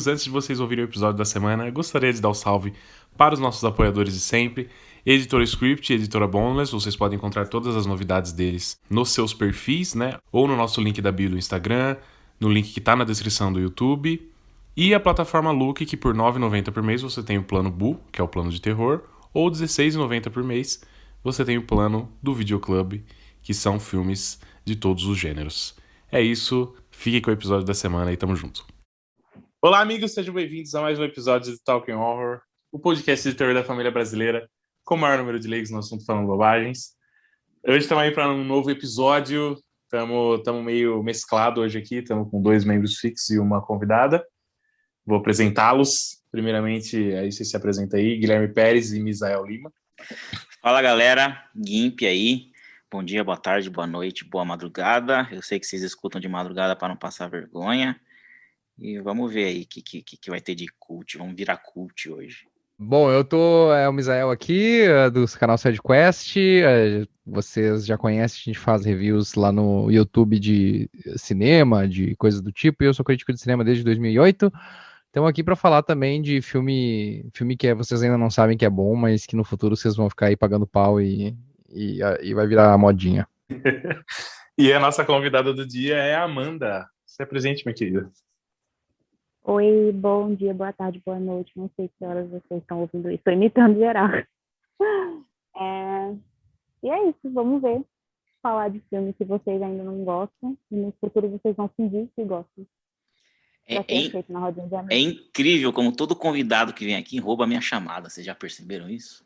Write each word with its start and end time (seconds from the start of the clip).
amigos, 0.00 0.06
antes 0.06 0.24
de 0.24 0.30
vocês 0.30 0.60
ouvirem 0.60 0.84
o 0.84 0.88
episódio 0.88 1.18
da 1.18 1.24
semana, 1.24 1.68
gostaria 1.70 2.12
de 2.12 2.20
dar 2.20 2.28
o 2.28 2.30
um 2.30 2.34
salve 2.34 2.72
para 3.16 3.34
os 3.34 3.40
nossos 3.40 3.62
apoiadores 3.64 4.14
de 4.14 4.20
sempre. 4.20 4.68
Editora 5.04 5.44
Script 5.44 5.92
e 5.92 5.96
Editora 5.96 6.26
Boneless, 6.26 6.72
vocês 6.72 6.96
podem 6.96 7.16
encontrar 7.16 7.48
todas 7.48 7.76
as 7.76 7.86
novidades 7.86 8.32
deles 8.32 8.78
nos 8.88 9.10
seus 9.10 9.34
perfis, 9.34 9.94
né? 9.94 10.16
Ou 10.32 10.46
no 10.46 10.56
nosso 10.56 10.80
link 10.80 11.00
da 11.02 11.12
bio 11.12 11.30
do 11.30 11.38
Instagram, 11.38 11.96
no 12.38 12.48
link 12.48 12.72
que 12.72 12.78
está 12.78 12.94
na 12.96 13.04
descrição 13.04 13.52
do 13.52 13.60
YouTube. 13.60 14.30
E 14.76 14.94
a 14.94 15.00
plataforma 15.00 15.50
Look, 15.50 15.84
que 15.84 15.96
por 15.96 16.14
R$ 16.14 16.20
9,90 16.22 16.72
por 16.72 16.82
mês 16.82 17.02
você 17.02 17.22
tem 17.22 17.36
o 17.36 17.42
plano 17.42 17.70
Bu, 17.70 18.00
que 18.12 18.20
é 18.20 18.24
o 18.24 18.28
plano 18.28 18.50
de 18.50 18.60
terror, 18.60 19.02
ou 19.34 19.48
R$ 19.48 19.54
16,90 19.54 20.30
por 20.30 20.42
mês 20.42 20.80
você 21.22 21.44
tem 21.44 21.58
o 21.58 21.62
plano 21.62 22.10
do 22.22 22.32
Videoclub, 22.32 23.04
que 23.42 23.52
são 23.52 23.78
filmes 23.78 24.40
de 24.64 24.76
todos 24.76 25.04
os 25.04 25.18
gêneros. 25.18 25.74
É 26.10 26.22
isso, 26.22 26.74
fique 26.90 27.20
com 27.20 27.30
o 27.30 27.34
episódio 27.34 27.66
da 27.66 27.74
semana 27.74 28.12
e 28.12 28.16
tamo 28.16 28.34
junto. 28.34 28.64
Olá, 29.62 29.80
amigos, 29.80 30.14
sejam 30.14 30.32
bem-vindos 30.32 30.74
a 30.74 30.80
mais 30.80 30.98
um 30.98 31.04
episódio 31.04 31.52
de 31.52 31.62
Talking 31.62 31.92
Horror, 31.92 32.40
o 32.72 32.78
podcast 32.78 33.28
de 33.28 33.36
terror 33.36 33.52
da 33.52 33.62
família 33.62 33.90
brasileira, 33.90 34.48
com 34.82 34.94
o 34.94 34.98
maior 34.98 35.18
número 35.18 35.38
de 35.38 35.46
leigos 35.46 35.70
no 35.70 35.80
assunto 35.80 36.02
falando 36.06 36.26
bobagens. 36.26 36.94
Hoje 37.68 37.80
estamos 37.80 38.02
aí 38.02 38.10
para 38.10 38.30
um 38.30 38.42
novo 38.42 38.70
episódio, 38.70 39.62
estamos 39.84 40.64
meio 40.64 41.02
mesclado 41.02 41.60
hoje 41.60 41.76
aqui, 41.76 41.96
estamos 41.96 42.30
com 42.30 42.40
dois 42.40 42.64
membros 42.64 42.96
fixos 42.96 43.28
e 43.28 43.38
uma 43.38 43.60
convidada. 43.60 44.26
Vou 45.04 45.18
apresentá-los. 45.18 46.22
Primeiramente, 46.32 46.96
aí 47.12 47.30
você 47.30 47.44
se 47.44 47.54
apresenta 47.54 47.98
aí, 47.98 48.16
Guilherme 48.16 48.48
Pérez 48.48 48.94
e 48.94 49.00
Misael 49.02 49.44
Lima. 49.44 49.70
Fala, 50.62 50.80
galera. 50.80 51.44
Gimp 51.54 52.00
aí. 52.04 52.50
Bom 52.90 53.04
dia, 53.04 53.22
boa 53.22 53.36
tarde, 53.36 53.68
boa 53.68 53.86
noite, 53.86 54.24
boa 54.24 54.42
madrugada. 54.42 55.28
Eu 55.30 55.42
sei 55.42 55.60
que 55.60 55.66
vocês 55.66 55.82
escutam 55.82 56.18
de 56.18 56.28
madrugada 56.28 56.74
para 56.74 56.88
não 56.88 56.96
passar 56.96 57.28
vergonha. 57.28 58.00
E 58.80 58.98
vamos 58.98 59.32
ver 59.32 59.44
aí 59.44 59.62
o 59.62 59.66
que, 59.66 59.82
que, 59.82 60.02
que 60.02 60.30
vai 60.30 60.40
ter 60.40 60.54
de 60.54 60.66
cult. 60.78 61.18
Vamos 61.18 61.36
virar 61.36 61.58
cult 61.58 62.08
hoje. 62.08 62.46
Bom, 62.78 63.10
eu 63.10 63.22
tô, 63.22 63.70
é 63.74 63.86
o 63.86 63.92
Misael 63.92 64.30
aqui, 64.30 64.80
é, 64.80 65.10
do 65.10 65.26
canal 65.38 65.58
SideQuest. 65.58 66.34
É, 66.38 67.06
vocês 67.26 67.84
já 67.84 67.98
conhecem, 67.98 68.40
a 68.40 68.44
gente 68.44 68.58
faz 68.58 68.86
reviews 68.86 69.34
lá 69.34 69.52
no 69.52 69.90
YouTube 69.90 70.38
de 70.38 70.88
cinema, 71.16 71.86
de 71.86 72.16
coisas 72.16 72.40
do 72.40 72.50
tipo. 72.50 72.82
Eu 72.82 72.94
sou 72.94 73.04
crítico 73.04 73.34
de 73.34 73.40
cinema 73.40 73.62
desde 73.62 73.84
2008. 73.84 74.50
Estamos 75.08 75.28
aqui 75.28 75.44
para 75.44 75.56
falar 75.56 75.82
também 75.82 76.22
de 76.22 76.40
filme, 76.40 77.28
filme 77.34 77.54
que 77.54 77.66
é, 77.66 77.74
vocês 77.74 78.02
ainda 78.02 78.16
não 78.16 78.30
sabem 78.30 78.56
que 78.56 78.64
é 78.64 78.70
bom, 78.70 78.96
mas 78.96 79.26
que 79.26 79.36
no 79.36 79.44
futuro 79.44 79.76
vocês 79.76 79.94
vão 79.94 80.08
ficar 80.08 80.26
aí 80.26 80.36
pagando 80.36 80.66
pau 80.66 80.98
e, 80.98 81.36
e, 81.68 81.98
e 82.22 82.32
vai 82.32 82.46
virar 82.46 82.78
modinha. 82.78 83.28
e 84.56 84.72
a 84.72 84.80
nossa 84.80 85.04
convidada 85.04 85.52
do 85.52 85.66
dia 85.66 85.96
é 85.96 86.14
a 86.14 86.24
Amanda. 86.24 86.88
Se 87.04 87.26
presente, 87.26 87.62
minha 87.66 87.74
querida. 87.74 88.10
Oi, 89.42 89.90
bom 89.92 90.34
dia, 90.34 90.52
boa 90.52 90.72
tarde, 90.72 91.02
boa 91.04 91.18
noite. 91.18 91.52
Não 91.56 91.70
sei 91.74 91.88
que 91.88 92.04
horas 92.04 92.28
vocês 92.28 92.60
estão 92.60 92.80
ouvindo 92.80 93.08
isso. 93.08 93.18
Estou 93.18 93.32
imitando 93.32 93.78
geral. 93.78 94.08
É... 95.62 96.14
E 96.82 96.88
é 96.88 97.10
isso, 97.10 97.18
vamos 97.24 97.60
ver. 97.60 97.82
Falar 98.42 98.70
de 98.70 98.80
filme 98.88 99.12
que 99.12 99.24
vocês 99.24 99.60
ainda 99.60 99.82
não 99.82 100.04
gostam. 100.04 100.56
E 100.70 100.76
no 100.76 100.94
futuro 100.98 101.28
vocês 101.28 101.54
vão 101.54 101.68
fingir 101.76 102.08
que 102.16 102.24
gostam. 102.24 102.66
É, 103.66 103.76
é, 103.76 103.84
é, 104.90 104.98
incrível 104.98 105.70
como 105.72 105.94
todo 105.94 106.16
convidado 106.16 106.72
que 106.72 106.86
vem 106.86 106.96
aqui 106.96 107.20
rouba 107.20 107.44
a 107.44 107.46
minha 107.46 107.60
chamada. 107.60 108.08
Vocês 108.08 108.24
já 108.24 108.34
perceberam 108.34 108.88
isso? 108.88 109.22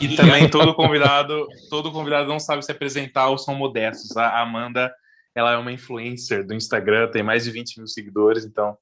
E 0.00 0.16
também 0.16 0.50
todo 0.50 0.74
convidado, 0.74 1.46
todo 1.70 1.92
convidado 1.92 2.28
não 2.28 2.40
sabe 2.40 2.64
se 2.64 2.72
apresentar 2.72 3.28
ou 3.28 3.38
são 3.38 3.54
modestos. 3.54 4.16
A 4.16 4.40
Amanda, 4.40 4.92
ela 5.34 5.52
é 5.52 5.56
uma 5.56 5.70
influencer 5.70 6.44
do 6.44 6.52
Instagram, 6.52 7.10
tem 7.12 7.22
mais 7.22 7.44
de 7.44 7.52
20 7.52 7.76
mil 7.78 7.86
seguidores, 7.86 8.44
então 8.44 8.76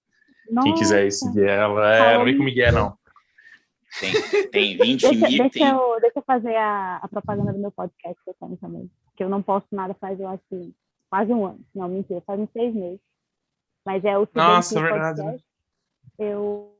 nossa. 0.50 0.68
Quem 0.68 0.74
quiser 0.74 1.10
seguir 1.10 1.44
ela, 1.44 1.94
é, 1.94 2.18
não 2.18 2.24
vem 2.24 2.36
com 2.36 2.42
Miguel, 2.42 2.72
não. 2.72 2.98
Tem, 4.00 4.48
tem 4.50 4.76
20 4.76 5.00
deixa, 5.00 5.12
mil. 5.12 5.20
Deixa, 5.20 5.50
tem... 5.50 5.68
eu, 5.68 6.00
deixa 6.00 6.18
eu 6.18 6.22
fazer 6.22 6.56
a, 6.56 6.96
a, 6.96 7.08
propaganda 7.08 7.52
do 7.52 7.58
meu 7.58 7.70
podcast 7.70 8.16
que 8.22 8.30
eu 8.30 8.34
tenho 8.34 8.56
também. 8.56 8.90
Que 9.16 9.22
eu 9.22 9.28
não 9.28 9.42
posto 9.42 9.68
nada 9.74 9.94
faz, 9.94 10.18
eu 10.18 10.28
acho, 10.28 10.72
quase 11.08 11.32
um 11.32 11.46
ano. 11.46 11.60
Não, 11.74 11.88
mentira, 11.88 12.22
faz 12.26 12.40
uns 12.40 12.50
seis 12.52 12.74
meses. 12.74 13.00
Mas 13.84 14.04
é 14.04 14.18
o 14.18 14.26
Nossa, 14.34 14.80
verdade. 14.80 15.22
Podcast. 15.22 15.46
Eu 16.18 16.74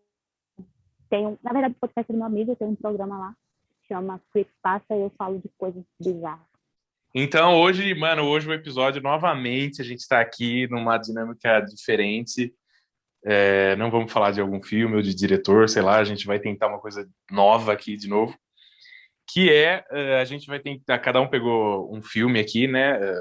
tenho, 1.09 1.39
na 1.43 1.53
verdade, 1.53 1.75
o 1.75 1.81
podcast 1.81 2.11
é 2.11 2.13
do 2.13 2.19
meu 2.19 2.27
amigo, 2.27 2.53
eu 2.53 2.57
tenho 2.57 2.71
um 2.71 2.77
programa 2.77 3.19
lá, 3.19 3.37
chama 3.87 4.21
Quick 4.33 4.51
Passa, 4.63 4.95
e 4.95 5.03
eu 5.03 5.13
falo 5.17 5.39
de 5.39 5.49
coisas 5.57 5.85
bizarras. 6.01 6.55
Então, 7.15 7.61
hoje, 7.61 7.95
mano, 7.95 8.25
hoje 8.25 8.49
o 8.49 8.53
episódio, 8.53 9.01
novamente, 9.01 9.81
a 9.81 9.85
gente 9.85 10.01
está 10.01 10.21
aqui 10.21 10.67
numa 10.69 10.99
dinâmica 10.99 11.61
diferente. 11.61 12.53
É, 13.25 13.75
não 13.77 13.91
vamos 13.91 14.13
falar 14.13 14.33
de 14.33 14.41
algum 14.41 14.63
filme 14.63 14.97
ou 14.97 15.03
de 15.03 15.15
diretor, 15.15 15.69
sei 15.69 15.83
lá, 15.83 15.99
a 15.99 16.05
gente 16.05 16.27
vai 16.27 16.39
tentar 16.39 16.69
uma 16.69 16.81
coisa 16.81 17.09
nova 17.31 17.73
aqui 17.73 17.97
de 17.97 18.09
novo, 18.09 18.37
que 19.33 19.51
é, 19.51 19.85
é 19.91 20.21
a 20.21 20.25
gente 20.25 20.47
vai 20.47 20.61
tentar, 20.61 20.99
cada 20.99 21.21
um 21.21 21.29
pegou 21.29 21.95
um 21.95 22.03
filme 22.03 22.39
aqui, 22.39 22.67
né, 22.69 22.99
é, 23.01 23.15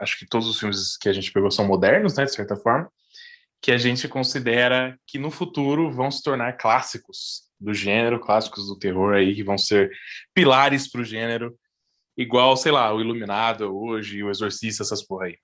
acho 0.00 0.18
que 0.18 0.26
todos 0.26 0.48
os 0.48 0.58
filmes 0.58 0.96
que 0.96 1.08
a 1.08 1.12
gente 1.12 1.30
pegou 1.30 1.50
são 1.50 1.66
modernos, 1.66 2.16
né, 2.16 2.24
de 2.24 2.32
certa 2.32 2.56
forma, 2.56 2.90
que 3.60 3.70
a 3.70 3.76
gente 3.76 4.08
considera 4.08 4.98
que 5.06 5.18
no 5.18 5.30
futuro 5.30 5.90
vão 5.92 6.10
se 6.10 6.22
tornar 6.22 6.54
clássicos 6.54 7.42
do 7.60 7.74
gênero, 7.74 8.18
clássicos 8.18 8.66
do 8.66 8.78
terror 8.78 9.14
aí, 9.14 9.34
que 9.34 9.44
vão 9.44 9.58
ser 9.58 9.90
pilares 10.34 10.90
para 10.90 11.02
o 11.02 11.04
gênero, 11.04 11.54
igual, 12.16 12.56
sei 12.56 12.72
lá, 12.72 12.92
o 12.94 13.00
Iluminado 13.00 13.76
hoje, 13.76 14.22
o 14.22 14.30
Exorcista, 14.30 14.82
essas 14.82 15.02
porra 15.06 15.26
aí. 15.26 15.36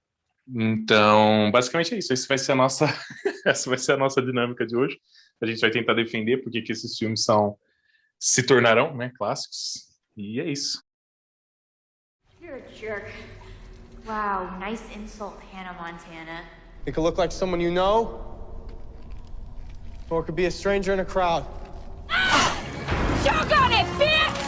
Então, 0.49 1.51
basicamente 1.51 1.95
é 1.95 1.99
isso. 1.99 2.13
Essa 2.13 2.29
vai 2.29 2.39
ser 2.39 2.53
a 2.53 2.57
nossa, 2.57 2.87
essa 3.47 3.71
vai 3.71 3.79
ser 3.79 3.93
a 3.93 3.97
nossa 3.97 4.21
dinâmica 4.21 4.67
de 4.67 4.77
hoje. 4.77 4.99
A 5.41 5.47
gente 5.47 5.61
vai 5.61 5.71
tentar 5.71 5.95
defender 5.95 6.39
porque 6.39 6.63
que 6.63 6.73
esses 6.73 6.97
filmes 6.97 7.25
são 7.25 7.57
se 8.19 8.43
tornarão, 8.43 8.97
né, 8.97 9.13
clássicos. 9.17 9.87
E 10.17 10.41
é 10.41 10.51
isso. 10.51 10.83
You're 12.41 12.63
a 12.63 12.73
jerk. 12.75 13.13
Wow, 14.07 14.59
nice 14.59 14.83
insult, 14.95 15.37
Hannah 15.53 15.75
Montana. 15.75 16.45
It 16.87 16.93
could 16.93 17.05
look 17.05 17.19
like 17.19 17.33
someone 17.33 17.61
you 17.61 17.73
know, 17.73 18.21
or 20.09 20.21
it 20.21 20.27
could 20.27 20.37
be 20.37 20.47
a 20.47 20.51
stranger 20.51 20.93
in 20.93 21.01
a 21.01 21.05
crowd. 21.05 21.45
Ah! 22.09 22.57
Choke 23.25 23.53
on 23.61 23.73
it, 23.73 23.87
bitch! 23.99 24.47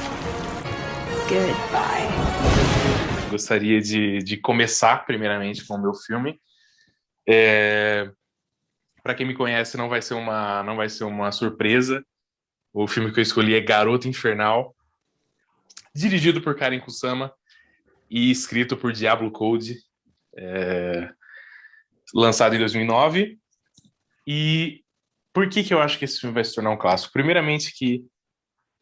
Goodbye. 1.28 2.08
Gostaria 3.30 3.80
de, 3.80 4.22
de 4.22 4.36
começar, 4.36 5.04
primeiramente, 5.04 5.66
com 5.66 5.74
o 5.74 5.82
meu 5.82 5.92
filme. 5.92 6.40
É... 7.28 8.10
Para 9.08 9.14
quem 9.14 9.26
me 9.26 9.32
conhece, 9.32 9.74
não 9.78 9.88
vai 9.88 10.02
ser 10.02 10.12
uma 10.12 10.62
não 10.62 10.76
vai 10.76 10.86
ser 10.90 11.04
uma 11.04 11.32
surpresa. 11.32 12.04
O 12.74 12.86
filme 12.86 13.10
que 13.10 13.18
eu 13.18 13.22
escolhi 13.22 13.54
é 13.54 13.60
Garota 13.62 14.06
Infernal, 14.06 14.76
dirigido 15.94 16.42
por 16.42 16.54
Karen 16.54 16.78
Kusama 16.78 17.32
e 18.10 18.30
escrito 18.30 18.76
por 18.76 18.92
Diablo 18.92 19.30
Code, 19.30 19.78
é... 20.36 21.08
lançado 22.14 22.54
em 22.54 22.58
2009. 22.58 23.38
E 24.26 24.84
por 25.32 25.48
que, 25.48 25.64
que 25.64 25.72
eu 25.72 25.80
acho 25.80 25.98
que 25.98 26.04
esse 26.04 26.20
filme 26.20 26.34
vai 26.34 26.44
se 26.44 26.54
tornar 26.54 26.68
um 26.68 26.76
clássico? 26.76 27.14
Primeiramente 27.14 27.72
que 27.74 28.04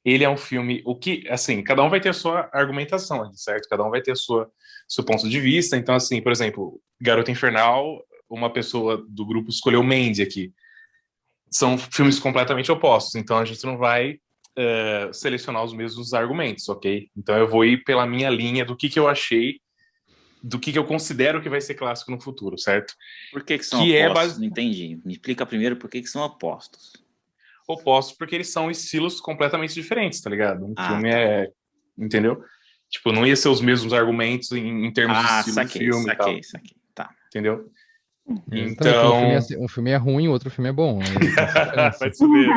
ele 0.05 0.25
é 0.25 0.28
um 0.28 0.37
filme, 0.37 0.82
o 0.84 0.99
que, 0.99 1.23
assim, 1.28 1.62
cada 1.62 1.84
um 1.84 1.88
vai 1.88 2.00
ter 2.00 2.08
a 2.08 2.12
sua 2.12 2.50
argumentação, 2.52 3.32
certo? 3.32 3.69
Cada 3.69 3.84
um 3.84 3.90
vai 3.90 4.02
ter 4.02 4.11
a 4.11 4.17
sua 4.17 4.50
seu 4.88 5.05
ponto 5.05 5.28
de 5.28 5.38
vista. 5.38 5.76
Então, 5.76 5.94
assim, 5.94 6.20
por 6.20 6.32
exemplo, 6.32 6.81
Garota 7.00 7.31
Infernal, 7.31 8.05
uma 8.28 8.52
pessoa 8.52 9.05
do 9.08 9.25
grupo 9.25 9.50
escolheu 9.50 9.82
Mandy 9.82 10.23
aqui. 10.23 10.52
São 11.50 11.78
filmes 11.78 12.19
completamente 12.19 12.70
opostos, 12.73 13.14
então 13.14 13.38
a 13.38 13.44
gente 13.44 13.64
não 13.64 13.78
vai 13.78 14.14
uh, 14.58 15.12
selecionar 15.12 15.64
os 15.64 15.73
mesmos 15.73 16.12
argumentos, 16.12 16.69
ok? 16.69 17.08
Então 17.17 17.37
eu 17.37 17.49
vou 17.49 17.64
ir 17.64 17.84
pela 17.84 18.06
minha 18.06 18.28
linha 18.28 18.64
do 18.64 18.76
que, 18.76 18.88
que 18.88 18.99
eu 18.99 19.08
achei, 19.08 19.61
do 20.43 20.58
que, 20.58 20.73
que 20.73 20.78
eu 20.78 20.84
considero 20.84 21.40
que 21.40 21.49
vai 21.49 21.61
ser 21.61 21.75
clássico 21.75 22.11
no 22.11 22.20
futuro, 22.20 22.58
certo? 22.58 22.94
Por 23.32 23.43
que, 23.44 23.58
que 23.58 23.64
são 23.64 23.82
que 23.82 23.96
é 23.96 24.08
opostos? 24.08 24.23
É 24.23 24.28
base... 24.28 24.40
Não 24.40 24.46
entendi. 24.46 25.00
Me 25.05 25.12
explica 25.12 25.46
primeiro 25.46 25.76
por 25.76 25.88
que, 25.88 26.02
que 26.02 26.08
são 26.08 26.23
opostos 26.23 27.06
opostos 27.67 28.17
porque 28.17 28.34
eles 28.34 28.50
são 28.50 28.70
estilos 28.70 29.20
completamente 29.20 29.75
diferentes, 29.75 30.20
tá 30.20 30.31
ligado? 30.31 30.64
Um 30.64 30.75
ah, 30.76 30.88
filme 30.88 31.11
tá. 31.11 31.19
é. 31.19 31.50
Entendeu? 31.99 32.43
Tipo, 32.88 33.11
não 33.11 33.26
ia 33.26 33.34
ser 33.34 33.49
os 33.49 33.61
mesmos 33.61 33.93
argumentos 33.93 34.52
em, 34.52 34.87
em 34.87 34.93
termos 34.93 35.17
ah, 35.19 35.43
de 35.43 35.49
estilo 35.49 35.55
saquei, 35.55 35.81
de 35.81 35.90
filme 35.90 36.05
saquei, 36.05 36.25
e 36.25 36.40
tal. 36.40 36.43
Saquei, 36.44 36.76
tá. 36.94 37.11
Entendeu? 37.28 37.73
Então. 38.50 39.19
Um 39.19 39.20
filme, 39.20 39.55
é, 39.55 39.64
um 39.64 39.69
filme, 39.69 39.90
é, 39.90 39.96
ruim, 39.96 40.28
o 40.28 40.32
outro 40.32 40.50
filme 40.50 40.69
é 40.69 40.73
bom. 40.73 40.99
Né? 40.99 41.05
vai 41.99 42.12
se 42.12 42.19
fuder, 42.19 42.49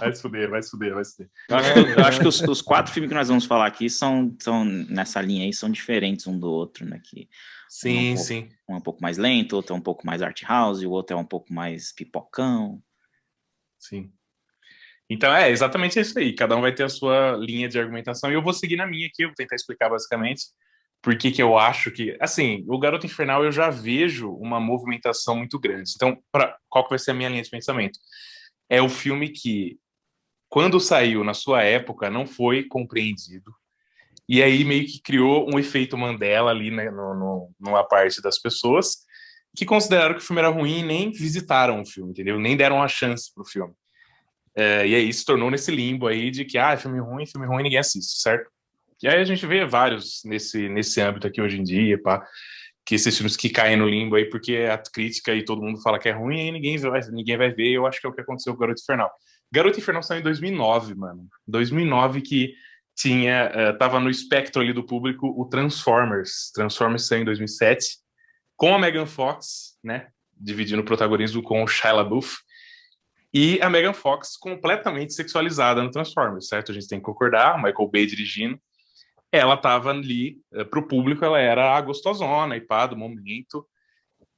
vai 0.00 0.14
se 0.14 0.22
fuder, 0.22 0.50
vai 0.50 0.62
se 0.62 0.70
fuder, 0.70 0.94
vai 0.94 1.04
se 1.04 1.16
fuder. 1.16 1.30
Eu 1.48 1.56
acho 1.56 1.74
que, 1.74 1.80
eu 1.80 2.04
acho 2.04 2.20
que 2.20 2.28
os, 2.28 2.40
os, 2.40 2.62
quatro 2.62 2.92
filmes 2.92 3.10
que 3.10 3.14
nós 3.14 3.28
vamos 3.28 3.44
falar 3.44 3.66
aqui 3.66 3.90
são, 3.90 4.34
são 4.40 4.64
nessa 4.64 5.20
linha 5.20 5.44
aí, 5.44 5.52
são 5.52 5.70
diferentes 5.70 6.26
um 6.26 6.38
do 6.38 6.50
outro, 6.50 6.86
né? 6.86 6.98
Que 7.04 7.28
sim, 7.68 8.10
um 8.10 8.14
é 8.14 8.16
sim. 8.16 8.48
um 8.68 8.74
é 8.74 8.78
um 8.78 8.80
pouco 8.80 9.02
mais 9.02 9.18
lento, 9.18 9.54
outro 9.54 9.74
é 9.74 9.78
um 9.78 9.82
pouco 9.82 10.06
mais 10.06 10.22
art 10.22 10.42
house, 10.42 10.82
o 10.82 10.90
outro 10.90 11.14
é 11.14 11.20
um 11.20 11.26
pouco 11.26 11.52
mais 11.52 11.92
pipocão. 11.92 12.80
Sim. 13.78 14.10
Então 15.10 15.32
é 15.34 15.50
exatamente 15.50 16.00
isso 16.00 16.18
aí. 16.18 16.34
Cada 16.34 16.56
um 16.56 16.62
vai 16.62 16.74
ter 16.74 16.84
a 16.84 16.88
sua 16.88 17.36
linha 17.36 17.68
de 17.68 17.78
argumentação 17.78 18.30
e 18.30 18.34
eu 18.34 18.42
vou 18.42 18.54
seguir 18.54 18.76
na 18.76 18.86
minha 18.86 19.06
aqui. 19.06 19.24
Eu 19.24 19.28
vou 19.28 19.36
tentar 19.36 19.56
explicar 19.56 19.90
basicamente 19.90 20.46
por 21.06 21.16
que, 21.16 21.30
que 21.30 21.40
eu 21.40 21.56
acho 21.56 21.92
que, 21.92 22.16
assim, 22.20 22.64
o 22.66 22.80
Garoto 22.80 23.06
Infernal 23.06 23.44
eu 23.44 23.52
já 23.52 23.70
vejo 23.70 24.28
uma 24.32 24.58
movimentação 24.58 25.36
muito 25.36 25.56
grande. 25.56 25.92
Então, 25.94 26.18
pra, 26.32 26.58
qual 26.68 26.82
que 26.82 26.90
vai 26.90 26.98
ser 26.98 27.12
a 27.12 27.14
minha 27.14 27.28
linha 27.28 27.44
de 27.44 27.48
pensamento? 27.48 27.96
é 28.68 28.82
o 28.82 28.88
filme 28.88 29.28
que, 29.28 29.78
quando 30.48 30.80
saiu 30.80 31.24
na 31.24 31.34
sua 31.34 31.62
época, 31.62 32.10
não 32.10 32.26
foi 32.26 32.64
compreendido. 32.64 33.52
E 34.28 34.42
aí 34.42 34.64
meio 34.64 34.86
que 34.86 35.00
criou 35.00 35.48
um 35.52 35.58
efeito 35.58 35.96
Mandela 35.96 36.50
ali 36.50 36.70
né, 36.70 36.90
no, 36.90 37.14
no, 37.14 37.50
numa 37.60 37.84
parte 37.86 38.20
das 38.20 38.40
pessoas 38.40 39.04
que 39.56 39.64
consideraram 39.64 40.14
que 40.14 40.20
o 40.20 40.24
filme 40.24 40.40
era 40.40 40.50
ruim 40.50 40.80
e 40.80 40.82
nem 40.82 41.12
visitaram 41.12 41.80
o 41.80 41.86
filme, 41.86 42.10
entendeu? 42.10 42.38
Nem 42.38 42.56
deram 42.56 42.76
uma 42.76 42.88
chance 42.88 43.32
pro 43.32 43.44
filme. 43.44 43.72
É, 44.54 44.86
e 44.86 44.94
aí 44.94 45.12
se 45.12 45.24
tornou 45.24 45.50
nesse 45.50 45.70
limbo 45.70 46.06
aí 46.06 46.30
de 46.30 46.44
que, 46.44 46.58
ah, 46.58 46.76
filme 46.76 46.98
ruim, 46.98 47.26
filme 47.26 47.46
ruim, 47.46 47.62
ninguém 47.62 47.78
assiste, 47.78 48.20
certo? 48.20 48.50
E 49.02 49.08
aí 49.08 49.20
a 49.20 49.24
gente 49.24 49.46
vê 49.46 49.64
vários 49.64 50.22
nesse, 50.24 50.68
nesse 50.68 51.00
âmbito 51.00 51.26
aqui 51.26 51.40
hoje 51.40 51.58
em 51.58 51.62
dia, 51.62 52.00
pá, 52.00 52.26
que 52.84 52.94
esses 52.94 53.16
filmes 53.16 53.36
que 53.36 53.50
caem 53.50 53.76
no 53.76 53.88
limbo 53.88 54.16
aí 54.16 54.24
porque 54.26 54.68
a 54.70 54.78
crítica 54.78 55.34
e 55.34 55.44
todo 55.44 55.60
mundo 55.60 55.82
fala 55.82 55.98
que 55.98 56.08
é 56.08 56.12
ruim 56.12 56.46
e 56.46 56.52
ninguém 56.52 56.78
vai, 56.78 57.00
ninguém 57.10 57.36
vai 57.36 57.52
ver. 57.52 57.72
Eu 57.72 57.86
acho 57.86 58.00
que 58.00 58.06
é 58.06 58.10
o 58.10 58.12
que 58.12 58.20
aconteceu 58.20 58.54
com 58.54 58.60
Garoto 58.60 58.80
Infernal. 58.80 59.10
Garoto 59.52 59.78
Infernal 59.78 60.02
saiu 60.02 60.20
em 60.20 60.22
2009, 60.22 60.94
mano. 60.94 61.26
2009 61.46 62.22
que 62.22 62.54
tinha, 62.96 63.50
uh, 63.54 63.78
tava 63.78 64.00
no 64.00 64.08
espectro 64.08 64.62
ali 64.62 64.72
do 64.72 64.84
público 64.84 65.28
o 65.36 65.44
Transformers. 65.46 66.50
Transformers 66.54 67.06
saiu 67.06 67.22
em 67.22 67.24
2007 67.26 67.98
com 68.56 68.74
a 68.74 68.78
Megan 68.78 69.04
Fox, 69.04 69.78
né, 69.84 70.08
dividindo 70.34 70.80
o 70.80 70.84
protagonismo 70.84 71.42
com 71.42 71.62
o 71.62 71.66
Shia 71.66 71.92
LaBeouf. 71.92 72.38
E 73.34 73.60
a 73.60 73.68
Megan 73.68 73.92
Fox 73.92 74.36
completamente 74.38 75.12
sexualizada 75.12 75.82
no 75.82 75.90
Transformers, 75.90 76.48
certo? 76.48 76.72
A 76.72 76.74
gente 76.74 76.88
tem 76.88 76.98
que 76.98 77.04
concordar, 77.04 77.56
Michael 77.62 77.90
Bay 77.90 78.06
dirigindo 78.06 78.58
ela 79.36 79.56
tava 79.56 79.90
ali 79.90 80.38
uh, 80.52 80.64
pro 80.64 80.86
público, 80.86 81.24
ela 81.24 81.38
era 81.38 81.76
a 81.76 81.80
gostosona 81.80 82.56
e 82.56 82.60
pá, 82.60 82.86
do 82.86 82.96
momento. 82.96 83.66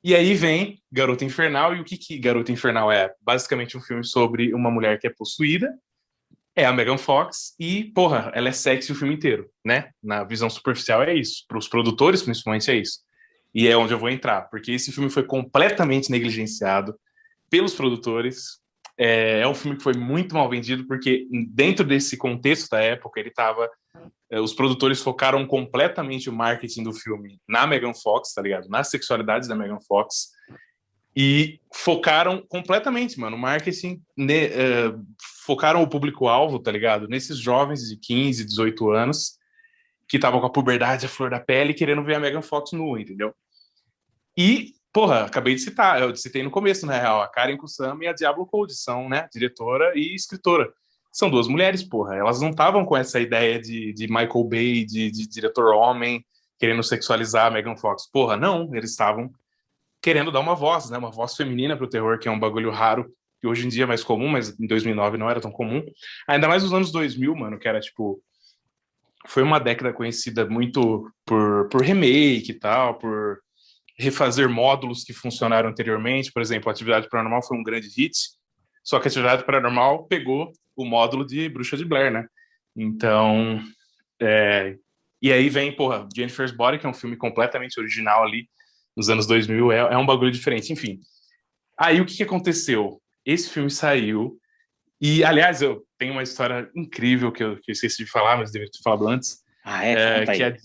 E 0.03 0.15
aí 0.15 0.35
vem 0.35 0.81
Garota 0.91 1.25
Infernal, 1.25 1.75
e 1.75 1.81
o 1.81 1.85
que 1.85 1.97
que 1.97 2.19
Garota 2.19 2.53
Infernal 2.53 2.91
é? 2.91 3.13
Basicamente 3.21 3.77
um 3.77 3.81
filme 3.81 4.05
sobre 4.05 4.55
uma 4.55 4.71
mulher 4.71 4.99
que 4.99 5.07
é 5.07 5.11
possuída, 5.11 5.73
é 6.55 6.65
a 6.65 6.73
Megan 6.73 6.99
Fox, 6.99 7.55
e, 7.59 7.85
porra, 7.93 8.33
ela 8.35 8.49
é 8.49 8.53
sexy 8.53 8.91
o 8.91 8.95
filme 8.95 9.15
inteiro, 9.15 9.49
né? 9.65 9.91
Na 10.03 10.25
visão 10.25 10.49
superficial 10.49 11.03
é 11.03 11.15
isso, 11.15 11.45
para 11.49 11.59
os 11.59 11.69
produtores 11.69 12.23
principalmente 12.23 12.71
é 12.71 12.77
isso. 12.77 13.01
E 13.55 13.67
é 13.67 13.77
onde 13.77 13.93
eu 13.93 13.99
vou 13.99 14.09
entrar, 14.09 14.43
porque 14.51 14.73
esse 14.73 14.93
filme 14.93 15.11
foi 15.11 15.25
completamente 15.25 16.11
negligenciado 16.11 16.95
pelos 17.51 17.75
produtores. 17.75 18.61
É, 18.97 19.41
é 19.41 19.49
um 19.49 19.55
filme 19.55 19.77
que 19.77 19.83
foi 19.83 19.95
muito 19.95 20.35
mal 20.35 20.49
vendido, 20.49 20.87
porque 20.87 21.27
dentro 21.51 21.85
desse 21.85 22.17
contexto 22.17 22.71
da 22.71 22.81
época, 22.81 23.19
ele 23.19 23.31
estava 23.31 23.69
os 24.31 24.53
produtores 24.53 25.01
focaram 25.01 25.47
completamente 25.47 26.29
o 26.29 26.33
marketing 26.33 26.83
do 26.83 26.93
filme 26.93 27.41
na 27.49 27.67
Megan 27.67 27.95
Fox, 27.95 28.35
tá 28.35 28.43
ligado? 28.43 28.69
Nas 28.69 28.91
sexualidades 28.91 29.49
da 29.49 29.55
Megan 29.55 29.81
Fox. 29.81 30.33
E 31.17 31.61
focaram 31.75 32.45
completamente, 32.47 33.19
mano, 33.19 33.37
o 33.37 33.39
marketing, 33.39 34.03
ne, 34.17 34.47
uh, 34.47 35.05
focaram 35.45 35.83
o 35.83 35.89
público-alvo, 35.89 36.59
tá 36.59 36.71
ligado? 36.71 37.09
Nesses 37.09 37.39
jovens 37.39 37.89
de 37.89 37.97
15, 37.97 38.45
18 38.45 38.91
anos, 38.91 39.39
que 40.07 40.17
estavam 40.17 40.41
com 40.41 40.47
a 40.47 40.53
puberdade, 40.53 41.07
a 41.07 41.09
flor 41.09 41.31
da 41.31 41.41
pele, 41.41 41.75
querendo 41.75 42.05
ver 42.05 42.17
a 42.17 42.21
Megan 42.21 42.43
Fox 42.43 42.73
nua, 42.73 43.01
entendeu? 43.01 43.35
E, 44.37 44.75
porra, 44.93 45.25
acabei 45.25 45.55
de 45.55 45.63
citar, 45.63 46.01
eu 46.01 46.15
citei 46.15 46.43
no 46.43 46.51
começo, 46.51 46.87
na 46.87 46.99
real, 46.99 47.21
a 47.23 47.29
Karen 47.29 47.57
Kusama 47.57 48.05
e 48.05 48.07
a 48.07 48.13
Diablo 48.13 48.47
Code 48.47 48.75
são, 48.75 49.09
né, 49.09 49.29
diretora 49.33 49.93
e 49.97 50.15
escritora 50.15 50.73
são 51.19 51.29
duas 51.29 51.49
mulheres, 51.49 51.83
porra. 51.83 52.15
Elas 52.15 52.41
não 52.41 52.51
estavam 52.51 52.85
com 52.85 52.97
essa 52.97 53.19
ideia 53.19 53.61
de, 53.61 53.93
de 53.93 54.07
Michael 54.07 54.45
Bay, 54.45 54.85
de, 54.85 55.11
de, 55.11 55.29
diretor 55.29 55.75
homem, 55.75 56.25
querendo 56.61 56.81
sexualizar 56.81 57.47
a 57.47 57.51
Megan 57.51 57.77
Fox. 57.77 58.09
Porra, 58.09 58.37
não. 58.37 58.73
Eles 58.73 58.91
estavam 58.91 59.29
querendo 60.01 60.31
dar 60.31 60.39
uma 60.39 60.55
voz, 60.55 60.91
né? 60.91 60.97
Uma 60.97 61.11
voz 61.11 61.35
feminina 61.35 61.77
pro 61.77 61.89
terror, 61.89 62.21
que 62.21 62.29
é 62.29 62.31
um 62.31 62.39
bagulho 62.39 62.71
raro, 62.71 63.13
que 63.41 63.49
hoje 63.49 63.67
em 63.67 63.69
dia 63.69 63.83
é 63.83 63.87
mais 63.87 64.05
comum, 64.05 64.29
mas 64.29 64.57
em 64.61 64.67
2009 64.69 65.19
não 65.19 65.29
era 65.29 65.41
tão 65.41 65.51
comum. 65.51 65.85
Ainda 66.29 66.47
mais 66.47 66.63
nos 66.63 66.73
anos 66.73 66.93
2000, 66.93 67.35
mano, 67.35 67.59
que 67.59 67.67
era 67.67 67.81
tipo. 67.81 68.23
Foi 69.27 69.43
uma 69.43 69.59
década 69.59 69.93
conhecida 69.93 70.47
muito 70.47 71.11
por, 71.27 71.69
por 71.69 71.83
remake 71.83 72.53
e 72.53 72.55
tal, 72.55 72.95
por 72.95 73.41
refazer 73.99 74.49
módulos 74.49 75.03
que 75.03 75.13
funcionaram 75.13 75.69
anteriormente. 75.69 76.31
Por 76.33 76.41
exemplo, 76.41 76.71
Atividade 76.71 77.09
Paranormal 77.09 77.43
foi 77.43 77.59
um 77.59 77.65
grande 77.65 77.89
hit, 77.89 78.17
só 78.85 79.01
que 79.01 79.09
Atividade 79.09 79.45
Paranormal 79.45 80.05
pegou 80.05 80.53
o 80.79 80.85
módulo 80.85 81.27
de 81.27 81.49
Bruxa 81.49 81.77
de 81.77 81.85
Blair, 81.85 82.13
né? 82.13 82.27
Então, 82.77 83.61
é... 84.23 84.77
e 85.21 85.33
aí 85.33 85.49
vem, 85.49 85.75
porra, 85.75 86.09
Jennifer's 86.15 86.53
Body, 86.53 86.79
que 86.79 86.87
é 86.87 86.89
um 86.89 86.95
filme 86.95 87.17
completamente 87.17 87.79
original 87.81 88.23
ali, 88.23 88.49
nos 88.97 89.11
anos 89.11 89.27
2000, 89.27 89.73
é, 89.73 89.79
é 89.79 89.99
um 89.99 90.07
bagulho 90.07 90.31
diferente, 90.31 90.73
enfim. 90.73 91.01
Aí 91.77 92.01
o 92.01 92.07
que, 92.07 92.17
que 92.17 92.23
aconteceu? 92.23 93.03
Esse 93.27 93.51
filme 93.51 93.71
saiu, 93.71 94.39
e 95.01 95.25
aliás, 95.25 95.61
eu 95.61 95.85
tenho 95.99 96.13
uma 96.13 96.23
história 96.23 96.71
incrível 96.75 97.33
que 97.33 97.43
eu, 97.43 97.57
que 97.57 97.71
eu 97.71 97.73
esqueci 97.73 98.05
de 98.05 98.11
falar, 98.11 98.37
mas 98.37 98.53
deveria 98.53 98.71
ter 98.71 98.83
falado 98.83 99.09
antes. 99.09 99.43
Ah, 99.65 99.85
é? 99.85 100.23
é 100.23 100.27
que 100.27 100.43
é, 100.43 100.57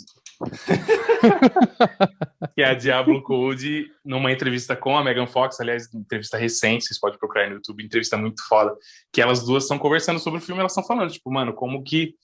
que 2.56 2.62
é 2.62 2.69
a 2.69 2.74
Diablo 2.74 3.22
Code, 3.24 3.92
numa 4.04 4.31
entrevista 4.31 4.75
com 4.75 4.98
a 4.98 5.04
Megan 5.04 5.28
Fox, 5.28 5.60
aliás, 5.60 5.94
entrevista 5.94 6.38
recente, 6.38 6.86
vocês 6.86 7.00
podem 7.00 7.18
procurar 7.18 7.50
no 7.50 7.56
YouTube, 7.56 7.84
entrevista 7.84 8.18
muito 8.18 8.45
foda, 8.48 8.75
que 9.12 9.22
elas 9.22 9.44
duas 9.44 9.63
estão 9.63 9.80
conversando 9.80 10.19
sobre 10.19 10.40
o 10.40 10.42
filme, 10.42 10.60
elas 10.60 10.72
estão 10.72 10.84
falando, 10.84 11.12
tipo, 11.12 11.31
mano, 11.31 11.54
como 11.54 11.84
que 11.84 12.16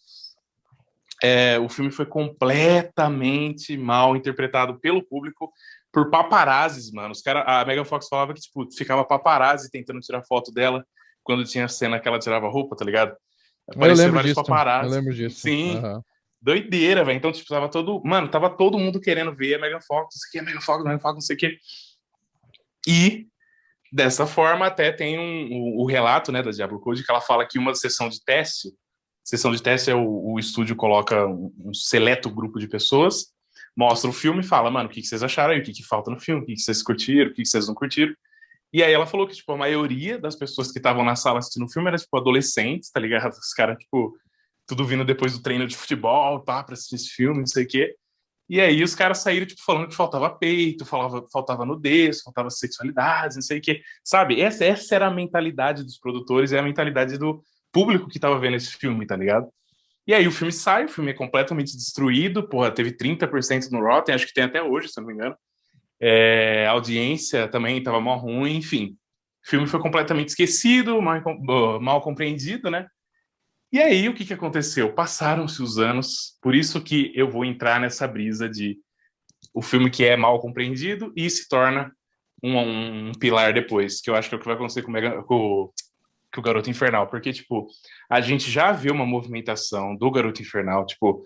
é, 1.21 1.59
o 1.59 1.67
filme 1.67 1.91
foi 1.91 2.05
completamente 2.05 3.75
mal 3.77 4.15
interpretado 4.15 4.79
pelo 4.79 5.03
público 5.03 5.51
por 5.91 6.09
paparazzis, 6.09 6.91
mano. 6.91 7.11
Os 7.11 7.21
cara, 7.21 7.43
a 7.43 7.65
Megan 7.65 7.83
Fox 7.83 8.07
falava 8.07 8.33
que, 8.33 8.41
tipo, 8.41 8.71
ficava 8.71 9.03
paparazzi 9.03 9.69
tentando 9.69 9.99
tirar 9.99 10.23
foto 10.23 10.51
dela 10.51 10.85
quando 11.23 11.43
tinha 11.43 11.67
cena 11.67 11.99
que 11.99 12.07
ela 12.07 12.19
tirava 12.19 12.47
roupa, 12.47 12.75
tá 12.75 12.85
ligado? 12.85 13.15
Apareciam 13.67 14.07
eu 14.07 14.13
lembro 14.13 14.23
disso. 14.23 14.35
Paparazzi. 14.35 14.87
Eu 14.87 14.95
lembro 14.95 15.13
disso. 15.13 15.41
Sim. 15.41 15.77
Uhum 15.77 16.01
doideira, 16.41 17.03
velho. 17.03 17.17
Então, 17.17 17.31
tipo, 17.31 17.47
tava 17.47 17.69
todo. 17.69 18.01
Mano, 18.03 18.29
tava 18.29 18.49
todo 18.49 18.79
mundo 18.79 18.99
querendo 18.99 19.35
ver 19.35 19.55
a 19.55 19.59
Megan 19.59 19.81
Fox, 19.81 20.15
não 20.15 20.19
sei 20.19 20.27
o 20.27 20.31
que, 20.31 20.39
a 20.39 20.43
Megan 20.43 20.61
Fox, 20.61 20.85
a 20.85 20.99
Fox, 20.99 21.13
não 21.15 21.21
sei 21.21 21.35
o 21.35 21.39
que. 21.39 21.57
E 22.87 23.27
dessa 23.91 24.25
forma, 24.25 24.65
até 24.67 24.91
tem 24.91 25.19
um, 25.19 25.49
o, 25.51 25.83
o, 25.83 25.85
relato 25.85 26.31
né, 26.31 26.41
da 26.41 26.51
Diablo 26.51 26.79
Code 26.79 27.03
que 27.03 27.11
ela 27.11 27.21
fala 27.21 27.47
que 27.47 27.59
uma 27.59 27.75
sessão 27.75 28.09
de 28.09 28.23
teste. 28.23 28.69
Sessão 29.23 29.51
de 29.51 29.61
teste 29.61 29.91
é 29.91 29.95
o, 29.95 30.33
o 30.33 30.39
estúdio 30.39 30.75
coloca 30.75 31.27
um, 31.27 31.53
um, 31.65 31.73
seleto 31.73 32.29
grupo 32.29 32.59
de 32.59 32.67
pessoas, 32.67 33.27
mostra 33.75 34.09
o 34.09 34.13
filme 34.13 34.39
e 34.39 34.47
fala, 34.47 34.71
mano, 34.71 34.89
o 34.89 34.91
que, 34.91 35.01
que 35.01 35.07
vocês 35.07 35.21
acharam 35.21 35.53
aí? 35.53 35.59
O 35.59 35.63
que, 35.63 35.71
que 35.71 35.83
falta 35.83 36.09
no 36.09 36.19
filme? 36.19 36.41
O 36.41 36.45
que, 36.45 36.53
que 36.53 36.61
vocês 36.61 36.81
curtiram? 36.81 37.29
O 37.29 37.33
que, 37.33 37.43
que 37.43 37.47
vocês 37.47 37.67
não 37.67 37.75
curtiram? 37.75 38.13
E 38.71 38.83
aí 38.83 38.93
ela 38.93 39.07
falou 39.07 39.27
que, 39.27 39.35
tipo, 39.35 39.51
a 39.51 39.57
maioria 39.57 40.19
das 40.19 40.35
pessoas 40.35 40.71
que 40.71 40.77
estavam 40.77 41.03
na 41.03 41.15
sala 41.15 41.39
assistindo 41.39 41.65
o 41.65 41.71
filme 41.71 41.87
era, 41.89 41.97
tipo, 41.97 42.15
adolescentes, 42.15 42.91
tá 42.91 42.99
ligado? 42.99 43.31
Os 43.31 43.53
caras, 43.53 43.77
tipo, 43.77 44.15
tudo 44.69 44.85
vindo 44.85 45.03
depois 45.03 45.33
do 45.33 45.41
treino 45.41 45.65
de 45.65 45.75
futebol, 45.75 46.39
tá, 46.41 46.63
para 46.63 46.75
assistir 46.75 46.95
esse 46.95 47.09
filme, 47.09 47.39
não 47.39 47.47
sei 47.47 47.63
o 47.63 47.67
quê. 47.67 47.95
E 48.47 48.61
aí 48.61 48.83
os 48.83 48.93
caras 48.93 49.17
saíram, 49.17 49.47
tipo, 49.47 49.63
falando 49.63 49.87
que 49.87 49.95
faltava 49.95 50.29
peito, 50.29 50.85
falava, 50.85 51.25
faltava 51.33 51.65
nudez, 51.65 52.21
faltava 52.21 52.51
sexualidade, 52.51 53.35
não 53.35 53.41
sei 53.41 53.57
o 53.57 53.61
quê. 53.61 53.81
Sabe? 54.03 54.39
Essa, 54.39 54.65
essa 54.65 54.95
era 54.95 55.07
a 55.07 55.11
mentalidade 55.11 55.83
dos 55.83 55.97
produtores, 55.97 56.53
é 56.53 56.59
a 56.59 56.63
mentalidade 56.63 57.17
do 57.17 57.43
público 57.71 58.07
que 58.07 58.19
tava 58.19 58.39
vendo 58.39 58.57
esse 58.57 58.71
filme, 58.77 59.07
tá 59.07 59.15
ligado? 59.15 59.49
E 60.05 60.13
aí 60.13 60.27
o 60.27 60.31
filme 60.31 60.51
sai, 60.51 60.85
o 60.85 60.89
filme 60.89 61.11
é 61.11 61.15
completamente 61.15 61.75
destruído, 61.75 62.47
porra, 62.47 62.71
teve 62.71 62.91
30% 62.91 63.71
no 63.71 63.81
Rotten, 63.81 64.13
acho 64.13 64.27
que 64.27 64.33
tem 64.33 64.43
até 64.43 64.61
hoje, 64.61 64.89
se 64.89 64.99
não 64.99 65.07
me 65.07 65.13
engano. 65.13 65.35
É, 65.99 66.67
a 66.67 66.71
audiência 66.71 67.47
também 67.47 67.81
tava 67.81 67.99
mal 67.99 68.19
ruim, 68.19 68.57
enfim. 68.57 68.95
O 69.45 69.49
filme 69.49 69.67
foi 69.67 69.79
completamente 69.79 70.29
esquecido, 70.29 71.01
mal, 71.01 71.21
mal 71.81 72.01
compreendido, 72.01 72.69
né? 72.69 72.87
E 73.71 73.79
aí, 73.79 74.09
o 74.09 74.15
que, 74.15 74.25
que 74.25 74.33
aconteceu? 74.33 74.93
Passaram-se 74.93 75.61
os 75.61 75.77
anos, 75.77 76.37
por 76.41 76.55
isso 76.55 76.81
que 76.81 77.11
eu 77.13 77.29
vou 77.29 77.45
entrar 77.45 77.79
nessa 77.79 78.07
brisa 78.07 78.49
de 78.49 78.79
o 79.53 79.61
filme 79.61 79.91
que 79.91 80.03
é 80.03 80.17
mal 80.17 80.39
compreendido 80.39 81.13
e 81.15 81.29
se 81.29 81.47
torna 81.47 81.91
um, 82.43 83.09
um 83.09 83.11
pilar 83.13 83.53
depois, 83.53 84.01
que 84.01 84.09
eu 84.09 84.15
acho 84.15 84.27
que 84.27 84.33
é 84.33 84.37
o 84.37 84.39
que 84.39 84.47
vai 84.47 84.55
acontecer 84.55 84.81
com, 84.81 84.91
o, 84.91 85.23
com, 85.23 85.71
com 86.33 86.39
o 86.39 86.43
Garoto 86.43 86.69
Infernal, 86.69 87.07
porque, 87.07 87.31
tipo, 87.31 87.67
a 88.09 88.19
gente 88.21 88.49
já 88.49 88.71
viu 88.71 88.93
uma 88.93 89.05
movimentação 89.05 89.95
do 89.95 90.09
Garoto 90.09 90.41
Infernal, 90.41 90.85
tipo, 90.85 91.23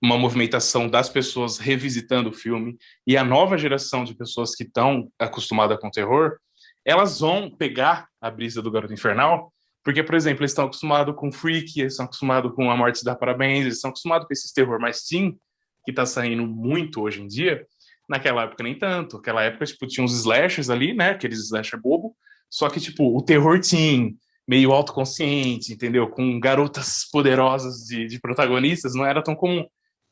uma 0.00 0.16
movimentação 0.16 0.88
das 0.88 1.08
pessoas 1.08 1.58
revisitando 1.58 2.30
o 2.30 2.32
filme, 2.34 2.78
e 3.04 3.16
a 3.16 3.24
nova 3.24 3.58
geração 3.58 4.04
de 4.04 4.14
pessoas 4.14 4.54
que 4.54 4.62
estão 4.62 5.10
acostumadas 5.18 5.78
com 5.80 5.90
terror, 5.90 6.38
elas 6.84 7.18
vão 7.18 7.50
pegar 7.50 8.08
a 8.20 8.30
brisa 8.30 8.62
do 8.62 8.70
Garoto 8.70 8.94
Infernal 8.94 9.52
porque, 9.88 10.02
por 10.02 10.14
exemplo, 10.14 10.42
eles 10.42 10.50
estão 10.50 10.66
acostumados 10.66 11.14
com 11.16 11.32
Freak, 11.32 11.80
eles 11.80 11.94
estão 11.94 12.04
acostumados 12.04 12.54
com 12.54 12.70
A 12.70 12.76
Morte 12.76 13.02
da 13.02 13.16
Parabéns, 13.16 13.62
eles 13.62 13.76
estão 13.76 13.88
acostumados 13.88 14.28
com 14.28 14.32
esses 14.34 14.52
terror 14.52 14.78
mais 14.78 15.00
teen, 15.04 15.40
que 15.82 15.94
tá 15.94 16.04
saindo 16.04 16.46
muito 16.46 17.00
hoje 17.00 17.22
em 17.22 17.26
dia. 17.26 17.66
Naquela 18.06 18.42
época, 18.42 18.62
nem 18.62 18.78
tanto. 18.78 19.16
Naquela 19.16 19.42
época, 19.42 19.64
tipo, 19.64 19.86
tinha 19.86 20.04
uns 20.04 20.12
slashers 20.12 20.68
ali, 20.68 20.92
né? 20.92 21.12
Aqueles 21.12 21.38
slasher 21.38 21.80
bobo. 21.80 22.14
Só 22.50 22.68
que, 22.68 22.78
tipo, 22.78 23.16
o 23.16 23.22
terror 23.22 23.58
teen, 23.60 24.18
meio 24.46 24.72
autoconsciente, 24.72 25.72
entendeu? 25.72 26.06
Com 26.06 26.38
garotas 26.38 27.08
poderosas 27.10 27.86
de, 27.86 28.06
de 28.08 28.20
protagonistas, 28.20 28.94
não 28.94 29.06
era 29.06 29.22
tão 29.22 29.34
comum. 29.34 29.66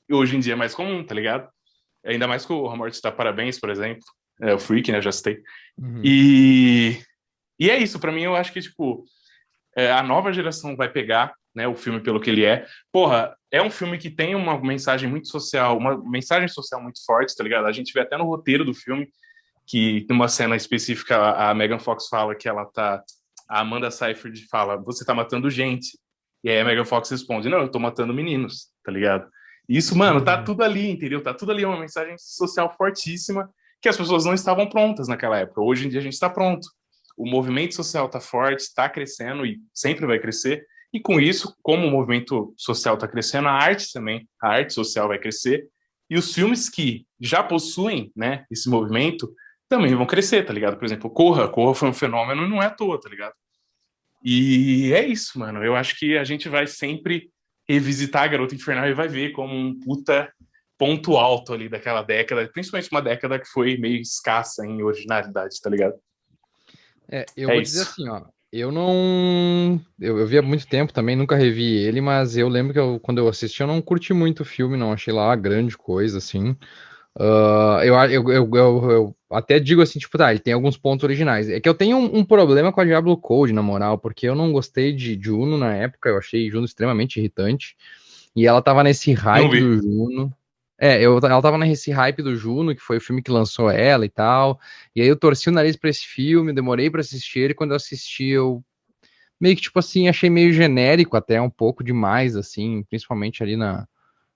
E 0.08 0.14
hoje 0.14 0.38
em 0.38 0.40
dia 0.40 0.54
é 0.54 0.56
mais 0.56 0.74
comum, 0.74 1.04
tá 1.04 1.14
ligado? 1.14 1.50
Ainda 2.02 2.26
mais 2.26 2.46
com 2.46 2.66
A 2.70 2.74
Morte 2.74 3.02
da 3.02 3.12
Parabéns, 3.12 3.60
por 3.60 3.68
exemplo. 3.68 4.06
É, 4.40 4.54
o 4.54 4.58
Freak, 4.58 4.90
né? 4.90 5.02
Já 5.02 5.12
citei. 5.12 5.42
Uhum. 5.76 6.00
E 6.02 6.98
E 7.58 7.70
é 7.70 7.76
isso, 7.76 8.00
para 8.00 8.12
mim, 8.12 8.22
eu 8.22 8.34
acho 8.34 8.54
que, 8.54 8.62
tipo, 8.62 9.04
é, 9.76 9.92
a 9.92 10.02
nova 10.02 10.32
geração 10.32 10.74
vai 10.74 10.88
pegar 10.88 11.34
né, 11.54 11.68
o 11.68 11.74
filme 11.74 12.00
pelo 12.00 12.20
que 12.20 12.30
ele 12.30 12.44
é. 12.44 12.66
Porra, 12.90 13.36
é 13.50 13.62
um 13.62 13.70
filme 13.70 13.98
que 13.98 14.10
tem 14.10 14.34
uma 14.34 14.58
mensagem 14.60 15.08
muito 15.08 15.28
social, 15.28 15.76
uma 15.76 15.96
mensagem 16.08 16.48
social 16.48 16.82
muito 16.82 17.04
forte, 17.04 17.36
tá 17.36 17.44
ligado? 17.44 17.66
A 17.66 17.72
gente 17.72 17.92
vê 17.92 18.00
até 18.00 18.16
no 18.16 18.24
roteiro 18.24 18.64
do 18.64 18.74
filme 18.74 19.08
que 19.66 20.06
numa 20.08 20.28
cena 20.28 20.56
específica 20.56 21.32
a 21.32 21.54
Megan 21.54 21.78
Fox 21.78 22.08
fala 22.08 22.34
que 22.34 22.48
ela 22.48 22.64
tá 22.66 23.02
a 23.48 23.60
Amanda 23.60 23.90
Seyfried 23.90 24.46
fala: 24.48 24.76
"Você 24.76 25.04
tá 25.04 25.14
matando 25.14 25.50
gente". 25.50 25.98
E 26.42 26.50
aí 26.50 26.60
a 26.60 26.64
Megan 26.64 26.84
Fox 26.84 27.10
responde: 27.10 27.48
"Não, 27.48 27.60
eu 27.60 27.70
tô 27.70 27.78
matando 27.78 28.14
meninos", 28.14 28.68
tá 28.84 28.92
ligado? 28.92 29.28
Isso, 29.68 29.96
mano, 29.96 30.22
tá 30.22 30.38
uhum. 30.38 30.44
tudo 30.44 30.62
ali, 30.62 30.90
entendeu? 30.90 31.22
Tá 31.22 31.34
tudo 31.34 31.52
ali 31.52 31.64
uma 31.64 31.80
mensagem 31.80 32.16
social 32.18 32.72
fortíssima 32.76 33.50
que 33.80 33.88
as 33.88 33.96
pessoas 33.96 34.24
não 34.24 34.34
estavam 34.34 34.68
prontas 34.68 35.08
naquela 35.08 35.38
época. 35.38 35.60
Hoje 35.60 35.86
em 35.86 35.88
dia 35.90 36.00
a 36.00 36.02
gente 36.02 36.12
está 36.12 36.30
pronto. 36.30 36.68
O 37.16 37.28
movimento 37.28 37.74
social 37.74 38.08
tá 38.08 38.20
forte, 38.20 38.60
está 38.60 38.88
crescendo 38.88 39.46
e 39.46 39.60
sempre 39.72 40.06
vai 40.06 40.18
crescer. 40.18 40.66
E 40.92 41.00
com 41.00 41.20
isso, 41.20 41.56
como 41.62 41.86
o 41.86 41.90
movimento 41.90 42.54
social 42.56 42.94
está 42.94 43.08
crescendo, 43.08 43.48
a 43.48 43.52
arte 43.52 43.92
também, 43.92 44.28
a 44.40 44.48
arte 44.48 44.72
social 44.72 45.08
vai 45.08 45.18
crescer. 45.18 45.66
E 46.08 46.16
os 46.16 46.32
filmes 46.32 46.68
que 46.68 47.04
já 47.20 47.42
possuem 47.42 48.12
né, 48.14 48.44
esse 48.50 48.68
movimento 48.68 49.32
também 49.68 49.94
vão 49.94 50.06
crescer, 50.06 50.44
tá 50.44 50.52
ligado? 50.52 50.76
Por 50.76 50.84
exemplo, 50.84 51.10
Corra. 51.10 51.48
Corra 51.48 51.74
foi 51.74 51.88
um 51.88 51.94
fenômeno 51.94 52.44
e 52.44 52.48
não 52.48 52.62
é 52.62 52.66
à 52.66 52.70
toa, 52.70 53.00
tá 53.00 53.08
ligado? 53.08 53.34
E 54.22 54.92
é 54.92 55.06
isso, 55.06 55.38
mano. 55.38 55.64
Eu 55.64 55.74
acho 55.74 55.98
que 55.98 56.16
a 56.16 56.24
gente 56.24 56.48
vai 56.48 56.66
sempre 56.66 57.30
revisitar 57.68 58.24
a 58.24 58.28
Garota 58.28 58.54
Infernal 58.54 58.88
e 58.88 58.94
vai 58.94 59.08
ver 59.08 59.32
como 59.32 59.54
um 59.54 59.78
puta 59.78 60.32
ponto 60.78 61.16
alto 61.16 61.52
ali 61.52 61.68
daquela 61.68 62.02
década, 62.02 62.48
principalmente 62.52 62.90
uma 62.90 63.02
década 63.02 63.38
que 63.38 63.46
foi 63.46 63.76
meio 63.76 64.00
escassa 64.00 64.66
em 64.66 64.82
originalidade, 64.82 65.60
tá 65.60 65.70
ligado? 65.70 65.94
É, 67.10 67.26
eu 67.36 67.50
é 67.50 67.52
vou 67.52 67.62
isso. 67.62 67.72
dizer 67.72 67.82
assim, 67.82 68.08
ó. 68.08 68.22
Eu 68.52 68.70
não. 68.70 69.80
Eu, 70.00 70.18
eu 70.18 70.26
vi 70.26 70.38
há 70.38 70.42
muito 70.42 70.66
tempo 70.66 70.92
também, 70.92 71.16
nunca 71.16 71.36
revi 71.36 71.76
ele, 71.76 72.00
mas 72.00 72.36
eu 72.36 72.48
lembro 72.48 72.72
que 72.72 72.78
eu, 72.78 72.98
quando 73.00 73.18
eu 73.18 73.28
assisti, 73.28 73.60
eu 73.60 73.66
não 73.66 73.82
curti 73.82 74.14
muito 74.14 74.40
o 74.40 74.44
filme, 74.44 74.76
não 74.76 74.92
achei 74.92 75.12
lá 75.12 75.34
grande 75.34 75.76
coisa, 75.76 76.18
assim. 76.18 76.56
Uh, 77.18 77.80
eu, 77.82 77.94
eu, 77.94 78.30
eu, 78.30 78.54
eu, 78.54 79.16
até 79.30 79.58
digo 79.58 79.80
assim, 79.82 79.98
tipo, 79.98 80.16
tá, 80.16 80.30
ele 80.30 80.38
tem 80.40 80.52
alguns 80.52 80.76
pontos 80.76 81.02
originais. 81.02 81.48
É 81.48 81.58
que 81.58 81.68
eu 81.68 81.74
tenho 81.74 81.96
um, 81.96 82.18
um, 82.18 82.24
problema 82.24 82.72
com 82.72 82.80
a 82.80 82.84
Diablo 82.84 83.16
Code, 83.16 83.52
na 83.52 83.62
moral, 83.62 83.98
porque 83.98 84.28
eu 84.28 84.34
não 84.34 84.52
gostei 84.52 84.92
de 84.92 85.18
Juno 85.20 85.56
na 85.56 85.74
época, 85.74 86.10
eu 86.10 86.18
achei 86.18 86.50
Juno 86.50 86.66
extremamente 86.66 87.18
irritante. 87.18 87.74
E 88.34 88.46
ela 88.46 88.60
tava 88.60 88.84
nesse 88.84 89.12
hype 89.12 89.60
do 89.60 89.82
Juno. 89.82 90.32
É, 90.78 91.00
eu, 91.00 91.18
ela 91.18 91.40
tava 91.40 91.56
nesse 91.56 91.90
hype 91.90 92.22
do 92.22 92.36
Juno, 92.36 92.74
que 92.74 92.82
foi 92.82 92.98
o 92.98 93.00
filme 93.00 93.22
que 93.22 93.30
lançou 93.30 93.70
ela 93.70 94.04
e 94.04 94.10
tal. 94.10 94.60
E 94.94 95.00
aí 95.00 95.08
eu 95.08 95.16
torci 95.16 95.48
o 95.48 95.52
nariz 95.52 95.76
pra 95.76 95.88
esse 95.90 96.06
filme, 96.06 96.52
demorei 96.52 96.90
para 96.90 97.00
assistir, 97.00 97.50
e 97.50 97.54
quando 97.54 97.70
eu 97.70 97.76
assisti, 97.76 98.26
eu 98.28 98.62
meio 99.40 99.56
que, 99.56 99.62
tipo 99.62 99.78
assim, 99.78 100.08
achei 100.08 100.28
meio 100.30 100.52
genérico 100.52 101.16
até, 101.16 101.40
um 101.40 101.50
pouco 101.50 101.82
demais, 101.84 102.36
assim, 102.36 102.82
principalmente 102.84 103.42
ali 103.42 103.56
na, 103.56 103.86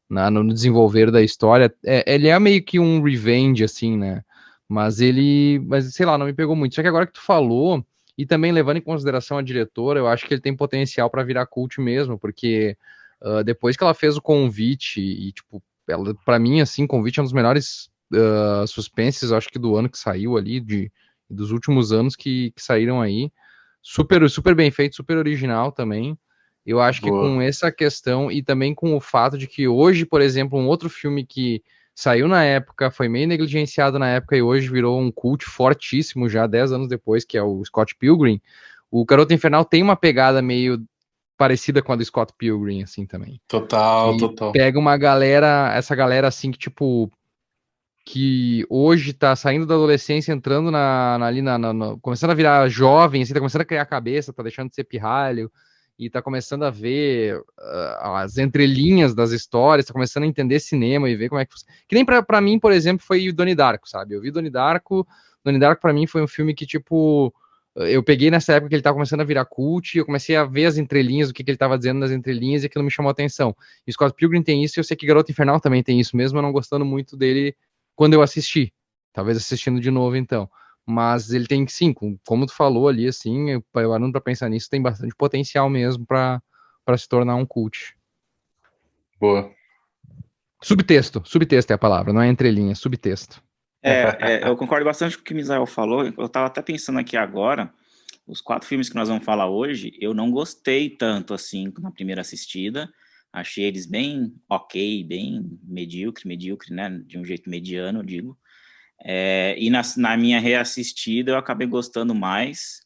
na, 0.09 0.31
no 0.31 0.53
desenvolver 0.53 1.11
da 1.11 1.23
história. 1.23 1.75
É, 1.85 2.05
ele 2.13 2.29
é 2.29 2.39
meio 2.39 2.63
que 2.63 2.79
um 2.79 3.03
revenge, 3.03 3.65
assim, 3.65 3.97
né? 3.97 4.23
Mas 4.69 5.01
ele, 5.01 5.59
mas 5.67 5.93
sei 5.95 6.07
lá, 6.07 6.17
não 6.17 6.27
me 6.27 6.33
pegou 6.33 6.57
muito. 6.57 6.75
Só 6.75 6.83
que 6.83 6.89
agora 6.89 7.07
que 7.07 7.15
tu 7.15 7.23
falou, 7.23 7.85
e 8.17 8.27
também 8.27 8.53
levando 8.53 8.79
em 8.79 8.83
consideração 8.83 9.39
a 9.39 9.43
diretora, 9.43 9.99
eu 9.99 10.07
acho 10.07 10.27
que 10.27 10.35
ele 10.35 10.41
tem 10.41 10.55
potencial 10.57 11.11
para 11.11 11.25
virar 11.25 11.47
cult 11.47 11.81
mesmo, 11.81 12.19
porque 12.19 12.77
uh, 13.23 13.43
depois 13.45 13.77
que 13.77 13.83
ela 13.83 13.95
fez 13.95 14.17
o 14.17 14.23
convite, 14.23 15.01
e 15.01 15.33
tipo, 15.33 15.63
ela, 15.91 16.15
pra 16.25 16.39
mim, 16.39 16.61
assim, 16.61 16.87
convite 16.87 17.19
é 17.19 17.23
um 17.23 17.25
dos 17.25 17.33
melhores 17.33 17.91
uh, 18.13 18.67
suspenses, 18.67 19.33
acho 19.33 19.49
que 19.49 19.59
do 19.59 19.77
ano 19.77 19.89
que 19.89 19.99
saiu 19.99 20.37
ali, 20.37 20.61
de, 20.61 20.91
dos 21.29 21.51
últimos 21.51 21.93
anos 21.93 22.17
que, 22.17 22.53
que 22.53 22.63
saíram 22.63 23.01
aí. 23.01 23.31
Super, 23.83 24.29
super 24.29 24.55
bem 24.55 24.71
feito, 24.71 24.97
super 24.97 25.17
original 25.17 25.73
também. 25.73 26.19
Eu 26.65 26.81
acho 26.81 27.01
Boa. 27.01 27.13
que 27.13 27.29
com 27.29 27.41
essa 27.41 27.73
questão 27.73 28.31
e 28.31 28.43
também 28.43 28.75
com 28.75 28.95
o 28.95 29.01
fato 29.01 29.39
de 29.39 29.47
que 29.47 29.67
hoje, 29.67 30.05
por 30.05 30.21
exemplo, 30.21 30.59
um 30.59 30.67
outro 30.67 30.91
filme 30.91 31.25
que 31.25 31.63
saiu 31.95 32.29
na 32.29 32.45
época, 32.45 32.91
foi 32.91 33.09
meio 33.09 33.29
negligenciado 33.29 33.99
na 33.99 34.09
época 34.09 34.37
e 34.37 34.43
hoje 34.43 34.69
virou 34.69 35.01
um 35.01 35.11
cult 35.11 35.45
fortíssimo 35.45 36.29
já 36.29 36.47
10 36.47 36.73
anos 36.73 36.89
depois, 36.89 37.25
que 37.25 37.37
é 37.37 37.43
o 37.43 37.65
Scott 37.65 37.95
Pilgrim. 37.97 38.41
O 38.91 39.05
Garoto 39.05 39.33
Infernal 39.33 39.65
tem 39.65 39.83
uma 39.83 39.97
pegada 39.97 40.43
meio 40.43 40.83
parecida 41.41 41.81
com 41.81 41.91
a 41.91 41.97
do 41.97 42.05
Scott 42.05 42.35
Pilgrim, 42.37 42.83
assim, 42.83 43.07
também. 43.07 43.41
Total, 43.49 44.15
e 44.15 44.19
total. 44.19 44.53
Pega 44.53 44.79
uma 44.79 44.95
galera, 44.99 45.73
essa 45.75 45.95
galera, 45.95 46.29
assim, 46.29 46.51
que, 46.51 46.59
tipo, 46.59 47.11
que 48.05 48.67
hoje 48.69 49.15
tá 49.15 49.35
saindo 49.35 49.65
da 49.65 49.75
adolescência, 49.75 50.35
entrando 50.35 50.71
na, 50.71 51.17
na 51.19 51.27
ali, 51.27 51.41
na, 51.41 51.57
na, 51.57 51.97
começando 52.03 52.33
a 52.33 52.35
virar 52.35 52.69
jovem, 52.69 53.23
assim, 53.23 53.33
tá 53.33 53.41
começando 53.41 53.63
a 53.63 53.65
criar 53.65 53.87
cabeça, 53.87 54.35
tá 54.35 54.43
deixando 54.43 54.69
de 54.69 54.75
ser 54.75 54.85
pirralho, 54.85 55.51
e 55.99 56.09
está 56.09 56.21
começando 56.21 56.63
a 56.65 56.71
ver 56.71 57.39
uh, 57.39 58.17
as 58.17 58.37
entrelinhas 58.37 59.15
das 59.15 59.31
histórias, 59.31 59.85
está 59.85 59.95
começando 59.95 60.25
a 60.25 60.27
entender 60.27 60.61
cinema 60.61 61.09
e 61.09 61.17
ver 61.17 61.31
como 61.31 61.41
é 61.41 61.47
que. 61.47 61.55
Que 61.89 61.95
nem 61.95 62.05
para 62.05 62.41
mim, 62.43 62.59
por 62.59 62.71
exemplo, 62.71 63.03
foi 63.03 63.27
o 63.31 63.33
Doni 63.33 63.55
Darko, 63.55 63.89
sabe? 63.89 64.15
Eu 64.15 64.21
vi 64.21 64.31
Doni 64.31 64.51
Darko, 64.51 65.09
Doni 65.43 65.59
Darko 65.59 65.81
para 65.81 65.95
mim 65.95 66.07
foi 66.07 66.23
um 66.23 66.29
filme 66.29 66.53
que, 66.53 66.67
tipo, 66.67 67.33
eu 67.77 68.03
peguei 68.03 68.31
nessa 68.31 68.55
época 68.55 68.69
que 68.69 68.75
ele 68.75 68.81
estava 68.81 68.95
começando 68.95 69.21
a 69.21 69.25
virar 69.25 69.45
cult, 69.45 69.97
eu 69.97 70.05
comecei 70.05 70.35
a 70.37 70.45
ver 70.45 70.67
as 70.67 70.77
entrelinhas, 70.77 71.31
o 71.31 71.33
que, 71.33 71.45
que 71.45 71.51
ele 71.51 71.57
estava 71.57 71.79
dizendo 71.79 72.01
nas 72.01 72.11
entrelinhas, 72.11 72.63
e 72.63 72.67
aquilo 72.67 72.85
me 72.85 72.91
chamou 72.91 73.09
a 73.09 73.13
atenção. 73.13 73.57
E 73.87 73.93
Scott 73.93 74.15
Pilgrim 74.15 74.43
tem 74.43 74.65
isso, 74.65 74.79
e 74.79 74.81
eu 74.81 74.85
sei 74.85 74.97
que 74.97 75.07
Garoto 75.07 75.31
Infernal 75.31 75.61
também 75.61 75.83
tem 75.83 76.01
isso, 76.01 76.17
mesmo 76.17 76.39
eu 76.39 76.43
não 76.43 76.53
gostando 76.53 76.85
muito 76.85 77.17
dele 77.17 77.57
quando 77.95 78.15
eu 78.15 78.23
assisti. 78.23 78.73
Talvez 79.13 79.37
assistindo 79.37 79.81
de 79.81 79.91
novo, 79.91 80.17
então. 80.17 80.49
Mas 80.85 81.33
ele 81.33 81.47
tem, 81.47 81.67
sim, 81.69 81.93
como 81.93 82.47
tu 82.47 82.55
falou 82.55 82.89
ali, 82.89 83.07
assim, 83.07 83.51
eu 83.51 83.65
parando 83.73 84.13
para 84.13 84.21
pensar 84.21 84.49
nisso, 84.49 84.69
tem 84.69 84.83
bastante 84.83 85.15
potencial 85.17 85.71
mesmo 85.71 86.05
para 86.07 86.43
se 86.97 87.09
tornar 87.09 87.37
um 87.37 87.47
cult. 87.47 87.97
Boa. 89.21 89.51
Subtexto, 90.63 91.23
subtexto 91.25 91.73
é 91.73 91.75
a 91.75 91.79
palavra, 91.79 92.13
não 92.13 92.21
é 92.21 92.29
entrelinha, 92.29 92.75
subtexto. 92.75 93.43
É, 93.83 94.03
é, 94.45 94.49
eu 94.49 94.57
concordo 94.57 94.85
bastante 94.85 95.17
com 95.17 95.23
o 95.23 95.25
que 95.25 95.33
o 95.33 95.37
Misael 95.37 95.67
falou. 95.67 96.05
Eu 96.05 96.27
estava 96.27 96.47
até 96.47 96.63
pensando 96.63 96.99
aqui 96.99 97.17
agora, 97.17 97.73
os 98.27 98.41
quatro 98.41 98.69
filmes 98.69 98.89
que 98.89 98.95
nós 98.95 99.09
vamos 99.09 99.25
falar 99.25 99.49
hoje, 99.49 99.97
eu 100.01 100.15
não 100.15 100.31
gostei 100.31 100.91
tanto 100.91 101.35
assim 101.35 101.73
na 101.79 101.91
primeira 101.91 102.21
assistida. 102.21 102.93
Achei 103.33 103.65
eles 103.65 103.87
bem 103.87 104.35
ok, 104.49 105.05
bem 105.05 105.59
medíocre, 105.63 106.27
medíocre, 106.27 106.75
né? 106.75 107.01
De 107.07 107.19
um 107.19 107.25
jeito 107.25 107.49
mediano, 107.49 108.05
digo. 108.05 108.37
É, 109.03 109.55
e 109.59 109.71
na, 109.71 109.83
na, 109.97 110.17
minha 110.17 110.39
reassistida 110.41 111.33
eu 111.33 111.37
acabei 111.39 111.67
gostando 111.67 112.15
mais, 112.15 112.83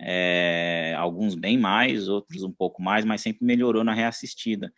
é, 0.00 0.94
alguns 0.98 1.36
bem 1.36 1.56
mais, 1.56 2.08
outros 2.08 2.42
um 2.42 2.50
pouco 2.50 2.82
mais, 2.82 3.04
mas 3.04 3.20
sempre 3.20 3.44
melhorou 3.44 3.84
na 3.84 3.94
reassistida. 3.94 4.72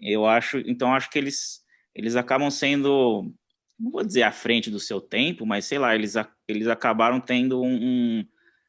Eu 0.00 0.26
acho, 0.26 0.58
então 0.60 0.94
acho 0.94 1.10
que 1.10 1.18
eles 1.18 1.60
eles 1.94 2.16
acabam 2.16 2.50
sendo, 2.50 3.32
não 3.80 3.90
vou 3.90 4.04
dizer 4.04 4.22
à 4.22 4.30
frente 4.30 4.70
do 4.70 4.78
seu 4.78 5.00
tempo, 5.00 5.46
mas 5.46 5.64
sei 5.64 5.78
lá, 5.78 5.94
eles, 5.94 6.14
eles 6.46 6.68
acabaram 6.68 7.18
tendo 7.20 7.62
um, 7.62 7.74
um 7.74 8.26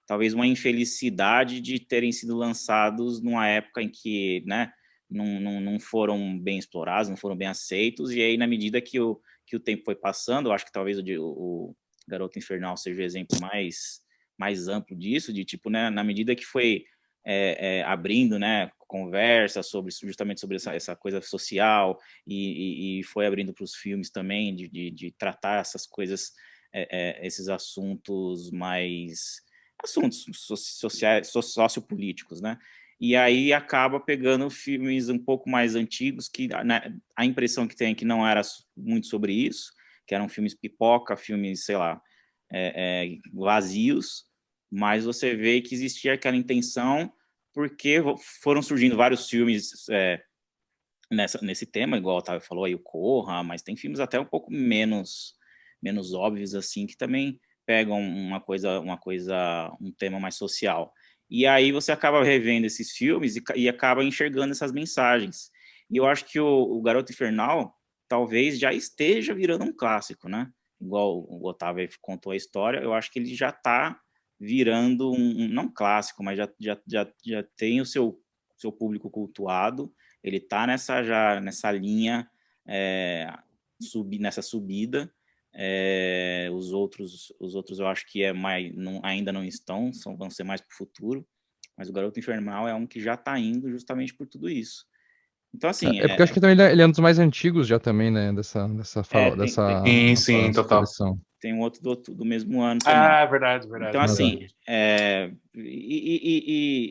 talvez 0.07 0.33
uma 0.33 0.47
infelicidade 0.47 1.59
de 1.59 1.79
terem 1.79 2.11
sido 2.11 2.35
lançados 2.35 3.21
numa 3.21 3.47
época 3.47 3.81
em 3.81 3.89
que, 3.89 4.41
né, 4.45 4.71
não, 5.09 5.39
não, 5.39 5.59
não 5.59 5.79
foram 5.79 6.39
bem 6.39 6.57
explorados, 6.57 7.09
não 7.09 7.17
foram 7.17 7.35
bem 7.35 7.49
aceitos, 7.49 8.11
e 8.11 8.21
aí 8.21 8.37
na 8.37 8.47
medida 8.47 8.81
que 8.81 8.99
o 8.99 9.21
que 9.51 9.57
o 9.57 9.59
tempo 9.59 9.83
foi 9.83 9.95
passando, 9.95 10.47
eu 10.47 10.53
acho 10.53 10.65
que 10.65 10.71
talvez 10.71 10.97
o, 10.97 11.03
o 11.19 11.75
Garoto 12.07 12.39
Infernal 12.39 12.77
seja 12.77 13.01
o 13.01 13.03
exemplo 13.03 13.37
mais, 13.41 13.99
mais 14.37 14.69
amplo 14.69 14.95
disso, 14.95 15.33
de 15.33 15.43
tipo, 15.43 15.69
né, 15.69 15.89
na 15.89 16.05
medida 16.05 16.33
que 16.33 16.45
foi 16.45 16.85
é, 17.25 17.79
é, 17.79 17.83
abrindo, 17.83 18.39
né, 18.39 18.71
conversa 18.91 19.63
sobre 19.63 19.89
justamente 19.89 20.41
sobre 20.41 20.57
essa, 20.57 20.75
essa 20.75 20.93
coisa 20.97 21.21
social 21.21 21.97
e, 22.27 22.35
e, 22.35 22.99
e 22.99 23.03
foi 23.03 23.25
abrindo 23.25 23.53
para 23.53 23.63
os 23.63 23.73
filmes 23.73 24.09
também 24.09 24.53
de, 24.53 24.67
de, 24.67 24.91
de, 24.91 25.11
tratar 25.11 25.61
essas 25.61 25.87
coisas, 25.87 26.33
é, 26.73 27.21
é 27.21 27.25
esses 27.25 27.47
assuntos 27.47 28.51
mais 28.51 29.41
assuntos 29.81 30.25
sociais, 30.35 31.29
sociopolíticos, 31.29 32.41
né? 32.41 32.57
e 32.99 33.15
aí 33.15 33.53
acaba 33.53 33.97
pegando 33.97 34.49
filmes 34.49 35.07
um 35.07 35.17
pouco 35.17 35.49
mais 35.49 35.73
antigos 35.73 36.27
que 36.27 36.49
né, 36.65 36.93
a 37.15 37.25
impressão 37.25 37.65
que 37.65 37.75
tem 37.75 37.93
é 37.93 37.95
que 37.95 38.05
não 38.05 38.27
era 38.27 38.41
muito 38.75 39.07
sobre 39.07 39.31
isso, 39.33 39.71
que 40.05 40.13
eram 40.13 40.27
filmes 40.27 40.53
pipoca, 40.53 41.15
filmes, 41.15 41.63
sei 41.63 41.77
lá, 41.77 41.99
é, 42.51 42.73
é, 42.75 43.17
vazios, 43.33 44.25
mas 44.69 45.05
você 45.05 45.33
vê 45.33 45.61
que 45.61 45.73
existia 45.73 46.13
aquela 46.13 46.35
intenção 46.35 47.11
porque 47.53 47.97
foram 48.41 48.61
surgindo 48.61 48.95
vários 48.95 49.29
filmes 49.29 49.87
é, 49.89 50.21
nessa, 51.11 51.39
nesse 51.41 51.65
tema, 51.65 51.97
igual 51.97 52.15
o 52.15 52.19
Otávio 52.19 52.45
falou 52.45 52.65
aí, 52.65 52.75
o 52.75 52.79
Corra, 52.79 53.43
mas 53.43 53.61
tem 53.61 53.75
filmes 53.75 53.99
até 53.99 54.19
um 54.19 54.25
pouco 54.25 54.51
menos 54.51 55.39
menos 55.81 56.13
óbvios 56.13 56.53
assim 56.53 56.85
que 56.85 56.95
também 56.95 57.39
pegam 57.65 57.99
uma 57.99 58.39
coisa 58.39 58.79
uma 58.79 58.97
coisa 58.97 59.75
um 59.81 59.91
tema 59.91 60.19
mais 60.19 60.35
social 60.35 60.93
e 61.31 61.47
aí 61.47 61.71
você 61.71 61.93
acaba 61.93 62.21
revendo 62.21 62.67
esses 62.67 62.91
filmes 62.91 63.37
e, 63.37 63.43
e 63.55 63.69
acaba 63.69 64.03
enxergando 64.03 64.51
essas 64.51 64.73
mensagens. 64.73 65.49
E 65.89 65.95
eu 65.95 66.05
acho 66.05 66.25
que 66.25 66.37
o, 66.37 66.45
o, 66.45 66.81
Garoto 66.81 67.13
Infernal 67.13 67.73
talvez 68.09 68.59
já 68.59 68.73
esteja 68.73 69.33
virando 69.33 69.63
um 69.63 69.71
clássico, 69.71 70.27
né? 70.27 70.51
Igual 70.81 71.19
o 71.19 71.47
Otávio 71.47 71.87
contou 72.01 72.33
a 72.33 72.35
história, 72.35 72.79
eu 72.79 72.93
acho 72.93 73.09
que 73.09 73.17
ele 73.17 73.33
já 73.33 73.47
está 73.47 73.97
virando 74.41 75.11
um, 75.11 75.47
não 75.47 75.71
clássico, 75.71 76.23
mas 76.23 76.35
já, 76.35 76.49
já, 76.59 76.75
já, 76.87 77.07
já 77.23 77.43
tem 77.55 77.79
o 77.79 77.85
seu, 77.85 78.19
seu 78.57 78.71
público 78.71 79.07
cultuado, 79.07 79.93
ele 80.23 80.37
está 80.37 80.65
nessa 80.65 81.03
já 81.03 81.39
nessa 81.39 81.71
linha 81.71 82.27
é, 82.65 83.31
sub, 83.79 84.17
nessa 84.17 84.41
subida. 84.41 85.13
É, 85.53 86.49
os 86.53 86.71
outros 86.71 87.31
os 87.39 87.53
outros 87.53 87.77
eu 87.77 87.85
acho 87.85 88.07
que 88.07 88.23
é 88.23 88.33
mais 88.33 88.73
não, 88.73 88.99
ainda 89.03 89.31
não 89.31 89.43
estão, 89.43 89.93
são, 89.93 90.17
vão 90.17 90.29
ser 90.31 90.43
mais 90.43 90.59
para 90.59 90.73
o 90.73 90.77
futuro. 90.77 91.27
Mas 91.77 91.87
o 91.89 91.93
Garoto 91.93 92.17
Infernal 92.19 92.67
é 92.67 92.73
um 92.73 92.87
que 92.87 92.99
já 92.99 93.13
está 93.13 93.37
indo 93.37 93.69
justamente 93.69 94.13
por 94.13 94.25
tudo 94.25 94.49
isso. 94.49 94.85
Então, 95.53 95.69
assim. 95.69 95.99
É, 95.99 96.05
é 96.05 96.07
porque 96.07 96.21
eu 96.21 96.23
acho 96.23 96.33
que 96.33 96.39
também 96.41 96.65
ele 96.67 96.81
é 96.81 96.85
um 96.85 96.91
dos 96.91 96.99
mais 96.99 97.19
antigos 97.19 97.67
já 97.67 97.79
também, 97.79 98.09
né? 98.09 98.33
Dessa. 98.33 98.67
dessa, 98.69 99.01
É, 99.11 99.29
tem- 99.29 99.37
dessa 99.37 99.83
Sim, 99.83 100.09
dessa 100.09 100.23
sim, 100.23 100.51
total. 100.51 100.83
Tem 101.41 101.51
um 101.53 101.59
outro 101.59 101.81
do, 101.81 101.95
do 101.95 102.23
mesmo 102.23 102.61
ano 102.61 102.79
também. 102.79 102.99
Ah, 102.99 103.25
verdade, 103.25 103.67
verdade. 103.67 103.89
Então, 103.89 104.01
assim, 104.01 104.47
é, 104.67 105.31
e, 105.55 105.59
e- 105.59 106.43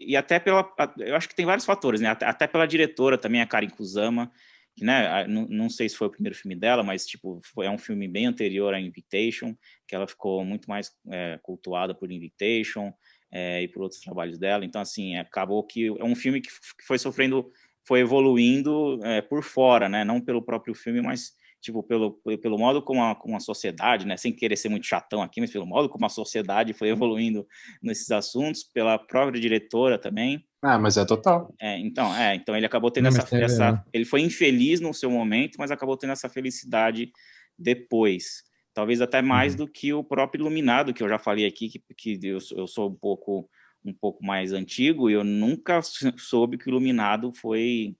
e- 0.06 0.10
e 0.10 0.16
até 0.16 0.40
pela. 0.40 0.68
Eu 0.98 1.14
acho 1.14 1.28
que 1.28 1.36
tem 1.36 1.46
vários 1.46 1.64
fatores, 1.64 2.00
né? 2.00 2.08
Até, 2.08 2.48
pela 2.48 2.66
diretora 2.66 3.16
também, 3.16 3.40
a 3.40 3.46
Karen 3.46 3.68
Kusama, 3.70 4.30
que, 4.76 4.84
né? 4.84 5.24
Não, 5.28 5.46
não 5.48 5.70
sei 5.70 5.88
se 5.88 5.96
foi 5.96 6.08
o 6.08 6.10
primeiro 6.10 6.36
filme 6.36 6.56
dela, 6.56 6.82
mas, 6.82 7.06
tipo, 7.06 7.40
foi, 7.54 7.66
é 7.66 7.70
um 7.70 7.78
filme 7.78 8.08
bem 8.08 8.26
anterior 8.26 8.74
a 8.74 8.80
Invitation, 8.80 9.54
que 9.86 9.94
ela 9.94 10.08
ficou 10.08 10.44
muito 10.44 10.68
mais 10.68 10.90
é, 11.08 11.38
cultuada 11.42 11.94
por 11.94 12.10
Invitation 12.10 12.92
é, 13.30 13.62
e 13.62 13.68
por 13.68 13.82
outros 13.82 14.00
trabalhos 14.00 14.36
dela. 14.36 14.64
Então, 14.64 14.80
assim, 14.80 15.16
acabou 15.16 15.62
que 15.64 15.86
é 15.86 16.04
um 16.04 16.16
filme 16.16 16.40
que 16.40 16.50
foi 16.84 16.98
sofrendo, 16.98 17.52
foi 17.86 18.00
evoluindo 18.00 18.98
é, 19.04 19.20
por 19.20 19.44
fora, 19.44 19.88
né? 19.88 20.04
Não 20.04 20.20
pelo 20.20 20.42
próprio 20.42 20.74
filme, 20.74 21.00
mas 21.00 21.38
tipo, 21.60 21.82
pelo, 21.82 22.12
pelo 22.40 22.58
modo 22.58 22.80
como 22.82 23.02
a, 23.02 23.14
como 23.14 23.36
a 23.36 23.40
sociedade, 23.40 24.06
né, 24.06 24.16
sem 24.16 24.32
querer 24.32 24.56
ser 24.56 24.68
muito 24.68 24.86
chatão 24.86 25.22
aqui, 25.22 25.40
mas 25.40 25.50
pelo 25.50 25.66
modo 25.66 25.88
como 25.88 26.06
a 26.06 26.08
sociedade 26.08 26.72
foi 26.72 26.88
evoluindo 26.88 27.46
nesses 27.82 28.10
assuntos, 28.10 28.64
pela 28.64 28.98
própria 28.98 29.40
diretora 29.40 29.98
também. 29.98 30.44
Ah, 30.62 30.78
mas 30.78 30.96
é 30.96 31.04
total. 31.04 31.54
É, 31.60 31.78
então, 31.78 32.14
é, 32.16 32.34
então 32.34 32.56
ele 32.56 32.66
acabou 32.66 32.90
tendo 32.90 33.08
Não, 33.10 33.16
essa, 33.16 33.72
né? 33.72 33.84
ele 33.92 34.04
foi 34.04 34.20
infeliz 34.20 34.80
no 34.80 34.92
seu 34.92 35.10
momento, 35.10 35.56
mas 35.58 35.70
acabou 35.70 35.96
tendo 35.96 36.12
essa 36.12 36.28
felicidade 36.28 37.10
depois. 37.58 38.42
Talvez 38.72 39.00
até 39.00 39.20
mais 39.20 39.54
do 39.54 39.66
que 39.68 39.92
o 39.92 40.04
próprio 40.04 40.40
Iluminado, 40.42 40.94
que 40.94 41.02
eu 41.02 41.08
já 41.08 41.18
falei 41.18 41.44
aqui, 41.46 41.68
que, 41.68 41.82
que 42.18 42.26
eu, 42.26 42.40
sou- 42.40 42.58
eu 42.58 42.66
sou 42.66 42.88
um 42.90 42.94
pouco 42.94 43.48
um 43.82 43.94
pouco 43.94 44.22
mais 44.22 44.52
antigo 44.52 45.08
e 45.08 45.14
eu 45.14 45.24
nunca 45.24 45.80
sou- 45.80 46.12
soube 46.18 46.58
que 46.58 46.66
o 46.66 46.70
Iluminado 46.70 47.32
foi 47.34 47.96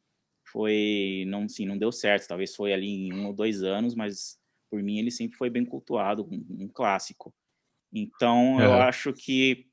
foi 0.53 1.25
não 1.29 1.49
sim 1.49 1.67
não 1.67 1.79
deu 1.79 1.93
certo 1.93 2.29
talvez 2.29 2.55
foi 2.55 2.73
ali 2.73 2.89
em 3.09 3.13
um 3.13 3.27
ou 3.27 3.33
dois 3.33 3.63
anos 3.63 3.95
mas 3.95 4.39
por 4.71 4.83
mim 4.83 4.99
ele 4.99 5.11
sempre 5.11 5.37
foi 5.37 5.51
bem 5.51 5.65
cultuado 5.65 6.25
um, 6.31 6.65
um 6.65 6.69
clássico 6.69 7.35
então 7.93 8.61
eu 8.61 8.73
Aham. 8.73 8.83
acho 8.83 9.13
que 9.13 9.67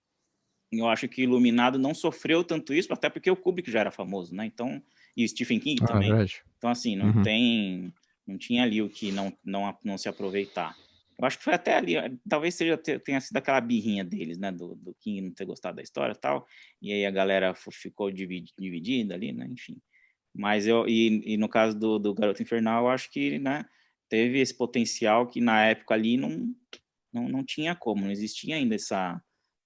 eu 0.71 0.87
acho 0.89 1.07
que 1.07 1.23
Iluminado 1.23 1.79
não 1.79 1.93
sofreu 1.93 2.43
tanto 2.43 2.73
isso 2.73 2.91
até 2.93 3.09
porque 3.09 3.31
o 3.31 3.37
Kubrick 3.37 3.71
já 3.71 3.79
era 3.81 3.91
famoso 3.91 4.35
né 4.35 4.45
então 4.45 4.81
e 5.15 5.23
o 5.23 5.29
Stephen 5.29 5.59
King 5.59 5.81
Ah, 5.81 5.85
também 5.85 6.09
verdade. 6.09 6.43
então 6.57 6.69
assim 6.69 6.95
não 6.95 7.13
Uhum. 7.13 7.21
tem 7.21 7.93
não 8.25 8.37
tinha 8.37 8.63
ali 8.63 8.81
o 8.81 8.89
que 8.89 9.11
não 9.11 9.37
não 9.43 9.77
não 9.83 9.97
se 9.97 10.09
aproveitar 10.09 10.75
eu 11.19 11.25
acho 11.25 11.39
que 11.39 11.43
foi 11.45 11.53
até 11.55 11.75
ali, 11.75 11.93
talvez 12.29 12.53
seja 12.53 12.77
te- 12.77 12.99
tenha 12.99 13.19
sido 13.19 13.37
aquela 13.37 13.59
birrinha 13.59 14.03
deles, 14.05 14.37
né, 14.37 14.51
do, 14.51 14.75
do 14.75 14.93
King 14.99 15.21
não 15.21 15.31
ter 15.33 15.45
gostado 15.45 15.77
da 15.77 15.81
história 15.81 16.13
e 16.13 16.15
tal, 16.15 16.45
e 16.79 16.93
aí 16.93 17.07
a 17.07 17.09
galera 17.09 17.55
ficou 17.55 18.11
dividi- 18.11 18.53
dividida 18.55 19.15
ali, 19.15 19.31
né, 19.33 19.47
enfim. 19.49 19.81
Mas 20.37 20.67
eu, 20.67 20.87
e, 20.87 21.33
e 21.33 21.37
no 21.37 21.49
caso 21.49 21.77
do, 21.77 21.97
do 21.97 22.13
Garoto 22.13 22.41
Infernal, 22.41 22.83
eu 22.83 22.89
acho 22.89 23.09
que, 23.09 23.39
né, 23.39 23.65
teve 24.07 24.39
esse 24.39 24.53
potencial 24.53 25.27
que 25.27 25.41
na 25.41 25.65
época 25.65 25.95
ali 25.95 26.15
não, 26.15 26.53
não, 27.11 27.27
não 27.27 27.43
tinha 27.43 27.75
como, 27.75 28.03
não 28.03 28.11
existia 28.11 28.55
ainda 28.55 28.75
essa, 28.75 29.19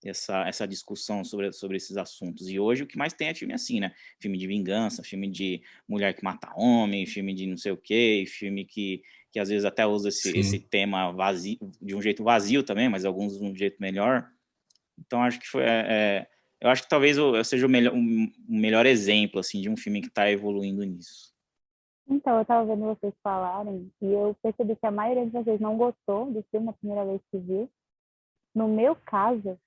essa, 0.03 0.47
essa 0.47 0.67
discussão 0.67 1.23
sobre, 1.23 1.51
sobre 1.51 1.77
esses 1.77 1.97
assuntos. 1.97 2.47
E 2.47 2.57
hoje 2.57 2.83
o 2.83 2.87
que 2.87 2.97
mais 2.97 3.13
tem 3.13 3.27
é 3.27 3.35
filme 3.35 3.53
assim, 3.53 3.79
né, 3.79 3.93
filme 4.19 4.37
de 4.37 4.47
vingança, 4.47 5.03
filme 5.03 5.29
de 5.29 5.61
mulher 5.87 6.13
que 6.15 6.23
mata 6.23 6.53
homem, 6.55 7.05
filme 7.05 7.33
de 7.33 7.45
não 7.45 7.57
sei 7.57 7.73
o 7.73 7.77
quê, 7.77 8.23
filme 8.27 8.65
que 8.65 9.01
que 9.31 9.39
às 9.39 9.47
vezes 9.47 9.63
até 9.63 9.85
usa 9.87 10.09
esse, 10.09 10.29
Sim. 10.29 10.37
esse 10.37 10.59
tema 10.59 11.11
vazio, 11.11 11.57
de 11.81 11.95
um 11.95 12.01
jeito 12.01 12.21
vazio 12.21 12.63
também, 12.63 12.89
mas 12.89 13.05
alguns 13.05 13.39
de 13.39 13.43
um 13.45 13.55
jeito 13.55 13.77
melhor. 13.79 14.29
Então 14.99 15.23
acho 15.23 15.39
que 15.39 15.47
foi, 15.47 15.63
é, 15.63 15.85
é, 15.87 16.27
eu 16.61 16.69
acho 16.69 16.83
que 16.83 16.89
talvez 16.89 17.17
o- 17.17 17.43
seja 17.43 17.65
o 17.65 17.69
melhor, 17.69 17.93
um, 17.93 18.31
melhor 18.47 18.85
exemplo 18.85 19.39
assim 19.39 19.61
de 19.61 19.69
um 19.69 19.75
filme 19.75 20.01
que 20.01 20.07
está 20.07 20.29
evoluindo 20.31 20.83
nisso. 20.83 21.31
Então, 22.07 22.37
eu 22.37 22.45
tava 22.45 22.65
vendo 22.65 22.85
vocês 22.85 23.13
falarem 23.23 23.91
e 24.01 24.05
eu 24.05 24.35
percebi 24.41 24.75
que 24.75 24.85
a 24.85 24.91
maioria 24.91 25.25
de 25.25 25.31
vocês 25.31 25.59
não 25.59 25.77
gostou 25.77 26.29
do 26.31 26.43
filme 26.51 26.69
a 26.69 26.73
primeira 26.73 27.05
vez 27.05 27.21
que 27.31 27.37
viu. 27.37 27.69
No 28.53 28.67
meu 28.67 28.95
caso, 28.95 29.57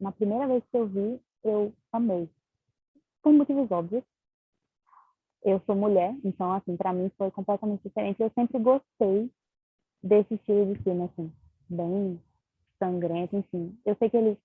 na 0.00 0.10
primeira 0.10 0.46
vez 0.46 0.62
que 0.70 0.76
eu 0.76 0.86
vi, 0.86 1.20
eu 1.44 1.72
amei. 1.92 2.28
Por 3.22 3.32
motivos 3.32 3.70
óbvios. 3.70 4.02
Eu 5.44 5.60
sou 5.66 5.76
mulher, 5.76 6.16
então, 6.24 6.52
assim, 6.52 6.76
pra 6.76 6.92
mim 6.92 7.10
foi 7.18 7.30
completamente 7.30 7.82
diferente. 7.82 8.20
Eu 8.20 8.30
sempre 8.34 8.58
gostei 8.58 9.30
desse 10.02 10.34
estilo 10.34 10.74
de 10.74 10.82
filme, 10.82 11.04
assim, 11.04 11.32
bem 11.68 12.20
sangrento, 12.78 13.36
enfim. 13.36 13.78
Eu 13.84 13.94
sei 13.96 14.08
que 14.10 14.16
ele, 14.16 14.38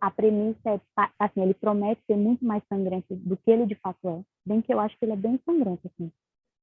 a 0.00 0.10
premissa 0.10 0.70
é, 0.70 0.80
assim, 1.18 1.42
ele 1.42 1.54
promete 1.54 2.02
ser 2.06 2.16
muito 2.16 2.44
mais 2.44 2.62
sangrento 2.68 3.14
do 3.16 3.36
que 3.36 3.50
ele 3.50 3.66
de 3.66 3.74
fato 3.76 4.08
é. 4.08 4.22
Bem 4.46 4.60
que 4.62 4.72
eu 4.72 4.80
acho 4.80 4.96
que 4.98 5.04
ele 5.04 5.12
é 5.12 5.16
bem 5.16 5.40
sangrento, 5.44 5.86
assim 5.86 6.10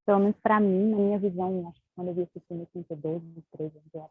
pelo 0.05 0.19
menos 0.19 0.37
para 0.41 0.59
mim, 0.59 0.91
na 0.91 0.97
minha 0.97 1.19
visão, 1.19 1.67
acho 1.67 1.81
que 1.81 1.87
quando 1.95 2.07
eu 2.09 2.13
vi 2.13 2.21
esse 2.21 2.39
filme, 2.47 2.63
eu 2.73 2.83
tinha 2.83 2.97
12, 2.97 3.43
13 3.51 3.77
anos, 3.77 3.95
era 3.95 4.09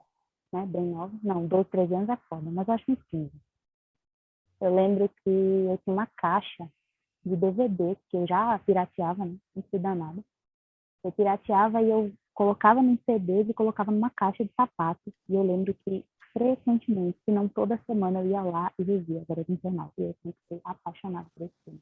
né, 0.52 0.66
bem 0.66 0.86
nova. 0.86 1.12
Não, 1.22 1.46
12, 1.46 1.68
13 1.70 1.94
anos 1.94 2.08
é 2.08 2.16
foda, 2.28 2.50
mas 2.50 2.66
eu 2.66 2.74
acho 2.74 2.90
uns 2.90 3.02
15. 3.04 3.30
Eu 4.60 4.74
lembro 4.74 5.08
que 5.08 5.30
eu 5.30 5.78
tinha 5.84 5.94
uma 5.94 6.08
caixa 6.16 6.68
de 7.24 7.36
DVD, 7.36 7.96
que 8.08 8.16
eu 8.16 8.26
já 8.26 8.58
pirateava, 8.60 9.24
né? 9.24 9.36
Não 9.54 9.64
sei 9.70 9.78
danada. 9.78 10.22
Eu 11.02 11.12
pirateava 11.12 11.80
e 11.82 11.90
eu 11.90 12.12
colocava 12.34 12.82
num 12.82 12.98
CD 13.06 13.42
e 13.42 13.54
colocava 13.54 13.92
numa 13.92 14.10
caixa 14.10 14.44
de 14.44 14.50
sapatos. 14.54 15.12
E 15.28 15.34
eu 15.34 15.42
lembro 15.42 15.74
que 15.84 16.04
frequentemente, 16.34 17.16
se 17.24 17.30
não 17.30 17.48
toda 17.48 17.80
semana, 17.86 18.20
eu 18.20 18.26
ia 18.26 18.42
lá 18.42 18.72
e 18.78 18.82
revia 18.82 19.24
Garota 19.28 19.52
Infernal. 19.52 19.92
E 19.96 20.02
eu 20.02 20.14
sempre 20.22 20.38
fui 20.48 20.60
apaixonada 20.64 21.26
por 21.34 21.44
esse 21.44 21.54
filme. 21.64 21.80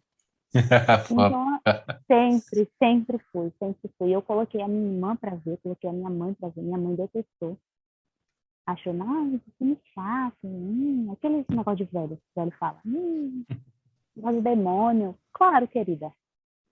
Então, 1.11 1.61
sempre, 2.07 2.71
sempre 2.79 3.19
fui, 3.33 3.51
sempre 3.59 3.91
fui. 3.99 4.11
Eu 4.11 4.21
coloquei 4.21 4.61
a 4.61 4.69
minha 4.69 4.93
irmã 4.93 5.17
para 5.17 5.35
ver, 5.37 5.59
coloquei 5.63 5.89
a 5.89 5.93
minha 5.93 6.11
mãe 6.11 6.35
para 6.35 6.51
ver. 6.51 6.63
Minha 6.63 6.77
mãe 6.77 6.95
detestou. 6.95 7.57
Achou, 8.67 8.93
não, 8.93 9.35
esse 9.35 9.51
filme 9.59 9.73
é 9.73 9.93
chato. 9.95 10.37
Hum, 10.45 11.11
aquele 11.13 11.45
negócio 11.49 11.85
de 11.85 11.93
velho. 11.93 12.17
que 12.17 12.23
O 12.37 12.41
velho 12.41 12.57
fala, 12.59 12.81
hum, 12.85 13.45
negócio 14.15 14.37
de 14.39 14.45
demônio. 14.45 15.19
Claro, 15.33 15.67
querida. 15.67 16.13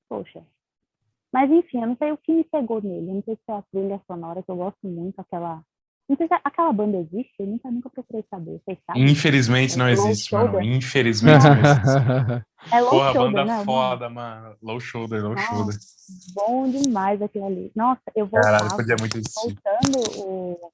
Poxa. 0.08 0.44
Mas, 1.32 1.50
enfim, 1.50 1.80
eu 1.80 1.88
não 1.88 1.96
sei 1.96 2.12
o 2.12 2.18
que 2.18 2.32
me 2.32 2.44
pegou 2.44 2.82
nele. 2.82 3.10
Eu 3.10 3.14
não 3.14 3.22
sei 3.22 3.36
se 3.36 3.42
é 3.48 3.54
a 3.54 3.62
trilha 3.62 4.00
sonora, 4.06 4.42
que 4.42 4.50
eu 4.50 4.56
gosto 4.56 4.86
muito, 4.86 5.18
aquela... 5.18 5.64
Não 6.10 6.16
sei 6.16 6.26
se 6.26 6.34
aquela 6.42 6.72
banda 6.72 6.96
existe, 6.98 7.32
eu 7.38 7.46
nunca, 7.46 7.70
nunca 7.70 7.88
procurei 7.88 8.24
saber. 8.28 8.60
Vocês 8.64 8.76
sabem? 8.84 9.04
Infelizmente 9.04 9.78
não 9.78 9.86
É 9.86 9.94
Low 9.94 10.08
existe, 10.08 10.34
mano. 10.34 10.50
Shoulder. 10.50 10.68
Infelizmente 10.76 11.44
não 11.44 11.52
existe. 11.60 12.46
É 12.72 12.80
Low 12.80 12.90
Porra, 12.90 13.12
Shoulder, 13.12 13.30
banda 13.32 13.44
né? 13.44 13.64
foda, 13.64 14.10
mano. 14.10 14.56
Low 14.60 14.80
shoulder, 14.80 15.22
low 15.22 15.34
Nossa, 15.36 15.46
shoulder. 15.46 15.76
Bom 16.34 16.68
demais 16.68 17.22
aquilo 17.22 17.46
ali. 17.46 17.70
Nossa, 17.76 18.02
eu 18.16 18.28
Caralho, 18.28 18.58
voltava 18.58 18.76
podia 18.76 18.96
muito 18.98 19.16
existir. 19.18 19.54
voltando 19.54 20.20
o, 20.20 20.72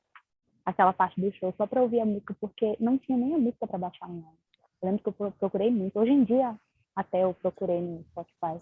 aquela 0.64 0.92
parte 0.94 1.20
do 1.20 1.30
show 1.36 1.52
só 1.58 1.66
para 1.66 1.82
ouvir 1.82 2.00
a 2.00 2.06
música, 2.06 2.34
porque 2.40 2.74
não 2.80 2.96
tinha 2.96 3.18
nem 3.18 3.34
a 3.34 3.38
música 3.38 3.66
para 3.66 3.78
baixar 3.78 4.06
online. 4.08 4.38
Eu 4.82 4.86
lembro 4.88 5.02
que 5.02 5.08
eu 5.10 5.12
pro- 5.12 5.32
procurei 5.32 5.70
muito. 5.70 5.98
Hoje 5.98 6.12
em 6.12 6.24
dia, 6.24 6.54
até 6.96 7.22
eu 7.24 7.34
procurei 7.34 7.80
no 7.82 8.02
Spotify 8.10 8.58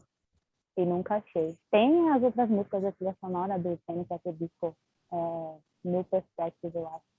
e 0.76 0.84
nunca 0.84 1.14
achei. 1.16 1.54
Tem 1.70 2.10
as 2.10 2.20
outras 2.20 2.50
músicas 2.50 2.82
da 2.82 2.90
trilha 2.90 3.16
sonora 3.20 3.56
do 3.60 3.78
Panic! 3.86 4.12
at 4.12 4.20
the 4.22 4.32
Disco, 4.32 4.76
é, 5.14 5.88
New 5.88 6.04
Perspective, 6.04 6.74
eu 6.74 6.86
acho. 6.88 7.14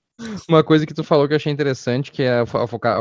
Uma 0.48 0.64
coisa 0.64 0.86
que 0.86 0.94
tu 0.94 1.04
falou 1.04 1.26
que 1.26 1.34
eu 1.34 1.36
achei 1.36 1.52
interessante, 1.52 2.10
que 2.10 2.22
é 2.22 2.42
o, 2.42 2.46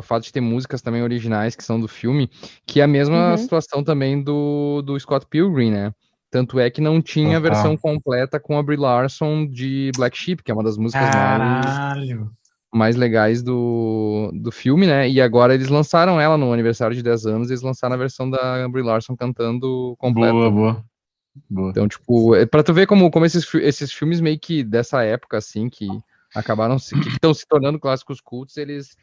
fato 0.02 0.24
de 0.24 0.34
ter 0.34 0.42
músicas 0.42 0.82
também 0.82 1.02
originais 1.02 1.56
que 1.56 1.64
são 1.64 1.80
do 1.80 1.88
filme, 1.88 2.30
que 2.66 2.82
é 2.82 2.84
a 2.84 2.88
mesma 2.88 3.32
Uhum. 3.32 3.38
situação 3.38 3.84
também 3.84 4.22
do, 4.22 4.82
do 4.82 5.00
Scott 5.00 5.26
Pilgrim, 5.30 5.72
né? 5.72 5.94
Tanto 6.30 6.60
é 6.60 6.70
que 6.70 6.82
não 6.82 7.02
tinha 7.02 7.38
a 7.38 7.40
versão 7.40 7.78
completa 7.78 8.38
com 8.38 8.58
a 8.58 8.64
Brie 8.64 8.76
Larson 8.76 9.48
de 9.48 9.92
Black 9.96 10.18
Sheep, 10.18 10.44
que 10.44 10.52
é 10.52 10.54
uma 10.54 10.64
das 10.64 10.76
músicas 10.76 11.08
mais, 11.16 11.66
mais 12.74 12.96
legais 12.98 13.42
do, 13.42 14.32
do 14.34 14.52
filme, 14.52 14.86
né? 14.86 15.10
E 15.10 15.22
agora 15.22 15.54
eles 15.54 15.70
lançaram 15.70 16.20
ela 16.20 16.38
no 16.38 16.52
aniversário 16.52 16.94
de 16.94 17.02
10 17.02 17.26
anos, 17.26 17.50
eles 17.50 17.62
lançaram 17.62 17.96
a 17.96 17.98
versão 17.98 18.30
da 18.30 18.68
Brie 18.68 18.84
Larson 18.84 19.16
cantando 19.16 19.96
completa. 19.98 20.34
Boa, 20.34 20.52
boa. 20.52 20.86
Boa. 21.50 21.72
Então, 21.72 21.88
tipo, 21.88 22.36
é 22.36 22.46
pra 22.46 22.64
tu 22.64 22.74
ver 22.74 22.88
como, 22.88 23.12
como 23.12 23.26
esses, 23.26 23.52
esses 23.56 23.92
filmes 23.92 24.22
meio 24.22 24.40
que 24.40 24.64
dessa 24.64 25.04
época, 25.04 25.38
assim, 25.38 25.70
que 25.70 25.88
acabaram 26.34 26.80
se, 26.80 26.98
que 27.00 27.10
estão 27.10 27.34
se 27.34 27.46
tornando 27.48 27.80
clássicos 27.80 28.22
cultos, 28.22 28.58
eles, 28.58 28.98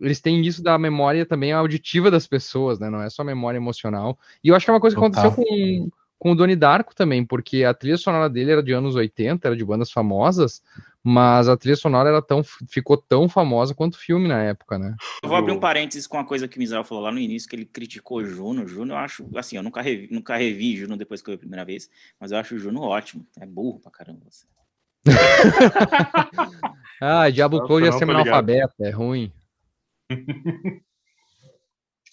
eles 0.00 0.20
têm 0.20 0.40
isso 0.42 0.62
da 0.62 0.78
memória 0.78 1.26
também 1.26 1.52
auditiva 1.52 2.10
das 2.10 2.26
pessoas, 2.26 2.78
né? 2.78 2.90
Não 2.90 3.02
é 3.02 3.10
só 3.10 3.22
memória 3.22 3.58
emocional. 3.58 4.18
E 4.42 4.48
eu 4.48 4.54
acho 4.54 4.64
que 4.64 4.70
é 4.70 4.74
uma 4.74 4.80
coisa 4.80 4.96
que 4.96 5.00
aconteceu 5.00 5.30
Total. 5.30 5.44
com, 5.44 5.90
com 6.18 6.32
o 6.32 6.34
Doni 6.34 6.56
Darko 6.56 6.94
também, 6.94 7.24
porque 7.24 7.64
a 7.64 7.74
trilha 7.74 7.96
sonora 7.96 8.28
dele 8.30 8.52
era 8.52 8.62
de 8.62 8.72
anos 8.72 8.94
80, 8.94 9.46
era 9.46 9.56
de 9.56 9.64
bandas 9.64 9.90
famosas, 9.90 10.62
mas 11.02 11.48
a 11.48 11.56
trilha 11.56 11.76
sonora 11.76 12.08
era 12.08 12.22
tão, 12.22 12.42
ficou 12.42 12.96
tão 12.96 13.28
famosa 13.28 13.74
quanto 13.74 13.94
o 13.94 13.98
filme 13.98 14.26
na 14.26 14.42
época, 14.42 14.78
né? 14.78 14.96
Eu 15.22 15.28
vou 15.28 15.36
abrir 15.36 15.52
um 15.52 15.60
parênteses 15.60 16.06
com 16.06 16.16
uma 16.16 16.24
coisa 16.24 16.48
que 16.48 16.56
o 16.56 16.60
Misael 16.60 16.82
falou 16.82 17.04
lá 17.04 17.12
no 17.12 17.18
início, 17.18 17.46
que 17.48 17.54
ele 17.56 17.66
criticou 17.66 18.24
Juno. 18.24 18.66
Juno, 18.66 18.94
eu 18.94 18.96
acho, 18.96 19.28
assim, 19.36 19.56
eu 19.56 19.62
nunca 19.62 19.82
revi, 19.82 20.08
nunca 20.10 20.34
revi 20.36 20.76
Juno 20.76 20.96
depois 20.96 21.20
que 21.20 21.28
eu 21.28 21.32
vi 21.32 21.36
a 21.36 21.40
primeira 21.40 21.64
vez, 21.64 21.90
mas 22.18 22.32
eu 22.32 22.38
acho 22.38 22.54
o 22.54 22.58
Juno 22.58 22.80
ótimo. 22.80 23.26
É 23.38 23.44
burro 23.44 23.80
pra 23.80 23.90
caramba. 23.90 24.20
Você. 24.30 24.46
ah, 27.02 27.28
Diablo 27.28 27.66
Code 27.66 27.84
ia 27.84 27.90
não 27.90 27.98
ser 27.98 28.06
tô 28.06 28.12
analfabeto, 28.12 28.82
é 28.82 28.88
ruim. 28.90 29.30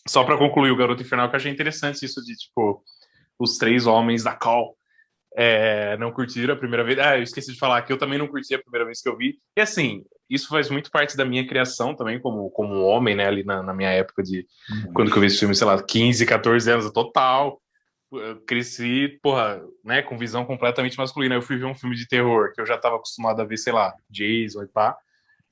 Só 0.05 0.23
pra 0.25 0.37
concluir 0.37 0.71
o 0.71 0.75
Garoto 0.75 1.01
Infernal, 1.01 1.29
que 1.29 1.35
eu 1.35 1.37
achei 1.37 1.51
interessante 1.51 2.03
isso 2.03 2.21
de, 2.21 2.35
tipo, 2.35 2.83
os 3.41 3.57
três 3.57 3.87
homens 3.87 4.23
da 4.23 4.33
Call 4.35 4.77
é, 5.35 5.97
não 5.97 6.11
curtiram 6.11 6.53
a 6.53 6.57
primeira 6.57 6.83
vez. 6.83 6.99
Ah, 6.99 7.17
eu 7.17 7.23
esqueci 7.23 7.51
de 7.53 7.57
falar 7.57 7.81
que 7.81 7.91
eu 7.91 7.97
também 7.97 8.19
não 8.19 8.27
curti 8.27 8.53
a 8.53 8.61
primeira 8.61 8.85
vez 8.85 9.01
que 9.01 9.09
eu 9.09 9.17
vi. 9.17 9.37
E 9.57 9.61
assim, 9.61 10.03
isso 10.29 10.47
faz 10.47 10.69
muito 10.69 10.91
parte 10.91 11.15
da 11.15 11.25
minha 11.25 11.47
criação 11.47 11.95
também, 11.95 12.19
como, 12.19 12.49
como 12.51 12.81
homem, 12.81 13.15
né, 13.15 13.27
ali 13.27 13.43
na, 13.43 13.63
na 13.63 13.73
minha 13.73 13.89
época 13.89 14.21
de. 14.21 14.45
Quando 14.93 15.11
que 15.11 15.17
eu 15.17 15.21
vi 15.21 15.27
esse 15.27 15.39
filme, 15.39 15.55
sei 15.55 15.67
lá, 15.67 15.81
15, 15.81 16.25
14 16.25 16.71
anos, 16.71 16.91
total. 16.91 17.61
Eu 18.11 18.41
cresci, 18.41 19.17
porra, 19.23 19.61
né, 19.85 20.01
com 20.01 20.17
visão 20.17 20.43
completamente 20.43 20.97
masculina. 20.97 21.35
Eu 21.35 21.41
fui 21.41 21.57
ver 21.57 21.65
um 21.65 21.75
filme 21.75 21.95
de 21.95 22.07
terror 22.07 22.51
que 22.53 22.59
eu 22.59 22.65
já 22.65 22.77
tava 22.77 22.97
acostumado 22.97 23.41
a 23.41 23.45
ver, 23.45 23.57
sei 23.57 23.71
lá, 23.71 23.93
Jason 24.09 24.63
e 24.63 24.67
pá. 24.67 24.97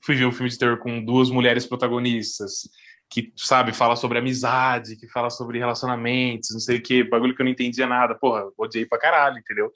Fui 0.04 0.14
ver 0.14 0.26
um 0.26 0.32
filme 0.32 0.50
de 0.50 0.58
terror 0.58 0.78
com 0.78 1.02
duas 1.02 1.30
mulheres 1.30 1.66
protagonistas 1.66 2.68
que, 3.10 3.32
sabe, 3.36 3.72
fala 3.72 3.96
sobre 3.96 4.18
amizade, 4.18 4.96
que 4.96 5.08
fala 5.08 5.28
sobre 5.28 5.58
relacionamentos, 5.58 6.50
não 6.52 6.60
sei 6.60 6.78
o 6.78 6.82
que, 6.82 7.02
bagulho 7.02 7.34
que 7.34 7.42
eu 7.42 7.44
não 7.44 7.50
entendia 7.50 7.86
nada. 7.86 8.14
Porra, 8.14 8.44
odiei 8.56 8.86
pra 8.86 8.98
caralho, 8.98 9.38
entendeu? 9.38 9.70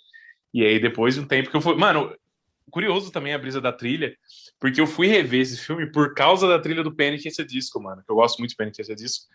E 0.54 0.64
aí, 0.64 0.78
depois 0.78 1.14
de 1.14 1.20
um 1.20 1.26
tempo 1.26 1.50
que 1.50 1.56
eu 1.56 1.60
fui. 1.60 1.74
Mano, 1.74 2.14
curioso 2.70 3.10
também 3.10 3.34
a 3.34 3.38
brisa 3.38 3.60
da 3.60 3.72
trilha, 3.72 4.16
porque 4.60 4.80
eu 4.80 4.86
fui 4.86 5.08
rever 5.08 5.40
esse 5.40 5.58
filme 5.58 5.90
por 5.90 6.14
causa 6.14 6.46
da 6.46 6.60
trilha 6.60 6.84
do 6.84 6.94
Panic! 6.94 7.26
Esse 7.26 7.44
Disco, 7.44 7.82
mano. 7.82 8.02
Que 8.06 8.12
eu 8.12 8.16
gosto 8.16 8.38
muito 8.38 8.50
de 8.50 8.56
Panic! 8.56 8.80
Esse 8.80 8.94
Disco. 8.94 9.26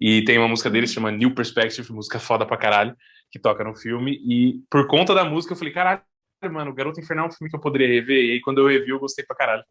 E 0.00 0.24
tem 0.24 0.38
uma 0.38 0.48
música 0.48 0.70
dele 0.70 0.86
chama 0.86 1.10
New 1.10 1.34
Perspective, 1.34 1.92
música 1.92 2.18
foda 2.20 2.46
pra 2.46 2.56
caralho, 2.56 2.96
que 3.30 3.38
toca 3.38 3.64
no 3.64 3.74
filme. 3.74 4.12
E 4.24 4.62
por 4.70 4.86
conta 4.86 5.12
da 5.12 5.24
música, 5.24 5.52
eu 5.52 5.58
falei, 5.58 5.74
caralho, 5.74 6.02
mano, 6.50 6.72
Garoto 6.72 7.00
Infernal 7.00 7.26
é 7.26 7.28
um 7.28 7.32
filme 7.32 7.50
que 7.50 7.56
eu 7.56 7.60
poderia 7.60 7.88
rever. 7.88 8.24
E 8.24 8.30
aí, 8.32 8.40
quando 8.40 8.58
eu 8.60 8.68
revi, 8.68 8.90
eu 8.90 9.00
gostei 9.00 9.24
pra 9.24 9.36
caralho. 9.36 9.64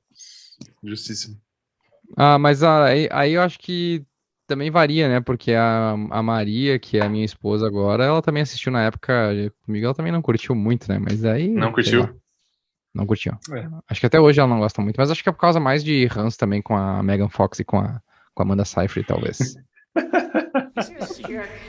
Justíssimo. 0.84 1.42
Ah, 2.18 2.38
mas 2.38 2.64
ah, 2.64 2.86
aí, 2.86 3.08
aí 3.12 3.34
eu 3.34 3.42
acho 3.42 3.60
que 3.60 4.06
também 4.48 4.72
varia, 4.72 5.08
né? 5.08 5.22
Porque 5.22 5.54
a, 5.54 5.92
a 5.92 6.24
Maria, 6.24 6.80
que 6.80 6.98
é 6.98 7.06
a 7.06 7.10
minha 7.10 7.24
esposa 7.24 7.68
agora, 7.68 8.04
ela 8.04 8.22
também 8.22 8.42
assistiu 8.42 8.72
na 8.72 8.84
época 8.84 9.32
comigo, 9.64 9.86
ela 9.86 9.94
também 9.94 10.12
não 10.12 10.22
curtiu 10.22 10.56
muito, 10.56 10.92
né? 10.92 10.98
Mas 11.00 11.24
aí. 11.24 11.48
Não 11.48 11.72
curtiu? 11.72 12.02
lá, 12.02 12.14
Não 12.94 13.06
curtiu. 13.06 13.34
É. 13.54 13.68
Acho 13.88 14.00
que 14.00 14.08
até 14.08 14.20
hoje 14.20 14.40
ela 14.40 14.50
não 14.50 14.60
gosta 14.60 14.82
muito, 14.82 14.98
mas 14.98 15.12
acho 15.12 15.22
que 15.22 15.30
é 15.30 15.32
por 15.32 15.40
causa 15.40 15.60
mais 15.60 15.84
de 15.84 16.10
Hans 16.16 16.36
também 16.36 16.62
com 16.62 16.76
a 16.76 17.04
Megan 17.04 17.30
Fox 17.30 17.60
e 17.60 17.64
com 17.64 17.78
a, 17.78 18.02
com 18.34 18.42
a 18.42 18.46
Amanda 18.46 18.66
Seyfried, 18.66 19.08
talvez. 19.08 19.56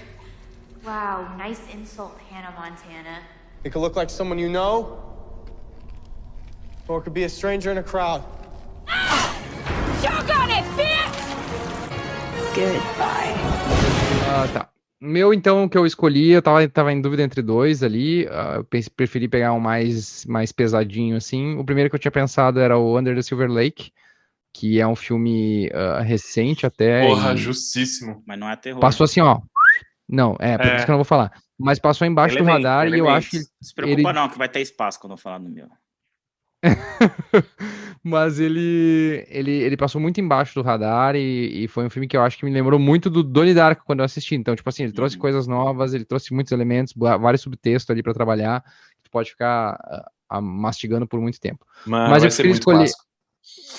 Wow, 0.83 1.37
nice 1.37 1.61
insult, 1.75 2.13
Hannah 2.31 2.53
Montana. 2.53 3.23
It 3.65 3.71
could 3.71 3.83
look 3.83 3.97
like 3.97 4.11
someone 4.11 4.39
you 4.39 4.49
know, 4.49 4.99
or 6.89 6.99
it 6.99 7.05
could 7.05 7.13
be 7.13 7.25
a 7.25 7.29
stranger 7.29 7.71
in 7.71 7.77
a 7.77 7.83
crowd. 7.83 8.25
Choke 10.03 10.33
on 10.33 10.51
it, 10.51 10.65
bitch! 10.77 11.19
Goodbye. 12.55 13.35
Ah, 14.29 14.49
tá. 14.53 14.69
Meu, 15.01 15.33
então, 15.33 15.69
que 15.69 15.79
eu 15.79 15.87
escolhi, 15.87 16.31
eu 16.31 16.43
tava, 16.43 16.69
tava 16.69 16.93
em 16.93 17.01
dúvida 17.01 17.23
entre 17.23 17.41
dois 17.43 17.83
ali. 17.83 18.27
ah, 18.31 18.55
eu 18.57 18.65
pense- 18.65 18.91
preferi 18.91 19.29
pegar 19.29 19.53
um 19.53 19.61
mais, 19.61 20.25
mais 20.27 20.53
pesadinho, 20.53 21.17
assim. 21.17 21.57
O 21.57 21.65
primeiro 21.65 21.89
que 21.89 21.97
eu 21.97 22.01
tinha 22.01 22.11
pensado 22.13 22.61
era 22.61 22.77
o 22.79 22.99
Under 22.99 23.15
the 23.15 23.23
Silver 23.23 23.51
Lake, 23.51 23.93
que 24.53 24.81
é 24.81 24.87
um 24.87 24.97
filme 24.97 25.71
ah, 25.73 26.01
recente 26.03 26.67
até. 26.67 27.07
Porra, 27.07 27.33
e 27.35 27.37
justíssimo. 27.37 28.23
Mas 28.27 28.39
não 28.39 28.49
é 28.51 28.57
terror. 28.57 28.81
passou 28.81 29.05
assim, 29.05 29.21
ó. 29.21 29.41
Não, 30.09 30.37
é, 30.41 30.59
por 30.59 30.67
É. 30.67 30.77
isso 30.77 30.85
que 30.85 30.91
eu 30.91 30.95
não 30.95 30.99
vou 30.99 31.05
falar. 31.05 31.33
Mas 31.59 31.79
passou 31.79 32.07
embaixo 32.07 32.35
do 32.37 32.41
Elemento, 32.43 32.67
radar 32.67 32.89
e 32.89 32.99
eu 32.99 33.09
acho 33.09 33.31
que. 33.31 33.37
Não 33.39 33.45
se 33.63 33.75
preocupa 33.75 34.01
ele- 34.01 34.13
não, 34.13 34.29
que 34.29 34.39
vai 34.39 34.49
ter 34.49 34.61
espaço 34.61 34.99
quando 35.01 35.13
eu 35.13 35.17
falar 35.19 35.39
no 35.39 35.49
meu. 35.49 35.69
Mas 38.03 38.41
ele, 38.41 39.27
ele, 39.29 39.51
ele 39.51 39.77
passou 39.77 40.01
muito 40.01 40.21
embaixo 40.21 40.55
do 40.55 40.63
radar 40.63 41.15
e, 41.15 41.65
e 41.65 41.69
foi 41.69 41.85
um 41.85 41.91
filme 41.91 42.09
que 42.09 42.17
eu 42.17 42.23
acho 42.23 42.39
que 42.39 42.47
me 42.47 42.51
lembrou 42.51 42.81
muito 42.81 43.11
do 43.11 43.23
Donnie 43.23 43.53
Darko 43.53 43.85
quando 43.85 43.99
eu 43.99 44.05
assisti. 44.07 44.35
Então, 44.35 44.57
tipo 44.57 44.69
assim, 44.69 44.85
ele 44.85 44.93
trouxe 44.93 45.17
Uhum. 45.17 45.21
coisas 45.21 45.47
novas, 45.47 45.93
ele 45.93 46.07
trouxe 46.07 46.33
muitos 46.33 46.51
elementos, 46.51 46.95
vários 46.97 47.43
subtextos 47.43 47.91
ali 47.91 48.03
pra 48.03 48.15
trabalhar, 48.15 48.63
que 48.97 49.05
tu 49.05 49.11
pode 49.11 49.31
ficar 49.31 49.73
ah, 49.73 50.11
ah, 50.31 50.41
mastigando 50.41 51.07
por 51.07 51.21
muito 51.21 51.39
tempo. 51.39 51.67
Mas 51.87 52.23
vai 52.23 52.31
eu 52.31 52.37
queria 52.37 52.53
escolher-. 52.53 52.91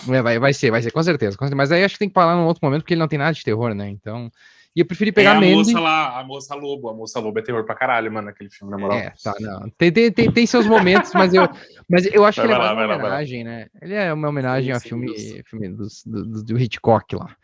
É, 0.09 0.21
vai, 0.21 0.37
vai 0.39 0.53
ser, 0.53 0.69
vai 0.69 0.81
ser, 0.81 0.91
com 0.91 1.01
certeza, 1.01 1.35
com 1.35 1.45
certeza. 1.45 1.57
Mas 1.57 1.71
aí 1.71 1.83
acho 1.83 1.95
que 1.95 1.99
tem 1.99 2.09
que 2.09 2.13
falar 2.13 2.35
num 2.35 2.45
outro 2.45 2.63
momento, 2.63 2.81
porque 2.81 2.93
ele 2.93 3.01
não 3.01 3.07
tem 3.07 3.19
nada 3.19 3.33
de 3.33 3.43
terror, 3.43 3.73
né? 3.73 3.89
Então. 3.89 4.31
E 4.75 4.79
eu 4.79 4.85
preferi 4.85 5.09
É 5.09 5.13
pegar 5.13 5.31
a 5.31 5.35
Mandy. 5.35 5.53
moça 5.53 5.79
lá, 5.79 6.19
a 6.19 6.23
moça 6.23 6.55
lobo. 6.55 6.89
A 6.89 6.93
moça 6.93 7.19
lobo 7.19 7.37
é 7.39 7.41
terror 7.41 7.65
pra 7.65 7.75
caralho, 7.75 8.11
mano, 8.11 8.29
aquele 8.29 8.49
filme, 8.49 8.71
na 8.71 8.77
moral. 8.77 8.97
É, 8.99 9.13
tá, 9.21 9.33
não. 9.39 9.69
Tem, 9.77 9.91
tem, 9.91 10.11
tem, 10.11 10.31
tem 10.31 10.45
seus 10.45 10.65
momentos, 10.65 11.11
mas 11.13 11.33
eu, 11.33 11.47
mas 11.89 12.05
eu 12.05 12.23
acho 12.23 12.37
Vai, 12.37 12.47
que 12.47 12.53
ele 12.53 12.53
é 12.53 12.57
lá, 12.57 12.73
mais 12.75 12.87
uma 12.87 12.95
lá, 12.95 13.01
homenagem, 13.01 13.43
né? 13.43 13.67
Ele 13.81 13.93
é 13.93 14.13
uma 14.13 14.29
homenagem 14.29 14.71
Sim, 14.71 14.77
a 14.77 14.79
sim, 14.79 14.89
filme, 14.89 15.07
justo. 15.07 15.43
filme 15.49 15.69
dos- 15.69 16.03
do, 16.05 16.43
do, 16.43 16.59
Hitchcock 16.59 17.15
lá. 17.15 17.35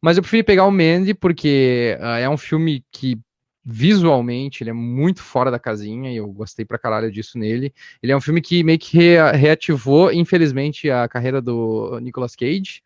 Mas 0.00 0.18
eu 0.18 0.22
preferi 0.22 0.42
pegar 0.42 0.66
o 0.66 0.70
Mandy 0.70 1.14
porque 1.14 1.96
ah, 2.00 2.18
é 2.18 2.28
um 2.28 2.36
filme 2.36 2.84
que 2.92 3.18
visualmente 3.64 4.62
ele 4.62 4.68
é 4.68 4.74
muito 4.74 5.22
fora 5.22 5.50
da 5.50 5.58
casinha 5.58 6.12
e 6.12 6.16
eu 6.16 6.26
gostei 6.28 6.66
pra 6.66 6.78
caralho 6.78 7.10
disso 7.10 7.38
nele. 7.38 7.72
Ele 8.02 8.12
é 8.12 8.16
um 8.16 8.20
filme 8.20 8.42
que 8.42 8.62
meio 8.62 8.78
que 8.78 8.98
rea- 8.98 9.32
reativou, 9.32 10.12
infelizmente, 10.12 10.90
a 10.90 11.08
carreira 11.08 11.40
do 11.40 11.98
Nicolas 12.00 12.36
Cage. 12.36 12.82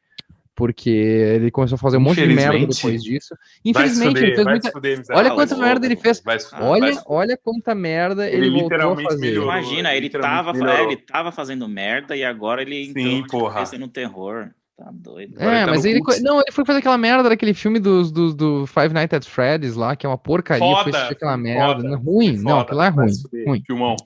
Porque 0.59 0.91
ele 0.91 1.53
começou 1.53 1.77
a 1.77 1.79
fazer 1.79 1.99
um 1.99 2.01
monte 2.01 2.17
de 2.21 2.35
merda 2.35 2.59
depois 2.67 3.01
disso. 3.01 3.33
Infelizmente, 3.65 4.19
ele 4.19 4.31
fuder, 4.31 4.35
fez 4.35 4.45
vai 4.45 4.53
muita, 4.55 4.71
fuder, 4.73 4.99
miserável. 4.99 5.25
Olha 5.25 5.35
quanta 5.37 5.57
merda 5.57 5.87
ele 5.87 5.95
fez. 5.97 6.21
Vai 6.21 6.37
Ah, 6.51 6.59
vai 6.59 6.69
Olha, 6.69 7.03
olha 7.07 7.37
quanta 7.41 7.75
merda 7.77 8.27
ele, 8.27 8.47
Ele 8.47 8.51
voltou 8.51 8.61
a 8.67 8.73
literalmente 8.73 9.09
fazer. 9.09 9.21
melhorou. 9.21 9.53
Imagina, 9.53 9.93
ele 9.95 10.01
literalmente 10.01 10.37
tava, 10.45 10.53
melhorou. 10.59 10.85
ele 10.91 10.97
tava 10.97 11.31
fazendo 11.31 11.69
merda 11.69 12.17
e 12.17 12.25
agora 12.25 12.61
ele 12.63 12.93
Sim, 12.93 13.19
entrou 13.19 13.43
porra. 13.43 13.51
de 13.51 13.55
cabeça 13.55 13.79
no 13.79 13.87
terror. 13.87 14.51
Tá 14.77 14.91
doido. 14.93 15.41
É, 15.41 15.65
tá 15.65 15.71
mas 15.71 15.85
ele, 15.85 16.01
não, 16.23 16.41
ele 16.41 16.51
foi 16.51 16.65
fazer 16.65 16.81
aquela 16.81 16.99
merda 16.99 17.29
daquele 17.29 17.55
filme 17.55 17.79
dos, 17.79 18.11
dos, 18.11 18.35
do 18.35 18.67
Five 18.67 18.93
Nights 18.93 19.15
at 19.17 19.25
Freddy's 19.27 19.77
lá, 19.77 19.95
que 19.95 20.07
é 20.07 20.09
uma 20.09 20.19
porcaria, 20.19 20.67
foi 20.75 20.85
Foda, 20.87 20.97
assistir 20.97 21.13
aquela 21.15 21.37
merda. 21.37 21.77
foda, 21.77 21.89
Não, 21.89 21.99
ruim, 22.01 22.27
filme 22.31 22.43
não, 22.43 22.51
foda, 22.51 22.63
aquilo 22.63 22.79
lá 22.79 22.87
é 22.87 22.91
ruim, 22.91 23.13
ruim. 23.47 23.63
Filmão. 23.65 23.97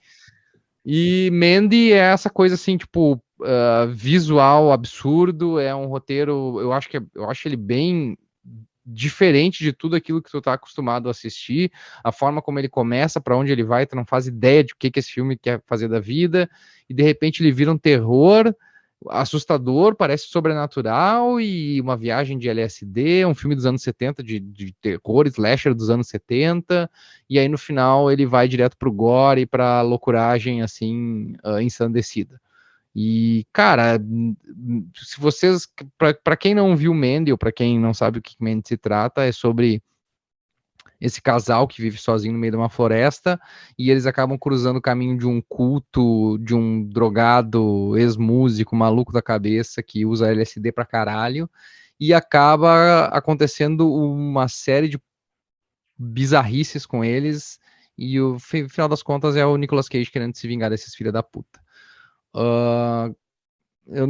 E 0.85 1.31
Mandy 1.33 1.93
é 1.95 1.97
essa 2.13 2.29
coisa 2.29 2.57
assim, 2.57 2.77
tipo, 2.77 3.19
ah, 3.45 3.87
visual 3.87 4.73
absurdo, 4.73 5.59
é 5.59 5.75
um 5.75 5.87
roteiro, 5.87 6.61
eu 6.61 6.73
acho 6.73 6.89
que 6.89 6.97
é- 6.97 7.03
eu 7.15 7.29
acho 7.31 7.47
ele 7.49 7.57
bem 7.57 8.17
diferente 8.85 9.63
de 9.63 9.73
tudo 9.73 9.95
aquilo 9.97 10.21
que 10.21 10.31
tu 10.31 10.41
tá 10.41 10.55
acostumado 10.55 11.09
a 11.09 11.13
assistir, 11.13 11.71
a 12.03 12.11
forma 12.11 12.43
como 12.43 12.59
ele 12.59 12.69
começa, 12.69 13.21
pra 13.21 13.37
onde 13.37 13.53
ele 13.53 13.63
vai, 13.63 13.87
tu 13.87 13.95
não 13.95 14.05
faz 14.05 14.27
ideia 14.27 14.65
de 14.65 14.73
o 14.73 14.77
que 14.77 14.91
que 14.91 14.99
esse 14.99 15.13
filme 15.13 15.37
quer 15.37 15.63
fazer 15.67 15.89
da 15.89 16.01
vida, 16.01 16.51
e 16.89 16.95
de 16.95 17.03
repente 17.03 17.43
ele 17.43 17.53
vira 17.53 17.73
um 17.73 17.79
terror 17.79 18.53
assustador, 19.09 19.95
parece 19.97 20.29
sobrenatural 20.29 21.41
e 21.41 21.81
uma 21.81 21.97
viagem 21.97 22.39
de 22.39 22.49
LSD, 22.49 23.25
um 23.27 23.35
filme 23.35 23.55
dos 23.55 23.67
anos 23.67 23.83
70 23.83 24.23
de, 24.23 24.39
de 24.39 24.73
terror, 24.81 25.27
slasher 25.27 25.75
dos 25.75 25.91
anos 25.91 26.09
70, 26.09 26.91
e 27.29 27.39
aí 27.39 27.49
no 27.49 27.59
final 27.59 28.11
ele 28.11 28.27
vai 28.27 28.47
direto 28.47 28.77
pro 28.77 28.93
gore 28.93 29.43
e 29.43 29.47
pra 29.47 29.83
loucuragem 29.83 30.63
assim, 30.63 31.35
ah, 31.43 31.63
ensandecida. 31.63 32.41
E, 32.95 33.47
cara, 33.53 33.99
se 34.95 35.19
vocês, 35.19 35.67
pra 36.23 36.37
quem 36.37 36.55
não 36.55 36.77
viu 36.77 36.93
Mandy 36.93 37.33
ou 37.33 37.39
pra 37.39 37.51
quem 37.53 37.79
não 37.79 37.95
sabe 37.95 38.19
o 38.19 38.23
que 38.23 38.37
Mandy 38.39 38.69
se 38.69 38.77
trata, 38.77 39.25
é 39.25 39.33
sobre 39.33 39.83
esse 41.01 41.21
casal 41.21 41.67
que 41.67 41.83
vive 41.83 41.99
sozinho 41.99 42.35
no 42.35 42.39
meio 42.39 42.53
de 42.53 42.57
uma 42.57 42.69
floresta 42.69 43.41
e 43.79 43.91
eles 43.91 44.07
acabam 44.07 44.39
cruzando 44.39 44.77
o 44.77 44.83
caminho 44.83 45.19
de 45.19 45.27
um 45.27 45.41
culto, 45.41 46.39
de 46.39 46.55
um 46.55 46.85
drogado, 46.85 47.97
ex-músico, 47.97 48.77
maluco 48.77 49.13
da 49.13 49.21
cabeça 49.21 49.83
que 49.83 50.05
usa 50.07 50.31
LSD 50.31 50.71
pra 50.71 50.87
caralho 50.87 51.51
e 51.99 52.13
acaba 52.15 53.07
acontecendo 53.07 53.93
uma 53.93 54.49
série 54.49 54.89
de 54.89 55.01
bizarrices 55.99 56.85
com 56.87 57.05
eles 57.05 57.59
e 57.97 58.21
o 58.21 58.39
fi- 58.39 58.69
final 58.69 58.89
das 58.89 59.03
contas 59.03 59.37
é 59.37 59.45
o 59.45 59.57
Nicolas 59.57 59.89
Cage 59.89 60.11
querendo 60.11 60.37
se 60.37 60.47
vingar 60.47 60.71
desses 60.71 60.95
filha 60.95 61.13
da 61.13 61.23
puta. 61.23 61.62
Ah, 62.35 63.11
eu, 63.87 64.07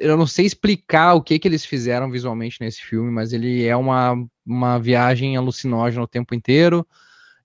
eu- 0.00 0.16
não 0.16 0.26
sei 0.26 0.46
explicar 0.46 1.14
o 1.14 1.22
que 1.22 1.38
que 1.38 1.48
eles 1.48 1.64
fizeram 1.64 2.10
visualmente 2.10 2.58
nesse 2.60 2.82
filme, 2.82 3.10
mas 3.10 3.32
ele 3.32 3.64
é 3.66 3.76
uma, 3.76 4.14
uma 4.44 4.78
viagem 4.78 5.36
alucinógena 5.36 6.02
o 6.04 6.08
tempo 6.08 6.34
inteiro. 6.34 6.86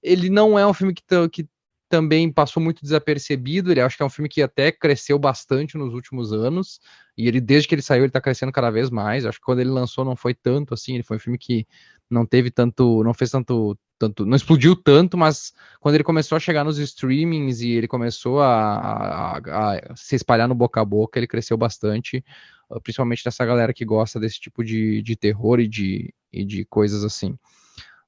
Ele 0.04 0.30
não 0.30 0.58
é 0.60 0.68
um 0.68 0.74
filme 0.74 0.94
que, 0.94 1.04
que 1.32 1.48
também 1.90 2.32
passou 2.32 2.64
muito 2.64 2.82
desapercebido, 2.84 3.72
ele 3.72 3.82
acho 3.82 3.98
que 3.98 4.04
é 4.04 4.06
um 4.06 4.10
filme 4.10 4.30
que 4.30 4.42
até 4.42 4.72
cresceu 4.72 5.20
bastante 5.20 5.78
nos 5.78 5.94
últimos 5.94 6.34
anos, 6.34 6.80
e 7.18 7.28
ele, 7.28 7.42
desde 7.42 7.68
que 7.68 7.76
ele 7.76 7.82
saiu, 7.82 8.04
ele 8.06 8.12
tá 8.12 8.22
crescendo 8.22 8.52
cada 8.52 8.72
vez 8.72 8.90
mais. 8.90 9.26
Acho 9.26 9.40
que 9.40 9.46
quando 9.46 9.60
ele 9.62 9.70
lançou 9.72 10.06
não 10.06 10.16
foi 10.16 10.34
tanto 10.34 10.74
assim, 10.74 10.96
ele 10.96 11.04
foi 11.04 11.18
um 11.18 11.20
filme 11.20 11.38
que 11.38 11.68
não 12.10 12.26
teve 12.26 12.52
tanto, 12.52 13.04
não 13.04 13.14
fez 13.14 13.32
tanto, 13.32 13.78
tanto, 14.02 14.26
não 14.26 14.36
explodiu 14.36 14.76
tanto, 14.76 15.16
mas 15.16 15.54
quando 15.80 15.96
ele 15.96 16.04
começou 16.04 16.36
a 16.36 16.40
chegar 16.40 16.64
nos 16.64 16.80
streamings 16.80 17.62
e 17.62 17.72
ele 17.72 17.88
começou 17.88 18.42
a, 18.42 18.48
a, 18.48 19.38
a, 19.38 19.96
se 19.96 20.16
espalhar 20.16 20.48
no 20.48 20.56
boca 20.56 20.82
a 20.82 20.86
boca, 20.86 21.20
ele 21.20 21.28
cresceu 21.28 21.56
bastante, 21.56 22.24
ah, 22.70 22.80
principalmente 22.80 23.24
dessa 23.24 23.46
galera 23.46 23.74
que 23.74 23.86
gosta 23.86 24.20
desse 24.20 24.40
tipo 24.40 24.64
de, 24.64 25.04
de 25.04 25.16
terror 25.16 25.60
e 25.60 25.68
de, 25.68 26.12
e 26.34 26.44
de 26.44 26.66
coisas 26.66 27.04
assim. 27.04 27.38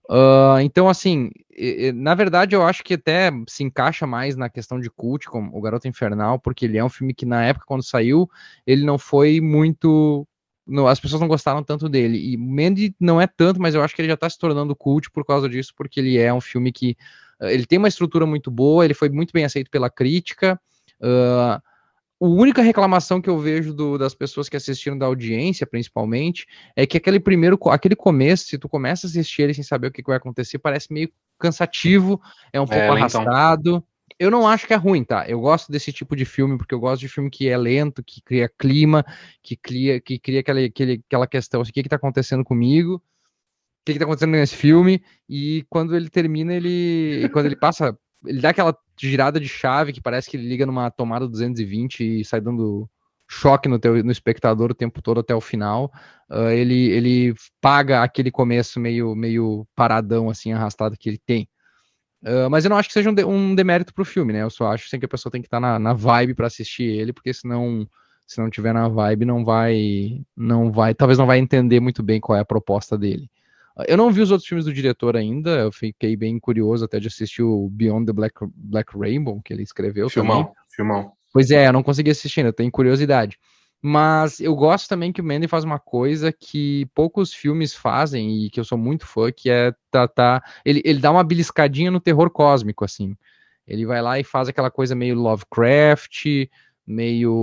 Uh, 0.09 0.59
então, 0.61 0.89
assim, 0.89 1.31
na 1.95 2.13
verdade, 2.13 2.55
eu 2.55 2.63
acho 2.65 2.83
que 2.83 2.95
até 2.95 3.31
se 3.47 3.63
encaixa 3.63 4.05
mais 4.05 4.35
na 4.35 4.49
questão 4.49 4.79
de 4.79 4.89
cult, 4.89 5.27
como 5.27 5.55
O 5.55 5.61
Garoto 5.61 5.87
Infernal, 5.87 6.39
porque 6.39 6.65
ele 6.65 6.77
é 6.77 6.83
um 6.83 6.89
filme 6.89 7.13
que, 7.13 7.25
na 7.25 7.45
época, 7.45 7.65
quando 7.65 7.83
saiu, 7.83 8.29
ele 8.65 8.83
não 8.83 8.97
foi 8.97 9.39
muito. 9.39 10.27
Não, 10.65 10.87
as 10.87 10.99
pessoas 10.99 11.21
não 11.21 11.27
gostaram 11.27 11.63
tanto 11.63 11.89
dele. 11.89 12.33
E 12.33 12.37
Mandy 12.37 12.95
não 12.99 13.19
é 13.19 13.27
tanto, 13.27 13.61
mas 13.61 13.75
eu 13.75 13.83
acho 13.83 13.95
que 13.95 14.01
ele 14.01 14.07
já 14.07 14.13
está 14.13 14.29
se 14.29 14.37
tornando 14.37 14.75
cult 14.75 15.11
por 15.11 15.25
causa 15.25 15.49
disso, 15.49 15.73
porque 15.75 15.99
ele 15.99 16.17
é 16.17 16.33
um 16.33 16.41
filme 16.41 16.71
que. 16.71 16.95
Uh, 17.39 17.47
ele 17.47 17.65
tem 17.65 17.77
uma 17.77 17.87
estrutura 17.87 18.25
muito 18.25 18.49
boa, 18.49 18.85
ele 18.85 18.93
foi 18.93 19.09
muito 19.09 19.31
bem 19.33 19.43
aceito 19.43 19.69
pela 19.69 19.89
crítica. 19.89 20.59
Uh, 21.01 21.61
a 22.23 22.25
única 22.25 22.61
reclamação 22.61 23.21
que 23.21 23.29
eu 23.29 23.37
vejo 23.37 23.73
do, 23.73 23.97
das 23.97 24.15
pessoas 24.15 24.47
que 24.47 24.55
assistiram 24.55 24.97
da 24.97 25.05
audiência, 25.05 25.67
principalmente, 25.67 26.47
é 26.73 26.87
que 26.87 26.95
aquele 26.95 27.19
primeiro, 27.19 27.59
aquele 27.69 27.97
começo, 27.97 28.45
se 28.45 28.57
tu 28.57 28.69
começa 28.69 29.05
a 29.05 29.09
assistir 29.09 29.41
ele 29.41 29.53
sem 29.53 29.63
saber 29.63 29.87
o 29.87 29.91
que, 29.91 30.01
vai 30.01 30.15
acontecer, 30.15 30.57
parece 30.57 30.93
meio 30.93 31.11
cansativo, 31.37 32.21
é 32.53 32.61
um 32.61 32.63
é, 32.63 32.67
pouco 32.67 32.93
arrastado. 32.93 33.69
Então. 33.69 33.92
Eu 34.19 34.31
não 34.31 34.47
acho 34.47 34.67
que 34.67 34.73
é 34.73 34.77
ruim, 34.77 35.03
tá? 35.03 35.27
Eu 35.27 35.39
gosto 35.39 35.71
desse 35.71 35.91
tipo 35.91 36.15
de 36.15 36.25
filme, 36.25 36.57
porque 36.57 36.73
eu 36.73 36.79
gosto 36.79 37.01
de 37.01 37.07
filme 37.07 37.29
que 37.29 37.49
é 37.49 37.57
lento, 37.57 38.03
que 38.03 38.21
cria 38.21 38.49
clima, 38.49 39.05
que 39.41 39.55
cria, 39.55 39.99
que 39.99 40.19
cria 40.19 40.39
aquela, 40.41 40.59
aquele, 40.61 41.03
aquela 41.07 41.27
questão, 41.27 41.61
assim, 41.61 41.71
o 41.71 41.73
que 41.73 41.83
que 41.83 41.89
tá 41.89 41.95
acontecendo 41.95 42.43
comigo? 42.43 42.95
O 42.95 43.01
que 43.85 43.93
que 43.93 43.99
tá 43.99 44.05
acontecendo 44.05 44.31
nesse 44.31 44.55
filme? 44.55 45.03
E 45.27 45.65
quando 45.69 45.95
ele 45.95 46.09
termina, 46.09 46.53
ele... 46.53 47.29
Quando 47.33 47.47
ele 47.47 47.55
passa 47.55 47.97
ele 48.25 48.41
dá 48.41 48.49
aquela 48.49 48.75
girada 48.99 49.39
de 49.39 49.47
chave 49.47 49.93
que 49.93 50.01
parece 50.01 50.29
que 50.29 50.37
ele 50.37 50.47
liga 50.47 50.65
numa 50.65 50.89
tomada 50.89 51.27
220 51.27 52.21
e 52.21 52.25
sai 52.25 52.41
dando 52.41 52.89
choque 53.29 53.67
no, 53.67 53.79
teu, 53.79 54.03
no 54.03 54.11
espectador 54.11 54.71
o 54.71 54.75
tempo 54.75 55.01
todo 55.01 55.19
até 55.19 55.33
o 55.33 55.41
final. 55.41 55.91
Uh, 56.29 56.49
ele, 56.49 56.89
ele 56.91 57.35
paga 57.59 58.03
aquele 58.03 58.31
começo 58.31 58.79
meio, 58.79 59.15
meio 59.15 59.67
paradão, 59.75 60.29
assim, 60.29 60.51
arrastado 60.53 60.97
que 60.97 61.09
ele 61.09 61.17
tem. 61.17 61.47
Uh, 62.23 62.49
mas 62.49 62.63
eu 62.63 62.69
não 62.69 62.77
acho 62.77 62.87
que 62.87 62.93
seja 62.93 63.09
um, 63.09 63.13
de, 63.13 63.25
um 63.25 63.53
demérito 63.53 63.93
pro 63.93 64.05
filme, 64.05 64.31
né? 64.31 64.43
Eu 64.43 64.49
só 64.49 64.67
acho 64.71 64.85
assim, 64.87 64.97
que 64.97 65.05
a 65.05 65.09
pessoa 65.09 65.31
tem 65.31 65.41
que 65.41 65.47
estar 65.47 65.57
tá 65.57 65.61
na, 65.61 65.77
na 65.77 65.93
vibe 65.93 66.33
para 66.33 66.47
assistir 66.47 66.83
ele, 66.83 67.11
porque 67.11 67.33
senão, 67.33 67.85
se 68.25 68.39
não 68.39 68.49
tiver 68.49 68.73
na 68.73 68.87
vibe, 68.87 69.25
não 69.25 69.43
vai, 69.43 70.21
não 70.35 70.71
vai, 70.71 70.95
talvez 70.95 71.19
não 71.19 71.25
vai 71.25 71.37
entender 71.37 71.81
muito 71.81 72.01
bem 72.01 72.21
qual 72.21 72.37
é 72.37 72.41
a 72.41 72.45
proposta 72.45 72.97
dele. 72.97 73.29
Eu 73.87 73.97
não 73.97 74.11
vi 74.11 74.21
os 74.21 74.31
outros 74.31 74.47
filmes 74.47 74.65
do 74.65 74.73
diretor 74.73 75.17
ainda, 75.17 75.49
eu 75.49 75.71
fiquei 75.71 76.15
bem 76.15 76.39
curioso 76.39 76.85
até 76.85 76.99
de 76.99 77.07
assistir 77.07 77.41
o 77.41 77.67
Beyond 77.69 78.05
the 78.05 78.13
Black, 78.13 78.35
Black 78.55 78.97
Rainbow, 78.97 79.41
que 79.43 79.51
ele 79.51 79.63
escreveu 79.63 80.09
filmão, 80.09 80.43
também. 80.43 80.55
Filmão, 80.69 81.11
Pois 81.33 81.49
é, 81.49 81.67
eu 81.67 81.73
não 81.73 81.83
consegui 81.83 82.11
assistir 82.11 82.41
ainda, 82.41 82.53
tenho 82.53 82.71
curiosidade. 82.71 83.37
Mas 83.85 84.39
eu 84.39 84.55
gosto 84.55 84.87
também 84.87 85.11
que 85.11 85.19
o 85.19 85.23
Mandy 85.25 85.45
faz 85.45 85.65
uma 85.65 85.77
coisa 85.77 86.31
que 86.31 86.85
poucos 86.95 87.33
filmes 87.33 87.73
fazem 87.73 88.45
e 88.45 88.49
que 88.49 88.57
eu 88.57 88.63
sou 88.63 88.77
muito 88.77 89.05
fã, 89.05 89.29
que 89.29 89.49
é 89.49 89.73
tratar. 89.91 90.41
Ele, 90.63 90.81
ele 90.85 91.01
dá 91.01 91.11
uma 91.11 91.21
beliscadinha 91.21 91.91
no 91.91 91.99
terror 91.99 92.29
cósmico, 92.29 92.85
assim. 92.85 93.13
Ele 93.67 93.85
vai 93.85 94.01
lá 94.01 94.17
e 94.17 94.23
faz 94.23 94.47
aquela 94.47 94.71
coisa 94.71 94.95
meio 94.95 95.15
Lovecraft, 95.15 96.47
meio 96.87 97.33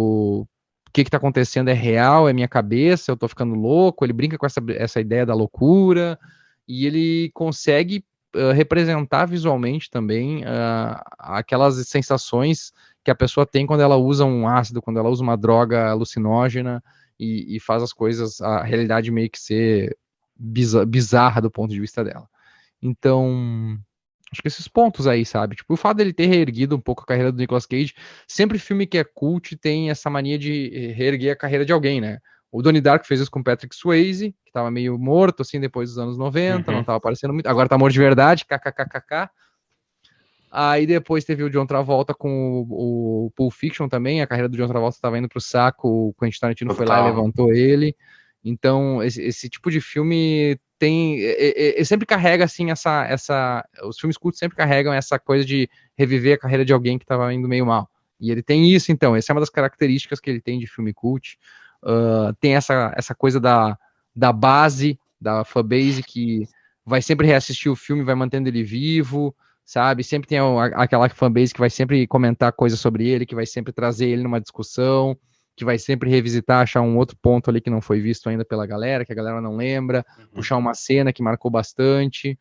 o 0.91 0.93
que 0.95 1.03
está 1.03 1.19
acontecendo 1.19 1.69
é 1.69 1.75
real, 1.75 2.27
é 2.27 2.33
minha 2.33 2.49
cabeça, 2.49 3.11
eu 3.11 3.15
estou 3.15 3.29
ficando 3.29 3.55
louco. 3.55 4.03
Ele 4.03 4.15
brinca 4.15 4.39
com 4.39 4.47
essa, 4.47 4.63
essa 4.71 4.99
ideia 4.99 5.27
da 5.27 5.35
loucura 5.35 6.19
e 6.67 6.87
ele 6.87 7.31
consegue 7.35 8.03
uh, 8.35 8.53
representar 8.53 9.27
visualmente 9.27 9.91
também 9.91 10.43
uh, 10.43 11.01
aquelas 11.19 11.87
sensações 11.87 12.73
que 13.05 13.11
a 13.11 13.15
pessoa 13.15 13.47
tem 13.47 13.67
quando 13.67 13.81
ela 13.81 13.97
usa 13.97 14.25
um 14.25 14.47
ácido, 14.47 14.83
quando 14.83 14.99
ela 14.99 15.09
usa 15.09 15.23
uma 15.23 15.37
droga 15.37 15.89
alucinógena 15.89 16.83
e, 17.19 17.57
e 17.57 17.61
faz 17.61 17.83
as 17.83 17.93
coisas, 17.93 18.41
a 18.41 18.63
realidade 18.63 19.11
meio 19.11 19.31
que 19.31 19.39
ser 19.39 19.97
bizarra 20.37 21.41
do 21.41 21.51
ponto 21.51 21.71
de 21.71 21.81
vista 21.81 22.03
dela. 22.03 22.29
Então, 22.83 23.79
Acho 24.33 24.43
que 24.43 24.49
esses 24.49 24.69
pontos 24.69 25.09
aí, 25.09 25.27
sabe? 25.27 25.57
Tipo, 25.57 25.75
o 25.75 25.77
fato 25.77 25.97
dele 25.97 26.13
ter 26.13 26.27
reerguido 26.27 26.77
um 26.77 26.81
pouco 26.81 27.03
a 27.03 27.07
carreira 27.07 27.33
do 27.33 27.39
Nicolas 27.39 27.67
Cage, 27.67 27.95
sempre 28.29 28.59
filme 28.59 28.87
que 28.87 28.97
é 28.97 29.03
cult 29.03 29.57
tem 29.57 29.91
essa 29.91 30.09
mania 30.09 30.39
de 30.39 30.93
reerguer 30.97 31.33
a 31.33 31.37
carreira 31.37 31.65
de 31.65 31.73
alguém, 31.73 32.01
né? 32.01 32.19
O 32.53 32.63
Donnie 32.63 32.81
Dark 32.81 33.05
fez 33.05 33.21
isso 33.21 33.31
com 33.31 33.43
Patrick 33.43 33.75
Swayze, 33.75 34.35
que 34.45 34.53
tava 34.53 34.71
meio 34.71 34.97
morto, 34.99 35.43
assim, 35.43 35.61
depois 35.61 35.91
dos 35.91 35.99
anos 35.99 36.17
90, 36.17 36.71
uhum. 36.71 36.77
não 36.77 36.85
tava 36.85 36.99
aparecendo 36.99 37.33
muito. 37.33 37.47
Agora 37.49 37.69
tá 37.69 37.77
morto 37.77 37.93
de 37.93 37.99
verdade, 37.99 38.45
kkkk. 38.45 39.31
Aí 40.51 40.85
depois 40.85 41.25
teve 41.25 41.45
o 41.45 41.51
John 41.51 41.65
Travolta 41.65 42.13
com 42.13 42.67
o, 42.69 43.27
o 43.27 43.31
Pulp 43.37 43.53
Fiction 43.53 43.89
também, 43.89 44.21
a 44.21 44.27
carreira 44.27 44.49
do 44.49 44.57
John 44.57 44.67
Travolta 44.67 44.99
tava 45.01 45.17
indo 45.17 45.29
pro 45.29 45.41
saco, 45.41 45.89
o 45.89 46.15
Quentin 46.15 46.41
Tarantino 46.41 46.71
Total. 46.71 46.87
foi 46.87 46.97
lá 46.97 47.03
e 47.03 47.11
levantou 47.11 47.53
ele. 47.53 47.95
Então, 48.45 49.03
esse, 49.03 49.23
esse 49.23 49.49
tipo 49.49 49.71
de 49.71 49.81
filme 49.81 50.59
tem 50.81 51.19
ele 51.21 51.85
sempre 51.85 52.07
carrega 52.07 52.43
assim 52.43 52.71
essa 52.71 53.05
essa 53.05 53.63
os 53.85 53.99
filmes 53.99 54.17
cultos 54.17 54.39
sempre 54.39 54.57
carregam 54.57 54.95
essa 54.95 55.19
coisa 55.19 55.45
de 55.45 55.69
reviver 55.97 56.35
a 56.35 56.39
carreira 56.39 56.65
de 56.65 56.73
alguém 56.73 56.99
que 56.99 57.05
estava 57.05 57.33
indo 57.35 57.47
meio 57.47 57.67
mal 57.67 57.89
e 58.19 58.31
ele 58.31 58.43
tem 58.43 58.73
isso 58.73 58.91
então 58.91 59.15
essa 59.15 59.31
é 59.31 59.35
uma 59.35 59.41
das 59.41 59.51
características 59.51 60.19
que 60.19 60.31
ele 60.31 60.41
tem 60.41 60.59
de 60.59 60.67
filme 60.67 60.95
cult 60.95 61.39
uh, 61.83 62.35
tem 62.41 62.57
essa 62.57 62.95
essa 62.97 63.15
coisa 63.15 63.39
da, 63.39 63.79
da 64.17 64.33
base 64.33 64.99
da 65.21 65.45
fanbase 65.45 66.03
que 66.03 66.49
vai 66.85 67.03
sempre 67.03 67.27
reassistir 67.27 67.71
o 67.71 67.77
filme 67.77 68.03
vai 68.03 68.15
mantendo 68.15 68.49
ele 68.49 68.65
vivo 68.65 69.37
sabe 69.71 70.03
sempre 70.03 70.29
tem 70.29 70.39
aquela 70.75 71.09
fanbase 71.09 71.55
que 71.55 71.61
vai 71.61 71.71
sempre 71.71 72.07
comentar 72.07 72.53
coisas 72.53 72.81
sobre 72.81 73.09
ele 73.09 73.25
que 73.25 73.35
vai 73.35 73.47
sempre 73.47 73.73
trazer 73.73 74.09
ele 74.09 74.23
numa 74.23 74.41
discussão 74.41 75.17
que 75.61 75.65
vai 75.65 75.79
sempre 75.79 76.09
revisitar, 76.09 76.63
achar 76.63 76.81
um 76.81 76.97
outro 76.97 77.17
ponto 77.21 77.51
ali 77.51 77.61
que 77.61 77.69
não 77.69 77.83
foi 77.83 78.01
visto 78.01 78.31
ainda 78.31 78.47
pela 78.47 78.67
galera, 78.67 79.05
que 79.05 79.13
a 79.13 79.15
galera 79.15 79.43
não 79.43 79.57
lembra, 79.57 80.07
uhum. 80.19 80.27
puxar 80.29 80.57
uma 80.57 80.73
cena 80.73 81.13
que 81.13 81.23
marcou 81.23 81.51
bastante. 81.51 82.39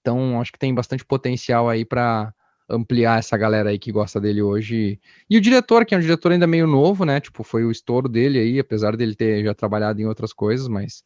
Então, 0.00 0.40
acho 0.40 0.52
que 0.52 0.58
tem 0.58 0.72
bastante 0.72 1.04
potencial 1.04 1.68
aí 1.68 1.84
para 1.84 2.32
ampliar 2.70 3.18
essa 3.18 3.36
galera 3.36 3.70
aí 3.70 3.78
que 3.78 3.90
gosta 3.90 4.20
dele 4.20 4.40
hoje. 4.40 5.00
E 5.28 5.36
o 5.36 5.40
diretor, 5.40 5.84
que 5.84 5.96
é 5.96 5.98
um 5.98 6.00
diretor 6.00 6.30
ainda 6.30 6.46
meio 6.46 6.68
novo, 6.68 7.04
né? 7.04 7.18
Tipo, 7.18 7.42
foi 7.42 7.64
o 7.64 7.72
estouro 7.72 8.08
dele 8.08 8.38
aí, 8.38 8.60
apesar 8.60 8.96
dele 8.96 9.16
ter 9.16 9.42
já 9.42 9.52
trabalhado 9.52 10.00
em 10.00 10.06
outras 10.06 10.32
coisas, 10.32 10.68
mas. 10.68 11.02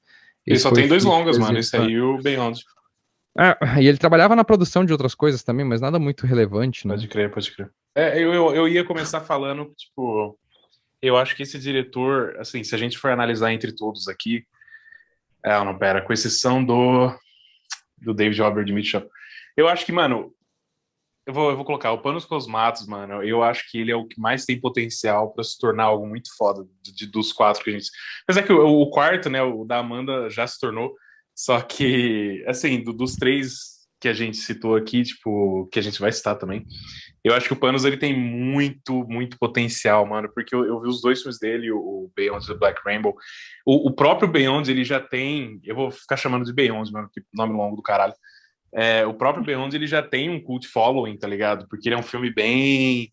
Ele 0.47 0.59
só 0.59 0.71
tem 0.71 0.87
dois 0.87 1.05
longas, 1.05 1.39
mano. 1.39 1.59
Esse 1.59 1.77
aí 1.79 1.99
o 1.99 2.19
Beyond. 2.19 2.63
É, 3.39 3.81
e 3.81 3.87
ele 3.87 3.99
trabalhava 3.99 4.35
na 4.35 4.45
produção 4.45 4.85
de 4.85 4.93
outras 4.93 5.15
coisas 5.15 5.43
também, 5.43 5.65
mas 5.65 5.81
nada 5.81 5.99
muito 5.99 6.27
relevante, 6.27 6.87
né? 6.87 6.95
Pode 6.95 7.09
crer, 7.09 7.31
pode 7.31 7.53
crer. 7.53 7.71
É, 7.95 8.19
eu, 8.19 8.33
eu, 8.33 8.55
eu 8.55 8.69
ia 8.69 8.85
começar 8.85 9.21
falando, 9.21 9.73
tipo, 9.77 10.39
eu 11.01 11.17
acho 11.17 11.37
que 11.37 11.43
esse 11.43 11.59
diretor, 11.59 12.37
assim, 12.39 12.63
se 12.63 12.75
a 12.75 12.79
gente 12.79 12.99
for 12.99 13.11
analisar 13.11 13.53
entre 13.53 13.73
todos 13.73 14.09
aqui, 14.09 14.45
é, 15.45 15.53
não, 15.65 15.79
pera, 15.79 16.03
com 16.03 16.13
exceção 16.13 16.65
do, 16.65 17.13
do 17.99 18.13
David 18.13 18.41
Robert 18.41 18.73
Mitchell, 18.73 19.09
eu 19.57 19.69
acho 19.69 19.87
que, 19.87 19.93
mano, 19.93 20.35
eu 21.27 21.33
vou, 21.33 21.51
eu 21.51 21.57
vou 21.57 21.65
colocar 21.65 21.93
o 21.93 22.03
Panos 22.03 22.25
Cosmatos, 22.25 22.87
mano, 22.87 23.23
eu 23.23 23.43
acho 23.43 23.71
que 23.71 23.79
ele 23.79 23.93
é 23.93 23.97
o 23.97 24.07
que 24.07 24.21
mais 24.21 24.45
tem 24.45 24.61
potencial 24.61 25.33
para 25.33 25.45
se 25.45 25.59
tornar 25.59 25.85
algo 25.85 26.07
muito 26.07 26.35
foda 26.37 26.67
de, 26.83 26.93
de, 26.93 27.07
dos 27.07 27.33
quatro 27.33 27.63
que 27.63 27.71
a 27.71 27.73
gente. 27.73 27.91
Apesar 28.25 28.43
que 28.43 28.53
o, 28.53 28.81
o, 28.81 28.91
quarto, 28.91 29.31
né, 29.31 29.43
o 29.43 29.65
da 29.65 29.79
Amanda 29.79 30.29
já 30.29 30.47
se 30.47 30.59
tornou, 30.59 30.95
só 31.41 31.59
que, 31.63 32.45
assim, 32.47 32.83
do, 32.83 32.93
dos 32.93 33.15
três 33.15 33.81
que 33.99 34.07
a 34.09 34.13
gente 34.13 34.37
citou 34.37 34.77
aqui, 34.77 35.03
tipo, 35.03 35.67
que 35.73 35.79
a 35.79 35.83
gente 35.83 35.99
vai 35.99 36.13
citar 36.13 36.37
também. 36.37 36.67
Eu 37.25 37.33
acho 37.33 37.47
que 37.47 37.55
o 37.55 37.57
Panos 37.57 37.83
ele 37.87 37.97
tem 37.97 38.15
muito, 38.15 39.07
muito 39.09 39.39
potencial, 39.39 40.05
mano, 40.05 40.31
porque 40.35 40.55
eu, 40.55 40.67
eu 40.67 40.79
vi 40.83 40.89
os 40.89 41.01
dois 41.01 41.23
filmes 41.23 41.39
dele, 41.39 41.73
o, 41.73 42.13
Beyond 42.15 42.47
the 42.47 42.53
Black 42.53 42.83
Rainbow. 42.85 43.17
O, 43.65 43.89
o, 43.89 43.93
próprio 43.95 44.29
Beyond, 44.29 44.71
ele 44.71 44.85
já 44.85 45.01
tem, 45.01 45.59
eu 45.65 45.75
vou 45.75 45.91
ficar 45.91 46.19
chamando 46.19 46.45
de 46.45 46.53
Beyond, 46.53 46.93
mano, 46.93 47.09
que 47.11 47.23
nome 47.33 47.55
longo 47.55 47.75
do 47.77 47.83
caralho. 47.83 48.15
É, 48.75 49.07
o 49.07 49.15
próprio 49.15 49.43
Beyond, 49.43 49.75
ele 49.75 49.87
já 49.87 50.03
tem 50.03 50.29
um 50.29 50.43
cult 50.43 50.69
following, 50.69 51.17
tá 51.17 51.27
ligado? 51.27 51.67
Porque 51.71 51.89
ele 51.89 51.95
é 51.95 51.99
um 51.99 52.03
filme 52.03 52.31
bem 52.31 53.11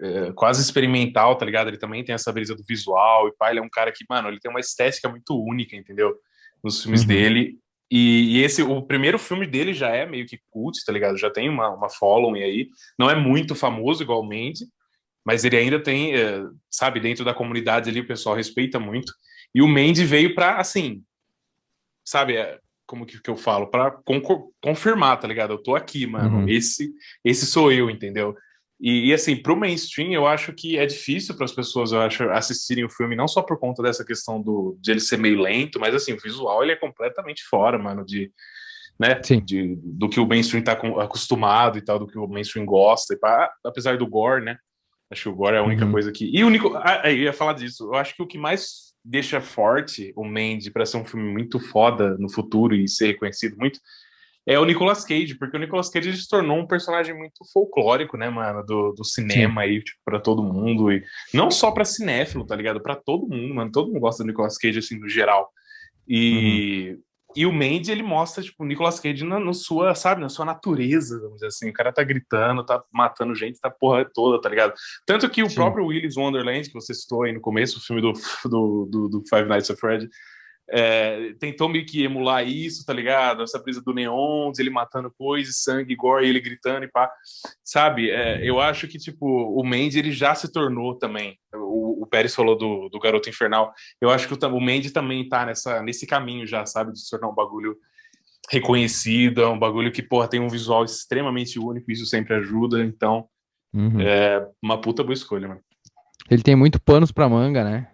é, 0.00 0.32
quase 0.32 0.62
experimental, 0.62 1.36
tá 1.36 1.44
ligado? 1.44 1.68
Ele 1.68 1.78
também 1.78 2.02
tem 2.02 2.14
essa 2.14 2.32
brisa 2.32 2.54
do 2.54 2.64
visual 2.66 3.28
e 3.28 3.36
pai, 3.36 3.52
ele 3.52 3.60
é 3.60 3.62
um 3.62 3.68
cara 3.70 3.92
que, 3.92 4.06
mano, 4.08 4.28
ele 4.28 4.40
tem 4.40 4.50
uma 4.50 4.60
estética 4.60 5.10
muito 5.10 5.38
única, 5.38 5.76
entendeu? 5.76 6.16
Nos 6.62 6.82
filmes 6.82 7.02
uhum. 7.02 7.06
dele. 7.06 7.58
E, 7.90 8.36
e, 8.38 8.42
esse, 8.44 8.62
o 8.62 8.82
primeiro 8.82 9.18
filme 9.18 9.46
dele 9.46 9.74
já 9.74 9.88
é 9.88 10.06
meio 10.06 10.26
que 10.26 10.40
cult, 10.50 10.84
tá 10.84 10.92
ligado? 10.92 11.18
Já 11.18 11.28
tem 11.28 11.48
uma, 11.48 11.70
uma 11.70 11.88
following 11.90 12.42
aí. 12.42 12.68
Não 12.98 13.10
é 13.10 13.14
muito 13.16 13.54
famoso 13.54 14.02
igualmente, 14.02 14.64
mas 15.24 15.44
ele 15.44 15.56
ainda 15.56 15.82
tem, 15.82 16.14
é, 16.14 16.42
sabe, 16.70 17.00
dentro 17.00 17.24
da 17.24 17.34
comunidade 17.34 17.90
ali 17.90 18.00
o 18.00 18.06
pessoal 18.06 18.36
respeita 18.36 18.78
muito. 18.78 19.12
E 19.54 19.60
o 19.60 19.66
Mandy 19.66 20.04
veio 20.04 20.34
pra, 20.34 20.58
assim, 20.58 21.02
sabe, 22.04 22.36
é, 22.36 22.60
como 22.86 23.04
que, 23.04 23.20
que 23.20 23.30
eu 23.30 23.36
falo? 23.36 23.68
Pra 23.68 23.96
confirmar, 24.60 25.18
tá 25.18 25.26
ligado? 25.26 25.52
Eu 25.52 25.62
tô 25.62 25.74
aqui, 25.74 26.06
mano. 26.06 26.38
Uhum. 26.38 26.48
Esse, 26.48 26.92
esse 27.24 27.46
sou 27.46 27.70
eu, 27.72 27.90
entendeu? 27.90 28.36
E, 28.80 29.08
e 29.08 29.12
assim, 29.12 29.36
pro 29.36 29.56
mainstream, 29.56 30.10
eu 30.12 30.26
acho 30.26 30.52
que 30.54 30.78
é 30.78 30.86
difícil 30.86 31.34
para 31.36 31.44
as 31.44 31.52
pessoas, 31.52 31.92
eu 31.92 32.00
acho, 32.00 32.24
assistirem 32.30 32.84
o 32.84 32.90
filme, 32.90 33.14
não 33.14 33.28
só 33.28 33.42
por 33.42 33.58
conta 33.58 33.82
dessa 33.82 34.04
questão 34.04 34.40
do, 34.40 34.78
de 34.80 34.90
ele 34.90 35.00
ser 35.00 35.18
meio 35.18 35.38
lento, 35.40 35.78
mas 35.78 35.94
assim, 35.94 36.14
o 36.14 36.20
visual 36.20 36.62
ele 36.62 36.72
é 36.72 36.76
completamente 36.76 37.42
fora, 37.44 37.78
mano, 37.78 38.04
de, 38.06 38.32
né? 38.98 39.20
Sim. 39.22 39.40
De, 39.44 39.76
do 39.82 40.08
que 40.08 40.18
o 40.18 40.26
mainstream 40.26 40.64
tá 40.64 40.74
com- 40.74 40.98
acostumado 40.98 41.76
e 41.76 41.82
tal, 41.82 41.98
do 41.98 42.06
que 42.06 42.18
o 42.18 42.26
mainstream 42.26 42.64
gosta, 42.64 43.12
e 43.12 43.18
pá, 43.18 43.52
apesar 43.64 43.98
do 43.98 44.06
gore, 44.06 44.44
né? 44.44 44.56
Acho 45.10 45.24
que 45.24 45.28
o 45.28 45.34
gore 45.34 45.56
é 45.56 45.58
a 45.58 45.64
única 45.64 45.84
Uhum. 45.84 45.92
coisa 45.92 46.12
que. 46.12 46.30
E 46.32 46.42
o 46.44 46.46
único. 46.46 46.72
Ah, 46.76 47.02
eu 47.10 47.16
ia 47.16 47.32
falar 47.32 47.54
disso. 47.54 47.84
Eu 47.84 47.94
acho 47.96 48.14
que 48.14 48.22
o 48.22 48.26
que 48.26 48.38
mais 48.38 48.94
deixa 49.04 49.40
forte 49.40 50.12
o 50.14 50.24
Mandy 50.24 50.70
pra 50.70 50.86
ser 50.86 50.98
um 50.98 51.04
filme 51.04 51.28
muito 51.32 51.58
foda 51.58 52.16
no 52.16 52.30
futuro 52.32 52.74
e 52.76 52.86
ser 52.86 53.08
reconhecido 53.08 53.56
muito 53.58 53.80
é 54.50 54.58
o 54.58 54.64
Nicolas 54.64 55.04
Cage, 55.04 55.36
porque 55.38 55.56
o 55.56 55.60
Nicolas 55.60 55.88
Cage 55.88 56.12
se 56.16 56.28
tornou 56.28 56.58
um 56.58 56.66
personagem 56.66 57.16
muito 57.16 57.44
folclórico, 57.52 58.16
né, 58.16 58.28
mano, 58.28 58.66
do, 58.66 58.92
do 58.92 59.04
cinema 59.04 59.60
aí, 59.60 59.80
tipo, 59.80 60.00
pra 60.04 60.18
todo 60.18 60.42
mundo, 60.42 60.90
e 60.90 61.04
não 61.32 61.52
só 61.52 61.70
pra 61.70 61.84
cinéfilo, 61.84 62.44
tá 62.44 62.56
ligado? 62.56 62.82
Pra 62.82 62.96
todo 62.96 63.28
mundo, 63.28 63.54
mano, 63.54 63.70
todo 63.70 63.86
mundo 63.86 64.00
gosta 64.00 64.24
do 64.24 64.26
Nicolas 64.26 64.58
Cage, 64.58 64.80
assim, 64.80 64.98
no 64.98 65.08
geral. 65.08 65.48
E, 66.08 66.98
e 67.36 67.46
o 67.46 67.52
Mandy, 67.52 67.92
ele 67.92 68.02
mostra, 68.02 68.42
tipo, 68.42 68.64
o 68.64 68.66
Nicolas 68.66 68.98
Cage 68.98 69.24
na, 69.24 69.38
na 69.38 69.52
sua, 69.52 69.94
sabe, 69.94 70.20
na 70.20 70.28
sua 70.28 70.44
natureza, 70.44 71.20
vamos 71.20 71.34
dizer 71.34 71.46
assim, 71.46 71.70
o 71.70 71.72
cara 71.72 71.92
tá 71.92 72.02
gritando, 72.02 72.66
tá 72.66 72.82
matando 72.92 73.36
gente, 73.36 73.60
tá 73.60 73.70
porra 73.70 74.04
toda, 74.12 74.40
tá 74.40 74.48
ligado? 74.48 74.74
Tanto 75.06 75.30
que 75.30 75.44
o 75.44 75.48
Sim. 75.48 75.54
próprio 75.54 75.86
Willis 75.86 76.16
Wonderland, 76.16 76.66
que 76.66 76.74
você 76.74 76.92
citou 76.92 77.22
aí 77.22 77.32
no 77.32 77.40
começo, 77.40 77.78
o 77.78 77.80
filme 77.80 78.02
do, 78.02 78.12
do, 78.46 78.88
do, 78.90 79.08
do 79.08 79.22
Five 79.28 79.48
Nights 79.48 79.70
at 79.70 79.78
Freddy, 79.78 80.10
é, 80.70 81.34
tentou 81.40 81.68
meio 81.68 81.84
que 81.84 82.02
emular 82.04 82.46
isso, 82.46 82.84
tá 82.86 82.92
ligado? 82.92 83.42
Essa 83.42 83.58
brisa 83.58 83.82
do 83.82 83.92
neon, 83.92 84.52
ele 84.58 84.70
matando 84.70 85.10
coisas, 85.10 85.62
sangue, 85.62 85.96
gore, 85.96 86.28
ele 86.28 86.40
gritando 86.40 86.84
e 86.84 86.88
pá. 86.88 87.10
Sabe? 87.64 88.10
É, 88.10 88.40
eu 88.48 88.60
acho 88.60 88.86
que, 88.86 88.98
tipo, 88.98 89.26
o 89.26 89.64
Mandy, 89.64 89.98
ele 89.98 90.12
já 90.12 90.34
se 90.34 90.50
tornou 90.52 90.96
também. 90.96 91.38
O, 91.52 92.02
o 92.02 92.06
Pérez 92.06 92.34
falou 92.34 92.56
do, 92.56 92.88
do 92.88 93.00
Garoto 93.00 93.28
Infernal. 93.28 93.72
Eu 94.00 94.10
acho 94.10 94.28
que 94.28 94.34
o, 94.34 94.48
o 94.48 94.60
Mandy 94.60 94.90
também 94.92 95.28
tá 95.28 95.44
nessa, 95.44 95.82
nesse 95.82 96.06
caminho 96.06 96.46
já, 96.46 96.64
sabe? 96.66 96.92
De 96.92 97.00
se 97.00 97.10
tornar 97.10 97.28
um 97.28 97.34
bagulho 97.34 97.76
reconhecido, 98.50 99.42
é 99.42 99.48
um 99.48 99.58
bagulho 99.58 99.92
que, 99.92 100.02
porra, 100.02 100.28
tem 100.28 100.40
um 100.40 100.48
visual 100.48 100.84
extremamente 100.84 101.58
único, 101.58 101.90
isso 101.90 102.06
sempre 102.06 102.34
ajuda. 102.34 102.82
Então, 102.82 103.28
Uhum. 103.72 104.00
é 104.00 104.44
uma 104.60 104.80
puta 104.80 105.02
boa 105.04 105.14
escolha, 105.14 105.46
mano. 105.46 105.60
Ele 106.28 106.42
tem 106.42 106.56
muito 106.56 106.80
panos 106.80 107.12
pra 107.12 107.28
manga, 107.28 107.62
né? 107.64 107.88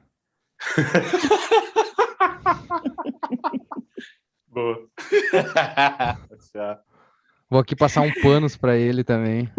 Boa. 4.56 4.88
Vou 7.50 7.60
aqui 7.60 7.76
passar 7.76 8.00
um 8.00 8.12
panos 8.22 8.56
pra 8.56 8.74
ele 8.74 9.04
também. 9.04 9.50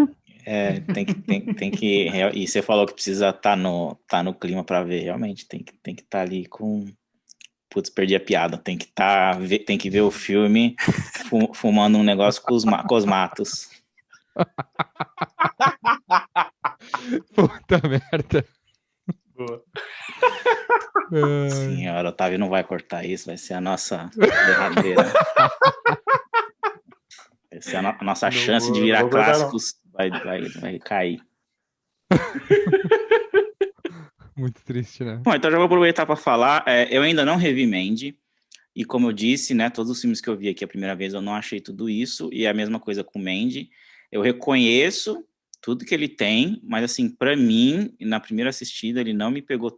É, 0.44 0.80
tem 0.80 1.06
que, 1.06 1.14
tem, 1.14 1.54
tem 1.54 1.70
que. 1.72 2.08
E 2.34 2.48
você 2.48 2.64
falou 2.64 2.88
que 2.88 2.94
precisa 2.94 3.30
estar 3.30 3.56
no, 3.56 3.94
tá 4.08 4.24
no 4.24 4.34
clima 4.34 4.64
pra 4.64 4.84
ver, 4.84 5.02
realmente. 5.04 5.48
Tem 5.48 5.62
que 5.62 5.70
estar 5.72 5.82
tem 5.84 5.94
que 5.96 6.04
tá 6.04 6.22
ali 6.22 6.48
com. 6.48 6.86
Putz, 7.70 7.92
perdi 7.92 8.16
a 8.16 8.20
piada. 8.20 8.58
Tem 8.58 8.76
que, 8.76 8.88
tá, 8.88 9.34
ver- 9.34 9.60
tem 9.60 9.78
que 9.78 9.88
ver 9.90 10.02
o 10.02 10.10
filme 10.10 10.76
fu- 11.30 11.54
fumando 11.54 12.00
um 12.00 12.04
negócio 12.04 12.42
com 12.42 12.56
os, 12.56 12.66
ma- 12.66 12.84
com 12.88 12.96
os 12.96 13.06
matos. 13.06 13.70
Puta 17.36 17.82
merda. 17.88 18.44
Boa. 19.36 19.64
Senhora, 21.50 22.10
Otávio 22.10 22.40
não 22.40 22.50
vai 22.50 22.64
cortar 22.64 23.06
isso, 23.06 23.28
vai 23.28 23.38
ser 23.38 23.54
a 23.54 23.62
nossa 23.62 24.10
derradeira. 24.16 25.04
Vai 27.50 27.62
ser 27.62 27.78
a, 27.78 27.82
no- 27.82 27.96
a 28.00 28.04
nossa 28.04 28.26
Não 28.28 28.32
chance 28.34 28.66
vou- 28.68 28.76
de 28.76 28.82
virar 28.82 29.08
clássicos. 29.10 29.76
Vai, 29.92 30.10
vai, 30.12 30.42
vai 30.50 30.78
cair. 30.80 31.22
Muito 34.36 34.64
triste, 34.64 35.04
né? 35.04 35.20
Bom, 35.24 35.34
então 35.34 35.50
já 35.50 35.58
vou 35.58 35.66
aproveitar 35.66 36.06
para 36.06 36.16
falar. 36.16 36.64
é, 36.68 36.96
eu 36.96 37.02
ainda 37.02 37.26
não 37.26 37.38
revi 37.38 37.66
Mandy. 37.66 38.16
E 38.76 38.86
como 38.86 39.08
eu 39.08 39.12
disse, 39.14 39.56
né, 39.56 39.72
todos 39.72 39.92
os 39.92 40.00
filmes 40.00 40.22
que 40.22 40.30
eu 40.30 40.38
vi 40.38 40.50
aqui 40.50 40.64
a 40.64 40.68
primeira 40.68 40.96
vez, 40.96 41.16
eu 41.16 41.22
não 41.22 41.34
achei 41.34 41.60
tudo 41.60 41.90
isso. 41.90 42.30
E 42.32 42.46
é 42.46 42.50
a 42.50 42.54
mesma 42.54 42.80
coisa 42.80 43.04
com 43.04 43.18
Mandy. 43.18 43.72
Eu 44.12 44.22
reconheço 44.22 45.26
tudo 45.68 45.84
que 45.84 45.94
ele 45.94 46.08
tem, 46.08 46.62
mas 46.64 46.86
assim, 46.86 47.10
para 47.10 47.36
mim, 47.36 47.94
na 48.00 48.22
primeira 48.22 48.50
assistida, 48.50 49.02
ele 49.02 49.12
não 49.12 49.30
me 49.30 49.42
pegou 49.42 49.70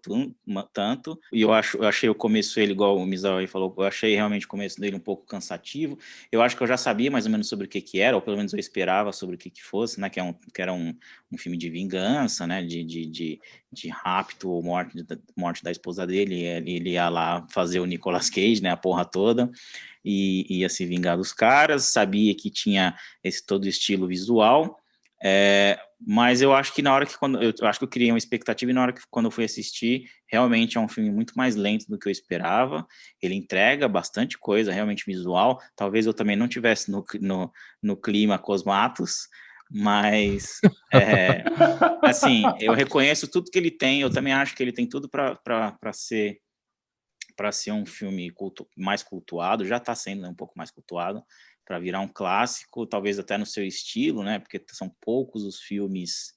tanto. 0.72 1.20
E 1.34 1.42
eu, 1.42 1.52
acho, 1.52 1.78
eu 1.78 1.88
achei 1.88 2.08
o 2.08 2.14
começo 2.14 2.60
ele, 2.60 2.74
igual 2.74 2.96
o 2.96 3.08
Misael 3.08 3.38
aí 3.38 3.48
falou, 3.48 3.74
eu 3.76 3.86
achei 3.86 4.14
realmente 4.14 4.46
o 4.46 4.48
começo 4.48 4.80
dele 4.80 4.96
um 4.96 5.00
pouco 5.00 5.26
cansativo. 5.26 5.98
Eu 6.32 6.44
acho 6.44 6.56
que 6.56 6.62
eu 6.62 6.68
já 6.68 6.78
sabia 6.78 7.10
mais 7.10 7.26
ou 7.26 7.32
menos 7.32 7.50
sobre 7.50 7.66
o 7.66 7.68
que 7.68 7.82
que 7.82 8.00
era, 8.00 8.16
ou 8.16 8.22
pelo 8.22 8.38
menos 8.38 8.54
eu 8.54 8.60
esperava 8.60 9.12
sobre 9.12 9.34
o 9.34 9.38
que 9.40 9.50
que 9.50 9.64
fosse, 9.64 10.00
né, 10.00 10.12
que, 10.12 10.20
é 10.20 10.24
um, 10.24 10.32
que 10.32 10.62
era 10.62 10.72
um, 10.72 10.96
um 11.32 11.40
filme 11.40 11.58
de 11.58 11.72
vingança, 11.72 12.46
né, 12.46 12.62
de, 12.62 12.84
de, 12.84 13.08
de, 13.08 13.42
de 13.74 13.90
rapto 13.90 14.48
ou 14.52 14.62
morte, 14.62 15.04
morte 15.36 15.64
da 15.64 15.72
esposa 15.72 16.06
dele, 16.06 16.36
ele, 16.36 16.72
ele 16.72 16.90
ia 16.92 17.10
lá 17.10 17.48
fazer 17.50 17.80
o 17.80 17.86
Nicolas 17.88 18.30
Cage, 18.30 18.62
né, 18.62 18.70
a 18.70 18.78
porra 18.78 19.06
toda, 19.06 19.50
e 20.06 20.46
ia 20.60 20.70
se 20.70 20.86
vingar 20.86 21.18
dos 21.18 21.34
caras, 21.34 21.86
sabia 21.86 22.36
que 22.36 22.52
tinha 22.52 22.96
esse 23.24 23.44
todo 23.44 23.68
estilo 23.68 24.06
visual, 24.06 24.79
é, 25.22 25.78
mas 26.00 26.42
eu 26.42 26.54
acho 26.54 26.74
que 26.74 26.82
na 26.82 26.94
hora 26.94 27.06
que 27.06 27.18
quando 27.18 27.42
eu, 27.44 27.54
acho 27.64 27.80
que 27.80 27.84
eu 27.84 27.90
criei 27.90 28.12
uma 28.12 28.18
expectativa 28.18 28.72
e 28.72 28.74
na 28.74 28.82
hora 28.82 28.94
que 28.94 29.02
quando 29.10 29.26
eu 29.26 29.32
fui 29.32 29.44
assistir, 29.44 30.10
realmente 30.28 30.78
é 30.78 30.82
um 30.82 30.88
filme 30.88 31.12
muito 31.12 31.34
mais 31.36 31.56
lento 31.56 31.88
do 31.90 32.00
que 32.00 32.08
eu 32.08 32.12
esperava. 32.12 32.88
Ele 33.22 33.36
entrega 33.36 33.88
bastante 33.88 34.38
coisa, 34.38 34.72
realmente 34.72 35.06
visual. 35.06 35.62
Talvez 35.76 36.06
eu 36.06 36.14
também 36.14 36.38
não 36.38 36.48
tivesse 36.48 36.90
no, 36.90 37.04
no, 37.20 37.52
no 37.84 37.98
clima 37.98 38.40
Cosmatos, 38.40 39.28
mas 39.70 40.60
é, 40.94 41.44
assim, 42.02 42.44
eu 42.60 42.74
reconheço 42.74 43.28
tudo 43.28 43.52
que 43.52 43.60
ele 43.60 43.72
tem. 43.72 44.00
Eu 44.00 44.10
também 44.10 44.32
acho 44.32 44.56
que 44.56 44.64
ele 44.64 44.74
tem 44.74 44.88
tudo 44.88 45.10
para 45.10 45.94
ser 45.94 46.40
para 47.36 47.54
ser 47.54 47.72
um 47.72 47.86
filme 47.86 48.34
mais 48.76 49.02
cultuado. 49.02 49.66
Já 49.66 49.78
está 49.78 49.96
sendo 49.96 50.24
né, 50.24 50.28
um 50.28 50.36
pouco 50.36 50.58
mais 50.58 50.72
cultuado 50.72 51.24
para 51.70 51.80
virar 51.80 52.02
um 52.02 52.10
clássico, 52.10 52.88
talvez 52.88 53.20
até 53.20 53.38
no 53.38 53.46
seu 53.46 53.64
estilo, 53.66 54.24
né? 54.24 54.40
Porque 54.40 54.60
são 54.72 54.90
poucos 55.02 55.44
os 55.46 55.62
filmes, 55.62 56.34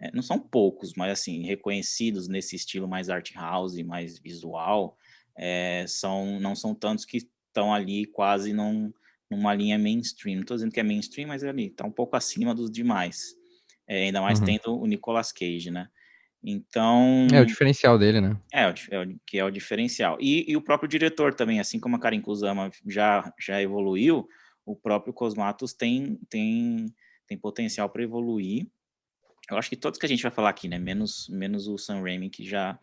é, 0.00 0.10
não 0.12 0.22
são 0.22 0.40
poucos, 0.40 0.94
mas 0.96 1.12
assim 1.12 1.44
reconhecidos 1.46 2.28
nesse 2.28 2.56
estilo 2.56 2.88
mais 2.88 3.08
art 3.08 3.32
house, 3.36 3.76
mais 3.84 4.18
visual. 4.18 4.98
É, 5.38 5.86
são 5.88 6.40
não 6.40 6.56
são 6.56 6.74
tantos 6.74 7.04
que 7.04 7.18
estão 7.18 7.72
ali 7.72 8.06
quase 8.06 8.52
num, 8.52 8.92
numa 9.30 9.54
linha 9.54 9.78
mainstream. 9.78 10.36
Não 10.36 10.42
estou 10.42 10.56
dizendo 10.56 10.72
que 10.72 10.80
é 10.80 10.82
mainstream, 10.82 11.28
mas 11.28 11.44
é 11.44 11.50
ali 11.50 11.68
está 11.68 11.86
um 11.86 11.92
pouco 11.92 12.16
acima 12.16 12.54
dos 12.54 12.70
demais. 12.70 13.36
É, 13.88 14.04
ainda 14.06 14.20
mais 14.20 14.40
Uhum. 14.40 14.46
tendo 14.46 14.80
o 14.80 14.86
Nicolas 14.86 15.32
Cage, 15.32 15.70
né? 15.70 15.88
Então 16.44 17.28
É 17.32 17.40
o 17.40 17.46
diferencial 17.46 17.98
dele, 17.98 18.20
né? 18.20 18.36
é, 18.52 18.62
é 18.90 19.00
o- 19.02 19.18
que 19.26 19.38
é 19.38 19.44
o 19.44 19.50
diferencial. 19.50 20.18
E, 20.20 20.44
e 20.50 20.56
o 20.56 20.62
próprio 20.62 20.88
diretor 20.88 21.34
também, 21.34 21.60
assim 21.60 21.80
como 21.80 21.96
a 21.96 22.00
Karen 22.00 22.20
Kusama 22.20 22.70
já, 22.86 23.32
já 23.40 23.60
evoluiu, 23.62 24.26
o 24.64 24.76
próprio 24.76 25.12
Cosmatos 25.12 25.72
tem, 25.72 26.18
tem, 26.28 26.86
tem 27.26 27.38
potencial 27.38 27.88
para 27.88 28.02
evoluir. 28.02 28.66
Eu 29.50 29.56
acho 29.56 29.68
que 29.68 29.76
todos 29.76 29.98
que 29.98 30.06
a 30.06 30.08
gente 30.08 30.22
vai 30.22 30.30
falar 30.32 30.50
aqui, 30.50 30.68
né? 30.68 30.78
Menos, 30.78 31.28
menos 31.28 31.66
o 31.66 31.76
Sam 31.76 32.00
Raimi, 32.00 32.30
que 32.30 32.44
já, 32.44 32.78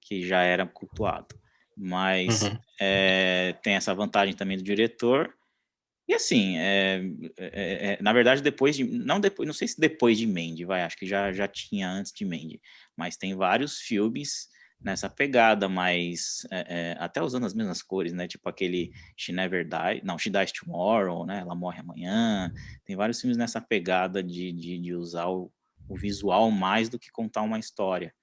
que 0.00 0.26
já 0.26 0.42
era 0.42 0.66
cultuado. 0.66 1.38
Mas 1.76 2.42
Uhum. 2.42 2.58
é, 2.80 3.54
tem 3.62 3.74
essa 3.74 3.94
vantagem 3.94 4.34
também 4.34 4.56
do 4.56 4.62
diretor. 4.62 5.32
E 6.08 6.14
assim, 6.14 6.58
é, 6.58 7.00
é, 7.38 7.92
é, 7.92 8.02
na 8.02 8.12
verdade, 8.12 8.42
depois 8.42 8.74
de. 8.76 8.82
Não, 8.82 9.20
depois, 9.20 9.46
não 9.46 9.54
sei 9.54 9.68
se 9.68 9.80
depois 9.80 10.18
de 10.18 10.26
Mandy, 10.26 10.64
vai, 10.64 10.82
acho 10.82 10.96
que 10.96 11.06
já, 11.06 11.32
já 11.32 11.46
tinha 11.46 11.88
antes 11.88 12.12
de 12.12 12.24
Mandy. 12.24 12.60
Mas 12.96 13.16
tem 13.16 13.34
vários 13.36 13.78
filmes 13.78 14.48
nessa 14.82 15.10
pegada, 15.10 15.68
mas 15.68 16.46
é, 16.50 16.92
é, 16.92 16.96
até 16.98 17.22
usando 17.22 17.44
as 17.44 17.54
mesmas 17.54 17.82
cores, 17.82 18.12
né? 18.12 18.26
Tipo 18.26 18.48
aquele 18.48 18.92
She 19.16 19.32
Never 19.32 19.64
Die, 19.64 20.02
não, 20.04 20.18
She 20.18 20.30
Dies 20.30 20.52
Tomorrow, 20.52 21.26
né? 21.26 21.40
Ela 21.40 21.54
morre 21.54 21.80
amanhã. 21.80 22.52
Tem 22.84 22.96
vários 22.96 23.20
filmes 23.20 23.36
nessa 23.36 23.60
pegada 23.60 24.22
de, 24.22 24.52
de, 24.52 24.78
de 24.78 24.94
usar 24.94 25.28
o, 25.28 25.52
o 25.88 25.96
visual 25.96 26.50
mais 26.50 26.88
do 26.88 26.98
que 26.98 27.10
contar 27.10 27.42
uma 27.42 27.58
história. 27.58 28.14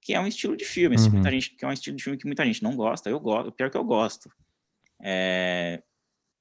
Que 0.00 0.14
é 0.14 0.20
um 0.20 0.26
estilo 0.26 0.56
de 0.56 0.64
filme, 0.64 0.94
assim, 0.94 1.08
Uhum. 1.08 1.14
muita 1.14 1.30
gente, 1.30 1.56
que 1.56 1.64
é 1.64 1.68
um 1.68 1.72
estilo 1.72 1.96
de 1.96 2.02
filme 2.04 2.18
que 2.18 2.26
muita 2.26 2.44
gente 2.44 2.62
não 2.62 2.76
gosta. 2.76 3.10
Eu 3.10 3.18
gosto, 3.18 3.50
pior 3.50 3.70
que 3.70 3.76
eu 3.76 3.84
gosto. 3.84 4.30
É, 5.02 5.82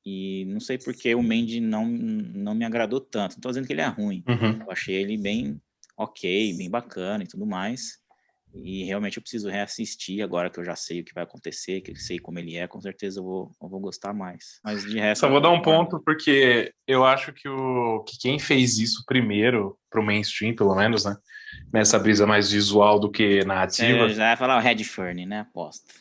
e 0.05 0.45
não 0.45 0.59
sei 0.59 0.77
porque 0.77 1.15
o 1.15 1.23
Mandy 1.23 1.59
não, 1.59 1.87
não 1.87 2.53
me 2.53 2.63
agradou 2.63 3.01
tanto. 3.01 3.33
Não 3.33 3.41
tô 3.41 3.49
dizendo 3.49 3.65
que 3.65 3.73
ele 3.73 3.81
é 3.81 3.87
ruim. 3.87 4.23
Uhum. 4.27 4.61
Eu 4.61 4.71
achei 4.71 4.95
ele 4.95 5.17
bem 5.17 5.59
ok, 5.97 6.53
bem 6.55 6.69
bacana 6.69 7.23
e 7.23 7.27
tudo 7.27 7.45
mais. 7.47 7.99
E 8.63 8.83
realmente 8.85 9.17
eu 9.17 9.21
preciso 9.21 9.49
reassistir 9.49 10.23
agora 10.23 10.49
que 10.49 10.59
eu 10.59 10.63
já 10.63 10.75
sei 10.75 11.01
o 11.01 11.03
que 11.03 11.13
vai 11.13 11.23
acontecer, 11.23 11.81
que 11.81 11.91
eu 11.91 11.95
sei 11.95 12.19
como 12.19 12.39
ele 12.39 12.55
é, 12.55 12.67
com 12.67 12.79
certeza 12.79 13.19
eu 13.19 13.23
vou, 13.23 13.51
eu 13.61 13.67
vou 13.67 13.79
gostar 13.79 14.13
mais. 14.13 14.59
Mas 14.63 14.83
de 14.83 14.97
resto. 14.97 15.21
Só 15.21 15.27
vou 15.27 15.37
eu 15.37 15.41
dar 15.41 15.49
um 15.49 15.61
ponto, 15.61 15.99
porque 15.99 16.73
eu 16.87 17.03
acho 17.03 17.33
que, 17.33 17.49
o, 17.49 18.03
que 18.07 18.17
quem 18.17 18.39
fez 18.39 18.77
isso 18.77 19.03
primeiro, 19.05 19.77
pro 19.89 20.03
mainstream, 20.03 20.55
pelo 20.55 20.73
menos, 20.75 21.03
né? 21.03 21.17
Nessa 21.71 21.99
brisa 21.99 22.25
mais 22.25 22.51
visual 22.51 22.99
do 22.99 23.11
que 23.11 23.43
narrativa. 23.43 24.07
Você 24.07 24.15
já 24.15 24.27
vai 24.27 24.37
falar 24.37 24.57
o 24.57 24.61
Redfern, 24.61 25.25
né? 25.25 25.41
Aposto. 25.41 25.93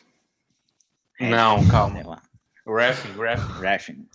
Não, 1.19 1.65
calma. 1.67 2.21
Refn, 2.67 3.09
Refn. 3.19 3.61
Redfern. 3.61 4.07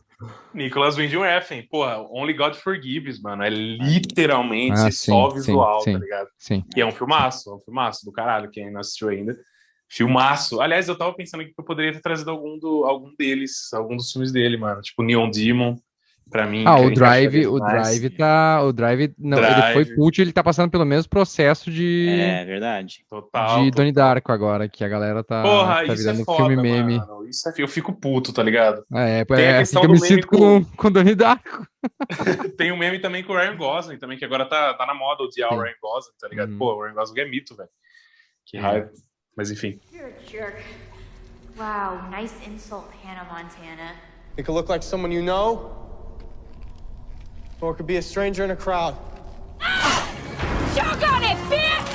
Nicolas 0.52 0.96
Winding 0.96 1.18
Refn. 1.18 1.62
Porra, 1.70 1.98
Only 2.10 2.34
God 2.34 2.54
Forgives, 2.54 3.20
mano. 3.20 3.42
É 3.42 3.50
literalmente 3.50 4.78
Ah, 4.78 4.90
só 4.90 5.30
sim, 5.30 5.36
visual, 5.36 5.80
sim, 5.80 5.92
tá 5.92 5.98
ligado? 5.98 6.28
Sim. 6.38 6.64
E 6.76 6.80
é 6.80 6.86
um 6.86 6.90
filmaço, 6.90 7.50
é 7.50 7.54
um 7.54 7.60
filmaço 7.60 8.04
do 8.04 8.12
caralho, 8.12 8.50
quem 8.50 8.70
não 8.70 8.80
assistiu 8.80 9.08
ainda. 9.08 9.36
Filmaço. 9.88 10.60
Aliás, 10.60 10.88
eu 10.88 10.96
tava 10.96 11.12
pensando 11.14 11.44
que 11.44 11.54
eu 11.56 11.64
poderia 11.64 11.92
ter 11.92 12.00
trazido 12.00 12.30
algum, 12.30 12.58
do, 12.58 12.84
algum 12.84 13.14
deles, 13.16 13.72
algum 13.72 13.96
dos 13.96 14.12
filmes 14.12 14.30
dele, 14.30 14.56
mano. 14.56 14.80
Tipo 14.82 15.02
Neon 15.02 15.30
Demon. 15.30 15.76
Pra 16.30 16.46
mim. 16.46 16.64
Ah, 16.66 16.76
que 16.78 16.86
o 16.86 16.94
Drive, 16.94 17.46
o. 17.48 17.58
Drive 17.58 18.10
tá. 18.10 18.62
O 18.62 18.72
Drive. 18.72 19.12
Não, 19.18 19.38
ele 19.38 19.72
foi 19.72 19.84
Drive. 19.84 19.94
cult, 19.96 20.20
ele 20.20 20.32
tá 20.32 20.44
passando 20.44 20.70
pelo 20.70 20.84
mesmo 20.84 21.10
processo 21.10 21.70
de, 21.70 22.08
É 22.08 22.44
verdade. 22.44 23.04
Total. 23.10 23.64
de 23.64 23.70
Donnie 23.72 23.92
Darko 23.92 24.30
agora, 24.30 24.68
que 24.68 24.84
a 24.84 24.88
galera 24.88 25.24
tá, 25.24 25.42
Porra, 25.42 25.86
tá 25.86 25.92
isso 25.92 26.08
é 26.08 26.14
foda, 26.24 26.36
filme 26.36 26.56
meme. 26.56 26.98
mano. 26.98 27.26
Isso 27.28 27.48
é... 27.48 27.52
Eu 27.58 27.66
fico 27.68 27.92
puto, 27.92 28.32
tá 28.32 28.42
ligado? 28.42 28.84
É, 28.94 29.24
Tem 29.24 29.36
a 29.36 29.40
é, 29.40 29.58
questão 29.58 29.82
fica 29.82 29.92
do 29.92 30.00
me 30.00 30.08
meme 30.08 30.22
sinto 30.22 30.28
com, 30.28 30.64
com 30.76 30.90
Donnie 30.92 31.14
Darko. 31.16 31.66
Tem 32.56 32.70
um 32.70 32.76
meme 32.76 33.00
também 33.00 33.24
com 33.24 33.32
o 33.32 33.36
Ryan 33.36 33.56
Gosling, 33.56 33.98
também, 33.98 34.16
que 34.16 34.24
agora 34.24 34.44
tá, 34.46 34.74
tá 34.74 34.86
na 34.86 34.94
moda 34.94 35.24
odiar 35.24 35.52
o. 35.52 35.60
Ryan 35.60 35.74
Gosling, 35.82 36.14
tá 36.20 36.28
ligado? 36.28 36.52
Uhum. 36.52 36.58
Pô, 36.58 36.74
o 36.74 36.84
Ryan 36.84 36.94
Gosling 36.94 37.20
é 37.20 37.28
mito, 37.28 37.56
velho. 37.56 37.68
Que 38.46 38.56
raiva. 38.58 38.90
Mas 39.36 39.50
enfim. 39.50 39.80
Wow, 41.56 42.08
nice 42.10 42.34
insult, 42.48 42.86
Hannah 43.04 43.24
Montana. 43.24 43.94
It 44.38 44.44
could 44.44 44.54
look 44.54 44.68
like 44.68 44.82
someone 44.84 45.12
you 45.12 45.22
know, 45.22 45.89
or 47.60 47.70
it 47.70 47.76
could 47.76 47.86
be 47.86 47.96
a 47.96 48.02
stranger 48.02 48.44
in 48.44 48.50
a 48.50 48.56
crowd. 48.56 48.94
Choke 50.74 51.02
on 51.08 51.22
it, 51.22 51.36
bitch! 51.48 51.90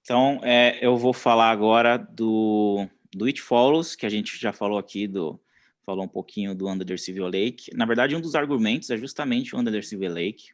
Então, 0.00 0.40
é, 0.42 0.78
eu 0.80 0.96
vou 0.96 1.12
falar 1.12 1.50
agora 1.50 1.98
do, 1.98 2.86
do 3.14 3.26
It 3.26 3.42
Follows, 3.42 3.94
que 3.94 4.06
a 4.06 4.08
gente 4.08 4.38
já 4.40 4.54
falou 4.54 4.78
aqui, 4.78 5.06
do, 5.06 5.38
falou 5.84 6.02
um 6.02 6.08
pouquinho 6.08 6.54
do 6.54 6.66
Under 6.66 6.86
the 6.86 6.96
Silver 6.96 7.24
Lake. 7.24 7.70
Na 7.74 7.84
verdade, 7.84 8.16
um 8.16 8.20
dos 8.22 8.34
argumentos 8.34 8.88
é 8.88 8.96
justamente 8.96 9.54
o 9.54 9.58
Under 9.58 9.70
the 9.70 9.82
Silver 9.82 10.10
Lake. 10.10 10.46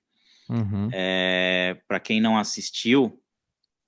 Uhum. 0.49 0.88
É, 0.92 1.76
para 1.86 2.01
quem 2.01 2.20
não 2.20 2.36
assistiu, 2.36 3.22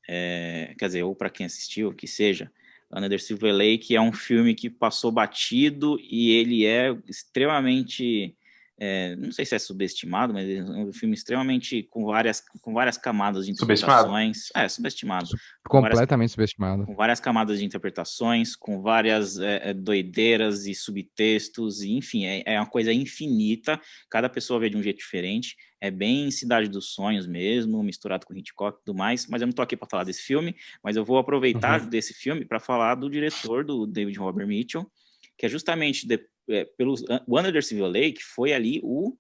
é, 0.09 0.73
quer 0.79 0.87
dizer, 0.87 1.03
ou 1.03 1.15
para 1.15 1.29
quem 1.29 1.47
assistiu, 1.47 1.93
que 1.93 2.07
seja, 2.07 2.49
Under 2.93 3.21
Silver 3.21 3.53
Lake 3.53 3.95
é 3.97 4.01
um 4.01 4.13
filme 4.13 4.55
que 4.55 4.71
passou 4.71 5.11
batido 5.11 5.99
e 6.01 6.31
ele 6.31 6.65
é 6.65 6.97
extremamente, 7.09 8.37
é, 8.79 9.17
não 9.17 9.33
sei 9.33 9.47
se 9.47 9.55
é 9.55 9.59
subestimado, 9.59 10.35
mas 10.35 10.47
é 10.49 10.63
um 10.63 10.93
filme 10.93 11.15
extremamente 11.15 11.83
com 11.85 12.05
várias, 12.05 12.43
com 12.61 12.75
várias 12.75 12.99
camadas 12.99 13.47
de 13.47 13.57
Subestimado? 13.57 14.09
interpretações. 14.09 14.51
É, 14.55 14.69
subestimado. 14.69 15.29
Completamente 15.67 16.33
subestimado. 16.33 16.85
Com 16.85 16.95
várias 16.95 17.19
camadas 17.19 17.59
de 17.59 17.65
interpretações, 17.65 18.55
com 18.55 18.83
várias 18.83 19.39
é, 19.39 19.71
é, 19.71 19.75
doideiras 19.75 20.67
e 20.67 20.75
subtextos, 20.75 21.81
e, 21.81 21.93
enfim, 21.93 22.27
é, 22.27 22.43
é 22.45 22.61
uma 22.61 22.67
coisa 22.67 22.93
infinita. 22.93 23.81
Cada 24.11 24.29
pessoa 24.29 24.61
vê 24.61 24.69
de 24.69 24.77
um 24.77 24.83
jeito 24.83 24.99
diferente. 24.99 25.57
É 25.81 25.91
bem 25.91 26.31
Cidade 26.31 26.69
dos 26.69 26.93
Sonhos 26.93 27.27
mesmo, 27.27 27.83
misturado 27.83 28.27
com 28.27 28.35
Hitchcock 28.35 28.79
e 28.79 28.85
tudo 28.85 28.97
mais. 28.97 29.27
Mas 29.27 29.41
eu 29.41 29.47
não 29.47 29.55
tô 29.55 29.63
aqui 29.63 29.77
para 29.77 29.89
falar 29.89 30.05
desse 30.05 30.21
filme, 30.21 30.55
mas 30.83 30.97
eu 30.97 31.05
vou 31.05 31.17
aproveitar 31.17 31.81
desse 31.89 32.13
filme 32.13 32.45
para 32.45 32.61
falar 32.61 32.95
do 32.95 33.09
diretor, 33.09 33.65
do 33.65 33.87
David 33.87 34.19
Robert 34.19 34.47
Mitchell, 34.47 34.87
que 35.39 35.47
é 35.47 35.49
justamente 35.49 36.07
de, 36.07 36.19
é, 36.49 36.65
pelos 36.65 37.03
o 37.03 37.63
Silver 37.63 37.91
Lake 37.91 38.23
foi 38.23 38.53
ali 38.53 38.81
o, 38.83 39.17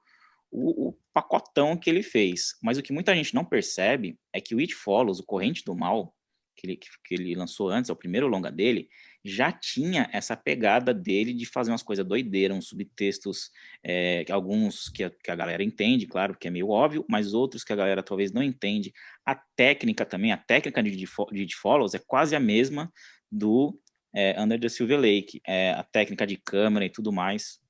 o, 0.51 0.89
o 0.89 0.99
pacotão 1.12 1.77
que 1.77 1.91
ele 1.91 2.03
fez. 2.03 2.57
Mas 2.62 2.79
o 2.79 2.83
que 2.83 2.93
muita 2.93 3.14
gente 3.14 3.35
não 3.35 3.45
percebe 3.45 4.18
é 4.33 4.41
que 4.41 4.55
o 4.55 4.59
It 4.59 4.74
Follows, 4.74 5.18
o 5.18 5.27
Corrente 5.27 5.64
do 5.64 5.74
Mal, 5.74 6.14
que 6.57 6.66
ele, 6.66 6.77
que 6.77 7.14
ele 7.14 7.35
lançou 7.35 7.68
antes, 7.68 7.91
é 7.91 7.93
o 7.93 7.97
primeiro 7.97 8.27
longa 8.27 8.51
dele, 8.51 8.89
já 9.22 9.53
tinha 9.53 10.09
essa 10.12 10.37
pegada 10.37 10.95
dele 10.95 11.35
de 11.35 11.45
fazer 11.45 11.70
umas 11.70 11.83
coisas 11.83 12.07
doideiras, 12.07 12.57
uns 12.57 12.68
subtextos, 12.68 13.51
é, 13.85 14.24
alguns 14.31 14.89
que 14.89 15.05
a, 15.05 15.11
que 15.11 15.31
a 15.31 15.37
galera 15.37 15.62
entende, 15.62 16.07
claro, 16.07 16.37
que 16.39 16.49
é 16.49 16.51
meio 16.51 16.70
óbvio, 16.70 17.05
mas 17.09 17.35
outros 17.35 17.62
que 17.62 17.72
a 17.72 17.77
galera 17.77 18.03
talvez 18.03 18.33
não 18.33 18.43
entende. 18.43 18.93
A 19.24 19.35
técnica 19.35 20.07
também, 20.07 20.33
a 20.33 20.37
técnica 20.37 20.83
de, 20.83 20.91
de, 20.91 21.47
de 21.47 21.57
Follows 21.57 21.95
é 21.95 21.99
quase 21.99 22.35
a 22.35 22.41
mesma 22.41 22.91
do 23.31 23.79
é, 24.15 24.41
Under 24.41 24.59
the 24.61 24.69
Silver 24.69 24.99
Lake, 24.99 25.41
é, 25.47 25.71
a 25.73 25.83
técnica 25.83 26.27
de 26.27 26.37
câmera 26.37 26.85
e 26.87 26.91
tudo 26.91 27.13
mais. 27.13 27.61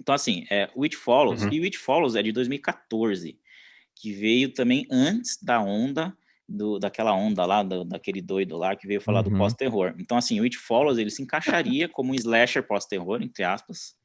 Então, 0.00 0.14
assim, 0.14 0.44
é, 0.50 0.70
o 0.74 0.82
It 0.84 0.96
Follows, 0.96 1.42
Uhum. 1.42 1.52
e 1.52 1.64
It 1.64 1.78
Follows 1.78 2.14
é 2.16 2.22
de 2.22 2.32
2014, 2.32 3.38
que 3.94 4.12
veio 4.12 4.52
também 4.52 4.86
antes 4.90 5.42
da 5.42 5.60
onda, 5.62 6.16
do, 6.48 6.78
daquela 6.78 7.12
onda 7.14 7.44
lá, 7.44 7.62
do- 7.62 7.84
daquele 7.84 8.20
doido 8.22 8.56
lá 8.56 8.76
que 8.76 8.86
veio 8.86 9.00
falar 9.00 9.22
do 9.22 9.30
Uhum. 9.30 9.38
pós-terror. 9.38 9.94
Então, 9.98 10.16
assim, 10.16 10.38
o 10.40 10.44
It 10.44 10.56
Follows, 10.56 10.98
ele 10.98 11.10
se 11.10 11.22
encaixaria 11.22 11.88
como 11.92 12.12
um 12.12 12.14
slasher 12.14 12.62
pós-terror, 12.66 13.22
entre 13.22 13.42
aspas. 13.42 13.96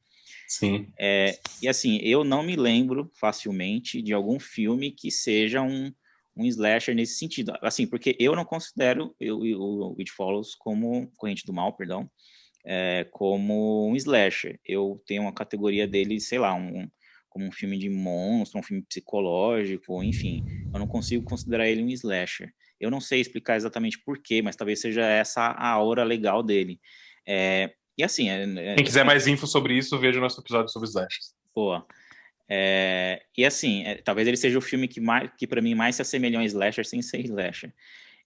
Sim. 0.48 0.92
É, 0.98 1.38
e 1.62 1.68
assim, 1.68 1.98
eu 2.02 2.24
não 2.24 2.42
me 2.42 2.56
lembro 2.56 3.10
facilmente 3.14 4.02
de 4.02 4.12
algum 4.12 4.40
filme 4.40 4.90
que 4.90 5.10
seja 5.10 5.62
um, 5.62 5.92
um 6.36 6.44
slasher 6.46 6.94
nesse 6.94 7.16
sentido. 7.16 7.52
Assim, 7.60 7.86
porque 7.86 8.16
eu 8.18 8.34
não 8.34 8.44
considero 8.44 9.14
eu, 9.20 9.38
o 9.38 9.96
It 9.98 10.10
Follows 10.12 10.54
como 10.54 11.10
Corrente 11.16 11.44
do 11.46 11.52
Mal, 11.52 11.72
perdão, 11.76 12.10
é, 12.64 13.06
como 13.10 13.88
um 13.88 13.96
slasher. 13.96 14.58
Eu 14.64 15.02
tenho 15.06 15.22
uma 15.22 15.32
categoria 15.32 15.86
dele, 15.86 16.20
sei 16.20 16.38
lá, 16.38 16.54
um, 16.54 16.88
como 17.28 17.46
um 17.46 17.52
filme 17.52 17.78
de 17.78 17.88
monstro, 17.88 18.60
um 18.60 18.62
filme 18.62 18.82
psicológico, 18.82 20.02
enfim. 20.02 20.44
Eu 20.72 20.78
não 20.78 20.86
consigo 20.86 21.24
considerar 21.24 21.68
ele 21.68 21.82
um 21.82 21.88
slasher. 21.88 22.52
Eu 22.80 22.90
não 22.90 23.00
sei 23.00 23.20
explicar 23.20 23.56
exatamente 23.56 24.02
porquê, 24.04 24.42
mas 24.42 24.56
talvez 24.56 24.80
seja 24.80 25.02
essa 25.02 25.40
a 25.40 25.68
aura 25.68 26.02
legal 26.02 26.42
dele. 26.42 26.80
É, 27.26 27.72
e 27.96 28.02
assim, 28.02 28.28
é- 28.28 28.42
é- 28.42 28.74
Quem 28.74 28.84
quiser 28.84 29.04
mais 29.04 29.26
info 29.26 29.46
sobre 29.46 29.76
isso, 29.76 29.98
veja 29.98 30.18
o 30.18 30.22
nosso 30.22 30.40
episódio 30.40 30.70
sobre 30.70 30.88
slashers. 30.88 31.34
Boa. 31.54 31.86
É, 32.54 33.22
e 33.34 33.46
assim, 33.46 33.82
é, 33.84 33.94
talvez 33.94 34.28
ele 34.28 34.36
seja 34.36 34.58
o 34.58 34.60
filme 34.60 34.86
que, 34.86 35.00
que 35.38 35.46
para 35.46 35.62
mim 35.62 35.74
mais 35.74 35.96
se 35.96 36.02
assemelhou 36.02 36.38
a 36.38 36.42
um 36.42 36.46
slasher 36.46 36.84
sem 36.84 37.00
ser 37.00 37.20
slasher. 37.24 37.72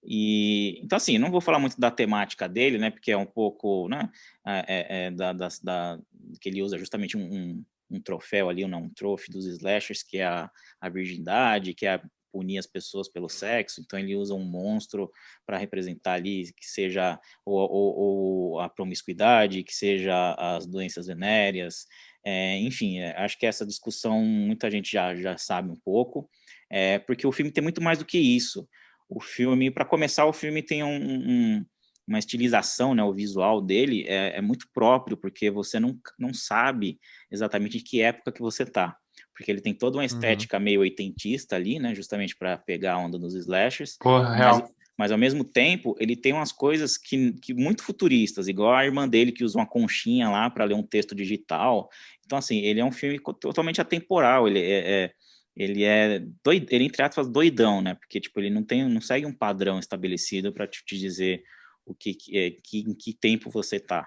E, 0.02 0.80
então, 0.82 0.96
assim, 0.96 1.16
não 1.16 1.30
vou 1.30 1.40
falar 1.40 1.60
muito 1.60 1.80
da 1.80 1.92
temática 1.92 2.48
dele, 2.48 2.76
né? 2.76 2.90
Porque 2.90 3.12
é 3.12 3.16
um 3.16 3.24
pouco, 3.26 3.88
né? 3.88 4.10
é- 4.44 4.64
é- 4.66 5.06
é 5.06 5.10
da, 5.12 5.32
das- 5.32 5.60
da- 5.60 5.98
que 6.40 6.48
ele 6.48 6.60
usa 6.60 6.76
justamente 6.76 7.16
um, 7.16 7.22
um, 7.22 7.64
um 7.90 8.00
troféu 8.00 8.48
ali, 8.48 8.66
não, 8.66 8.82
um 8.84 8.90
trophy 8.90 9.30
dos 9.30 9.46
slashers, 9.46 10.02
que 10.02 10.18
é 10.18 10.24
a, 10.26 10.50
a 10.80 10.88
virgindade, 10.88 11.72
que 11.74 11.86
é 11.86 11.94
a 11.94 12.02
punir 12.32 12.58
as 12.58 12.66
pessoas 12.66 13.08
pelo 13.08 13.28
sexo. 13.28 13.80
Então, 13.80 13.96
ele 13.98 14.16
usa 14.16 14.34
um 14.34 14.44
monstro 14.44 15.08
para 15.46 15.56
representar 15.56 16.14
ali 16.14 16.52
que 16.52 16.66
seja 16.66 17.18
ou, 17.44 17.58
ou- 17.58 17.96
ou 17.96 18.60
a 18.60 18.68
promiscuidade, 18.68 19.62
que 19.62 19.74
seja 19.74 20.34
as 20.36 20.66
doenças 20.66 21.06
venéreas, 21.06 21.86
é, 22.28 22.58
enfim, 22.58 22.98
é, 22.98 23.16
acho 23.18 23.38
que 23.38 23.46
essa 23.46 23.64
discussão 23.64 24.20
muita 24.20 24.68
gente 24.68 24.90
já, 24.90 25.14
já 25.14 25.38
sabe 25.38 25.70
um 25.70 25.76
pouco, 25.76 26.28
é, 26.68 26.98
porque 26.98 27.24
o 27.24 27.30
filme 27.30 27.52
tem 27.52 27.62
muito 27.62 27.80
mais 27.80 28.00
do 28.00 28.04
que 28.04 28.18
isso. 28.18 28.68
O 29.08 29.20
filme, 29.20 29.70
para 29.70 29.84
começar, 29.84 30.26
o 30.26 30.32
filme 30.32 30.60
tem 30.60 30.82
um, 30.82 30.88
um- 30.96 31.64
uma 32.04 32.18
estilização, 32.18 32.96
né, 32.96 33.02
o 33.04 33.12
visual 33.14 33.60
dele 33.62 34.04
é, 34.08 34.38
é 34.38 34.40
muito 34.40 34.66
próprio, 34.74 35.16
porque 35.16 35.50
você 35.52 35.78
não, 35.78 35.96
não 36.18 36.34
sabe 36.34 36.98
exatamente 37.30 37.78
de 37.78 37.84
que 37.84 38.02
época 38.02 38.32
que 38.32 38.40
você 38.40 38.66
tá. 38.66 38.96
Porque 39.32 39.48
ele 39.50 39.60
tem 39.60 39.72
toda 39.72 39.98
uma 39.98 40.04
estética 40.04 40.58
meio 40.58 40.80
oitentista 40.80 41.54
ali, 41.54 41.78
né, 41.78 41.94
justamente 41.94 42.34
para 42.36 42.58
pegar 42.58 42.94
a 42.94 42.98
onda 42.98 43.20
dos 43.20 43.34
slashers, 43.34 43.96
Porra, 43.98 44.34
real. 44.34 44.68
Mas, 44.98 45.12
ao 45.12 45.18
mesmo 45.18 45.44
tempo, 45.44 45.94
ele 45.98 46.16
tem 46.16 46.32
umas 46.32 46.52
coisas 46.52 46.96
que, 46.96 47.32
que 47.34 47.52
muito 47.52 47.82
futuristas, 47.82 48.48
igual 48.48 48.74
a 48.74 48.84
irmã 48.84 49.08
dele 49.08 49.32
que 49.32 49.44
usa 49.44 49.58
uma 49.58 49.66
conchinha 49.66 50.28
lá 50.30 50.48
para 50.48 50.64
ler 50.64 50.74
um 50.74 50.82
texto 50.82 51.14
digital. 51.14 51.88
Então, 52.24 52.38
assim, 52.38 52.58
ele 52.60 52.80
é 52.80 52.84
um 52.84 52.92
filme 52.92 53.20
totalmente 53.40 53.80
atemporal, 53.80 54.48
ele 54.48 54.60
é, 54.60 55.04
é- 55.04 55.12
ele 55.56 55.84
é 55.84 56.22
doid, 56.44 56.66
ele 56.70 56.84
entre 56.84 57.02
aspas 57.02 57.28
doidão, 57.28 57.80
né? 57.80 57.94
Porque 57.94 58.20
tipo, 58.20 58.38
ele 58.38 58.50
não 58.50 58.62
tem, 58.62 58.86
não 58.88 59.00
segue 59.00 59.24
um 59.24 59.32
padrão 59.32 59.78
estabelecido 59.78 60.52
para 60.52 60.66
te, 60.66 60.84
te 60.84 60.98
dizer 60.98 61.42
o 61.86 61.94
que, 61.94 62.14
que, 62.14 62.36
é, 62.36 62.50
que 62.50 62.80
em 62.80 62.94
que 62.94 63.14
tempo 63.14 63.50
você 63.50 63.80
tá. 63.80 64.06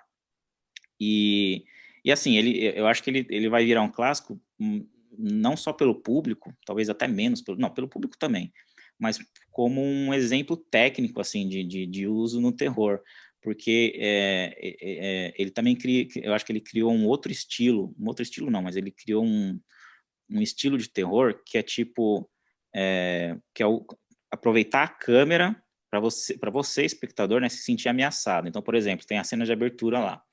E, 0.99 1.63
e 2.03 2.11
assim, 2.11 2.35
ele, 2.37 2.65
eu 2.77 2.85
acho 2.85 3.01
que 3.01 3.09
ele, 3.09 3.25
ele 3.29 3.49
vai 3.49 3.65
virar 3.65 3.81
um 3.81 3.91
clássico 3.91 4.39
hum, 4.59 4.85
não 5.17 5.57
só 5.57 5.73
pelo 5.73 5.95
público, 5.95 6.53
talvez 6.65 6.89
até 6.89 7.07
menos 7.07 7.41
pelo, 7.41 7.57
não, 7.57 7.73
pelo 7.73 7.87
público 7.87 8.17
também, 8.17 8.53
mas 8.99 9.17
como 9.59 9.81
um 9.81 10.13
exemplo 10.13 10.55
técnico 10.55 11.19
assim 11.19 11.45
de, 11.45 11.65
de, 11.65 11.85
de 11.85 12.07
uso 12.07 12.39
no 12.39 12.49
terror, 12.49 13.01
porque 13.41 13.91
é, 13.97 14.55
é, 14.57 14.77
é, 14.81 15.33
ele 15.37 15.51
também 15.51 15.75
cria, 15.75 16.07
eu 16.23 16.33
acho 16.33 16.45
que 16.45 16.53
ele 16.53 16.61
criou 16.61 16.93
um 16.93 17.05
outro 17.05 17.29
estilo, 17.29 17.93
um 17.99 18.07
outro 18.07 18.23
estilo 18.23 18.49
não, 18.49 18.61
mas 18.61 18.77
ele 18.77 18.89
criou 18.89 19.21
um, 19.21 19.59
um 20.29 20.41
estilo 20.41 20.77
de 20.77 20.87
terror 20.87 21.41
que 21.45 21.57
é 21.57 21.61
tipo, 21.61 22.31
é, 22.73 23.35
que 23.53 23.61
é 23.61 23.67
o, 23.67 23.85
aproveitar 24.31 24.83
a 24.83 24.87
câmera 24.87 25.61
para 25.91 25.99
você, 25.99 26.37
para 26.37 26.49
você 26.49 26.85
espectador, 26.85 27.41
né, 27.41 27.49
se 27.49 27.57
sentir 27.57 27.89
ameaçado. 27.89 28.47
Então, 28.47 28.61
por 28.61 28.75
exemplo, 28.75 29.05
tem 29.05 29.17
a 29.17 29.25
cena 29.25 29.43
de 29.43 29.51
abertura 29.51 29.99
lá. 29.99 30.23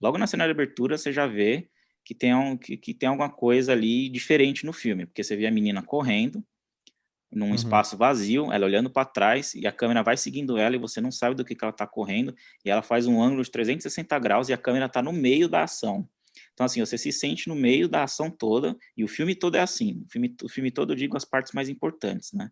Logo 0.00 0.16
na 0.16 0.26
cena 0.26 0.46
de 0.46 0.50
abertura 0.50 0.96
você 0.96 1.12
já 1.12 1.26
vê 1.26 1.68
que 2.06 2.14
tem, 2.14 2.34
um, 2.34 2.56
que, 2.56 2.78
que 2.78 2.94
tem 2.94 3.10
alguma 3.10 3.28
coisa 3.28 3.72
ali 3.72 4.08
diferente 4.08 4.64
no 4.64 4.72
filme, 4.72 5.04
porque 5.04 5.22
você 5.22 5.36
vê 5.36 5.46
a 5.46 5.50
menina 5.50 5.82
correndo 5.82 6.42
num 7.32 7.52
Uhum. 7.52 7.54
espaço 7.54 7.96
vazio, 7.96 8.52
ela 8.52 8.66
olhando 8.66 8.90
para 8.90 9.04
trás 9.06 9.54
e 9.54 9.66
a 9.66 9.72
câmera 9.72 10.02
vai 10.02 10.16
seguindo 10.16 10.58
ela 10.58 10.76
e 10.76 10.78
você 10.78 11.00
não 11.00 11.10
sabe 11.10 11.34
do 11.34 11.44
que, 11.44 11.54
que 11.54 11.64
ela 11.64 11.72
está 11.72 11.86
correndo 11.86 12.34
e 12.64 12.70
ela 12.70 12.82
faz 12.82 13.06
um 13.06 13.22
ângulo 13.22 13.42
de 13.42 13.50
360 13.50 14.18
graus 14.18 14.48
e 14.48 14.52
a 14.52 14.58
câmera 14.58 14.86
está 14.86 15.02
no 15.02 15.12
meio 15.12 15.48
da 15.48 15.62
ação. 15.64 16.08
Então, 16.54 16.66
assim, 16.66 16.80
você 16.80 16.96
se 16.98 17.10
sente 17.12 17.48
no 17.48 17.54
meio 17.54 17.88
da 17.88 18.02
ação 18.04 18.30
toda 18.30 18.76
e 18.96 19.04
o 19.04 19.08
filme 19.08 19.34
todo 19.34 19.56
é 19.56 19.60
assim. 19.60 20.02
O 20.06 20.10
filme, 20.10 20.34
o 20.42 20.48
filme 20.48 20.70
todo, 20.70 20.92
eu 20.92 20.96
digo 20.96 21.16
as 21.16 21.24
partes 21.24 21.52
mais 21.52 21.68
importantes, 21.68 22.32
né? 22.32 22.50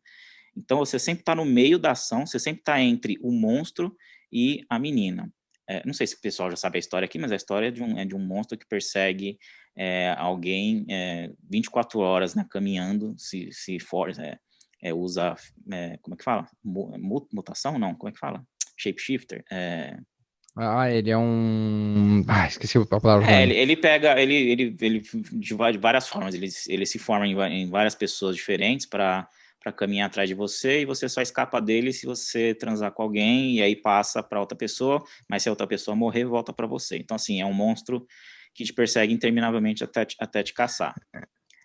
Então, 0.57 0.79
você 0.79 0.99
sempre 0.99 1.23
está 1.23 1.35
no 1.35 1.45
meio 1.45 1.79
da 1.79 1.93
ação, 1.93 2.27
você 2.27 2.39
sempre 2.39 2.61
está 2.61 2.81
entre 2.81 3.17
o 3.23 3.31
monstro 3.33 3.95
e 4.33 4.65
a 4.69 4.79
menina. 4.79 5.33
é, 5.69 5.83
não 5.87 5.95
sei 5.95 6.07
se 6.07 6.17
o 6.17 6.21
pessoal 6.21 6.51
já 6.51 6.57
sabe 6.57 6.79
a 6.79 6.81
história 6.81 7.07
aqui, 7.07 7.17
mas 7.19 7.31
a 7.31 7.37
história 7.37 7.69
é 7.69 7.71
de 7.71 7.81
um, 7.83 7.97
é 7.99 8.05
de 8.05 8.15
um 8.15 8.19
monstro 8.19 8.59
que 8.59 8.67
persegue 8.67 9.39
é, 9.77 10.13
alguém 10.19 10.85
é, 10.91 11.31
24 11.49 12.01
horas, 12.01 12.35
né, 12.35 12.45
caminhando, 12.51 13.15
se, 13.17 13.49
se 13.53 13.79
for, 13.79 14.11
é, 14.19 14.37
é, 14.83 14.93
usa, 14.93 15.35
é, 15.71 15.99
como 16.03 16.15
é 16.15 16.17
que 16.17 16.25
fala? 16.25 16.47
Mutação? 16.65 17.79
Não, 17.79 17.95
como 17.95 18.09
é 18.09 18.13
que 18.13 18.19
fala? 18.19 18.43
Shapeshifter. 18.77 19.45
É... 19.51 19.99
Ah, 20.57 20.91
ele 20.91 21.11
é 21.11 21.17
um. 21.17 22.25
Ah, 22.27 22.47
esqueci 22.47 22.77
a 22.77 23.01
palavra. 23.01 23.31
É, 23.31 23.43
ele, 23.45 23.55
ele, 23.55 23.77
pega, 23.77 24.21
ele, 24.21 24.35
ele, 24.35 24.77
ele 24.81 25.03
de 25.33 25.55
várias 25.55 26.09
formas, 26.09 26.35
ele, 26.35 26.49
ele 26.69 26.85
se 26.85 26.99
forma 26.99 27.27
em, 27.27 27.63
em 27.63 27.71
várias 27.71 27.95
pessoas 27.95 28.35
diferentes 28.35 28.85
para 28.85 29.29
para 29.63 29.73
caminhar 29.73 30.07
atrás 30.07 30.29
de 30.29 30.35
você 30.35 30.81
e 30.81 30.87
você 30.87 31.07
só 31.09 31.21
escapa 31.21 31.61
dele 31.61 31.93
se 31.93 32.07
você 32.07 32.55
transar 32.55 32.93
com 32.93 33.03
alguém 33.03 33.57
e 33.57 33.63
aí 33.63 33.77
passa 33.77 34.23
para 34.23 34.41
outra 34.41 34.57
pessoa, 34.57 35.05
mas 35.29 35.43
se 35.43 35.49
a 35.49 35.53
outra 35.53 35.67
pessoa 35.67 35.95
morrer, 35.95 36.25
volta 36.25 36.51
para 36.53 36.67
você. 36.67 36.97
Então, 36.97 37.15
assim, 37.15 37.41
é 37.41 37.47
um 37.47 37.53
monstro 37.53 38.07
que 38.55 38.65
te 38.65 38.73
persegue 38.73 39.13
interminavelmente 39.13 39.85
até, 39.85 40.07
até 40.19 40.43
te 40.43 40.55
caçar. 40.55 40.95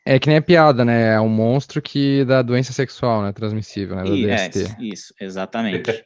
É 0.07 0.19
que 0.19 0.27
nem 0.27 0.37
a 0.37 0.41
piada, 0.41 0.85
né? 0.85 1.15
É 1.15 1.19
um 1.19 1.27
monstro 1.27 1.81
que 1.81 2.23
dá 2.25 2.43
doença 2.43 2.71
sexual, 2.71 3.23
né? 3.23 3.31
Transmissível, 3.33 3.95
né? 3.95 4.03
Da 4.03 4.09
e, 4.11 4.29
é, 4.29 4.49
isso, 4.79 5.11
exatamente. 5.19 6.03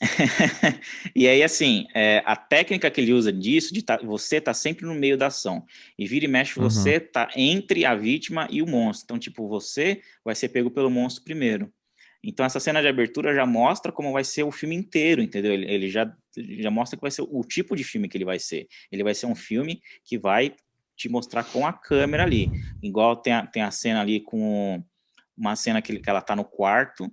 e 1.14 1.26
aí, 1.26 1.42
assim, 1.42 1.84
é, 1.96 2.22
a 2.24 2.36
técnica 2.36 2.88
que 2.92 3.00
ele 3.00 3.12
usa 3.12 3.32
disso, 3.32 3.74
de 3.74 3.82
tá, 3.82 3.98
você 3.98 4.40
tá 4.40 4.54
sempre 4.54 4.86
no 4.86 4.94
meio 4.94 5.18
da 5.18 5.26
ação. 5.26 5.66
E 5.98 6.06
vira 6.06 6.26
e 6.26 6.28
mexe, 6.28 6.56
uhum. 6.56 6.70
você 6.70 7.00
tá 7.00 7.28
entre 7.34 7.84
a 7.84 7.92
vítima 7.96 8.46
e 8.48 8.62
o 8.62 8.68
monstro. 8.68 9.04
Então, 9.06 9.18
tipo, 9.18 9.48
você 9.48 10.00
vai 10.24 10.36
ser 10.36 10.50
pego 10.50 10.70
pelo 10.70 10.88
monstro 10.88 11.24
primeiro. 11.24 11.72
Então, 12.22 12.46
essa 12.46 12.60
cena 12.60 12.80
de 12.80 12.86
abertura 12.86 13.34
já 13.34 13.44
mostra 13.44 13.90
como 13.90 14.12
vai 14.12 14.22
ser 14.22 14.44
o 14.44 14.52
filme 14.52 14.76
inteiro, 14.76 15.20
entendeu? 15.20 15.52
Ele, 15.52 15.68
ele 15.68 15.90
já, 15.90 16.08
já 16.36 16.70
mostra 16.70 16.96
que 16.96 17.02
vai 17.02 17.10
ser 17.10 17.22
o 17.22 17.42
tipo 17.42 17.74
de 17.74 17.82
filme 17.82 18.08
que 18.08 18.16
ele 18.16 18.24
vai 18.24 18.38
ser. 18.38 18.68
Ele 18.92 19.02
vai 19.02 19.12
ser 19.12 19.26
um 19.26 19.34
filme 19.34 19.82
que 20.04 20.16
vai 20.16 20.54
te 21.02 21.08
mostrar 21.08 21.44
com 21.44 21.66
a 21.66 21.72
câmera 21.72 22.22
ali. 22.22 22.50
Igual 22.82 23.16
tem 23.16 23.32
a, 23.32 23.46
tem 23.46 23.62
a 23.62 23.70
cena 23.70 24.00
ali 24.00 24.20
com 24.20 24.82
uma 25.36 25.56
cena 25.56 25.82
que, 25.82 25.98
que 25.98 26.08
ela 26.08 26.20
tá 26.20 26.36
no 26.36 26.44
quarto, 26.44 27.10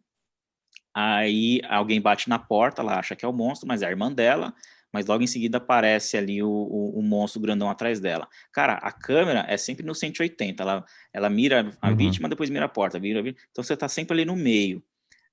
aí 0.94 1.62
alguém 1.68 2.00
bate 2.00 2.30
na 2.30 2.38
porta, 2.38 2.82
ela 2.82 3.00
acha 3.00 3.16
que 3.16 3.26
é 3.26 3.28
o 3.28 3.34
monstro, 3.34 3.68
mas 3.68 3.82
é 3.82 3.88
a 3.88 3.90
irmã 3.90 4.12
dela, 4.12 4.54
mas 4.94 5.06
logo 5.06 5.24
em 5.24 5.28
seguida 5.28 5.58
aparece 5.58 6.18
ali 6.18 6.44
o, 6.44 6.50
o, 6.50 7.00
o, 7.00 7.02
monstro 7.02 7.42
grandão 7.42 7.70
atrás 7.70 8.00
dela. 8.00 8.28
Cara, 8.52 8.74
a 8.74 8.92
câmera 8.92 9.46
é 9.48 9.58
sempre 9.58 9.86
no 9.86 9.96
180, 9.96 10.62
ela, 10.62 10.86
ela 11.14 11.30
mira 11.30 11.72
a 11.82 11.90
uhum. 11.90 11.96
vítima, 11.96 12.30
depois 12.30 12.50
mira 12.50 12.66
a 12.66 12.70
porta, 12.70 13.00
vira, 13.00 13.22
vira, 13.24 13.38
então 13.52 13.64
você 13.64 13.76
tá 13.76 13.88
sempre 13.88 14.14
ali 14.14 14.26
no 14.26 14.36
meio. 14.36 14.84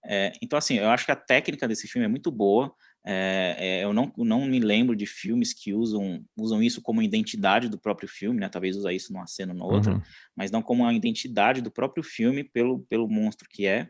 É, 0.04 0.32
então, 0.40 0.57
assim, 0.57 0.78
eu 0.78 0.88
acho 0.88 1.04
que 1.04 1.12
a 1.12 1.16
técnica 1.16 1.66
desse 1.66 1.88
filme 1.88 2.04
é 2.04 2.09
muito 2.09 2.30
boa, 2.30 2.72
é, 3.09 3.57
é, 3.59 3.84
eu 3.84 3.92
não, 3.92 4.12
não 4.16 4.44
me 4.46 4.59
lembro 4.59 4.96
de 4.96 5.07
filmes 5.07 5.52
que 5.52 5.72
usam, 5.72 6.24
usam 6.36 6.61
isso 6.61 6.82
como 6.82 7.00
identidade 7.00 7.68
do 7.68 7.78
próprio 7.78 8.09
filme, 8.09 8.40
né? 8.40 8.48
Talvez 8.48 8.76
usar 8.76 8.92
isso 8.92 9.12
numa 9.12 9.28
cena 9.28 9.52
ou 9.52 9.59
na 9.59 9.64
outra, 9.64 9.92
uhum. 9.94 10.02
mas 10.34 10.50
não 10.50 10.61
como 10.61 10.84
a 10.84 10.92
identidade 10.92 11.61
do 11.61 11.70
próprio 11.70 12.02
filme 12.02 12.42
pelo, 12.42 12.80
pelo 12.80 13.09
monstro 13.09 13.48
que 13.48 13.64
é. 13.64 13.88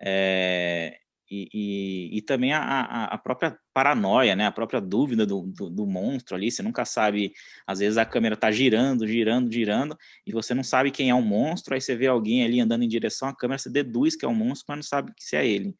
é 0.00 0.96
e, 1.30 1.46
e, 1.52 2.16
e, 2.16 2.22
também 2.22 2.54
a, 2.54 3.04
a, 3.04 3.18
própria 3.18 3.58
paranoia, 3.74 4.34
né? 4.34 4.46
A 4.46 4.50
própria 4.50 4.80
dúvida 4.80 5.26
do, 5.26 5.42
do, 5.42 5.68
do, 5.68 5.86
monstro 5.86 6.34
ali. 6.34 6.50
Você 6.50 6.62
nunca 6.62 6.86
sabe. 6.86 7.34
Às 7.66 7.80
vezes 7.80 7.98
a 7.98 8.06
câmera 8.06 8.34
tá 8.34 8.50
girando, 8.50 9.06
girando, 9.06 9.52
girando, 9.52 9.94
e 10.26 10.32
você 10.32 10.54
não 10.54 10.64
sabe 10.64 10.90
quem 10.90 11.10
é 11.10 11.14
o 11.14 11.20
monstro. 11.20 11.74
Aí 11.74 11.82
você 11.82 11.94
vê 11.94 12.06
alguém 12.06 12.44
ali 12.44 12.60
andando 12.60 12.82
em 12.82 12.88
direção 12.88 13.28
à 13.28 13.36
câmera, 13.36 13.58
você 13.58 13.68
deduz 13.68 14.16
que 14.16 14.24
é 14.24 14.28
um 14.28 14.34
monstro, 14.34 14.64
mas 14.68 14.76
não 14.78 14.82
sabe 14.82 15.12
se 15.18 15.36
é 15.36 15.46
ele. 15.46 15.76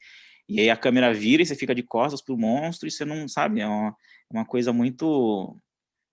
E 0.49 0.61
aí 0.61 0.70
a 0.70 0.76
câmera 0.76 1.12
vira 1.12 1.42
e 1.42 1.46
você 1.46 1.55
fica 1.55 1.74
de 1.74 1.82
costas 1.82 2.22
pro 2.22 2.38
monstro 2.38 2.88
e 2.88 2.90
você 2.90 3.05
não 3.05 3.28
sabe, 3.28 3.61
é 3.61 3.66
uma, 3.66 3.94
uma 4.30 4.44
coisa 4.44 4.72
muito. 4.72 5.57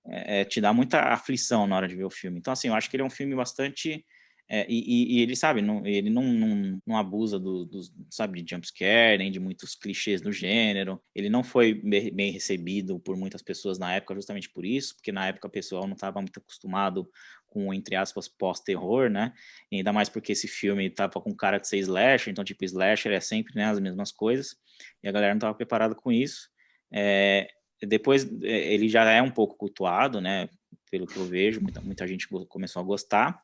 É, 0.08 0.42
é, 0.42 0.46
te 0.46 0.62
dá 0.62 0.74
muita 0.74 1.00
aflição 1.02 1.66
na 1.66 1.76
hora 1.76 1.88
de 1.88 1.96
ver 1.96 2.04
o 2.04 2.12
filme. 2.12 2.38
Então, 2.38 2.54
assim, 2.54 2.68
eu 2.68 2.76
acho 2.76 2.90
que 2.90 2.96
ele 2.96 3.04
é 3.04 3.06
um 3.06 3.10
filme 3.10 3.36
bastante. 3.36 4.06
É, 4.48 4.64
e, 4.70 5.18
e, 5.18 5.22
ele, 5.22 5.36
sabe, 5.36 5.60
não, 5.60 5.84
ele 5.88 6.08
não, 6.08 6.22
não, 6.22 6.80
não 6.86 6.98
abusa 6.98 7.40
do, 7.40 7.66
do, 7.66 7.82
sabe, 8.12 8.44
de 8.44 8.56
jumpscare, 8.56 9.18
nem 9.18 9.32
de 9.32 9.40
muitos 9.40 9.74
clichês 9.74 10.22
do 10.22 10.32
gênero. 10.32 11.02
Ele 11.16 11.30
não 11.30 11.44
foi 11.44 11.74
bem 11.74 12.32
recebido 12.32 13.00
por 13.00 13.18
muitas 13.18 13.42
pessoas 13.42 13.80
na 13.80 13.94
época, 13.96 14.14
justamente 14.14 14.50
por 14.52 14.64
isso, 14.64 14.96
porque 14.96 15.12
na 15.12 15.28
época 15.28 15.48
o 15.48 15.52
pessoal 15.52 15.88
não 15.88 15.96
estava 15.96 16.22
muito 16.22 16.40
acostumado 16.40 17.10
com, 17.56 17.74
entre 17.74 17.96
aspas, 17.96 18.28
pós-terror, 18.28 19.10
né? 19.10 19.32
E 19.72 19.78
ainda 19.78 19.94
mais 19.94 20.10
porque 20.10 20.34
esse 20.34 20.46
filme 20.46 20.90
tava 20.90 21.22
com 21.22 21.34
cara 21.34 21.58
de 21.58 21.70
ser 21.70 21.78
slasher, 21.78 22.30
então, 22.30 22.44
tipo, 22.44 22.66
slasher 22.66 23.14
é 23.14 23.22
sempre 23.22 23.56
né, 23.56 23.64
as 23.64 23.80
mesmas 23.80 24.12
coisas, 24.12 24.58
e 25.02 25.08
a 25.08 25.12
galera 25.14 25.34
não 25.34 25.38
estava 25.38 25.56
preparada 25.56 25.96
com 25.96 26.12
isso. 26.12 26.50
É, 26.94 27.48
depois, 27.82 28.30
é, 28.44 28.74
ele 28.74 28.90
já 28.90 29.10
é 29.10 29.22
um 29.22 29.32
pouco 29.32 29.56
cultuado, 29.56 30.20
né? 30.20 30.50
Pelo 30.92 31.08
que 31.08 31.16
eu 31.16 31.24
vejo, 31.24 31.62
muita, 31.62 31.80
muita 31.80 32.06
gente 32.06 32.28
começou 32.50 32.82
a 32.82 32.86
gostar, 32.86 33.42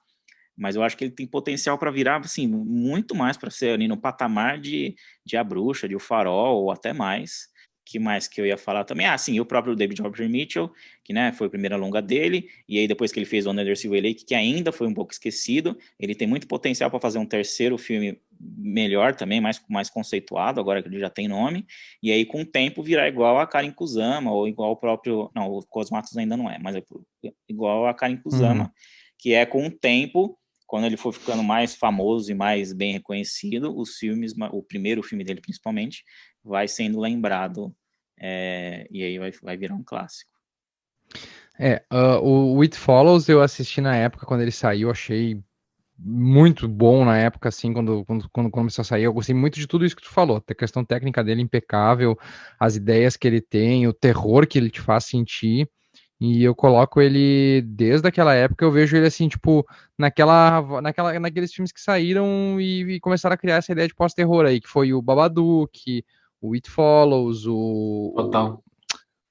mas 0.58 0.76
eu 0.76 0.84
acho 0.84 0.98
que 0.98 1.06
ele 1.06 1.14
tem 1.14 1.26
potencial 1.26 1.78
para 1.78 1.90
virar, 1.90 2.20
assim, 2.20 2.48
muito 2.48 3.16
mais 3.16 3.38
para 3.38 3.50
ser 3.50 3.70
ali 3.70 3.88
no 3.88 3.96
patamar 3.96 4.60
de, 4.60 4.94
de 5.26 5.38
A 5.38 5.44
Bruxa, 5.44 5.88
de 5.88 5.96
O 5.96 6.00
Farol, 6.02 6.64
ou 6.64 6.70
até 6.70 6.92
mais 6.92 7.48
que 7.92 8.00
mais 8.00 8.26
que 8.26 8.40
eu 8.40 8.46
ia 8.46 8.58
falar 8.58 8.86
também? 8.86 9.06
Ah, 9.06 9.18
sim, 9.18 9.38
o 9.42 9.46
próprio 9.46 9.76
David 9.76 10.02
Robert 10.02 10.30
Mitchell, 10.30 10.72
que 11.04 11.12
né, 11.12 11.34
foi 11.34 11.48
a 11.48 11.50
primeira 11.50 11.76
longa 11.76 12.02
dele, 12.02 12.48
e 12.68 12.80
aí 12.80 12.88
depois 12.88 13.12
que 13.12 13.20
ele 13.20 13.26
fez 13.26 13.46
o 13.46 13.52
Under 13.52 13.78
Silver 13.78 14.02
Lake, 14.02 14.24
que 14.24 14.34
ainda 14.34 14.72
foi 14.72 14.88
um 14.88 14.94
pouco 14.94 15.12
esquecido, 15.12 15.78
ele 16.00 16.16
tem 16.16 16.26
muito 16.26 16.48
potencial 16.48 16.90
para 16.90 17.02
fazer 17.02 17.20
um 17.20 17.26
terceiro 17.26 17.78
filme 17.78 18.18
melhor 18.40 19.14
também, 19.14 19.42
mais, 19.42 19.62
mais 19.70 19.90
conceituado, 19.90 20.62
agora 20.62 20.82
que 20.82 20.88
ele 20.88 21.00
já 21.00 21.10
tem 21.10 21.28
nome, 21.28 21.66
e 22.02 22.14
aí 22.14 22.26
com 22.26 22.42
o 22.42 22.46
tempo 22.46 22.82
virar 22.82 23.10
igual 23.10 23.38
a 23.40 23.46
Karen 23.46 23.72
Kusama, 23.72 24.32
ou 24.32 24.48
igual 24.48 24.72
o 24.72 24.78
próprio, 24.78 25.30
não, 25.36 25.52
o 25.52 25.66
Cosmatos 25.66 26.16
ainda 26.16 26.38
não 26.38 26.50
é, 26.50 26.58
mas 26.58 26.78
é 26.78 26.84
igual 27.50 27.88
a 27.88 27.94
Karen 27.94 28.18
Kusama, 28.18 28.64
uhum. 28.64 28.70
que 29.18 29.34
é 29.34 29.46
com 29.46 29.68
o 29.68 29.70
tempo, 29.70 30.40
quando 30.66 30.86
ele 30.86 30.96
for 30.96 31.12
ficando 31.12 31.44
mais 31.44 31.76
famoso 31.76 32.32
e 32.32 32.34
mais 32.34 32.72
bem 32.72 32.94
reconhecido, 32.94 33.78
os 33.78 33.98
filmes, 33.98 34.34
o 34.54 34.64
primeiro 34.64 35.04
filme 35.04 35.26
dele 35.26 35.42
principalmente, 35.42 36.06
vai 36.42 36.68
sendo 36.68 37.00
lembrado 37.00 37.76
é, 38.22 38.88
e 38.92 39.04
aí 39.04 39.18
vai, 39.18 39.32
vai 39.42 39.58
virar 39.58 39.74
um 39.74 39.84
clássico. 39.84 40.32
É, 41.60 41.84
uh, 41.92 42.20
o 42.22 42.62
It 42.62 42.78
Follows 42.78 43.28
eu 43.28 43.42
assisti 43.42 43.82
na 43.82 43.96
época 43.96 44.26
quando 44.26 44.42
ele 44.42 44.52
saiu, 44.52 44.92
achei 44.92 45.42
muito 45.98 46.68
bom 46.68 47.06
na 47.06 47.18
época, 47.18 47.50
assim, 47.50 47.74
quando, 47.74 48.04
quando, 48.06 48.30
quando 48.32 48.50
começou 48.50 48.82
a 48.82 48.86
sair. 48.86 49.04
Eu 49.04 49.14
gostei 49.14 49.36
muito 49.36 49.60
de 49.60 49.68
tudo 49.68 49.86
isso 49.86 49.96
que 49.96 50.02
tu 50.02 50.10
falou. 50.10 50.44
A 50.48 50.56
questão 50.56 50.84
técnica 50.84 51.24
dele 51.24 51.42
impecável, 51.42 52.18
as 52.60 52.76
ideias 52.76 53.16
que 53.18 53.28
ele 53.28 53.42
tem, 53.42 53.88
o 53.88 53.94
terror 53.94 54.48
que 54.48 54.58
ele 54.58 54.70
te 54.70 54.82
faz 54.82 55.06
sentir. 55.06 55.70
E 56.20 56.44
eu 56.44 56.54
coloco 56.54 57.02
ele 57.02 57.64
desde 57.64 58.08
aquela 58.08 58.36
época, 58.36 58.64
eu 58.64 58.72
vejo 58.72 58.96
ele 58.96 59.08
assim, 59.08 59.28
tipo, 59.28 59.66
naquela, 59.98 60.82
naquela, 60.82 61.20
naqueles 61.20 61.52
filmes 61.52 61.72
que 61.72 61.82
saíram 61.82 62.62
e, 62.62 62.96
e 62.96 63.00
começaram 63.00 63.34
a 63.34 63.38
criar 63.38 63.56
essa 63.56 63.72
ideia 63.72 63.88
de 63.88 63.96
pós-terror 63.96 64.46
aí, 64.46 64.62
que 64.62 64.68
foi 64.68 64.94
o 64.94 65.02
Babadook, 65.02 66.04
o 66.42 66.54
It 66.54 66.70
Follows, 66.70 67.46
o. 67.46 68.14
Total. 68.16 68.64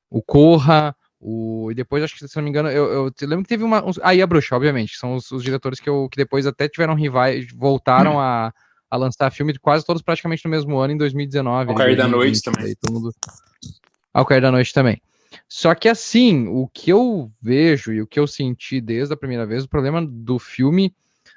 O, 0.09 0.19
o 0.19 0.23
Corra, 0.23 0.95
o, 1.21 1.71
e 1.71 1.75
depois, 1.75 2.03
acho 2.03 2.17
que, 2.17 2.27
se 2.27 2.37
não 2.37 2.43
me 2.45 2.51
engano, 2.51 2.71
eu, 2.71 3.07
eu 3.07 3.13
lembro 3.23 3.43
que 3.43 3.49
teve 3.49 3.65
uma. 3.65 3.85
Uns, 3.85 3.99
aí 4.03 4.21
ah, 4.21 4.25
a 4.25 4.27
Bruxa, 4.27 4.57
obviamente, 4.57 4.97
são 4.97 5.15
os, 5.15 5.31
os, 5.31 5.43
diretores 5.43 5.81
que, 5.81 5.89
eu, 5.89 6.09
que 6.11 6.17
depois 6.17 6.47
até 6.47 6.69
tiveram 6.69 6.95
rivais, 6.95 7.53
voltaram 7.53 8.15
hum. 8.15 8.21
a, 8.21 8.55
a 8.91 8.97
lançar 8.97 9.31
filme 9.31 9.59
quase 9.59 9.85
todos 9.85 10.01
praticamente 10.01 10.45
no 10.45 10.51
mesmo 10.51 10.79
ano, 10.79 10.95
em 10.95 10.97
2019. 10.97 11.71
Ao 11.71 11.77
Cair 11.77 11.97
da 11.97 12.09
Noite 12.09 12.41
também. 12.43 12.65
Aí, 12.65 12.77
mundo... 12.91 13.15
Ao 14.15 14.25
Cair 14.25 14.41
da 14.41 14.51
Noite 14.51 14.73
também. 14.73 15.03
Só 15.49 15.75
que 15.75 15.89
assim, 15.89 16.49
o 16.49 16.67
que 16.69 16.91
eu 16.91 17.31
vejo 17.41 17.93
e 17.93 18.01
o 18.01 18.07
que 18.07 18.19
eu 18.19 18.27
senti 18.27 18.81
desde 18.81 19.13
a 19.13 19.17
primeira 19.17 19.45
vez, 19.45 19.65
o 19.65 19.69
problema 19.69 20.05
do 20.05 20.39
filme 20.39 20.95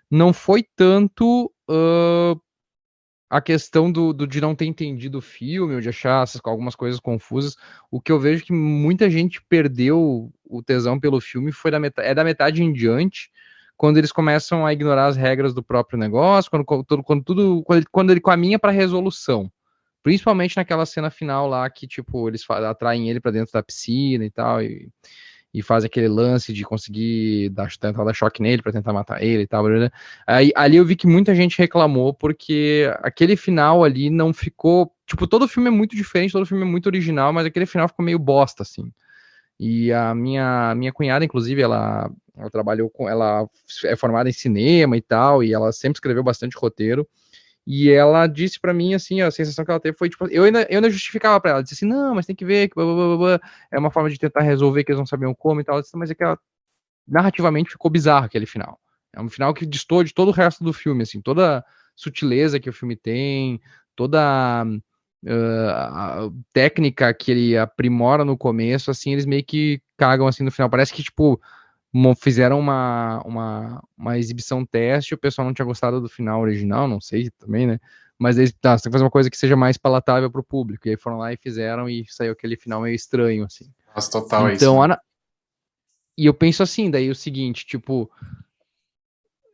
não 0.09 0.31
foi 0.31 0.65
tanto 0.75 1.51
uh, 1.69 2.39
a 3.33 3.41
questão 3.41 3.91
do, 3.91 4.13
do, 4.13 4.27
de 4.27 4.39
não 4.39 4.53
ter 4.53 4.65
entendido 4.65 5.17
o 5.17 5.21
filme, 5.21 5.73
ou 5.73 5.81
de 5.81 5.89
achar 5.89 6.23
algumas 6.43 6.75
coisas 6.75 6.99
confusas. 6.99 7.55
O 7.89 7.99
que 7.99 8.11
eu 8.11 8.19
vejo 8.19 8.45
que 8.45 8.53
muita 8.53 9.09
gente 9.09 9.41
perdeu 9.41 10.31
o 10.45 10.61
tesão 10.61 10.99
pelo 10.99 11.19
filme 11.19 11.51
foi 11.51 11.71
da 11.71 11.79
metade, 11.79 12.07
é 12.07 12.13
da 12.13 12.23
metade 12.23 12.61
em 12.61 12.71
diante, 12.71 13.31
quando 13.75 13.97
eles 13.97 14.11
começam 14.11 14.63
a 14.63 14.71
ignorar 14.71 15.07
as 15.07 15.17
regras 15.17 15.51
do 15.51 15.63
próprio 15.63 15.97
negócio, 15.97 16.51
quando, 16.51 16.63
quando, 16.63 17.03
quando 17.03 17.23
tudo, 17.23 17.63
quando 17.63 17.77
ele, 17.79 17.87
quando 17.91 18.11
ele 18.11 18.21
caminha 18.21 18.59
para 18.59 18.71
resolução. 18.71 19.51
Principalmente 20.03 20.55
naquela 20.55 20.85
cena 20.85 21.09
final 21.09 21.47
lá 21.47 21.67
que, 21.71 21.87
tipo, 21.87 22.29
eles 22.29 22.47
atraem 22.47 23.09
ele 23.09 23.19
para 23.19 23.31
dentro 23.31 23.51
da 23.51 23.63
piscina 23.63 24.23
e 24.23 24.29
tal, 24.29 24.61
e, 24.61 24.89
e 25.53 25.61
fazem 25.61 25.87
aquele 25.87 26.07
lance 26.07 26.51
de 26.51 26.63
conseguir 26.63 27.49
dar, 27.49 27.69
tentar 27.77 28.03
dar 28.03 28.13
choque 28.13 28.41
nele 28.41 28.61
para 28.61 28.71
tentar 28.71 28.91
matar 28.91 29.21
ele 29.21 29.43
e 29.43 29.47
tal. 29.47 29.65
Aí, 30.25 30.51
ali 30.55 30.77
eu 30.77 30.85
vi 30.85 30.95
que 30.95 31.05
muita 31.05 31.35
gente 31.35 31.57
reclamou 31.59 32.13
porque 32.13 32.91
aquele 33.03 33.35
final 33.35 33.83
ali 33.83 34.09
não 34.09 34.33
ficou. 34.33 34.91
Tipo, 35.05 35.27
todo 35.27 35.47
filme 35.47 35.67
é 35.67 35.71
muito 35.71 35.95
diferente, 35.95 36.31
todo 36.31 36.45
filme 36.45 36.63
é 36.63 36.67
muito 36.67 36.87
original, 36.87 37.31
mas 37.31 37.45
aquele 37.45 37.67
final 37.67 37.87
ficou 37.87 38.03
meio 38.03 38.17
bosta, 38.17 38.63
assim. 38.63 38.91
E 39.59 39.93
a 39.93 40.15
minha, 40.15 40.73
minha 40.75 40.91
cunhada, 40.91 41.23
inclusive, 41.23 41.61
ela, 41.61 42.09
ela 42.35 42.49
trabalhou 42.49 42.89
com. 42.89 43.07
Ela 43.07 43.47
é 43.85 43.95
formada 43.95 44.27
em 44.29 44.33
cinema 44.33 44.97
e 44.97 45.01
tal, 45.01 45.43
e 45.43 45.53
ela 45.53 45.71
sempre 45.71 45.97
escreveu 45.97 46.23
bastante 46.23 46.57
roteiro. 46.57 47.07
E 47.65 47.89
ela 47.89 48.27
disse 48.27 48.59
pra 48.59 48.73
mim, 48.73 48.93
assim, 48.93 49.21
a 49.21 49.31
sensação 49.31 49.63
que 49.63 49.71
ela 49.71 49.79
teve 49.79 49.97
foi, 49.97 50.09
tipo, 50.09 50.27
eu 50.27 50.43
ainda, 50.43 50.63
eu 50.69 50.77
ainda 50.77 50.89
justificava 50.89 51.39
pra 51.39 51.51
ela, 51.51 51.63
disse 51.63 51.75
assim, 51.75 51.85
não, 51.85 52.13
mas 52.13 52.25
tem 52.25 52.35
que 52.35 52.43
ver, 52.43 52.67
que 52.67 52.75
blá, 52.75 52.85
blá, 52.85 53.17
blá, 53.17 53.41
é 53.71 53.79
uma 53.79 53.89
forma 53.89 54.09
de 54.09 54.17
tentar 54.17 54.41
resolver 54.41 54.83
que 54.83 54.91
eles 54.91 54.99
não 54.99 55.05
sabiam 55.05 55.33
como 55.33 55.61
e 55.61 55.63
tal, 55.63 55.81
disse, 55.81 55.95
mas 55.95 56.11
é 56.11 56.15
que 56.15 56.23
ela, 56.23 56.37
narrativamente 57.07 57.71
ficou 57.71 57.89
bizarro 57.89 58.25
aquele 58.25 58.45
final. 58.45 58.79
É 59.13 59.21
um 59.21 59.29
final 59.29 59.53
que 59.53 59.65
distorce 59.65 60.07
de 60.09 60.13
todo 60.13 60.29
o 60.29 60.31
resto 60.31 60.63
do 60.63 60.73
filme, 60.73 61.03
assim, 61.03 61.21
toda 61.21 61.63
sutileza 61.95 62.59
que 62.59 62.69
o 62.69 62.73
filme 62.73 62.95
tem, 62.95 63.61
toda 63.95 64.65
uh, 65.23 66.43
técnica 66.51 67.13
que 67.13 67.31
ele 67.31 67.57
aprimora 67.57 68.25
no 68.25 68.37
começo, 68.37 68.91
assim, 68.91 69.13
eles 69.13 69.25
meio 69.25 69.43
que 69.43 69.81
cagam 69.97 70.27
assim 70.27 70.43
no 70.43 70.51
final. 70.51 70.69
Parece 70.69 70.93
que, 70.93 71.03
tipo, 71.03 71.39
fizeram 72.19 72.59
uma, 72.59 73.21
uma, 73.23 73.83
uma 73.97 74.17
exibição 74.17 74.65
teste, 74.65 75.13
o 75.13 75.17
pessoal 75.17 75.45
não 75.45 75.53
tinha 75.53 75.65
gostado 75.65 76.01
do 76.01 76.09
final 76.09 76.41
original, 76.41 76.87
não 76.87 76.99
sei 76.99 77.29
também, 77.37 77.67
né? 77.67 77.79
Mas 78.17 78.37
eles, 78.37 78.53
tá, 78.53 78.77
você 78.77 78.83
tem 78.83 78.89
que 78.89 78.93
fazer 78.93 79.03
uma 79.03 79.11
coisa 79.11 79.29
que 79.29 79.37
seja 79.37 79.55
mais 79.55 79.77
palatável 79.77 80.29
para 80.31 80.41
o 80.41 80.43
público. 80.43 80.87
E 80.87 80.91
aí 80.91 80.97
foram 80.97 81.17
lá 81.17 81.33
e 81.33 81.37
fizeram 81.37 81.89
e 81.89 82.05
saiu 82.07 82.31
aquele 82.31 82.55
final 82.55 82.81
meio 82.81 82.95
estranho, 82.95 83.43
assim. 83.43 83.65
Nossa, 83.93 84.11
total 84.11 84.47
é 84.47 84.55
então, 84.55 84.83
isso. 84.85 84.97
E 86.17 86.25
eu 86.25 86.33
penso 86.33 86.63
assim, 86.63 86.89
daí 86.89 87.09
o 87.09 87.15
seguinte, 87.15 87.65
tipo, 87.65 88.09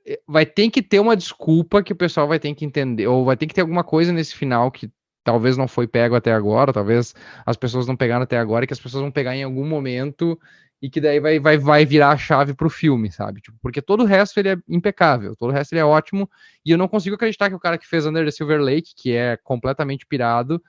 eh, 0.06 0.20
vai 0.28 0.46
ter 0.46 0.70
que 0.70 0.82
ter 0.82 1.00
uma 1.00 1.16
desculpa 1.16 1.82
que 1.82 1.94
o 1.94 1.96
pessoal 1.96 2.28
vai 2.28 2.40
ter 2.40 2.54
que 2.54 2.66
entender, 2.66 3.08
ou 3.08 3.26
vai 3.26 3.38
ter 3.38 3.48
que 3.48 3.54
ter 3.54 3.62
alguma 3.62 3.84
coisa 3.84 4.12
nesse 4.12 4.36
final 4.36 4.70
que 4.70 4.92
talvez 5.24 5.58
não 5.58 5.68
foi 5.68 5.88
pego 5.88 6.16
até 6.16 6.34
agora, 6.34 6.74
talvez 6.74 7.14
as 7.46 7.56
pessoas 7.56 7.88
não 7.88 7.96
pegaram 7.96 8.24
até 8.24 8.38
agora, 8.38 8.66
e 8.66 8.68
que 8.68 8.74
as 8.74 8.80
pessoas 8.80 9.02
vão 9.02 9.12
pegar 9.12 9.36
em 9.36 9.44
algum 9.44 9.66
momento 9.66 10.40
e 10.82 10.90
que 10.90 11.02
daí 11.02 11.20
vai, 11.20 11.40
vai, 11.40 11.58
vai 11.58 11.86
virar 11.86 12.12
a 12.12 12.18
chave 12.18 12.54
pro 12.54 12.70
filme, 12.70 13.12
sabe? 13.12 13.42
Tipo, 13.42 13.58
porque 13.62 13.82
todo 13.82 14.04
o 14.04 14.06
resto 14.06 14.40
ele 14.40 14.50
é 14.50 14.58
impecável, 14.68 15.36
todo 15.36 15.50
o 15.50 15.54
resto 15.54 15.74
ele 15.74 15.82
é 15.82 15.86
ótimo, 15.86 16.30
e 16.66 16.72
eu 16.72 16.78
não 16.78 16.88
consigo 16.88 17.16
acreditar 17.16 17.50
que 17.50 17.56
o 17.56 17.60
cara 17.60 17.78
que 17.78 17.88
fez 17.88 18.06
Under 18.06 18.24
the 18.24 18.32
Silver 18.32 18.62
Lake, 18.62 18.94
que 18.96 19.12
é 19.14 19.38
completamente 19.38 20.06
pirado, 20.06 20.62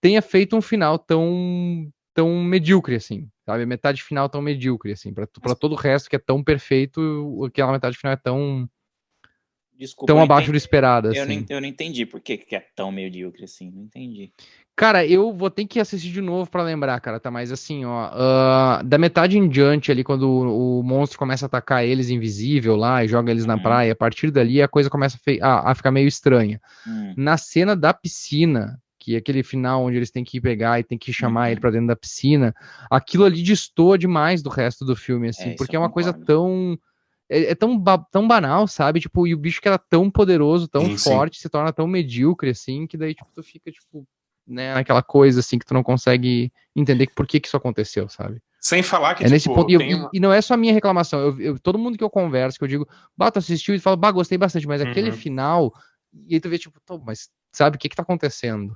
tenha 0.00 0.22
feito 0.22 0.56
um 0.56 0.60
final 0.62 0.98
tão 0.98 1.90
tão 2.14 2.42
medíocre 2.42 2.96
assim, 2.96 3.28
sabe? 3.46 3.64
Metade 3.64 4.02
final 4.02 4.28
tão 4.28 4.42
medíocre 4.42 4.92
assim, 4.92 5.14
para 5.14 5.54
todo 5.54 5.72
o 5.72 5.76
resto 5.76 6.10
que 6.10 6.16
é 6.16 6.18
tão 6.18 6.42
perfeito, 6.42 7.44
aquela 7.44 7.70
metade 7.70 7.96
final 7.96 8.12
é 8.12 8.16
tão 8.16 8.68
Desculpa, 9.78 10.12
tão 10.12 10.18
eu 10.18 10.24
abaixo 10.24 10.50
do 10.50 10.56
esperado 10.56 11.08
Eu 11.08 11.22
assim. 11.22 11.38
não, 11.40 11.46
eu 11.56 11.60
não 11.60 11.68
entendi 11.68 12.04
por 12.04 12.20
que, 12.20 12.36
que 12.36 12.56
é 12.56 12.60
tão 12.74 12.90
medíocre 12.90 13.44
assim. 13.44 13.70
Não 13.70 13.82
entendi. 13.84 14.32
Cara, 14.74 15.04
eu 15.06 15.32
vou 15.32 15.50
ter 15.50 15.66
que 15.66 15.80
assistir 15.80 16.10
de 16.12 16.20
novo 16.20 16.48
pra 16.50 16.62
lembrar, 16.62 17.00
cara, 17.00 17.18
tá? 17.18 17.30
Mas 17.30 17.50
assim, 17.50 17.84
ó, 17.84 18.10
ah, 18.12 18.82
da 18.84 18.96
metade 18.96 19.36
em 19.38 19.48
diante 19.48 19.90
ali, 19.90 20.04
quando 20.04 20.22
o, 20.28 20.80
o 20.80 20.82
monstro 20.84 21.18
começa 21.18 21.46
a 21.46 21.48
atacar 21.48 21.84
eles 21.84 22.10
invisível 22.10 22.76
lá 22.76 23.04
e 23.04 23.08
joga 23.08 23.30
eles 23.30 23.44
na 23.46 23.54
Uhum. 23.54 23.62
praia, 23.62 23.92
a 23.92 23.96
partir 23.96 24.30
dali 24.30 24.60
a 24.62 24.68
coisa 24.68 24.88
começa 24.90 25.18
a, 25.42 25.46
a- 25.46 25.70
a 25.70 25.74
ficar 25.74 25.90
meio 25.90 26.06
estranha. 26.06 26.60
Hum, 26.86 27.14
Na 27.16 27.36
cena 27.36 27.74
da 27.74 27.92
piscina, 27.92 28.80
que 29.00 29.14
é 29.14 29.18
aquele 29.18 29.42
final 29.42 29.84
onde 29.84 29.96
eles 29.96 30.10
têm 30.12 30.22
que 30.24 30.40
pegar 30.40 30.78
e 30.78 30.84
tem 30.84 30.96
que 30.98 31.12
chamar 31.12 31.46
Uhum. 31.46 31.52
ele 31.52 31.60
pra 31.60 31.70
dentro 31.70 31.88
da 31.88 31.96
piscina, 31.96 32.54
aquilo 32.90 33.24
ali 33.24 33.42
destoa 33.42 33.98
demais 33.98 34.42
do 34.42 34.50
resto 34.50 34.84
do 34.84 34.94
filme, 34.94 35.28
assim, 35.28 35.48
isso 35.48 35.56
porque 35.58 35.74
eu 35.76 35.80
é 35.80 35.82
uma 35.82 35.90
coisa 35.90 36.12
concordo. 36.12 36.26
tão. 36.26 36.78
É, 37.28 37.50
é 37.50 37.54
tão, 37.54 37.78
ba- 37.78 37.98
tão 38.10 38.26
banal, 38.26 38.66
sabe? 38.66 39.00
Tipo, 39.00 39.26
e 39.26 39.34
o 39.34 39.38
bicho 39.38 39.60
que 39.60 39.68
era 39.68 39.78
tão 39.78 40.10
poderoso, 40.10 40.66
tão 40.68 40.84
Sim, 40.84 40.96
sim. 40.96 41.04
forte, 41.04 41.38
se 41.40 41.48
torna 41.48 41.72
tão 41.72 41.86
medíocre, 41.86 42.50
assim, 42.50 42.86
que 42.86 42.96
daí, 42.96 43.14
tipo, 43.14 43.28
tu 43.34 43.42
fica, 43.42 43.70
tipo, 43.70 44.06
né, 44.46 44.74
naquela 44.74 45.02
coisa, 45.02 45.40
assim, 45.40 45.58
que 45.58 45.66
tu 45.66 45.74
não 45.74 45.82
consegue 45.82 46.50
entender 46.74 47.06
por 47.14 47.26
que 47.26 47.38
que 47.38 47.46
isso 47.48 47.56
aconteceu, 47.56 48.08
sabe? 48.08 48.40
Sem 48.60 48.82
falar 48.82 49.14
que, 49.14 49.24
É 49.24 49.28
nesse 49.28 49.44
tipo, 49.44 49.54
ponto. 49.56 49.70
E, 49.70 49.74
eu- 49.74 49.80
uma- 49.98 50.10
e- 50.12 50.18
não 50.20 50.32
é 50.32 50.40
só 50.40 50.54
a 50.54 50.56
minha 50.56 50.72
reclamação. 50.72 51.20
Eu, 51.20 51.40
eu- 51.40 51.58
todo 51.58 51.78
mundo 51.78 51.96
que 51.98 52.02
eu 52.04 52.10
converso, 52.10 52.58
que 52.58 52.64
eu 52.64 52.68
digo, 52.68 52.88
bah, 53.16 53.30
tu 53.30 53.38
assistiu 53.38 53.74
e 53.74 53.78
fala, 53.78 53.96
bah, 53.96 54.10
gostei 54.10 54.38
bastante, 54.38 54.66
mas 54.66 54.80
aquele 54.80 55.10
Uhum. 55.10 55.16
final. 55.16 55.72
E 56.26 56.34
aí 56.34 56.40
tu 56.40 56.48
vê, 56.48 56.58
tipo, 56.58 56.80
"Tô, 56.86 56.98
mas 56.98 57.28
sabe 57.52 57.76
o 57.76 57.78
que 57.78 57.88
que 57.88 57.96
tá 57.96 58.02
acontecendo? 58.02 58.74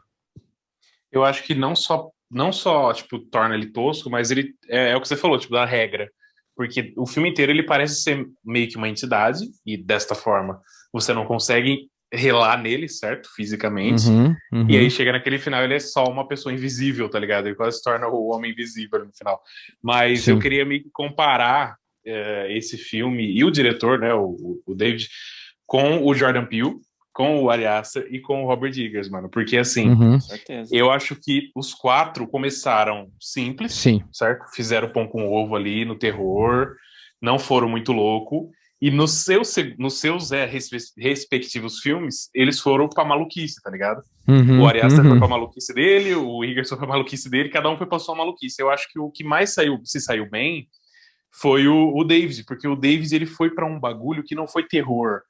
eu 1.11 1.24
acho 1.24 1.42
que 1.42 1.55
não 1.55 1.74
só, 1.76 2.11
não 2.30 2.50
só 2.53 2.92
tipo, 2.92 3.18
torna 3.18 3.55
ele 3.55 3.66
tosco, 3.70 4.09
mas 4.11 4.30
ele 4.30 4.55
é, 4.68 4.90
é 4.92 4.96
o 4.96 5.00
que 5.00 5.07
você 5.09 5.16
falou, 5.16 5.38
tipo, 5.38 5.53
da 5.53 5.64
regra. 5.64 6.11
Porque 6.57 6.92
o 6.96 7.07
filme 7.07 7.30
inteiro 7.30 7.50
ele 7.53 7.62
parece 7.62 8.03
ser 8.03 8.26
meio 8.44 8.68
que 8.68 8.76
uma 8.76 8.88
entidade, 8.88 9.46
e 9.64 9.76
desta 9.76 10.14
forma 10.14 10.61
você 10.92 11.12
não 11.12 11.24
consegue 11.24 11.90
relar 12.12 12.61
nele, 12.61 12.88
certo? 12.88 13.28
Fisicamente. 13.34 14.07
Uhum, 14.07 14.36
uhum. 14.53 14.70
E 14.70 14.76
aí 14.76 14.90
chega 14.90 15.12
naquele 15.12 15.38
final, 15.38 15.64
ele 15.64 15.74
é 15.74 15.80
só 15.80 16.05
uma 16.05 16.28
pessoa 16.28 16.53
invisível, 16.53 17.09
tá 17.09 17.18
ligado? 17.18 17.46
Ele 17.46 17.55
quase 17.55 17.78
se 17.78 17.82
torna 17.82 18.07
o 18.07 18.26
homem 18.28 18.53
invisível 18.53 19.05
no 19.05 19.12
final. 19.14 19.40
Mas 19.82 20.22
Sim. 20.22 20.32
eu 20.32 20.38
queria 20.38 20.64
meio 20.64 20.82
que 20.82 20.90
comparar 20.92 21.76
eh, 22.05 22.48
esse 22.50 22.76
filme 22.76 23.32
e 23.32 23.42
o 23.42 23.50
diretor, 23.50 23.98
né, 23.98 24.12
o, 24.12 24.61
o 24.66 24.74
David, 24.74 25.09
com 25.66 26.05
o 26.05 26.14
Jordan 26.14 26.44
Peele, 26.44 26.74
com 27.12 27.42
o 27.42 27.50
Ari 27.50 27.66
Aster 27.66 28.06
e 28.10 28.20
com 28.20 28.42
o 28.42 28.46
Robert 28.46 28.72
Eggers, 28.76 29.08
mano. 29.10 29.28
Porque 29.28 29.56
assim, 29.58 29.90
Uhum, 29.90 30.18
eu 30.70 30.90
acho 30.90 31.14
que 31.14 31.50
os 31.54 31.74
quatro 31.74 32.26
começaram 32.26 33.10
simples, 33.20 33.72
Sim. 33.74 34.02
certo? 34.12 34.46
Fizeram 34.54 34.90
pão 34.90 35.06
com 35.06 35.28
ovo 35.28 35.54
ali 35.54 35.84
no 35.84 35.94
terror, 35.96 36.74
não 37.20 37.38
foram 37.38 37.68
muito 37.68 37.92
louco. 37.92 38.50
E 38.80 38.90
nos 38.90 39.22
seus, 39.22 39.48
seg- 39.48 39.76
nos 39.78 40.00
seus 40.00 40.32
é, 40.32 40.44
respe- 40.44 40.76
respectivos 40.98 41.78
filmes, 41.78 42.28
eles 42.34 42.58
foram 42.58 42.88
pra 42.88 43.04
maluquice, 43.04 43.62
tá 43.62 43.70
ligado? 43.70 44.02
Uhum, 44.26 44.62
O 44.62 44.66
Ari 44.66 44.80
Aster 44.80 45.04
uhum. 45.04 45.10
foi 45.10 45.18
pra 45.20 45.28
maluquice 45.28 45.72
dele, 45.72 46.14
o 46.16 46.42
Eggers 46.42 46.68
foi 46.68 46.78
pra 46.78 46.86
maluquice 46.88 47.30
dele, 47.30 47.48
cada 47.48 47.70
um 47.70 47.76
foi 47.78 47.86
pra 47.86 48.00
sua 48.00 48.16
maluquice. 48.16 48.60
Eu 48.60 48.70
acho 48.70 48.90
que 48.90 48.98
o 48.98 49.08
que 49.10 49.22
mais 49.22 49.54
saiu, 49.54 49.78
se 49.84 50.00
saiu 50.00 50.28
bem 50.28 50.66
foi 51.30 51.68
o, 51.68 51.94
o 51.96 52.02
David, 52.02 52.44
porque 52.44 52.66
o 52.66 52.74
David 52.74 53.14
ele 53.14 53.26
foi 53.26 53.50
pra 53.50 53.64
um 53.66 53.78
bagulho 53.78 54.24
que 54.24 54.34
não 54.34 54.48
foi 54.48 54.64
terror. 54.66 55.20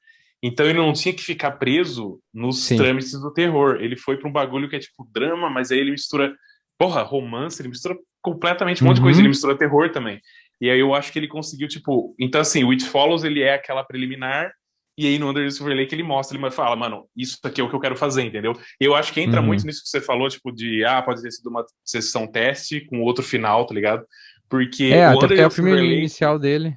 Então 0.43 0.66
ele 0.66 0.78
não 0.78 0.93
tinha 0.93 1.14
que 1.14 1.22
ficar 1.22 1.53
preso 1.53 2.18
nos 2.34 2.64
Sim. 2.64 2.76
trâmites 2.76 3.12
do 3.12 3.32
terror. 3.32 3.76
Ele 3.80 3.97
foi 3.97 4.16
pra 4.16 4.28
um 4.28 4.32
bagulho 4.32 4.68
que 4.68 4.76
é 4.76 4.80
tipo 4.80 5.09
drama, 5.14 5.49
mas 5.49 5.70
aí 5.70 5.78
ele 5.78 5.93
mistura, 5.93 6.34
porra, 6.78 7.03
romance, 7.03 7.62
ele 7.62 7.68
mistura 7.68 7.97
completamente 8.20 8.82
um 8.82 8.86
monte 8.88 8.97
de 8.97 9.01
Uhum. 9.03 9.07
coisa, 9.07 9.20
ele 9.20 9.28
mistura 9.28 9.57
terror 9.57 9.90
também. 9.93 10.20
E 10.61 10.68
aí 10.70 10.78
eu 10.80 10.95
acho 10.95 11.12
que 11.12 11.18
ele 11.18 11.28
conseguiu, 11.28 11.68
tipo. 11.68 12.14
Então, 12.18 12.40
assim, 12.40 12.64
o 12.64 12.70
It 12.70 12.84
Follows 12.84 13.24
ele 13.24 13.40
é 13.43 13.55
aquela 13.55 13.84
preliminar, 13.84 14.53
e 14.99 15.07
aí 15.07 15.18
no 15.18 15.30
Under 15.30 15.45
the 15.45 15.51
Silver 15.51 15.76
Lake 15.76 15.95
ele 15.95 16.03
mostra, 16.03 16.36
ele 16.38 16.51
fala, 16.51 16.76
mano, 16.76 17.07
isso 17.16 17.38
aqui 17.45 17.61
é 17.61 17.64
o 17.64 17.68
que 17.68 17.74
eu 17.74 17.80
quero 17.80 17.97
fazer, 17.97 18.22
entendeu? 18.22 18.53
Eu 18.80 18.95
acho 18.95 19.12
que 19.12 19.20
entra 19.20 19.40
Uhum. 19.40 19.47
muito 19.47 19.64
nisso 19.66 19.82
que 19.82 19.88
você 19.88 20.01
falou, 20.01 20.28
tipo, 20.28 20.53
de 20.53 20.84
ah, 20.84 21.01
pode 21.03 21.22
ter 21.22 21.30
sido 21.32 21.49
uma 21.51 21.64
sessão 21.84 22.26
teste 22.26 22.80
com 22.86 23.01
outro 23.01 23.24
final, 23.24 23.64
tá 23.66 23.74
ligado? 23.74 24.05
Porque 24.49 24.84
É, 24.93 25.09
o 25.14 25.18
até 25.18 25.34
é 25.34 25.36
the 25.38 25.47
o 25.47 25.51
filme 25.51 25.72
Lake, 25.72 25.84
inicial 25.95 26.38
dele. 26.38 26.76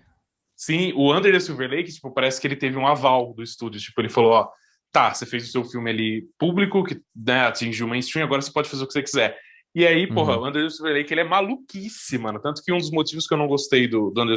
Sim, 0.66 0.94
o 0.96 1.14
Under 1.16 1.32
the 1.32 1.40
Silver 1.40 1.70
Lake, 1.70 1.92
tipo, 1.94 2.12
parece 2.12 2.42
que 2.42 2.48
ele 2.48 2.56
teve 2.56 2.78
um 2.78 2.88
aval 2.88 3.34
do 3.34 3.44
estúdio. 3.44 3.80
Tipo, 3.80 4.02
ele 4.02 4.10
falou, 4.10 4.32
ó, 4.32 4.50
tá, 4.92 5.14
você 5.14 5.26
fez 5.26 5.48
o 5.48 5.52
seu 5.52 5.64
filme 5.64 5.90
ali 5.92 6.26
público, 6.40 6.84
que 6.84 7.00
né, 7.16 7.42
atingiu 7.46 7.86
o 7.86 7.90
mainstream, 7.90 8.26
agora 8.26 8.42
você 8.42 8.52
pode 8.52 8.68
fazer 8.70 8.84
o 8.84 8.88
que 8.88 8.94
você 8.94 9.04
quiser. 9.04 9.38
E 9.76 9.86
aí, 9.86 10.08
porra, 10.08 10.38
Uhum. 10.38 10.44
o 10.44 10.48
Under 10.48 10.64
the 10.64 10.70
Silver 10.70 10.94
Lake, 10.96 11.14
ele 11.14 11.22
é 11.22 11.24
maluquice, 11.26 12.18
mano. 12.18 12.40
Tanto 12.42 12.64
que 12.64 12.72
um 12.74 12.78
dos 12.78 12.90
motivos 12.92 13.28
que 13.28 13.34
eu 13.34 13.38
não 13.38 13.48
gostei 13.48 13.88
do, 13.88 14.10
do 14.10 14.22
Under, 14.24 14.36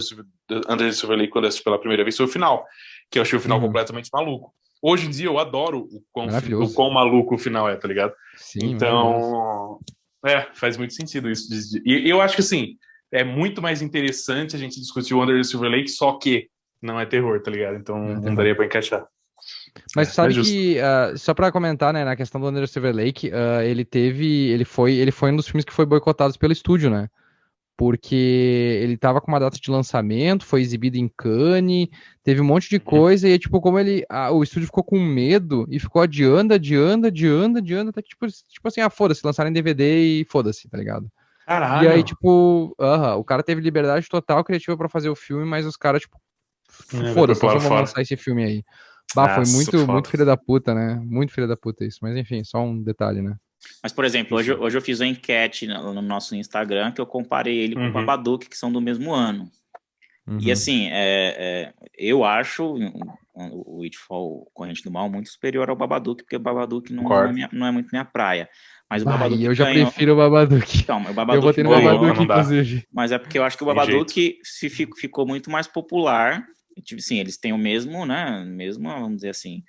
do 0.49 0.57
Under 0.71 0.89
the 0.89 0.93
Silver 0.93 1.17
Lake 1.17 1.31
quando 1.33 1.45
eu 1.45 1.49
assisti 1.49 1.65
pela 1.65 1.79
primeira 1.79 2.03
vez 2.05 2.17
foi 2.17 2.27
o 2.27 2.29
final, 2.29 2.67
que 3.11 3.19
eu 3.19 3.23
achei 3.23 3.39
o 3.39 3.41
final 3.41 3.59
Uhum. 3.59 3.67
completamente 3.67 4.11
maluco. 4.13 4.53
Hoje 4.83 5.07
em 5.07 5.11
dia 5.11 5.27
eu 5.27 5.39
adoro 5.39 5.89
o 5.91 6.03
quão, 6.13 6.27
o 6.63 6.73
quão 6.75 6.91
maluco 6.91 7.37
o 7.37 7.39
final 7.39 7.69
é, 7.69 7.77
tá 7.77 7.89
ligado? 7.89 8.13
Sim. 8.37 8.61
Então, 8.65 9.79
é, 10.27 10.47
faz 10.55 10.77
muito 10.77 10.93
sentido 10.93 11.31
isso. 11.31 11.49
E 11.87 12.09
eu 12.09 12.21
acho 12.21 12.35
que, 12.35 12.41
assim, 12.43 12.77
é 13.13 13.25
muito 13.25 13.61
mais 13.63 13.81
interessante 13.83 14.55
a 14.55 14.59
gente 14.59 14.81
discutir 14.81 15.15
o 15.15 15.23
Under 15.23 15.37
the 15.37 15.45
Silver 15.45 15.71
Lake, 15.71 15.89
só 15.89 16.19
que 16.19 16.49
não 16.81 16.99
é 17.01 17.07
terror, 17.07 17.41
tá 17.43 17.51
ligado? 17.51 17.77
Então 17.77 17.99
Não 17.99 18.11
é 18.13 18.21
não 18.21 18.35
daria 18.35 18.55
pra 18.55 18.67
encaixar. 18.67 19.07
Mas 19.95 20.09
É, 20.09 20.13
sabe 20.13 20.39
é 20.39 20.43
que, 20.43 20.79
ah, 20.81 21.13
só 21.17 21.33
pra 21.33 21.53
comentar, 21.53 21.93
né, 21.93 22.05
na 22.05 22.17
questão 22.17 22.41
do 22.41 22.49
Under 22.49 22.63
the 22.63 22.67
Silver 22.67 22.95
Lake, 22.95 23.31
ah, 23.33 23.65
ele 23.65 23.85
teve, 23.85 24.49
ele 24.51 24.65
foi, 24.65 24.95
ele 24.95 25.11
foi 25.11 25.33
um 25.33 25.37
dos 25.37 25.47
filmes 25.47 25.65
que 25.65 25.73
foi 25.73 25.87
boicotados 25.87 26.37
pelo 26.37 26.53
estúdio, 26.53 26.91
né? 26.91 27.09
Porque 27.77 28.81
ele 28.83 28.97
tava 28.97 29.21
com 29.21 29.29
uma 29.31 29.39
data 29.39 29.57
de 29.57 29.71
lançamento, 29.71 30.45
foi 30.45 30.61
exibido 30.61 30.97
em 30.97 31.09
Cannes, 31.09 31.87
teve 32.25 32.41
um 32.41 32.45
monte 32.45 32.69
de 32.69 32.75
Uhum. 32.77 32.83
coisa, 32.83 33.29
e 33.29 33.39
tipo, 33.39 33.61
como 33.61 33.79
ele, 33.79 34.05
ah, 34.11 34.33
o 34.33 34.43
estúdio 34.43 34.67
ficou 34.67 34.83
com 34.83 34.99
medo 34.99 35.65
e 35.71 35.79
ficou 35.79 36.03
adiando, 36.03 36.53
adiando, 36.55 37.07
adiando, 37.07 37.59
adiando, 37.59 37.91
até 37.91 38.03
que, 38.03 38.09
tipo, 38.09 38.27
tipo 38.27 38.67
assim, 38.67 38.81
ah, 38.81 38.91
foda-se, 38.91 39.25
lançaram 39.25 39.49
em 39.49 39.53
DVD 39.53 40.21
e 40.21 40.25
foda-se, 40.25 40.69
tá 40.69 40.77
ligado? 40.77 41.09
Caralho. 41.49 41.85
E 41.85 41.89
aí, 41.89 42.03
tipo, 42.05 42.75
aham, 42.79 43.17
o 43.17 43.25
cara 43.25 43.43
teve 43.43 43.61
liberdade 43.63 44.07
total 44.07 44.45
criativa 44.45 44.77
pra 44.77 44.89
fazer 44.89 45.09
o 45.09 45.17
filme, 45.17 45.47
mas 45.47 45.65
os 45.65 45.77
caras, 45.77 46.03
tipo, 46.03 46.21
É, 47.03 47.15
foda-se, 47.15 47.41
vamos 47.41 47.63
fora. 47.65 47.81
lançar 47.81 48.03
esse 48.03 48.17
filme 48.19 48.45
aí. 48.45 48.65
Bah, 49.17 49.31
foi 49.31 49.39
Nossa, 49.45 49.53
muito, 49.57 49.79
foda. 49.81 49.93
muito 49.93 50.09
filho 50.11 50.27
da 50.27 50.37
puta, 50.37 50.75
né? 50.75 51.01
Muito 51.03 51.33
filho 51.33 51.49
da 51.49 51.57
puta 51.57 51.87
isso. 51.87 52.01
Mas 52.03 52.15
enfim, 52.19 52.45
só 52.45 52.61
um 52.61 52.83
detalhe, 52.83 53.23
né? 53.23 53.35
Mas, 53.83 53.93
por 53.93 54.05
exemplo, 54.05 54.37
hoje, 54.37 54.53
hoje 54.53 54.77
eu 54.77 54.83
fiz 54.83 55.01
uma 55.01 55.07
enquete 55.07 55.67
no, 55.67 55.95
no 55.95 56.03
nosso 56.03 56.37
Instagram 56.37 56.93
que 56.93 57.01
eu 57.01 57.07
comparei 57.07 57.57
ele 57.59 57.75
com 57.75 57.81
Uhum. 57.81 57.89
o 57.89 57.93
Babadook, 57.93 58.47
que 58.47 58.57
são 58.57 58.71
do 58.71 58.81
mesmo 58.83 59.15
ano. 59.15 59.51
Uhum. 60.27 60.39
E 60.41 60.53
assim, 60.53 60.89
é, 60.91 60.93
é, 61.39 61.75
eu 61.97 62.23
acho 62.23 62.75
o 63.35 63.85
Itfall 63.85 64.47
Corrente 64.53 64.83
do 64.83 64.91
Mal 64.91 65.09
muito 65.09 65.31
superior 65.31 65.71
ao 65.71 65.77
Babadook, 65.77 66.23
porque 66.23 66.37
o 66.37 66.41
Babadook 66.41 66.93
não, 66.93 67.11
é, 67.25 67.33
minha- 67.33 67.49
não 67.53 67.67
é 67.67 67.71
muito 67.71 67.89
minha 67.91 68.05
praia. 68.05 68.49
Mas 68.91 69.03
o 69.03 69.07
Babadook 69.07 69.41
e 69.41 69.45
eu 69.45 69.55
já 69.55 69.65
ganhou- 69.67 69.87
prefiro 69.87 70.15
o 70.15 70.17
Babadook. 70.17 70.79
Então, 70.79 71.03
o 71.03 71.09
Eu 71.09 71.15
Babadook 71.15 71.47
votei 71.47 71.65
no 71.65 71.71
ganhou, 71.71 71.99
Babadook, 72.01 72.23
inclusive. 72.23 72.87
mas 72.93 73.13
é 73.13 73.19
porque 73.19 73.39
eu 73.39 73.45
acho 73.45 73.57
que 73.57 73.63
o 73.63 73.67
Babadook 73.67 74.39
se 74.43 74.71
fi- 74.71 74.89
ficou 74.97 75.27
muito 75.27 75.51
mais 75.51 75.67
popular. 75.67 76.47
Tipo, 76.83 77.03
sim, 77.03 77.19
eles 77.19 77.37
têm 77.37 77.53
o 77.53 77.59
mesmo, 77.59 78.07
né? 78.07 78.45
Mesmo, 78.47 78.89
vamos 78.89 79.17
dizer 79.17 79.31
assim, 79.31 79.63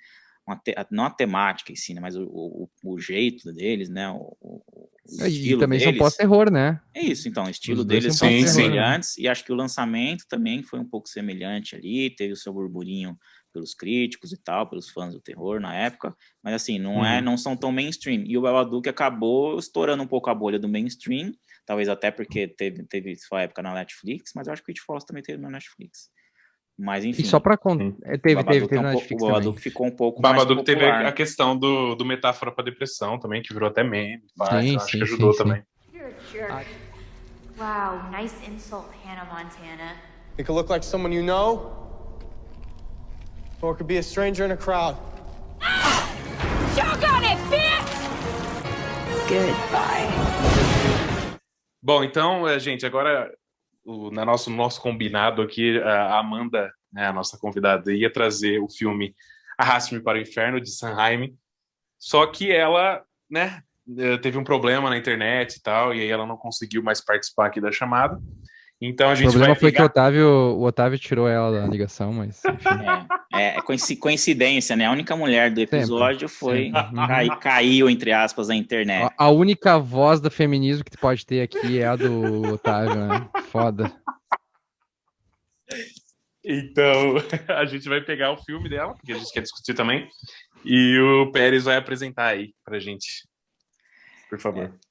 uma 0.46 0.56
te, 0.56 0.74
não 0.90 1.04
a 1.04 1.10
temática 1.10 1.72
em 1.72 1.76
si, 1.76 1.92
né, 1.92 2.00
mas 2.00 2.16
o, 2.16 2.22
o, 2.24 2.68
o 2.84 2.98
jeito 2.98 3.52
deles, 3.52 3.88
né? 3.88 4.08
O, 4.10 4.36
o 4.40 4.88
e 5.26 5.56
também 5.58 5.78
deles, 5.78 5.82
são 5.84 5.98
pós-terror, 5.98 6.50
né? 6.50 6.80
É 6.94 7.02
isso, 7.02 7.28
então, 7.28 7.44
o 7.44 7.50
estilo 7.50 7.84
deles 7.84 8.16
são 8.16 8.28
sim, 8.28 8.46
semelhantes, 8.46 9.16
e 9.18 9.28
acho 9.28 9.44
que 9.44 9.52
o 9.52 9.56
lançamento 9.56 10.24
também 10.28 10.62
foi 10.62 10.78
um 10.80 10.84
pouco 10.84 11.08
semelhante 11.08 11.74
ali, 11.74 12.10
teve 12.10 12.32
o 12.32 12.36
seu 12.36 12.52
burburinho 12.52 13.16
pelos 13.52 13.74
críticos 13.74 14.32
e 14.32 14.36
tal, 14.36 14.68
pelos 14.68 14.90
fãs 14.90 15.14
do 15.14 15.20
terror 15.20 15.60
na 15.60 15.74
época, 15.74 16.14
mas 16.42 16.54
assim, 16.54 16.78
não 16.78 16.96
uhum. 16.96 17.04
é, 17.04 17.20
não 17.20 17.36
são 17.36 17.56
tão 17.56 17.72
mainstream. 17.72 18.24
E 18.26 18.36
o 18.36 18.42
Babadook 18.42 18.88
acabou 18.88 19.58
estourando 19.58 20.02
um 20.02 20.06
pouco 20.06 20.30
a 20.30 20.34
bolha 20.34 20.58
do 20.58 20.68
mainstream, 20.68 21.32
talvez 21.66 21.88
até 21.88 22.10
porque 22.10 22.48
teve, 22.48 22.84
teve 22.84 23.16
sua 23.16 23.42
época 23.42 23.62
na 23.62 23.74
Netflix, 23.74 24.32
mas 24.34 24.46
eu 24.46 24.52
acho 24.52 24.62
que 24.62 24.70
o 24.70 24.72
It 24.72 24.80
Follows 24.80 25.04
também 25.04 25.22
teve 25.22 25.40
na 25.40 25.50
Netflix. 25.50 26.10
Mas 26.78 27.04
enfim. 27.04 27.22
E 27.22 27.26
só 27.26 27.38
para 27.38 27.58
contar, 27.58 27.84
é, 28.04 28.16
teve, 28.16 28.42
teve, 28.42 28.66
teve, 28.66 28.76
é 28.76 28.78
um 28.78 28.82
na 28.82 28.92
Netflix. 28.94 29.22
O 29.22 29.26
Babadook 29.26 29.60
ficou 29.60 29.86
um 29.86 29.90
pouco. 29.90 30.18
O 30.18 30.22
Babadook 30.22 30.64
teve 30.64 30.86
a 30.86 31.12
questão 31.12 31.54
do, 31.54 31.94
do 31.94 32.06
metáfora 32.06 32.50
para 32.50 32.64
depressão 32.64 33.18
também, 33.18 33.42
que 33.42 33.52
virou 33.52 33.68
até 33.68 33.84
meme. 33.84 34.22
Sim, 34.48 34.76
acho 34.76 34.86
sim, 34.86 34.98
que 34.98 35.02
ajudou 35.02 35.32
sim, 35.32 35.38
também. 35.38 35.62
Wow, 37.58 38.10
nice 38.10 38.34
insult, 38.50 38.86
Hannah 39.04 39.26
Montana. 39.26 39.94
It 40.38 40.46
could 40.46 40.56
look 40.56 40.70
like 40.70 40.82
someone 40.82 41.12
you 41.14 41.22
know, 41.22 41.89
or 43.62 43.72
it 43.72 43.76
could 43.76 43.86
be 43.86 43.98
a 43.98 44.02
stranger 44.02 44.44
in 44.44 44.50
a 44.50 44.56
crowd. 44.56 44.96
Choke 46.74 47.08
on 47.12 47.24
it, 47.24 47.38
bitch! 47.50 48.00
Goodbye. 49.28 50.20
Bom, 51.82 52.04
então, 52.04 52.46
eh, 52.46 52.58
gente, 52.58 52.84
agora 52.84 53.32
o, 53.84 54.10
na 54.10 54.24
nosso 54.24 54.50
nosso 54.50 54.80
combinado 54.80 55.42
aqui, 55.42 55.78
a 55.80 56.18
Amanda, 56.18 56.70
né, 56.92 57.06
a 57.06 57.12
nossa 57.12 57.38
convidada, 57.38 57.92
ia 57.92 58.12
trazer 58.12 58.58
o 58.58 58.68
filme 58.68 59.14
Arraste-me 59.58 60.00
para 60.00 60.18
o 60.18 60.20
Inferno, 60.20 60.60
de 60.60 60.70
Sanheim, 60.70 61.36
só 61.98 62.26
que 62.26 62.50
ela, 62.50 63.04
né, 63.28 63.62
eh, 63.98 64.16
teve 64.18 64.38
um 64.38 64.44
problema 64.44 64.88
na 64.88 64.96
internet 64.96 65.56
e 65.56 65.62
tal, 65.62 65.94
e 65.94 66.00
aí 66.00 66.08
ela 66.08 66.26
não 66.26 66.36
conseguiu 66.36 66.82
mais 66.82 67.00
participar 67.04 67.46
aqui 67.46 67.60
da 67.60 67.70
chamada. 67.70 68.18
Então 68.80 69.10
a 69.10 69.14
gente 69.14 69.28
O 69.28 69.32
problema 69.32 69.54
foi 69.54 69.70
pegar... 69.70 69.76
que 69.76 69.82
o 69.82 69.86
Otávio, 69.86 70.28
o 70.28 70.62
Otávio 70.62 70.98
tirou 70.98 71.28
ela 71.28 71.60
da 71.60 71.66
ligação, 71.66 72.12
mas. 72.12 72.42
É, 73.32 73.58
é, 73.58 73.60
coincidência, 73.98 74.74
né? 74.74 74.86
A 74.86 74.92
única 74.92 75.14
mulher 75.14 75.50
do 75.50 75.60
episódio 75.60 76.28
sempre, 76.28 76.36
foi 76.36 76.72
sempre. 76.72 77.06
Cai, 77.06 77.38
caiu, 77.38 77.90
entre 77.90 78.12
aspas, 78.12 78.48
na 78.48 78.56
internet. 78.56 79.12
A, 79.18 79.24
a, 79.24 79.30
única 79.30 79.78
voz 79.78 80.18
do 80.20 80.30
feminismo 80.30 80.82
que 80.82 80.90
tu 80.90 80.98
pode 80.98 81.26
ter 81.26 81.42
aqui 81.42 81.78
é 81.78 81.86
a 81.86 81.96
do 81.96 82.54
Otávio, 82.54 83.06
né? 83.06 83.28
Foda. 83.50 83.92
Então, 86.42 87.16
a 87.54 87.66
gente 87.66 87.86
vai 87.86 88.00
pegar 88.00 88.32
o 88.32 88.38
filme 88.38 88.68
dela, 88.68 88.94
porque 88.94 89.12
a 89.12 89.16
gente 89.16 89.30
quer 89.30 89.42
discutir 89.42 89.74
também. 89.74 90.08
E 90.64 90.98
o 90.98 91.30
Pérez 91.32 91.64
vai 91.64 91.76
apresentar 91.76 92.28
aí 92.28 92.54
pra 92.64 92.78
gente. 92.78 93.28
Por 94.30 94.40
favor. 94.40 94.64
É. 94.64 94.89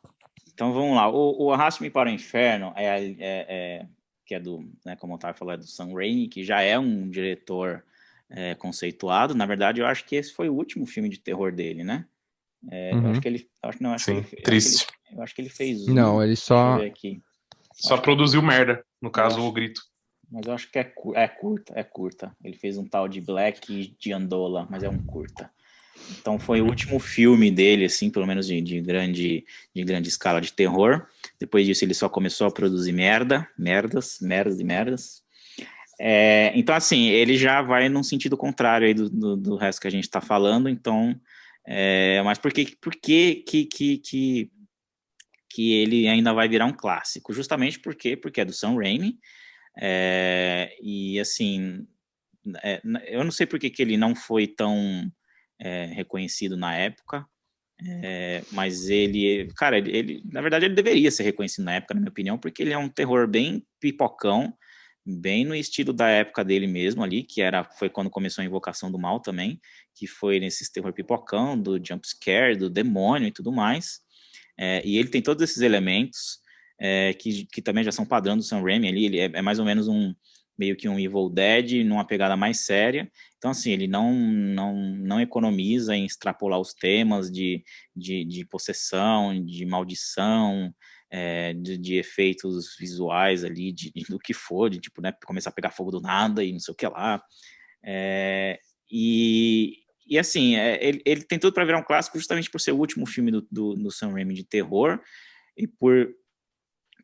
Então 0.59 0.73
vamos 0.73 0.93
lá. 0.93 1.09
O, 1.09 1.45
o 1.45 1.53
Arraste-me 1.53 1.89
para 1.89 2.09
o 2.09 2.11
Inferno 2.11 2.73
é, 2.75 2.83
é, 2.83 3.15
é, 3.21 3.85
que 4.25 4.35
é 4.35 4.41
do, 4.41 4.69
né, 4.85 4.93
como 4.97 5.13
o 5.13 5.15
Otávio 5.15 5.39
falou, 5.39 5.53
é 5.53 5.57
do 5.57 5.65
Sam 5.65 5.93
Raimi, 5.93 6.27
que 6.27 6.43
já 6.43 6.59
é 6.61 6.77
um 6.77 7.09
diretor 7.09 7.81
é, 8.29 8.55
conceituado. 8.55 9.33
Na 9.33 9.45
verdade, 9.45 9.79
eu 9.79 9.87
acho 9.87 10.03
que 10.03 10.17
esse 10.17 10.33
foi 10.33 10.49
o 10.49 10.53
último 10.53 10.85
filme 10.85 11.07
de 11.07 11.17
terror 11.17 11.53
dele, 11.53 11.85
né? 11.85 12.05
É, 12.69 12.93
uhum. 12.93 13.05
Eu 13.05 13.11
acho 13.11 13.21
que 13.21 13.27
ele, 13.29 13.49
acho, 13.63 13.81
não, 13.81 13.93
acho 13.93 14.03
Sim, 14.03 14.21
que 14.21 14.35
ele, 14.35 14.41
triste. 14.41 14.81
Eu 14.81 14.83
acho, 14.83 14.91
ele, 14.91 15.17
eu 15.17 15.23
acho 15.23 15.35
que 15.35 15.41
ele 15.43 15.49
fez. 15.49 15.87
Não, 15.87 16.21
ele 16.21 16.35
só. 16.35 16.77
Só 17.71 17.97
produziu 17.97 18.41
merda, 18.41 18.83
no 19.01 19.09
caso, 19.09 19.37
acho, 19.37 19.47
o 19.47 19.51
grito. 19.53 19.81
Mas 20.29 20.45
eu 20.45 20.51
acho 20.51 20.69
que 20.69 20.77
é, 20.77 20.93
é 21.15 21.27
curta, 21.29 21.73
é 21.73 21.83
curta. 21.85 22.35
Ele 22.43 22.57
fez 22.57 22.77
um 22.77 22.85
tal 22.85 23.07
de 23.07 23.21
Black 23.21 23.95
de 23.97 24.11
Andola, 24.11 24.67
mas 24.69 24.83
é 24.83 24.89
um 24.89 25.01
curta. 25.05 25.49
Então 26.19 26.39
foi 26.39 26.61
o 26.61 26.65
último 26.65 26.99
filme 26.99 27.51
dele, 27.51 27.85
assim, 27.85 28.09
pelo 28.09 28.27
menos 28.27 28.47
de, 28.47 28.61
de, 28.61 28.81
grande, 28.81 29.45
de 29.75 29.83
grande 29.83 30.09
escala 30.09 30.41
de 30.41 30.53
terror. 30.53 31.05
Depois 31.39 31.65
disso 31.65 31.85
ele 31.85 31.93
só 31.93 32.09
começou 32.09 32.47
a 32.47 32.51
produzir 32.51 32.91
merda, 32.91 33.47
merdas, 33.57 34.17
merdas 34.21 34.59
e 34.59 34.63
merdas. 34.63 35.23
É, 35.99 36.53
então, 36.55 36.73
assim, 36.73 37.09
ele 37.09 37.37
já 37.37 37.61
vai 37.61 37.89
num 37.89 38.03
sentido 38.03 38.37
contrário 38.37 38.87
aí 38.87 38.93
do, 38.93 39.09
do, 39.09 39.35
do 39.35 39.55
resto 39.57 39.81
que 39.81 39.87
a 39.87 39.91
gente 39.91 40.05
está 40.05 40.21
falando. 40.21 40.69
Então, 40.69 41.19
é, 41.67 42.21
mas 42.23 42.37
por, 42.37 42.53
que, 42.53 42.75
por 42.77 42.95
que, 42.95 43.43
que, 43.47 43.65
que, 43.65 44.49
que, 45.49 45.73
ele 45.73 46.07
ainda 46.07 46.33
vai 46.33 46.47
virar 46.47 46.65
um 46.65 46.73
clássico? 46.73 47.33
Justamente 47.33 47.79
porque, 47.79 48.15
porque 48.15 48.41
é 48.41 48.45
do 48.45 48.53
Sam 48.53 48.75
Raimi. 48.75 49.19
É, 49.81 50.73
e, 50.81 51.19
assim, 51.19 51.85
é, 52.63 52.81
eu 53.07 53.23
não 53.23 53.31
sei 53.31 53.45
por 53.45 53.59
que, 53.59 53.69
que 53.69 53.81
ele 53.81 53.97
não 53.97 54.15
foi 54.15 54.47
tão 54.47 55.11
é, 55.59 55.85
reconhecido 55.85 56.55
na 56.55 56.75
época, 56.75 57.25
é, 57.81 58.43
mas 58.51 58.89
ele, 58.89 59.47
cara, 59.55 59.77
ele, 59.77 59.95
ele, 59.95 60.21
na 60.25 60.41
verdade, 60.41 60.65
ele 60.65 60.75
deveria 60.75 61.09
ser 61.11 61.23
reconhecido 61.23 61.63
na 61.63 61.75
época, 61.75 61.93
na 61.93 62.01
minha 62.01 62.09
opinião, 62.09 62.37
porque 62.37 62.61
ele 62.61 62.73
é 62.73 62.77
um 62.77 62.89
terror 62.89 63.27
bem 63.27 63.65
pipocão, 63.79 64.53
bem 65.05 65.45
no 65.45 65.55
estilo 65.55 65.93
da 65.93 66.09
época 66.09 66.43
dele 66.43 66.67
mesmo 66.67 67.03
ali, 67.03 67.23
que 67.23 67.41
era 67.41 67.63
foi 67.63 67.89
quando 67.89 68.09
começou 68.09 68.41
a 68.41 68.45
Invocação 68.45 68.91
do 68.91 68.99
Mal 68.99 69.21
também, 69.21 69.59
que 69.95 70.07
foi 70.07 70.39
nesse 70.39 70.71
terror 70.71 70.93
pipocão, 70.93 71.59
do 71.59 71.77
jump 71.83 72.05
scare, 72.07 72.57
do 72.57 72.69
demônio 72.69 73.29
e 73.29 73.31
tudo 73.31 73.51
mais. 73.51 74.01
É, 74.57 74.85
e 74.85 74.97
ele 74.97 75.07
tem 75.07 75.21
todos 75.21 75.41
esses 75.41 75.61
elementos 75.61 76.39
é, 76.79 77.13
que, 77.13 77.45
que 77.45 77.61
também 77.61 77.83
já 77.83 77.93
são 77.93 78.05
padrão 78.05 78.35
do 78.35 78.43
Sam 78.43 78.61
Raimi 78.61 78.89
ali, 78.89 79.05
ele 79.05 79.19
é, 79.19 79.31
é 79.33 79.41
mais 79.41 79.57
ou 79.57 79.65
menos 79.65 79.87
um 79.87 80.13
meio 80.59 80.75
que 80.75 80.89
um 80.89 80.99
Evil 80.99 81.29
Dead 81.29 81.85
numa 81.85 82.05
pegada 82.05 82.35
mais 82.35 82.65
séria. 82.65 83.09
Então, 83.37 83.51
assim, 83.51 83.71
ele 83.71 83.87
não, 83.87 84.13
não, 84.13 84.75
não 84.75 85.21
economiza 85.21 85.95
em 85.95 86.05
extrapolar 86.05 86.59
os 86.59 86.73
temas 86.73 87.31
de, 87.31 87.63
de, 87.95 88.25
de 88.25 88.45
possessão, 88.45 89.33
de 89.41 89.65
maldição, 89.65 90.75
é, 91.09 91.53
de, 91.53 91.77
de, 91.77 91.95
efeitos 91.95 92.75
visuais 92.77 93.45
ali, 93.45 93.71
de, 93.71 93.89
de, 93.91 94.03
do 94.09 94.19
que 94.19 94.33
for, 94.33 94.69
de 94.69 94.79
tipo, 94.79 95.01
né, 95.01 95.13
começar 95.25 95.49
a 95.49 95.53
pegar 95.53 95.71
fogo 95.71 95.91
do 95.91 96.01
nada 96.01 96.43
e 96.43 96.51
não 96.51 96.59
sei 96.59 96.73
o 96.73 96.75
que 96.75 96.87
lá. 96.87 97.23
É, 97.81 98.59
e, 98.91 99.77
e 100.05 100.19
assim, 100.19 100.57
é, 100.57 100.85
ele, 100.85 101.01
ele 101.05 101.23
tem 101.23 101.39
tudo 101.39 101.53
para 101.53 101.63
virar 101.63 101.79
um 101.79 101.83
clássico 101.83 102.17
justamente 102.17 102.51
por 102.51 102.59
ser 102.59 102.73
o 102.73 102.77
último 102.77 103.07
filme 103.07 103.31
do, 103.31 103.47
do, 103.49 103.75
do 103.75 103.91
Sam 103.91 104.11
Raimi 104.11 104.33
de 104.33 104.43
terror 104.43 104.99
e 105.57 105.65
por 105.65 106.13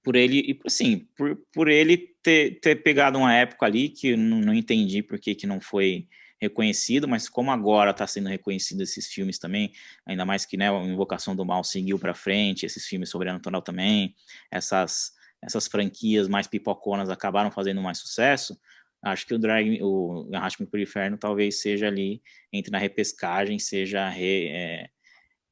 por 0.05 0.15
ele, 0.15 0.39
e 0.39 0.59
assim, 0.63 1.07
por, 1.17 1.35
por 1.51 1.67
ele 1.67 1.97
ter, 2.21 2.59
ter 2.59 2.75
pegado 2.83 3.17
uma 3.17 3.33
época 3.33 3.65
ali 3.65 3.89
que 3.89 4.15
não, 4.15 4.39
não 4.39 4.53
entendi 4.53 5.01
por 5.01 5.17
que, 5.17 5.33
que 5.33 5.47
não 5.47 5.59
foi 5.59 6.07
reconhecido, 6.39 7.07
mas 7.07 7.27
como 7.27 7.49
agora 7.49 7.89
está 7.89 8.05
sendo 8.05 8.29
reconhecido 8.29 8.81
esses 8.81 9.07
filmes 9.07 9.39
também, 9.39 9.71
ainda 10.05 10.23
mais 10.23 10.45
que 10.45 10.57
né, 10.57 10.69
a 10.69 10.83
Invocação 10.83 11.35
do 11.35 11.43
Mal 11.43 11.63
seguiu 11.63 11.97
para 11.97 12.13
frente, 12.13 12.67
esses 12.67 12.85
filmes 12.85 13.09
sobrenatural 13.09 13.63
também, 13.63 14.13
essas, 14.51 15.13
essas 15.41 15.65
franquias 15.67 16.27
mais 16.27 16.45
pipoconas 16.45 17.09
acabaram 17.09 17.49
fazendo 17.49 17.81
mais 17.81 17.97
sucesso, 17.97 18.55
acho 19.01 19.25
que 19.25 19.33
o 19.33 19.39
Drag, 19.39 19.79
o 19.81 20.29
Arraste-me 20.35 20.67
para 20.67 20.77
o 20.77 20.83
Inferno 20.83 21.17
talvez 21.17 21.61
seja 21.61 21.87
ali, 21.87 22.21
entre 22.53 22.71
na 22.71 22.77
repescagem, 22.77 23.57
seja 23.57 24.07
re, 24.07 24.49
é, 24.49 24.89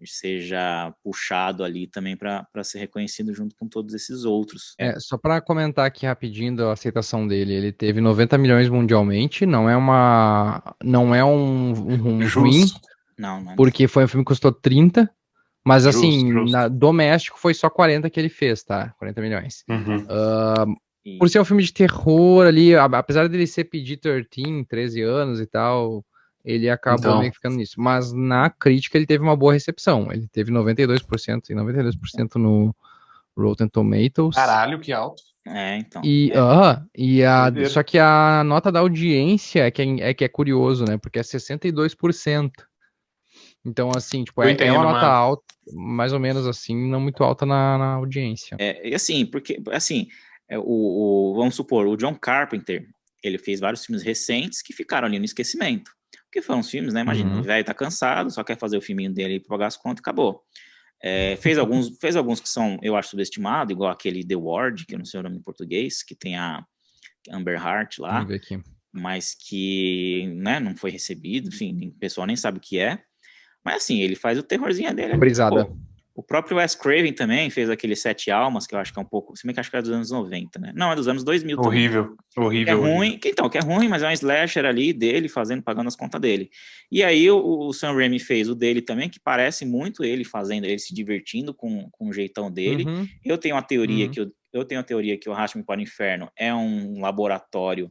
seja 0.09 0.93
puxado 1.03 1.63
ali 1.63 1.87
também 1.87 2.15
para 2.17 2.63
ser 2.63 2.79
reconhecido 2.79 3.33
junto 3.33 3.55
com 3.55 3.67
todos 3.67 3.93
esses 3.93 4.25
outros. 4.25 4.75
É, 4.79 4.99
só 4.99 5.17
para 5.17 5.41
comentar 5.41 5.85
aqui 5.85 6.05
rapidinho 6.05 6.67
a 6.67 6.73
aceitação 6.73 7.27
dele, 7.27 7.53
ele 7.53 7.71
teve 7.71 8.01
90 8.01 8.37
milhões 8.37 8.69
mundialmente, 8.69 9.45
não 9.45 9.69
é 9.69 9.75
uma 9.75 10.75
não 10.83 11.13
é 11.13 11.23
um, 11.23 11.73
um, 11.73 12.23
um 12.23 12.27
ruim, 12.27 12.65
não, 13.17 13.41
não 13.43 13.51
é. 13.53 13.55
porque 13.55 13.87
foi 13.87 14.05
um 14.05 14.07
filme 14.07 14.23
que 14.23 14.29
custou 14.29 14.51
30, 14.51 15.09
mas 15.65 15.83
justo, 15.83 15.99
assim, 15.99 16.31
justo. 16.31 16.51
Na, 16.51 16.67
doméstico 16.67 17.39
foi 17.39 17.53
só 17.53 17.69
40 17.69 18.09
que 18.09 18.19
ele 18.19 18.29
fez, 18.29 18.63
tá? 18.63 18.93
40 18.99 19.21
milhões. 19.21 19.63
Uhum. 19.69 19.97
Uh, 20.03 21.17
por 21.19 21.29
ser 21.29 21.39
um 21.39 21.45
filme 21.45 21.63
de 21.63 21.73
terror 21.73 22.45
ali, 22.45 22.75
apesar 22.75 23.27
dele 23.27 23.45
ser 23.45 23.65
PG-13, 23.65 24.65
13 24.67 25.01
anos 25.01 25.39
e 25.41 25.45
tal, 25.45 26.03
ele 26.43 26.69
acabou 26.69 26.99
então... 26.99 27.19
meio 27.19 27.31
que 27.31 27.37
ficando 27.37 27.55
nisso. 27.55 27.79
Mas 27.79 28.11
na 28.11 28.49
crítica 28.49 28.97
ele 28.97 29.05
teve 29.05 29.23
uma 29.23 29.35
boa 29.35 29.53
recepção. 29.53 30.11
Ele 30.11 30.27
teve 30.27 30.51
92% 30.51 31.49
e 31.49 31.53
92% 31.53 32.35
no 32.35 32.75
Rotten 33.37 33.67
Tomatoes. 33.67 34.35
Caralho, 34.35 34.79
que 34.79 34.91
alto. 34.91 35.21
É, 35.45 35.77
então. 35.77 36.01
E, 36.03 36.31
é. 36.31 36.41
Uh, 36.41 36.85
e 36.95 37.23
a, 37.23 37.51
só 37.69 37.83
que 37.83 37.99
a 37.99 38.43
nota 38.45 38.71
da 38.71 38.79
audiência 38.79 39.65
é 39.65 39.71
que 39.71 39.81
é, 39.81 40.09
é 40.09 40.13
que 40.13 40.23
é 40.23 40.29
curioso, 40.29 40.85
né? 40.85 40.97
Porque 40.97 41.19
é 41.19 41.21
62%. 41.21 42.51
Então, 43.65 43.91
assim, 43.95 44.25
tipo, 44.25 44.43
é, 44.43 44.55
é 44.59 44.71
uma 44.73 44.83
nota 44.83 45.05
alta, 45.05 45.43
mais 45.71 46.11
ou 46.11 46.19
menos 46.19 46.45
assim, 46.45 46.75
não 46.89 46.99
muito 46.99 47.23
alta 47.23 47.45
na, 47.45 47.77
na 47.77 47.93
audiência. 47.93 48.57
É, 48.59 48.89
e 48.89 48.93
assim, 48.93 49.25
porque, 49.25 49.61
assim, 49.71 50.07
é, 50.49 50.59
o, 50.59 50.63
o, 50.65 51.33
vamos 51.35 51.55
supor, 51.55 51.87
o 51.87 51.95
John 51.95 52.13
Carpenter, 52.13 52.85
ele 53.23 53.37
fez 53.37 53.61
vários 53.61 53.85
filmes 53.85 54.03
recentes 54.03 54.61
que 54.61 54.73
ficaram 54.73 55.07
ali 55.07 55.17
no 55.17 55.23
esquecimento. 55.23 55.91
Porque 56.33 56.41
foram 56.41 56.61
os 56.61 56.69
filmes, 56.69 56.95
né? 56.95 57.01
Imagina, 57.01 57.31
uhum. 57.31 57.41
o 57.41 57.43
velho 57.43 57.63
tá 57.63 57.75
cansado, 57.75 58.31
só 58.31 58.43
quer 58.43 58.57
fazer 58.57 58.75
o 58.75 58.81
filminho 58.81 59.13
dele 59.13 59.39
para 59.39 59.49
pagar 59.49 59.67
as 59.67 59.77
contas 59.77 59.99
e 59.99 60.01
acabou. 60.01 60.41
É, 60.99 61.35
fez, 61.35 61.59
alguns, 61.59 61.95
fez 62.01 62.15
alguns 62.15 62.39
que 62.39 62.49
são, 62.49 62.79
eu 62.81 62.95
acho, 62.95 63.09
subestimados, 63.09 63.71
igual 63.71 63.91
aquele 63.91 64.25
The 64.25 64.35
Ward, 64.35 64.83
que 64.87 64.95
eu 64.95 64.97
não 64.97 65.05
sei 65.05 65.19
o 65.19 65.23
nome 65.23 65.37
em 65.37 65.43
português, 65.43 66.01
que 66.01 66.15
tem 66.15 66.35
a 66.35 66.65
Amber 67.29 67.61
Heart 67.63 67.99
lá. 67.99 68.25
Mas 68.91 69.35
que 69.35 70.33
né, 70.37 70.59
não 70.59 70.75
foi 70.75 70.89
recebido, 70.89 71.49
enfim, 71.49 71.89
o 71.89 71.99
pessoal 71.99 72.25
nem 72.25 72.35
sabe 72.35 72.57
o 72.57 72.61
que 72.61 72.79
é. 72.79 72.99
Mas 73.63 73.83
assim, 73.83 74.01
ele 74.01 74.15
faz 74.15 74.39
o 74.39 74.43
terrorzinho 74.43 74.91
dele. 74.91 75.15
Brisada. 75.15 75.65
Pô, 75.65 75.77
o 76.15 76.21
próprio 76.21 76.57
Wes 76.57 76.75
Craven 76.75 77.11
também 77.11 77.49
fez 77.49 77.71
aquele 77.71 77.95
Sete 77.95 78.29
Almas, 78.29 78.67
que 78.67 78.75
eu 78.75 78.79
acho 78.79 78.93
que 78.93 78.99
é 78.99 79.01
um 79.01 79.05
pouco. 79.05 79.35
Se 79.35 79.47
bem 79.47 79.53
que 79.53 79.59
acho 79.59 79.71
que 79.71 79.77
é 79.77 79.81
dos 79.81 79.89
anos 79.89 80.11
90, 80.11 80.59
né? 80.59 80.71
Não, 80.75 80.91
é 80.91 80.95
dos 80.95 81.07
anos 81.07 81.23
2000 81.23 81.59
horrível, 81.59 82.03
também. 82.03 82.17
Horrível, 82.37 82.65
que 82.65 82.87
é 82.87 82.91
ruim. 82.91 83.19
Então, 83.25 83.49
que 83.49 83.57
é 83.57 83.61
ruim, 83.61 83.87
mas 83.87 84.03
é 84.03 84.07
um 84.07 84.11
slasher 84.11 84.63
ali 84.63 84.93
dele, 84.93 85.27
fazendo, 85.27 85.63
pagando 85.63 85.87
as 85.87 85.95
contas 85.95 86.21
dele. 86.21 86.51
E 86.91 87.03
aí 87.03 87.31
o, 87.31 87.67
o 87.67 87.73
Sam 87.73 87.93
Raimi 87.93 88.19
fez 88.19 88.47
o 88.47 88.53
dele 88.53 88.79
também, 88.79 89.09
que 89.09 89.19
parece 89.19 89.65
muito 89.65 90.03
ele 90.03 90.23
fazendo, 90.23 90.65
ele 90.65 90.77
se 90.77 90.93
divertindo 90.93 91.51
com, 91.51 91.89
com 91.91 92.09
o 92.09 92.13
jeitão 92.13 92.51
dele. 92.51 92.85
Uhum. 92.85 93.07
Eu 93.25 93.37
tenho 93.39 93.55
uma 93.55 93.63
teoria 93.63 94.05
uhum. 94.05 94.11
que 94.11 94.19
eu, 94.19 94.31
eu 94.53 94.63
tenho 94.63 94.81
a 94.81 94.83
teoria 94.83 95.17
que 95.17 95.27
o 95.27 95.33
Arraste-me 95.33 95.63
para 95.63 95.79
o 95.79 95.83
Inferno 95.83 96.29
é 96.37 96.53
um 96.53 97.01
laboratório 97.01 97.89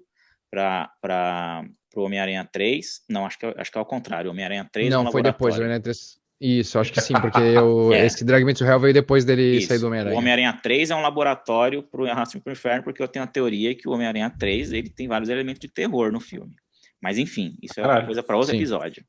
para 0.49 1.65
o 1.97 2.03
Homem-Aranha 2.03 2.49
3. 2.53 3.03
Não, 3.09 3.27
acho 3.27 3.37
que, 3.37 3.47
é, 3.47 3.55
acho 3.57 3.73
que 3.73 3.79
é 3.79 3.81
o 3.81 3.85
contrário. 3.85 4.31
Homem-Aranha 4.31 4.69
3 4.73 4.91
Não, 4.91 5.05
é 5.05 5.09
um 5.09 5.11
foi 5.11 5.23
depois. 5.23 5.55
Homem-Aranha 5.55 5.81
3 5.81 6.22
isso, 6.45 6.79
acho 6.79 6.93
que 6.93 7.01
sim, 7.01 7.15
porque 7.15 7.39
o, 7.59 7.93
É. 7.95 8.05
esse 8.05 8.25
Drag 8.25 8.45
Me 8.45 8.53
to 8.53 8.65
Hell 8.65 8.81
veio 8.81 8.93
depois 8.93 9.25
dele 9.25 9.59
Isso. 9.59 9.69
sair 9.69 9.79
do 9.79 9.85
O 9.85 9.87
Homem-Aranha. 9.89 10.19
Homem-Aranha 10.19 10.53
3 10.63 10.91
é 10.91 10.97
um 10.97 11.01
laboratório 11.03 11.83
para 11.83 12.03
o 12.03 12.07
Arraste-me 12.07 12.43
para 12.43 12.51
o 12.51 12.53
Inferno, 12.53 12.83
porque 12.83 13.03
eu 13.03 13.07
tenho 13.09 13.25
a 13.25 13.29
teoria 13.29 13.75
que 13.75 13.89
o 13.89 13.93
Homem-Aranha 13.93 14.29
3 14.39 14.73
ele 14.73 14.89
tem 14.91 15.07
vários 15.07 15.29
elementos 15.31 15.61
de 15.61 15.69
terror 15.69 16.11
no 16.11 16.19
filme. 16.21 16.55
Mas 17.01 17.19
enfim, 17.19 17.57
isso 17.63 17.75
é 17.79 17.83
uma 17.83 17.89
Caralho. 17.89 18.07
coisa 18.07 18.23
para 18.23 18.37
outro 18.37 18.51
Sim. 18.53 18.57
episódio. 18.59 19.05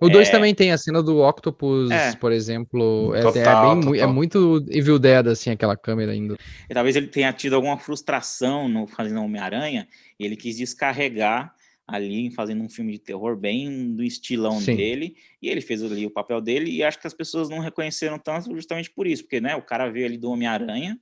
O 0.00 0.08
2 0.08 0.28
É. 0.28 0.30
também 0.30 0.54
tem 0.54 0.70
a 0.70 0.78
cena 0.78 1.02
do 1.02 1.18
Octopus, 1.22 1.90
É. 1.90 2.14
por 2.14 2.30
exemplo. 2.30 3.12
É, 3.16 3.18
é 3.18 3.22
Total, 3.22 3.74
bem 3.74 3.84
mu- 3.84 3.94
é 3.96 4.06
muito 4.06 4.64
Evil 4.70 4.96
Dead, 4.98 5.26
assim, 5.26 5.50
aquela 5.50 5.76
câmera 5.76 6.14
indo. 6.14 6.38
E 6.70 6.72
talvez 6.74 6.94
ele 6.94 7.08
tenha 7.08 7.32
tido 7.32 7.56
alguma 7.56 7.76
frustração 7.78 8.68
no 8.68 8.86
fazendo 8.86 9.20
Homem-Aranha, 9.22 9.88
e 10.20 10.24
ele 10.24 10.36
quis 10.36 10.56
descarregar 10.56 11.52
ali, 11.88 12.30
fazendo 12.30 12.62
um 12.62 12.68
filme 12.68 12.92
de 12.92 12.98
terror 12.98 13.36
bem 13.36 13.94
do 13.94 14.04
estilão 14.04 14.60
Sim. 14.60 14.76
dele, 14.76 15.16
e 15.42 15.48
ele 15.48 15.60
fez 15.62 15.82
ali 15.82 16.06
o 16.06 16.10
papel 16.10 16.40
dele, 16.40 16.70
e 16.70 16.82
acho 16.84 17.00
que 17.00 17.06
as 17.06 17.14
pessoas 17.14 17.48
não 17.48 17.60
reconheceram 17.60 18.18
tanto 18.18 18.54
justamente 18.54 18.90
por 18.90 19.06
isso, 19.06 19.22
porque 19.24 19.40
né, 19.40 19.56
o 19.56 19.62
cara 19.62 19.90
veio 19.90 20.06
ali 20.06 20.18
do 20.18 20.30
Homem-Aranha, 20.30 21.00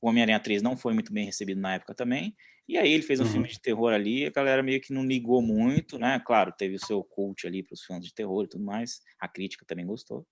o 0.00 0.08
Homem-Aranha 0.08 0.40
3 0.40 0.62
não 0.62 0.76
foi 0.76 0.94
muito 0.94 1.12
bem 1.12 1.24
recebido 1.26 1.60
na 1.60 1.74
época 1.74 1.94
também, 1.94 2.34
e 2.68 2.76
aí 2.76 2.92
ele 2.92 3.02
fez 3.02 3.20
um 3.20 3.24
Uhum. 3.24 3.30
filme 3.30 3.48
de 3.48 3.60
terror 3.60 3.92
ali, 3.92 4.22
e 4.22 4.26
a 4.26 4.30
galera 4.30 4.62
meio 4.62 4.80
que 4.80 4.92
não 4.92 5.04
ligou 5.06 5.40
muito, 5.42 5.98
né? 5.98 6.20
Claro, 6.26 6.52
teve 6.58 6.74
o 6.74 6.80
seu 6.80 7.02
cult 7.04 7.46
ali 7.46 7.62
para 7.62 7.74
os 7.74 7.84
fãs 7.84 8.04
de 8.04 8.12
terror 8.14 8.44
e 8.44 8.48
tudo 8.48 8.64
mais, 8.64 9.00
a 9.20 9.28
crítica 9.28 9.64
também 9.66 9.86
gostou. 9.86 10.26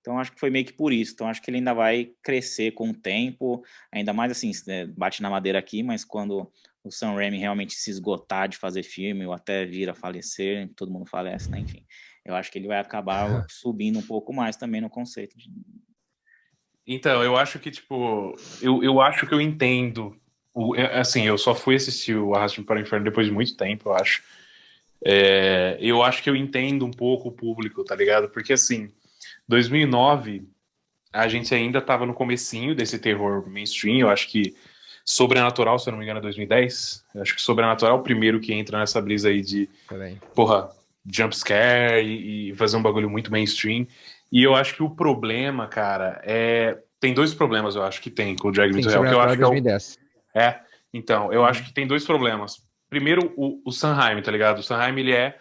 Então 0.00 0.18
acho 0.18 0.32
que 0.32 0.40
foi 0.40 0.50
meio 0.50 0.64
que 0.66 0.72
por 0.72 0.92
isso. 0.92 1.12
Então 1.14 1.28
acho 1.28 1.40
que 1.42 1.50
ele 1.50 1.58
ainda 1.58 1.72
vai 1.72 2.12
crescer 2.22 2.72
com 2.72 2.90
o 2.90 2.94
tempo, 2.94 3.62
ainda 3.92 4.12
mais 4.12 4.32
assim, 4.32 4.50
é, 4.68 4.86
bate 4.86 5.22
na 5.22 5.30
madeira 5.30 5.58
aqui, 5.58 5.82
mas 5.82 6.04
quando 6.04 6.50
o 6.84 6.90
Sam 6.90 7.14
Raimi 7.14 7.38
realmente 7.38 7.74
se 7.74 7.90
esgotar 7.90 8.46
de 8.46 8.58
fazer 8.58 8.82
filme 8.82 9.24
ou 9.24 9.32
até 9.32 9.64
vir 9.64 9.88
a 9.88 9.94
falecer, 9.94 10.70
todo 10.76 10.92
mundo 10.92 11.06
falece, 11.06 11.50
né? 11.50 11.58
Enfim, 11.58 11.84
eu 12.24 12.34
acho 12.34 12.52
que 12.52 12.58
ele 12.58 12.68
vai 12.68 12.78
acabar 12.78 13.46
subindo 13.48 13.98
um 13.98 14.02
pouco 14.02 14.34
mais 14.34 14.54
também 14.56 14.82
no 14.82 14.90
conceito. 14.90 15.36
De... 15.36 15.50
Então, 16.86 17.22
eu 17.22 17.36
acho 17.36 17.58
que, 17.58 17.70
tipo, 17.70 18.36
eu, 18.60 18.82
eu 18.84 19.00
acho 19.00 19.26
que 19.26 19.32
eu 19.32 19.40
entendo. 19.40 20.14
O, 20.52 20.76
é, 20.76 21.00
assim, 21.00 21.22
eu 21.22 21.38
só 21.38 21.54
fui 21.54 21.74
assistir 21.74 22.16
o 22.16 22.34
Arraste-me 22.34 22.66
para 22.66 22.78
o 22.78 22.82
Inferno 22.82 23.04
depois 23.06 23.26
de 23.26 23.32
muito 23.32 23.56
tempo, 23.56 23.88
eu 23.88 23.94
acho. 23.94 24.22
É, 25.02 25.78
eu 25.80 26.02
acho 26.02 26.22
que 26.22 26.28
eu 26.28 26.36
entendo 26.36 26.84
um 26.84 26.90
pouco 26.90 27.28
o 27.28 27.32
público, 27.32 27.82
tá 27.82 27.96
ligado? 27.96 28.28
Porque, 28.28 28.52
assim, 28.52 28.92
2009, 29.48 30.46
a 31.10 31.28
gente 31.28 31.54
ainda 31.54 31.80
tava 31.80 32.04
no 32.04 32.12
comecinho 32.12 32.74
desse 32.74 32.98
terror 32.98 33.48
mainstream, 33.48 34.00
eu 34.00 34.10
acho 34.10 34.28
que 34.28 34.54
Sobrenatural, 35.04 35.78
se 35.78 35.88
eu 35.88 35.92
não 35.92 35.98
me 35.98 36.04
engano, 36.04 36.18
é 36.18 36.22
2010. 36.22 37.04
Eu 37.14 37.22
acho 37.22 37.34
que 37.34 37.42
Sobrenatural 37.42 37.96
é 37.96 38.00
o 38.00 38.02
primeiro 38.02 38.40
que 38.40 38.52
entra 38.54 38.78
nessa 38.78 39.00
brisa 39.02 39.28
aí 39.28 39.42
de 39.42 39.68
Peraí. 39.88 40.16
porra, 40.34 40.70
jump 41.06 41.36
scare 41.36 42.02
e, 42.06 42.50
e 42.50 42.54
fazer 42.54 42.76
um 42.76 42.82
bagulho 42.82 43.10
muito 43.10 43.30
mainstream. 43.30 43.86
E 44.32 44.42
eu 44.42 44.54
acho 44.54 44.74
que 44.74 44.82
o 44.82 44.90
problema, 44.90 45.66
cara, 45.68 46.20
é. 46.24 46.78
Tem 46.98 47.12
dois 47.12 47.34
problemas, 47.34 47.76
eu 47.76 47.82
acho 47.82 48.00
que 48.00 48.08
tem 48.10 48.34
com 48.34 48.48
o 48.48 48.52
Drag 48.52 48.72
Me 48.72 48.80
to 48.82 48.88
Hell. 48.88 49.02
Que 49.04 49.12
eu 49.12 49.20
acho 49.20 49.36
que 49.36 49.42
é, 49.42 49.46
o- 49.46 49.50
2010. 49.50 49.98
é, 50.34 50.58
então, 50.92 51.30
eu 51.30 51.44
acho 51.44 51.62
que 51.64 51.72
tem 51.74 51.86
dois 51.86 52.02
problemas. 52.06 52.64
Primeiro, 52.88 53.30
o, 53.36 53.60
o 53.62 53.70
Sanheim, 53.70 54.22
tá 54.22 54.30
ligado? 54.32 54.60
O 54.60 54.62
Sanheim, 54.62 54.98
ele 54.98 55.12
é 55.12 55.36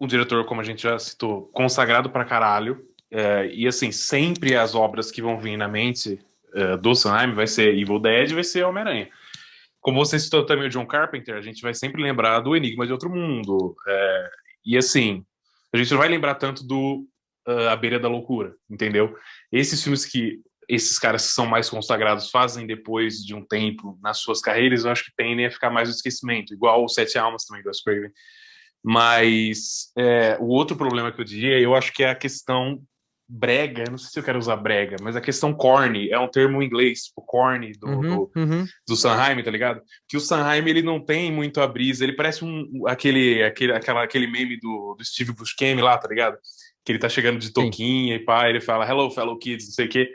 um 0.00 0.06
diretor, 0.06 0.44
como 0.46 0.62
a 0.62 0.64
gente 0.64 0.82
já 0.84 0.98
citou, 0.98 1.50
consagrado 1.52 2.08
pra 2.08 2.24
caralho. 2.24 2.82
É, 3.10 3.46
e 3.52 3.66
assim, 3.68 3.92
sempre 3.92 4.56
as 4.56 4.74
obras 4.74 5.10
que 5.10 5.20
vão 5.20 5.38
vir 5.38 5.56
na 5.58 5.68
mente 5.68 6.18
é, 6.56 6.76
do 6.76 6.94
Sanheim 6.94 7.34
vai 7.34 7.46
ser 7.46 7.76
Evil 7.76 7.98
Dead 7.98 8.32
vai 8.32 8.44
ser 8.44 8.64
Homem-Aranha. 8.64 9.08
Como 9.80 10.04
você 10.04 10.18
citou 10.18 10.44
também 10.44 10.66
o 10.66 10.70
John 10.70 10.86
Carpenter, 10.86 11.36
a 11.36 11.40
gente 11.40 11.62
vai 11.62 11.74
sempre 11.74 12.02
lembrar 12.02 12.40
do 12.40 12.56
Enigma 12.56 12.86
de 12.86 12.92
Outro 12.92 13.10
Mundo. 13.10 13.76
é, 13.86 14.30
e 14.64 14.76
assim, 14.76 15.24
a 15.72 15.76
gente 15.76 15.90
não 15.92 15.98
vai 15.98 16.08
lembrar 16.08 16.34
tanto 16.34 16.66
do 16.66 17.06
ah, 17.46 17.72
A 17.72 17.76
Beira 17.76 18.00
da 18.00 18.08
Loucura, 18.08 18.54
entendeu? 18.68 19.16
Esses 19.52 19.82
filmes 19.82 20.04
que 20.04 20.40
esses 20.68 20.98
caras 20.98 21.26
que 21.28 21.32
são 21.32 21.46
mais 21.46 21.70
consagrados 21.70 22.30
fazem 22.30 22.66
depois 22.66 23.24
de 23.24 23.34
um 23.34 23.44
tempo 23.44 23.96
nas 24.02 24.18
suas 24.18 24.40
carreiras, 24.40 24.84
eu 24.84 24.90
acho 24.90 25.04
que 25.04 25.12
tendem 25.16 25.46
a 25.46 25.50
ficar 25.50 25.70
mais 25.70 25.88
no 25.88 25.94
esquecimento, 25.94 26.52
igual 26.52 26.84
o 26.84 26.88
Sete 26.88 27.16
Almas 27.16 27.44
também 27.44 27.62
do 27.62 27.70
Craven. 27.84 28.10
Mas 28.82 29.92
é, 29.96 30.36
o 30.40 30.46
outro 30.46 30.76
problema 30.76 31.12
que 31.12 31.20
eu 31.20 31.24
diria, 31.24 31.60
eu 31.60 31.74
acho 31.74 31.92
que 31.92 32.02
é 32.02 32.10
a 32.10 32.16
questão 32.16 32.82
brega, 33.28 33.84
não 33.90 33.98
sei 33.98 34.10
se 34.10 34.18
eu 34.18 34.22
quero 34.22 34.38
usar 34.38 34.56
brega, 34.56 34.96
mas 35.02 35.16
a 35.16 35.20
questão 35.20 35.52
corny, 35.52 36.10
é 36.10 36.18
um 36.18 36.28
termo 36.28 36.62
em 36.62 36.66
inglês, 36.66 37.10
o 37.16 37.22
corny 37.22 37.72
do, 37.72 37.86
Uhum, 37.86 38.00
do, 38.00 38.32
uhum. 38.36 38.64
do 38.86 38.96
Sanheim, 38.96 39.42
tá 39.42 39.50
ligado? 39.50 39.82
Que 40.08 40.16
o 40.16 40.20
Sanheim 40.20 40.68
ele 40.68 40.82
não 40.82 41.04
tem 41.04 41.32
muito 41.32 41.60
a 41.60 41.66
brisa, 41.66 42.04
ele 42.04 42.14
parece 42.14 42.44
um 42.44 42.86
aquele 42.86 43.42
aquele 43.42 43.72
aquela, 43.72 44.02
aquele 44.02 44.26
meme 44.26 44.58
do, 44.58 44.94
do 44.96 45.04
Steve 45.04 45.32
Buscemi 45.32 45.82
lá, 45.82 45.98
tá 45.98 46.08
ligado? 46.08 46.38
Que 46.84 46.92
ele 46.92 46.98
tá 46.98 47.08
chegando 47.08 47.38
de 47.38 47.52
toquinha 47.52 48.14
e 48.14 48.20
pá, 48.20 48.48
ele 48.48 48.60
fala 48.60 48.88
hello 48.88 49.10
fellow 49.10 49.36
kids, 49.38 49.66
não 49.66 49.74
sei 49.74 49.86
o 49.86 49.88
quê. 49.88 50.08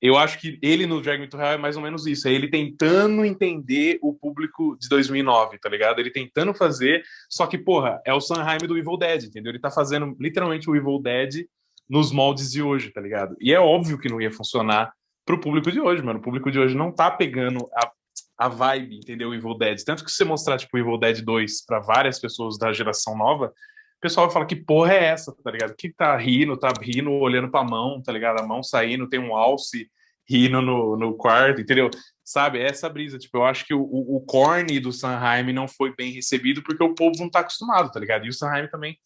Eu 0.00 0.16
acho 0.16 0.38
que 0.38 0.58
ele 0.62 0.86
no 0.86 1.00
Drag 1.00 1.18
Me 1.18 1.26
to 1.26 1.36
Hell 1.36 1.52
é 1.52 1.56
mais 1.56 1.76
ou 1.76 1.82
menos 1.82 2.06
isso, 2.06 2.28
é 2.28 2.32
ele 2.32 2.48
tentando 2.48 3.24
entender 3.24 3.98
o 4.02 4.12
público 4.14 4.76
de 4.78 4.88
2009, 4.88 5.58
tá 5.58 5.68
ligado? 5.68 5.98
Ele 5.98 6.10
tentando 6.10 6.54
fazer, 6.54 7.02
só 7.28 7.46
que 7.46 7.58
porra, 7.58 8.00
é 8.04 8.12
o 8.12 8.20
Sanheim 8.20 8.58
do 8.58 8.76
Evil 8.76 8.98
Dead, 8.98 9.24
entendeu? 9.24 9.50
Ele 9.50 9.60
tá 9.60 9.70
fazendo 9.70 10.14
literalmente 10.20 10.68
o 10.68 10.76
Evil 10.76 11.00
Dead 11.00 11.46
nos 11.88 12.12
moldes 12.12 12.50
de 12.50 12.62
hoje, 12.62 12.90
tá 12.90 13.00
ligado? 13.00 13.36
E 13.40 13.52
é 13.52 13.60
óbvio 13.60 13.98
que 13.98 14.08
não 14.08 14.20
ia 14.20 14.32
funcionar 14.32 14.92
pro 15.24 15.40
público 15.40 15.70
de 15.70 15.80
hoje, 15.80 16.02
mano. 16.02 16.18
O 16.18 16.22
público 16.22 16.50
de 16.50 16.58
hoje 16.58 16.76
não 16.76 16.92
tá 16.92 17.10
pegando 17.10 17.66
a 17.74 17.90
a 18.36 18.48
vibe, 18.48 18.96
entendeu? 18.96 19.32
Evil 19.32 19.56
Dead. 19.56 19.82
Tanto 19.84 20.04
que 20.04 20.10
se 20.10 20.18
você 20.18 20.24
mostrar, 20.24 20.58
tipo, 20.58 20.76
Evil 20.76 20.98
Dead 20.98 21.22
2 21.22 21.64
pra 21.64 21.80
várias 21.80 22.18
pessoas 22.18 22.58
da 22.58 22.72
geração 22.72 23.16
nova, 23.16 23.46
o 23.46 24.00
pessoal 24.00 24.26
vai 24.26 24.34
falar 24.34 24.46
que 24.46 24.56
porra 24.56 24.92
é 24.92 25.04
essa, 25.04 25.34
tá 25.42 25.50
ligado? 25.50 25.74
Que 25.76 25.92
tá 25.92 26.16
rindo, 26.16 26.56
tá 26.56 26.72
rindo, 26.80 27.10
olhando 27.12 27.50
pra 27.50 27.64
mão, 27.64 28.02
tá 28.02 28.12
ligado? 28.12 28.40
A 28.40 28.46
mão 28.46 28.62
saindo, 28.62 29.08
tem 29.08 29.20
um 29.20 29.36
alce 29.36 29.88
rindo 30.28 30.60
no, 30.60 30.96
no 30.96 31.14
quarto, 31.16 31.60
entendeu? 31.60 31.90
Sabe? 32.24 32.58
É 32.58 32.66
essa 32.66 32.88
brisa. 32.88 33.18
Tipo, 33.18 33.38
eu 33.38 33.44
acho 33.44 33.64
que 33.66 33.74
o, 33.74 33.82
o, 33.82 34.20
corny 34.26 34.80
do 34.80 34.92
Sanheim 34.92 35.52
não 35.52 35.68
foi 35.68 35.94
bem 35.94 36.12
recebido 36.12 36.62
porque 36.62 36.82
o 36.82 36.94
povo 36.94 37.16
não 37.18 37.30
tá 37.30 37.40
acostumado, 37.40 37.90
tá 37.90 38.00
ligado? 38.00 38.26
E 38.26 38.28
o 38.28 38.32
Sanheim 38.32 38.68
também. 38.68 38.98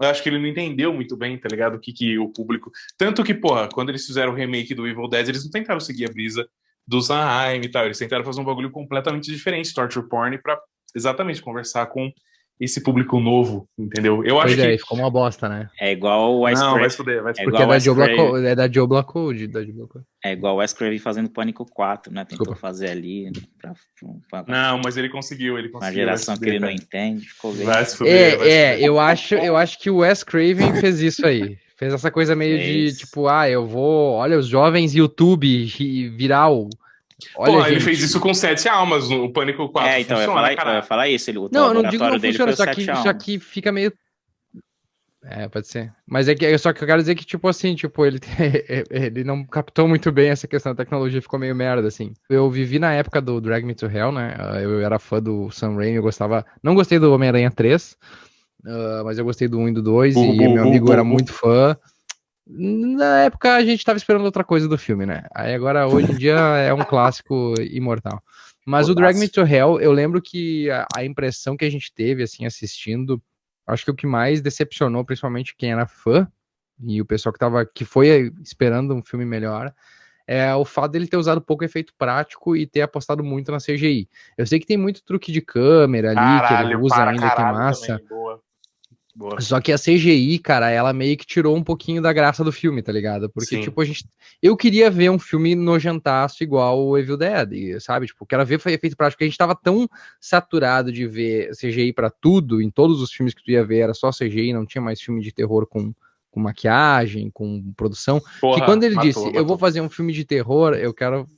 Eu 0.00 0.08
acho 0.08 0.22
que 0.22 0.28
ele 0.28 0.38
não 0.38 0.46
entendeu 0.46 0.92
muito 0.92 1.16
bem, 1.16 1.38
tá 1.38 1.48
ligado? 1.48 1.76
O 1.76 1.80
que, 1.80 1.92
que 1.92 2.18
o 2.18 2.28
público. 2.28 2.70
Tanto 2.98 3.22
que, 3.22 3.32
porra, 3.32 3.68
quando 3.68 3.90
eles 3.90 4.06
fizeram 4.06 4.32
o 4.32 4.34
remake 4.34 4.74
do 4.74 4.86
Evil 4.86 5.08
Dead, 5.08 5.28
eles 5.28 5.44
não 5.44 5.50
tentaram 5.50 5.80
seguir 5.80 6.06
a 6.06 6.12
brisa 6.12 6.48
do 6.86 7.00
Sanheim 7.00 7.60
e 7.62 7.70
tal. 7.70 7.84
Eles 7.84 7.98
tentaram 7.98 8.24
fazer 8.24 8.40
um 8.40 8.44
bagulho 8.44 8.70
completamente 8.70 9.30
diferente, 9.30 9.72
torture 9.72 10.08
porn, 10.08 10.36
pra 10.38 10.60
exatamente 10.94 11.40
conversar 11.40 11.86
com 11.86 12.12
esse 12.60 12.80
público 12.82 13.18
novo, 13.18 13.68
entendeu? 13.78 14.24
Eu 14.24 14.38
acho 14.38 14.54
Pois 14.54 14.58
é, 14.58 14.72
que. 14.72 14.78
ficou 14.78 14.96
uma 14.98 15.10
bosta, 15.10 15.48
né? 15.48 15.68
É 15.80 15.90
igual 15.92 16.34
o 16.34 16.40
Wes 16.42 16.58
Não, 16.60 16.66
vai 16.66 16.74
Craven. 16.74 16.90
se 16.90 16.96
fuder, 16.96 17.22
vai 17.22 17.34
se 17.34 17.40
É 17.40 17.44
fuder. 17.44 17.58
Porque 17.60 17.62
é 17.62 17.78
da, 17.90 17.94
Black, 17.94 18.14
Craven. 18.14 18.46
é 18.46 18.54
da 18.54 18.68
Joe 18.72 18.86
Blackwood. 18.86 19.46
Da 19.48 19.60
Blackwood. 19.60 20.06
É 20.24 20.32
igual 20.32 20.54
o 20.54 20.58
Wes 20.58 20.72
Craven 20.72 20.98
fazendo 20.98 21.28
Pânico 21.30 21.66
4, 21.66 22.12
né? 22.12 22.24
Tentou 22.24 22.44
Desculpa. 22.46 22.60
fazer 22.60 22.90
ali 22.90 23.30
pra, 23.60 23.72
pra, 24.30 24.44
Não, 24.46 24.80
mas 24.84 24.96
ele 24.96 25.08
conseguiu, 25.08 25.58
ele 25.58 25.68
uma 25.68 25.80
conseguiu. 25.80 25.94
geração 26.00 26.34
vai 26.34 26.36
se 26.38 26.42
que 26.44 26.48
ele 26.50 26.58
não 26.60 26.68
fuder, 26.68 26.82
entende. 26.84 27.26
Ficou 27.28 27.52
bem. 27.52 27.66
Vai 27.66 27.84
se 27.84 27.96
fuder, 27.96 28.38
vai 28.38 28.48
É, 28.48 28.50
se 28.50 28.54
é, 28.56 28.72
fuder. 28.74 28.86
eu 28.86 29.00
acho, 29.00 29.34
eu 29.34 29.56
acho 29.56 29.78
que 29.80 29.90
o 29.90 29.96
Wes 29.98 30.22
Craven 30.22 30.74
fez 30.80 31.00
isso 31.00 31.26
aí. 31.26 31.56
Fez 31.76 31.92
essa 31.92 32.08
coisa 32.10 32.36
meio 32.36 32.56
de, 32.56 32.64
Fez. 32.64 32.98
tipo, 32.98 33.26
ah, 33.26 33.50
eu 33.50 33.66
vou, 33.66 34.12
olha, 34.12 34.38
os 34.38 34.46
jovens 34.46 34.94
YouTube 34.94 35.66
viral. 36.16 36.68
Olha, 37.36 37.52
Pô, 37.52 37.66
ele 37.66 37.80
fez 37.80 38.00
isso 38.02 38.20
com 38.20 38.32
sete 38.32 38.68
almas, 38.68 39.10
o 39.10 39.28
Pânico 39.30 39.68
4. 39.68 39.90
É, 39.90 40.00
então, 40.00 40.16
eu 40.16 40.22
ia 40.22 40.26
funciona, 40.26 40.40
falar, 40.40 40.52
eu 40.52 40.56
caralho. 40.56 40.76
ia 40.76 40.82
falar 40.82 41.08
isso. 41.08 41.30
Ele, 41.30 41.38
o 41.38 41.48
Não, 41.52 41.68
eu 41.68 41.74
não 41.74 41.82
digo 41.90 42.04
que 42.04 42.10
não 42.10 42.20
funciona, 42.20 42.56
só 42.56 42.66
que, 42.66 42.84
só 42.84 43.12
que 43.12 43.38
fica 43.38 43.72
meio. 43.72 43.92
É, 45.26 45.48
pode 45.48 45.66
ser. 45.68 45.90
Mas 46.06 46.28
é 46.28 46.34
que 46.34 46.58
só 46.58 46.72
que 46.72 46.82
eu 46.82 46.86
quero 46.86 47.00
dizer 47.00 47.14
que, 47.14 47.24
tipo 47.24 47.48
assim, 47.48 47.74
tipo, 47.74 48.04
ele, 48.04 48.18
ele 48.90 49.24
não 49.24 49.44
captou 49.44 49.88
muito 49.88 50.12
bem 50.12 50.28
essa 50.28 50.46
questão 50.46 50.74
da 50.74 50.84
tecnologia, 50.84 51.22
ficou 51.22 51.38
meio 51.38 51.54
merda, 51.54 51.88
assim. 51.88 52.12
Eu 52.28 52.50
vivi 52.50 52.78
na 52.78 52.92
época 52.92 53.22
do 53.22 53.40
Drag 53.40 53.64
Me 53.64 53.74
to 53.74 53.86
Hell, 53.86 54.12
né? 54.12 54.36
Eu 54.62 54.80
era 54.80 54.98
fã 54.98 55.22
do 55.22 55.50
Sam 55.50 55.76
Raimi, 55.76 55.96
eu 55.96 56.02
gostava. 56.02 56.44
Não 56.62 56.74
gostei 56.74 56.98
do 56.98 57.10
Homem-Aranha 57.12 57.50
3, 57.50 57.96
ah, 58.66 59.02
mas 59.04 59.18
eu 59.18 59.24
gostei 59.24 59.46
do 59.46 59.58
1 59.58 59.68
e 59.68 59.72
do 59.72 59.82
2, 59.82 60.14
Bu, 60.14 60.24
e 60.24 60.36
bu, 60.36 60.54
meu 60.54 60.62
amigo 60.62 60.92
era 60.92 61.04
muito 61.04 61.32
fã. 61.32 61.76
Na 62.46 63.20
época 63.20 63.54
a 63.54 63.64
gente 63.64 63.84
tava 63.84 63.96
esperando 63.96 64.24
outra 64.24 64.44
coisa 64.44 64.68
do 64.68 64.76
filme, 64.76 65.06
né? 65.06 65.24
Aí 65.34 65.54
agora, 65.54 65.88
hoje 65.88 66.12
em 66.12 66.16
dia, 66.16 66.36
é 66.36 66.74
um 66.74 66.84
clássico 66.84 67.54
imortal. 67.58 68.22
Mas 68.66 68.88
o 68.88 68.94
Drag 68.94 69.18
Me 69.18 69.28
to 69.28 69.42
Hell, 69.42 69.80
eu 69.80 69.92
lembro 69.92 70.20
que 70.20 70.70
a, 70.70 70.86
a, 70.96 71.04
impressão 71.04 71.56
que 71.56 71.64
a 71.64 71.70
gente 71.70 71.92
teve, 71.92 72.22
assim, 72.22 72.46
assistindo, 72.46 73.22
acho 73.66 73.84
que 73.84 73.90
o 73.90 73.94
que 73.94 74.06
mais 74.06 74.40
decepcionou, 74.40 75.04
principalmente 75.04 75.54
quem 75.56 75.72
era 75.72 75.86
fã, 75.86 76.26
e 76.82 77.00
o 77.00 77.04
pessoal 77.04 77.32
que, 77.32 77.38
tava, 77.38 77.64
que 77.64 77.84
foi 77.84 78.32
esperando 78.42 78.94
um 78.94 79.02
filme 79.02 79.24
melhor, 79.24 79.72
é 80.26 80.54
o 80.54 80.64
fato 80.64 80.92
dele 80.92 81.06
ter 81.06 81.18
usado 81.18 81.40
pouco 81.40 81.64
efeito 81.64 81.92
prático 81.96 82.56
e 82.56 82.66
ter 82.66 82.82
apostado 82.82 83.22
muito 83.22 83.52
na 83.52 83.58
CGI. 83.58 84.08
Eu 84.36 84.46
sei 84.46 84.58
que 84.58 84.66
tem 84.66 84.76
muito 84.76 85.04
truque 85.04 85.30
de 85.30 85.40
câmera 85.40 86.10
ali 86.10 86.16
caralho, 86.16 86.68
que 86.68 86.74
ele 86.74 86.82
usa 86.82 87.04
ainda 87.04 87.30
que 87.30 87.40
é 87.40 87.44
massa. 87.44 87.98
Também, 87.98 88.38
Boa. 89.14 89.40
Só 89.40 89.60
que 89.60 89.70
a 89.70 89.78
CGI, 89.78 90.40
cara, 90.40 90.70
ela 90.70 90.92
meio 90.92 91.16
que 91.16 91.24
tirou 91.24 91.56
um 91.56 91.62
pouquinho 91.62 92.02
da 92.02 92.12
graça 92.12 92.42
do 92.42 92.50
filme, 92.50 92.82
tá 92.82 92.90
ligado? 92.90 93.30
Porque, 93.30 93.56
Sim. 93.56 93.60
tipo, 93.60 93.80
a 93.80 93.84
gente. 93.84 94.04
Eu 94.42 94.56
queria 94.56 94.90
ver 94.90 95.08
um 95.08 95.20
filme 95.20 95.54
nojentaço 95.54 96.42
igual 96.42 96.84
o 96.84 96.98
Evil 96.98 97.16
Dead, 97.16 97.80
sabe? 97.80 98.06
Tipo, 98.06 98.26
quero 98.26 98.44
ver 98.44 98.58
foi 98.58 98.72
efeito 98.72 98.96
prático, 98.96 99.16
porque 99.16 99.24
a 99.24 99.28
gente 99.28 99.38
tava 99.38 99.54
tão 99.54 99.88
saturado 100.20 100.90
de 100.90 101.06
ver 101.06 101.50
CGI 101.50 101.92
para 101.92 102.10
tudo, 102.10 102.60
em 102.60 102.68
todos 102.68 103.00
os 103.00 103.12
filmes 103.12 103.32
que 103.32 103.44
tu 103.44 103.52
ia 103.52 103.64
ver 103.64 103.80
era 103.80 103.94
só 103.94 104.10
CGI, 104.10 104.52
não 104.52 104.66
tinha 104.66 104.82
mais 104.82 105.00
filme 105.00 105.22
de 105.22 105.30
terror 105.30 105.64
com, 105.64 105.94
com 106.28 106.40
maquiagem, 106.40 107.30
com 107.30 107.72
produção. 107.76 108.20
Porra, 108.40 108.60
que 108.60 108.66
quando 108.66 108.82
ele 108.82 108.96
matou, 108.96 109.08
disse, 109.08 109.24
matou. 109.24 109.40
eu 109.40 109.46
vou 109.46 109.56
fazer 109.56 109.80
um 109.80 109.88
filme 109.88 110.12
de 110.12 110.24
terror, 110.24 110.74
eu 110.74 110.92
quero. 110.92 111.28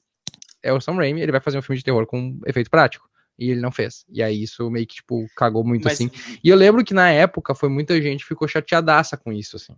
É 0.63 0.73
o 0.73 0.81
Sam 0.81 0.95
Raimi, 0.95 1.21
ele 1.21 1.33
vai 1.33 1.43
fazer 1.43 1.59
um 1.59 1.63
filme 1.63 1.77
de 1.77 1.85
terror 1.85 2.07
com 2.07 2.41
efeito 2.47 2.71
prático 2.71 3.07
e 3.39 3.51
ele 3.51 3.61
não 3.61 3.71
fez. 3.71 4.05
E 4.09 4.23
aí 4.23 4.43
isso 4.43 4.71
meio 4.71 4.87
que, 4.87 4.97
tipo, 4.97 5.27
cagou 5.37 5.65
muito 5.65 5.85
Mas... 5.85 5.95
assim. 5.95 6.11
E 6.43 6.49
eu 6.49 6.57
lembro 6.57 6.85
que 6.85 6.95
na 6.95 7.11
época 7.11 7.55
foi 7.55 7.69
muita 7.69 8.01
gente 8.01 8.25
ficou 8.25 8.49
chateadaça 8.49 9.17
com 9.17 9.33
isso, 9.33 9.57
assim. 9.57 9.75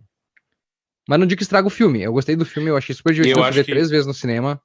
Mas 1.07 1.19
não 1.19 1.25
digo 1.25 1.37
que 1.37 1.43
estraga 1.43 1.67
o 1.67 1.71
filme. 1.71 2.01
Eu 2.01 2.13
gostei 2.13 2.35
do 2.35 2.45
filme, 2.45 2.69
eu 2.69 2.77
achei 2.77 2.93
super 2.93 3.13
divertido 3.13 3.51
ver 3.51 3.65
que... 3.65 3.71
três 3.71 3.89
vezes 3.89 4.05
no 4.05 4.13
cinema. 4.13 4.61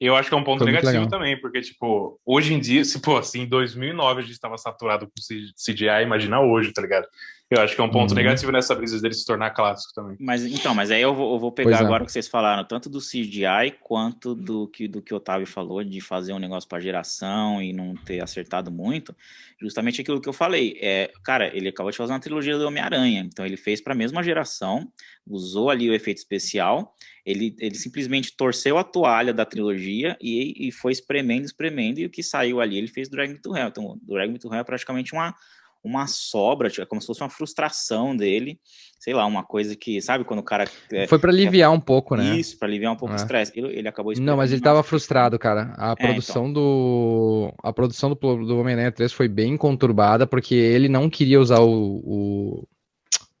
Eu 0.00 0.16
acho 0.16 0.30
que 0.30 0.34
é 0.34 0.38
um 0.38 0.44
ponto 0.44 0.64
foi 0.64 0.72
negativo 0.72 1.08
também, 1.08 1.38
porque, 1.38 1.60
tipo, 1.60 2.18
hoje 2.24 2.54
em 2.54 2.58
dia, 2.58 2.82
se, 2.84 2.98
pô, 3.00 3.18
assim, 3.18 3.42
em 3.42 3.46
2009 3.46 4.20
a 4.20 4.22
gente 4.22 4.32
estava 4.32 4.56
saturado 4.56 5.06
com 5.06 5.12
CGI, 5.54 6.02
imagina 6.02 6.40
hoje, 6.40 6.72
tá 6.72 6.80
ligado? 6.80 7.06
Eu 7.50 7.60
acho 7.62 7.74
que 7.74 7.80
é 7.80 7.84
um 7.84 7.90
ponto 7.90 8.10
uhum. 8.10 8.16
negativo 8.16 8.52
nessa 8.52 8.76
brisa 8.76 9.00
dele 9.00 9.12
se 9.12 9.26
tornar 9.26 9.50
clássico 9.50 9.92
também. 9.92 10.16
Mas 10.20 10.44
então, 10.44 10.72
mas 10.72 10.88
aí 10.88 11.02
eu 11.02 11.12
vou, 11.12 11.34
eu 11.34 11.38
vou 11.40 11.50
pegar 11.50 11.78
é. 11.78 11.80
agora 11.80 12.04
o 12.04 12.06
que 12.06 12.12
vocês 12.12 12.28
falaram, 12.28 12.64
tanto 12.64 12.88
do 12.88 13.00
CGI 13.00 13.76
quanto 13.80 14.36
do 14.36 14.68
que, 14.68 14.86
do 14.86 15.02
que 15.02 15.12
o 15.12 15.16
Otávio 15.16 15.48
falou, 15.48 15.82
de 15.82 16.00
fazer 16.00 16.32
um 16.32 16.38
negócio 16.38 16.68
para 16.68 16.78
geração 16.78 17.60
e 17.60 17.72
não 17.72 17.96
ter 17.96 18.22
acertado 18.22 18.70
muito. 18.70 19.16
Justamente 19.60 20.00
aquilo 20.00 20.20
que 20.20 20.28
eu 20.28 20.32
falei. 20.32 20.78
É, 20.80 21.10
cara, 21.24 21.50
ele 21.52 21.68
acabou 21.68 21.90
de 21.90 21.96
fazer 21.96 22.12
uma 22.12 22.20
trilogia 22.20 22.56
do 22.56 22.68
Homem-Aranha, 22.68 23.22
então 23.22 23.44
ele 23.44 23.56
fez 23.56 23.80
para 23.80 23.94
a 23.94 23.96
mesma 23.96 24.22
geração, 24.22 24.88
usou 25.26 25.70
ali 25.70 25.90
o 25.90 25.94
efeito 25.94 26.18
especial, 26.18 26.94
ele, 27.26 27.56
ele 27.58 27.74
simplesmente 27.74 28.36
torceu 28.36 28.78
a 28.78 28.84
toalha 28.84 29.34
da 29.34 29.44
trilogia 29.44 30.16
e, 30.20 30.68
e 30.68 30.70
foi 30.72 30.92
espremendo, 30.92 31.46
espremendo, 31.46 31.98
e 31.98 32.06
o 32.06 32.10
que 32.10 32.22
saiu 32.22 32.60
ali 32.60 32.78
ele 32.78 32.86
fez 32.86 33.08
Drag 33.08 33.28
Me 33.28 33.40
to 33.40 33.56
Hell. 33.56 33.68
Então, 33.68 33.98
Drag 34.02 34.30
Me 34.30 34.38
to 34.38 34.48
Hell 34.52 34.60
é 34.60 34.64
praticamente 34.64 35.12
uma 35.12 35.34
uma 35.82 36.06
sobra, 36.06 36.68
tipo, 36.68 36.82
é 36.82 36.86
como 36.86 37.00
se 37.00 37.06
fosse 37.06 37.22
uma 37.22 37.30
frustração 37.30 38.16
dele, 38.16 38.58
sei 38.98 39.14
lá, 39.14 39.24
uma 39.24 39.42
coisa 39.42 39.74
que, 39.74 40.00
sabe, 40.00 40.24
quando 40.24 40.40
o 40.40 40.44
cara. 40.44 40.64
É, 40.92 41.06
Foi 41.06 41.18
para 41.18 41.30
aliviar 41.30 41.70
é, 41.70 41.74
um 41.74 41.80
pouco, 41.80 42.14
né? 42.14 42.36
Isso, 42.36 42.58
para 42.58 42.68
aliviar 42.68 42.92
um 42.92 42.96
pouco 42.96 43.14
é. 43.14 43.16
o 43.16 43.20
estresse. 43.20 43.52
Ele, 43.56 43.78
ele 43.78 43.88
acabou 43.88 44.12
Não, 44.18 44.36
mas 44.36 44.52
ele 44.52 44.60
tava 44.60 44.82
frustrado, 44.82 45.38
cara. 45.38 45.74
A 45.78 45.92
é, 45.92 46.06
produção 46.06 46.48
então. 46.48 46.52
do. 46.52 47.54
A 47.62 47.72
produção 47.72 48.10
do, 48.10 48.14
do 48.14 48.58
Homem-Aranha 48.58 48.92
3 48.92 49.12
foi 49.12 49.28
bem 49.28 49.56
conturbada, 49.56 50.26
porque 50.26 50.54
ele 50.54 50.88
não 50.88 51.08
queria 51.08 51.40
usar 51.40 51.60
o. 51.60 52.66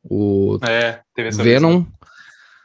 o, 0.02 0.56
o 0.56 0.58
é, 0.64 1.00
Venom. 1.16 1.80
Vez, 1.80 2.00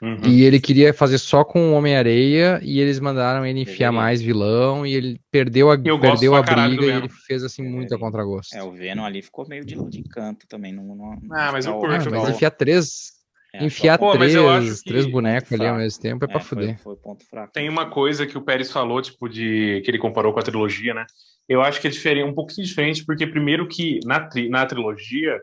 Uhum. 0.01 0.19
E 0.25 0.43
ele 0.43 0.59
queria 0.59 0.93
fazer 0.93 1.17
só 1.17 1.43
com 1.43 1.71
o 1.71 1.73
Homem-Areia 1.73 2.59
e 2.61 2.79
eles 2.79 2.99
mandaram 2.99 3.45
ele 3.45 3.61
enfiar 3.61 3.91
mais 3.91 4.21
vilão 4.21 4.85
e 4.85 4.93
ele 4.93 5.21
perdeu 5.31 5.71
a, 5.71 5.77
perdeu 5.77 6.35
a 6.35 6.41
briga 6.41 6.85
e 6.85 6.89
ele 6.89 7.09
fez 7.09 7.43
assim 7.43 7.63
muito 7.63 7.95
a 7.95 7.97
contragosto. 7.97 8.55
É, 8.55 8.61
o 8.61 8.71
Venom 8.71 9.05
ali 9.05 9.21
ficou 9.21 9.47
meio 9.47 9.63
de, 9.63 9.75
de 9.89 10.03
canto 10.03 10.45
também. 10.47 10.73
Não, 10.73 10.83
não, 10.83 11.13
ah, 11.31 11.51
mas 11.51 11.65
eu 11.65 11.73
curto. 11.79 11.95
Ah, 11.95 12.11
mas 12.11 12.29
enfiar 12.29 12.51
três, 12.51 13.13
é, 13.53 13.63
enfiar 13.63 13.97
Pô, 13.97 14.11
três, 14.11 14.81
que... 14.81 14.89
três 14.89 15.05
bonecos 15.05 15.51
ali 15.53 15.65
ao 15.65 15.77
mesmo 15.77 16.01
tempo 16.01 16.25
é, 16.25 16.27
é 16.27 16.31
pra 16.31 16.41
fuder. 16.41 16.77
Foi, 16.79 16.95
foi 16.97 17.15
fraco, 17.29 17.53
Tem 17.53 17.69
uma 17.69 17.89
coisa 17.89 18.27
que 18.27 18.37
o 18.37 18.41
Pérez 18.41 18.71
falou, 18.71 19.01
tipo, 19.01 19.29
de 19.29 19.81
que 19.83 19.91
ele 19.91 19.97
comparou 19.97 20.33
com 20.33 20.39
a 20.39 20.43
trilogia, 20.43 20.93
né? 20.93 21.05
Eu 21.47 21.61
acho 21.61 21.79
que 21.79 21.87
é 21.87 21.91
diferente, 21.91 22.27
um 22.27 22.33
pouquinho 22.33 22.67
diferente, 22.67 23.05
porque 23.05 23.25
primeiro 23.25 23.67
que 23.67 23.99
na, 24.05 24.19
tri, 24.27 24.49
na 24.49 24.65
trilogia 24.65 25.39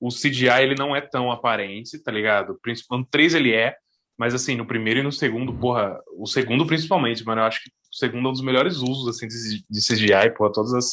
o 0.00 0.08
CGI 0.08 0.62
ele 0.62 0.74
não 0.74 0.94
é 0.94 1.00
tão 1.00 1.30
aparente, 1.30 1.98
tá 1.98 2.10
ligado? 2.10 2.58
No 2.90 3.04
3 3.04 3.34
ele 3.34 3.54
é, 3.54 3.76
mas 4.16 4.34
assim, 4.34 4.54
no 4.56 4.66
primeiro 4.66 5.00
e 5.00 5.02
no 5.02 5.12
segundo, 5.12 5.52
porra, 5.52 5.98
o 6.16 6.26
segundo 6.26 6.66
principalmente, 6.66 7.24
mano, 7.24 7.40
eu 7.40 7.46
acho 7.46 7.62
que 7.62 7.70
o 7.70 7.96
segundo 7.96 8.26
é 8.26 8.28
um 8.30 8.32
dos 8.32 8.42
melhores 8.42 8.76
usos, 8.76 9.08
assim, 9.08 9.26
de, 9.26 9.64
de 9.68 9.80
CGI, 9.80 10.30
porra, 10.36 10.52
todas 10.52 10.72
as, 10.72 10.92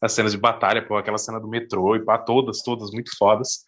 as 0.00 0.12
cenas 0.12 0.32
de 0.32 0.38
batalha, 0.38 0.86
porra, 0.86 1.00
aquela 1.00 1.18
cena 1.18 1.40
do 1.40 1.48
metrô 1.48 1.96
e 1.96 2.04
pá, 2.04 2.18
todas, 2.18 2.62
todas 2.62 2.90
muito 2.90 3.16
fodas. 3.16 3.64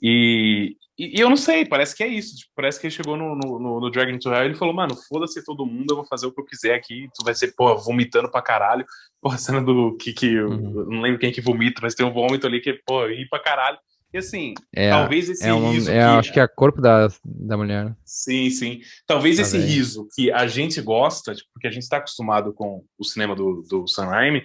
E, 0.00 0.76
e, 0.98 1.18
e, 1.18 1.20
eu 1.20 1.28
não 1.28 1.36
sei, 1.36 1.64
parece 1.64 1.94
que 1.94 2.02
é 2.02 2.08
isso. 2.08 2.36
Tipo, 2.36 2.52
parece 2.54 2.80
que 2.80 2.86
ele 2.86 2.94
chegou 2.94 3.16
no, 3.16 3.34
no, 3.34 3.80
no 3.80 3.90
Dragon 3.90 4.18
to 4.18 4.30
Hell 4.30 4.42
e 4.42 4.46
ele 4.46 4.54
falou, 4.54 4.74
mano, 4.74 4.94
foda-se 5.08 5.44
todo 5.44 5.66
mundo, 5.66 5.90
eu 5.90 5.96
vou 5.96 6.06
fazer 6.06 6.26
o 6.26 6.32
que 6.32 6.40
eu 6.40 6.44
quiser 6.44 6.74
aqui. 6.74 7.08
Tu 7.14 7.24
vai 7.24 7.34
ser, 7.34 7.54
porra, 7.54 7.74
vomitando 7.76 8.30
pra 8.30 8.42
caralho. 8.42 8.84
Porra, 9.20 9.36
a 9.36 9.38
cena 9.38 9.62
do 9.62 9.96
que, 9.96 10.12
que 10.12 10.38
uhum. 10.38 10.86
não 10.90 11.00
lembro 11.00 11.18
quem 11.18 11.32
que 11.32 11.40
vomita, 11.40 11.80
mas 11.82 11.94
tem 11.94 12.06
um 12.06 12.12
vômito 12.12 12.46
ali 12.46 12.60
que, 12.60 12.74
pô, 12.86 13.06
ri 13.06 13.28
pra 13.28 13.42
caralho. 13.42 13.78
E 14.14 14.18
assim, 14.18 14.54
é, 14.74 14.90
talvez 14.90 15.28
esse 15.28 15.46
é 15.46 15.52
um, 15.52 15.70
riso. 15.70 15.90
É, 15.90 15.94
que... 15.94 16.00
Acho 16.00 16.32
que 16.32 16.40
é 16.40 16.42
a 16.42 16.48
corpo 16.48 16.80
da, 16.80 17.08
da 17.24 17.56
mulher. 17.56 17.94
Sim, 18.04 18.48
sim. 18.50 18.80
Talvez 19.06 19.36
tá 19.36 19.42
esse 19.42 19.58
riso 19.58 20.08
que 20.14 20.30
a 20.30 20.46
gente 20.46 20.80
gosta, 20.80 21.34
tipo, 21.34 21.50
porque 21.52 21.66
a 21.66 21.70
gente 21.70 21.82
está 21.82 21.98
acostumado 21.98 22.52
com 22.52 22.84
o 22.98 23.04
cinema 23.04 23.34
do, 23.34 23.62
do 23.68 23.86
Sam 23.86 24.06
Raimi, 24.06 24.42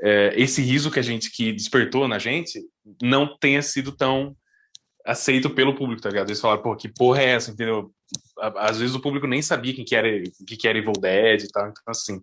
é, 0.00 0.32
esse 0.36 0.62
riso 0.62 0.90
que 0.90 0.98
a 0.98 1.02
gente 1.02 1.30
que 1.30 1.52
despertou 1.52 2.08
na 2.08 2.18
gente 2.18 2.60
não 3.02 3.36
tenha 3.38 3.62
sido 3.62 3.92
tão 3.92 4.36
aceito 5.04 5.50
pelo 5.50 5.74
público, 5.74 6.02
tá 6.02 6.08
ligado? 6.08 6.28
Eles 6.28 6.40
falaram, 6.40 6.62
pô, 6.62 6.74
que 6.74 6.88
porra 6.88 7.22
é 7.22 7.30
essa, 7.30 7.50
entendeu? 7.50 7.92
Às 8.38 8.78
vezes 8.78 8.94
o 8.94 9.00
público 9.00 9.26
nem 9.26 9.42
sabia 9.42 9.74
quem 9.74 9.84
que 9.84 9.94
era, 9.94 10.08
quem 10.46 10.56
que 10.58 10.66
era 10.66 10.78
Evil 10.78 10.92
Dead 10.92 11.42
e 11.42 11.48
tal, 11.48 11.68
então 11.68 11.82
assim. 11.88 12.20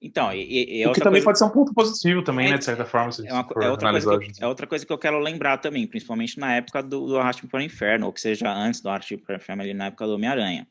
Então, 0.00 0.32
e, 0.32 0.80
e 0.80 0.86
o 0.86 0.92
que 0.92 1.00
também 1.00 1.22
coisa... 1.22 1.24
pode 1.24 1.38
ser 1.38 1.44
um 1.44 1.50
ponto 1.50 1.72
positivo 1.72 2.22
também, 2.22 2.48
é, 2.48 2.50
né, 2.50 2.58
de 2.58 2.64
certa 2.64 2.84
forma. 2.84 3.10
É, 3.24 3.32
uma, 3.32 3.48
é, 3.62 3.70
outra 3.70 3.90
coisa 3.90 4.18
que, 4.18 4.32
é 4.42 4.46
outra 4.46 4.66
coisa 4.66 4.86
que 4.86 4.92
eu 4.92 4.98
quero 4.98 5.18
lembrar 5.18 5.58
também, 5.58 5.86
principalmente 5.86 6.38
na 6.38 6.54
época 6.54 6.82
do, 6.82 7.06
do 7.06 7.18
Arraste 7.18 7.46
para 7.46 7.60
o 7.60 7.62
Inferno, 7.62 8.06
ou 8.06 8.12
que 8.12 8.20
seja 8.20 8.52
antes 8.52 8.80
do 8.80 8.90
Arraste 8.90 9.16
para 9.16 9.34
o 9.34 9.36
Inferno, 9.36 9.62
ali 9.62 9.72
na 9.72 9.86
época 9.86 10.06
do 10.06 10.14
Homem-Aranha. 10.14 10.68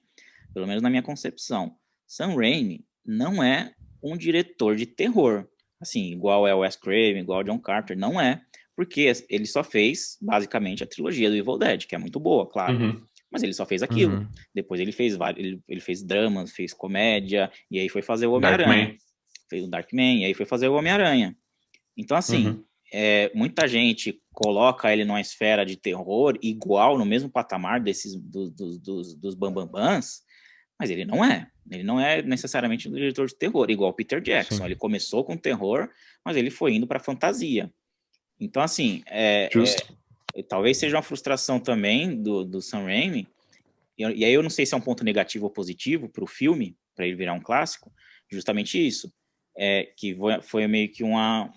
Pelo 0.53 0.67
menos 0.67 0.81
na 0.81 0.89
minha 0.89 1.01
concepção. 1.01 1.75
Sam 2.07 2.35
Raimi 2.35 2.85
não 3.03 3.43
é 3.43 3.73
um 4.01 4.15
diretor 4.15 4.75
de 4.75 4.85
terror, 4.85 5.47
assim, 5.81 6.11
igual 6.11 6.47
é 6.47 6.53
o 6.53 6.59
Wes 6.59 6.75
Craven, 6.75 7.19
igual 7.19 7.39
o 7.39 7.43
John 7.43 7.59
Carter, 7.59 7.97
não 7.97 8.21
é, 8.21 8.41
porque 8.75 9.11
ele 9.27 9.47
só 9.47 9.63
fez, 9.63 10.17
basicamente, 10.21 10.83
a 10.83 10.87
trilogia 10.87 11.29
do 11.29 11.35
Evil 11.35 11.57
Dead, 11.57 11.85
que 11.85 11.95
é 11.95 11.97
muito 11.97 12.19
boa, 12.19 12.47
claro. 12.47 12.77
Uhum. 12.77 13.01
Mas 13.31 13.41
ele 13.41 13.53
só 13.53 13.65
fez 13.65 13.81
aquilo. 13.81 14.17
Uhum. 14.17 14.27
Depois 14.53 14.79
ele 14.79 14.91
fez 14.91 15.15
vários, 15.15 15.43
ele, 15.43 15.59
ele 15.67 15.81
fez 15.81 16.03
dramas, 16.03 16.51
fez 16.51 16.73
comédia, 16.73 17.51
e 17.71 17.79
aí 17.79 17.89
foi 17.89 18.01
fazer 18.01 18.27
o 18.27 18.33
Homem-Aranha 18.33 18.95
fez 19.49 19.63
o 19.63 19.67
Darkman, 19.69 20.21
e 20.21 20.25
aí 20.25 20.33
foi 20.33 20.45
fazer 20.45 20.67
o 20.67 20.73
Homem-Aranha. 20.73 21.35
Então, 21.97 22.17
assim, 22.17 22.47
uhum. 22.47 22.63
é, 22.91 23.31
muita 23.33 23.67
gente 23.67 24.21
coloca 24.33 24.91
ele 24.91 25.05
numa 25.05 25.21
esfera 25.21 25.65
de 25.65 25.77
terror 25.77 26.37
igual, 26.41 26.97
no 26.97 27.05
mesmo 27.05 27.29
patamar 27.29 27.79
desses 27.79 28.15
do, 28.15 28.49
do, 28.49 28.77
dos, 28.79 29.15
dos 29.15 29.35
bambambans, 29.35 30.23
mas 30.77 30.89
ele 30.89 31.05
não 31.05 31.23
é. 31.23 31.49
Ele 31.71 31.83
não 31.83 31.99
é 31.99 32.21
necessariamente 32.21 32.87
um 32.87 32.91
diretor 32.91 33.27
de 33.27 33.35
terror, 33.35 33.69
igual 33.71 33.89
o 33.89 33.93
Peter 33.93 34.21
Jackson. 34.21 34.57
Sim. 34.57 34.65
Ele 34.65 34.75
começou 34.75 35.23
com 35.23 35.37
terror, 35.37 35.89
mas 36.23 36.35
ele 36.35 36.49
foi 36.49 36.73
indo 36.75 36.85
para 36.85 36.99
fantasia. 36.99 37.71
Então, 38.39 38.61
assim, 38.61 39.01
é, 39.07 39.49
é, 40.35 40.43
talvez 40.43 40.77
seja 40.77 40.97
uma 40.97 41.01
frustração 41.01 41.59
também 41.59 42.21
do, 42.21 42.43
do 42.43 42.61
Sam 42.61 42.83
Raimi, 42.83 43.27
e, 43.97 44.03
e 44.03 44.25
aí 44.25 44.33
eu 44.33 44.43
não 44.43 44.49
sei 44.49 44.65
se 44.65 44.73
é 44.73 44.77
um 44.77 44.81
ponto 44.81 45.03
negativo 45.05 45.45
ou 45.45 45.49
positivo 45.51 46.09
para 46.09 46.23
o 46.23 46.27
filme, 46.27 46.77
para 46.93 47.07
ele 47.07 47.15
virar 47.15 47.33
um 47.33 47.39
clássico, 47.39 47.91
justamente 48.29 48.85
isso 48.85 49.11
é, 49.57 49.91
que 49.95 50.17
foi 50.41 50.67
meio 50.67 50.89
que 50.89 51.03
uma. 51.03 51.51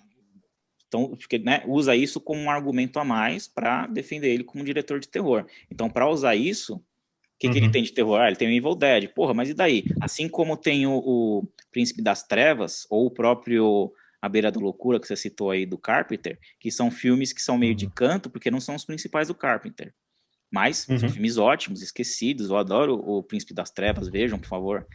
Então, 0.86 1.08
porque, 1.16 1.38
né, 1.38 1.62
usa 1.66 1.94
isso 1.94 2.20
como 2.20 2.40
um 2.40 2.50
argumento 2.50 2.98
a 2.98 3.04
mais 3.04 3.46
para 3.46 3.86
defender 3.86 4.28
ele 4.28 4.44
como 4.44 4.64
diretor 4.64 4.98
de 4.98 5.08
terror. 5.08 5.44
Então, 5.70 5.90
para 5.90 6.08
usar 6.08 6.34
isso, 6.34 6.76
o 6.76 6.82
que, 7.38 7.46
uhum. 7.46 7.52
que, 7.52 7.58
ele 7.58 7.66
uhum. 7.66 7.72
tem 7.72 7.82
de 7.82 7.92
terror? 7.92 8.20
Ah, 8.20 8.26
ele 8.26 8.36
tem 8.36 8.48
o 8.48 8.52
Evil 8.52 8.74
Dead. 8.74 9.08
Porra, 9.08 9.34
mas 9.34 9.50
e 9.50 9.54
daí? 9.54 9.84
Assim 10.00 10.28
como 10.28 10.56
tem 10.56 10.86
o, 10.86 10.96
o 10.96 11.48
Príncipe 11.70 12.00
das 12.00 12.22
Trevas, 12.22 12.86
ou 12.88 13.06
o 13.06 13.10
próprio 13.10 13.92
A 14.22 14.28
Beira 14.28 14.50
da 14.50 14.58
Loucura, 14.58 14.98
que 14.98 15.06
você 15.06 15.14
citou 15.14 15.50
aí, 15.50 15.66
do 15.66 15.76
Carpenter, 15.76 16.38
que 16.58 16.70
são 16.70 16.90
filmes 16.90 17.34
que 17.34 17.42
são 17.42 17.58
meio 17.58 17.72
uhum. 17.72 17.76
de 17.76 17.90
canto, 17.90 18.30
porque 18.30 18.50
não 18.50 18.60
são 18.60 18.74
os 18.74 18.84
principais 18.84 19.28
do 19.28 19.34
Carpenter. 19.34 19.94
Mas 20.50 20.88
uhum. 20.88 20.98
são 20.98 21.08
filmes 21.10 21.36
ótimos, 21.36 21.82
esquecidos. 21.82 22.48
Eu 22.48 22.56
adoro 22.56 22.94
o 22.94 23.22
Príncipe 23.22 23.52
das 23.52 23.70
Trevas, 23.70 24.08
vejam, 24.08 24.38
por 24.38 24.48
favor. 24.48 24.86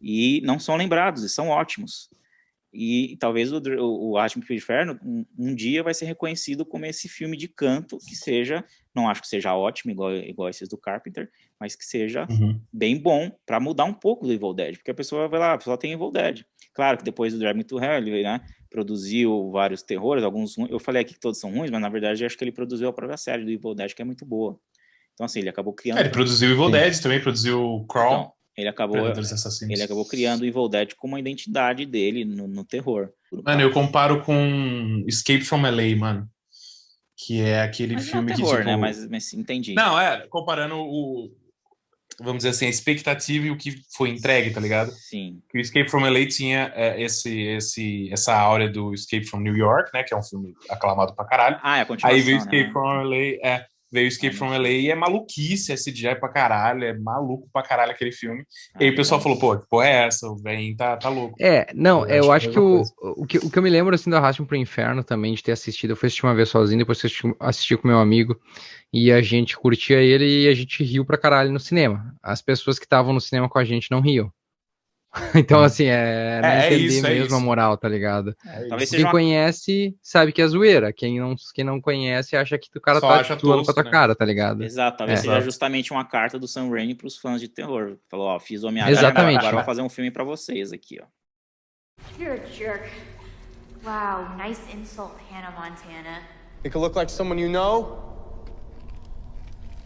E 0.00 0.40
não 0.44 0.58
são 0.58 0.76
lembrados, 0.76 1.22
e 1.22 1.28
são 1.28 1.48
ótimos. 1.48 2.10
E 2.76 3.16
talvez 3.16 3.50
o, 3.52 3.58
o, 3.58 4.10
o 4.10 4.18
Atmo 4.18 4.44
do 4.44 4.52
Inferno 4.52 4.98
um, 5.02 5.24
um, 5.38 5.54
dia 5.54 5.82
vai 5.82 5.94
ser 5.94 6.04
reconhecido 6.04 6.64
como 6.64 6.84
esse 6.84 7.08
filme 7.08 7.36
de 7.36 7.48
canto 7.48 7.96
que 7.98 8.14
seja, 8.14 8.62
não 8.94 9.08
acho 9.08 9.22
que 9.22 9.28
seja 9.28 9.56
ótimo 9.56 9.92
igual, 9.92 10.14
igual 10.14 10.48
esses 10.50 10.68
do 10.68 10.76
Carpenter, 10.76 11.30
mas 11.58 11.74
que 11.74 11.84
seja 11.84 12.26
uhum. 12.28 12.60
bem 12.70 12.98
bom 12.98 13.30
para 13.46 13.58
mudar 13.58 13.84
um 13.84 13.94
pouco 13.94 14.26
do 14.26 14.32
Evil 14.32 14.52
Dead, 14.52 14.76
porque 14.76 14.90
a 14.90 14.94
pessoa 14.94 15.26
vai 15.26 15.40
lá, 15.40 15.54
a 15.54 15.58
pessoa 15.58 15.78
tem 15.78 15.92
Evil 15.92 16.10
Dead. 16.10 16.44
Claro 16.74 16.98
que 16.98 17.04
depois 17.04 17.32
do 17.32 17.38
Drag 17.38 17.56
Me 17.56 17.64
to 17.64 17.82
Hell, 17.82 17.96
ele 17.96 18.22
né, 18.22 18.42
produziu 18.68 19.50
vários 19.50 19.82
terrores, 19.82 20.22
alguns 20.22 20.58
eu 20.58 20.78
falei 20.78 21.00
aqui 21.00 21.14
que 21.14 21.20
todos 21.20 21.40
são 21.40 21.50
ruins, 21.50 21.70
mas 21.70 21.80
na 21.80 21.88
verdade 21.88 22.24
acho 22.24 22.36
que 22.36 22.44
ele 22.44 22.52
produziu 22.52 22.88
a 22.88 22.92
própria 22.92 23.16
série 23.16 23.44
do 23.44 23.50
Evil 23.50 23.74
Dead, 23.74 23.94
que 23.94 24.02
é 24.02 24.04
muito 24.04 24.26
boa. 24.26 24.60
Então, 25.14 25.24
assim, 25.24 25.40
ele 25.40 25.48
acabou 25.48 25.72
criando. 25.72 25.96
É, 25.96 26.02
ele 26.02 26.10
produziu 26.10 26.50
Evil 26.50 26.66
Sim. 26.66 26.72
Dead 26.72 27.00
também, 27.00 27.20
produziu 27.22 27.86
Crawl. 27.88 28.20
Então, 28.20 28.32
ele 28.56 28.68
acabou, 28.68 28.96
ele 29.68 29.82
acabou 29.82 30.08
criando 30.08 30.40
o 30.40 30.46
Evil 30.46 30.68
Dead 30.68 30.94
como 30.96 31.12
uma 31.12 31.20
identidade 31.20 31.84
dele 31.84 32.24
no, 32.24 32.48
no 32.48 32.64
terror. 32.64 33.10
Mano, 33.44 33.60
eu 33.60 33.70
comparo 33.70 34.22
com 34.22 35.04
Escape 35.06 35.44
from 35.44 35.60
LA, 35.60 35.94
mano. 35.94 36.26
Que 37.18 37.42
é 37.42 37.62
aquele 37.62 37.94
mas 37.94 38.08
filme 38.08 38.28
não 38.28 38.32
é 38.32 38.36
terror, 38.36 38.50
que. 38.52 38.58
Tipo... 38.58 38.70
né? 38.70 38.76
Mas, 38.76 39.08
mas 39.08 39.32
entendi. 39.34 39.74
Não, 39.74 40.00
é, 40.00 40.26
comparando 40.28 40.76
o. 40.76 41.30
Vamos 42.18 42.38
dizer 42.38 42.50
assim, 42.50 42.64
a 42.64 42.70
expectativa 42.70 43.46
e 43.46 43.50
o 43.50 43.58
que 43.58 43.74
foi 43.94 44.08
entregue, 44.08 44.50
tá 44.50 44.58
ligado? 44.58 44.90
Sim. 44.90 45.42
Que 45.50 45.58
o 45.58 45.60
Escape 45.60 45.90
from 45.90 46.00
LA 46.00 46.26
tinha 46.26 46.72
é, 46.74 47.02
esse, 47.02 47.38
esse, 47.38 48.10
essa 48.10 48.34
áurea 48.34 48.70
do 48.70 48.94
Escape 48.94 49.26
from 49.26 49.40
New 49.40 49.54
York, 49.54 49.90
né? 49.92 50.02
Que 50.02 50.14
é 50.14 50.16
um 50.16 50.22
filme 50.22 50.54
aclamado 50.70 51.14
pra 51.14 51.26
caralho. 51.26 51.58
Ah, 51.62 51.76
é 51.76 51.80
a 51.82 51.86
continuação. 51.86 52.16
Aí 52.16 52.24
veio 52.24 52.38
Escape 52.38 52.68
né? 52.68 52.72
from 52.72 53.02
LA. 53.02 53.16
É, 53.42 53.66
Veio 53.90 54.08
Escape 54.08 54.34
from 54.34 54.50
LA 54.50 54.68
e 54.68 54.90
é 54.90 54.94
maluquice, 54.94 55.72
é 55.72 55.76
CGI 55.76 56.16
pra 56.16 56.28
caralho, 56.28 56.84
é 56.84 56.92
maluco 56.92 57.48
pra 57.52 57.62
caralho 57.62 57.92
aquele 57.92 58.12
filme. 58.12 58.44
Ah, 58.74 58.82
e 58.82 58.86
aí 58.86 58.90
o 58.90 58.96
pessoal 58.96 59.20
falou, 59.20 59.38
pô, 59.38 59.56
que 59.56 59.68
porra 59.68 59.86
é 59.86 60.06
essa? 60.06 60.28
O 60.28 60.36
velho 60.36 60.76
tá, 60.76 60.96
tá 60.96 61.08
louco. 61.08 61.36
É, 61.40 61.68
não, 61.74 62.06
eu, 62.06 62.24
eu 62.24 62.32
acho, 62.32 62.50
que, 62.50 62.58
o, 62.58 62.82
o, 63.00 63.26
que 63.26 63.38
o 63.38 63.50
que 63.50 63.58
eu 63.58 63.62
me 63.62 63.70
lembro, 63.70 63.94
assim, 63.94 64.10
do 64.10 64.16
Arraste 64.16 64.42
pro 64.42 64.56
Inferno 64.56 65.04
também, 65.04 65.34
de 65.34 65.42
ter 65.42 65.52
assistido, 65.52 65.90
eu 65.90 65.96
fui 65.96 66.08
assistir 66.08 66.26
uma 66.26 66.34
vez 66.34 66.48
sozinho, 66.48 66.78
depois 66.78 66.98
assisti, 66.98 67.22
assisti 67.38 67.76
com 67.76 67.88
meu 67.88 67.98
amigo, 67.98 68.38
e 68.92 69.12
a 69.12 69.22
gente 69.22 69.56
curtia 69.56 69.98
ele 69.98 70.44
e 70.44 70.48
a 70.48 70.54
gente 70.54 70.82
riu 70.82 71.04
pra 71.04 71.18
caralho 71.18 71.52
no 71.52 71.60
cinema. 71.60 72.14
As 72.22 72.42
pessoas 72.42 72.78
que 72.78 72.86
estavam 72.86 73.12
no 73.12 73.20
cinema 73.20 73.48
com 73.48 73.58
a 73.58 73.64
gente 73.64 73.90
não 73.90 74.00
riam. 74.00 74.32
então, 75.34 75.62
assim, 75.62 75.84
é, 75.84 76.40
é, 76.42 76.46
é 76.46 76.66
entender 76.66 76.84
isso, 76.84 77.06
é 77.06 77.10
mesmo 77.10 77.34
é 77.36 77.38
a 77.38 77.40
moral, 77.40 77.76
tá 77.76 77.88
ligado? 77.88 78.36
É 78.46 78.86
quem 78.86 79.02
uma... 79.02 79.10
conhece 79.10 79.96
sabe 80.02 80.32
que 80.32 80.42
é 80.42 80.46
zoeira. 80.46 80.92
Quem 80.92 81.18
não, 81.18 81.34
quem 81.54 81.64
não 81.64 81.80
conhece 81.80 82.36
acha 82.36 82.58
que 82.58 82.68
o 82.76 82.80
cara 82.80 83.00
Só 83.00 83.08
tá 83.08 83.34
atuando 83.34 83.64
com 83.64 83.70
a 83.70 83.74
tua 83.74 83.82
né? 83.84 83.90
cara, 83.90 84.14
tá 84.14 84.24
ligado? 84.24 84.62
Exato, 84.62 84.98
talvez 84.98 85.20
é. 85.20 85.22
seja 85.22 85.40
justamente 85.40 85.92
uma 85.92 86.04
carta 86.04 86.38
do 86.38 86.46
Sam 86.46 86.68
Raimi 86.68 86.94
pros 86.94 87.16
fãs 87.16 87.40
de 87.40 87.48
terror. 87.48 87.96
Falou, 88.08 88.26
ó, 88.26 88.38
fiz 88.38 88.62
Homem-Aranha, 88.64 88.98
Exatamente. 88.98 89.38
agora 89.38 89.56
vou 89.56 89.64
fazer 89.64 89.82
um 89.82 89.88
filme 89.88 90.10
pra 90.10 90.24
vocês 90.24 90.72
aqui, 90.72 91.00
ó. 91.02 91.06
You're 92.18 92.40
a 92.40 92.46
jerk. 92.52 92.88
Wow, 93.84 94.36
nice 94.36 94.60
insult, 94.74 95.12
Hannah 95.30 95.52
Montana. 95.52 96.20
It 96.64 96.72
could 96.72 96.82
look 96.82 96.96
like 96.96 97.10
someone 97.10 97.38
you 97.38 97.48
know, 97.48 98.02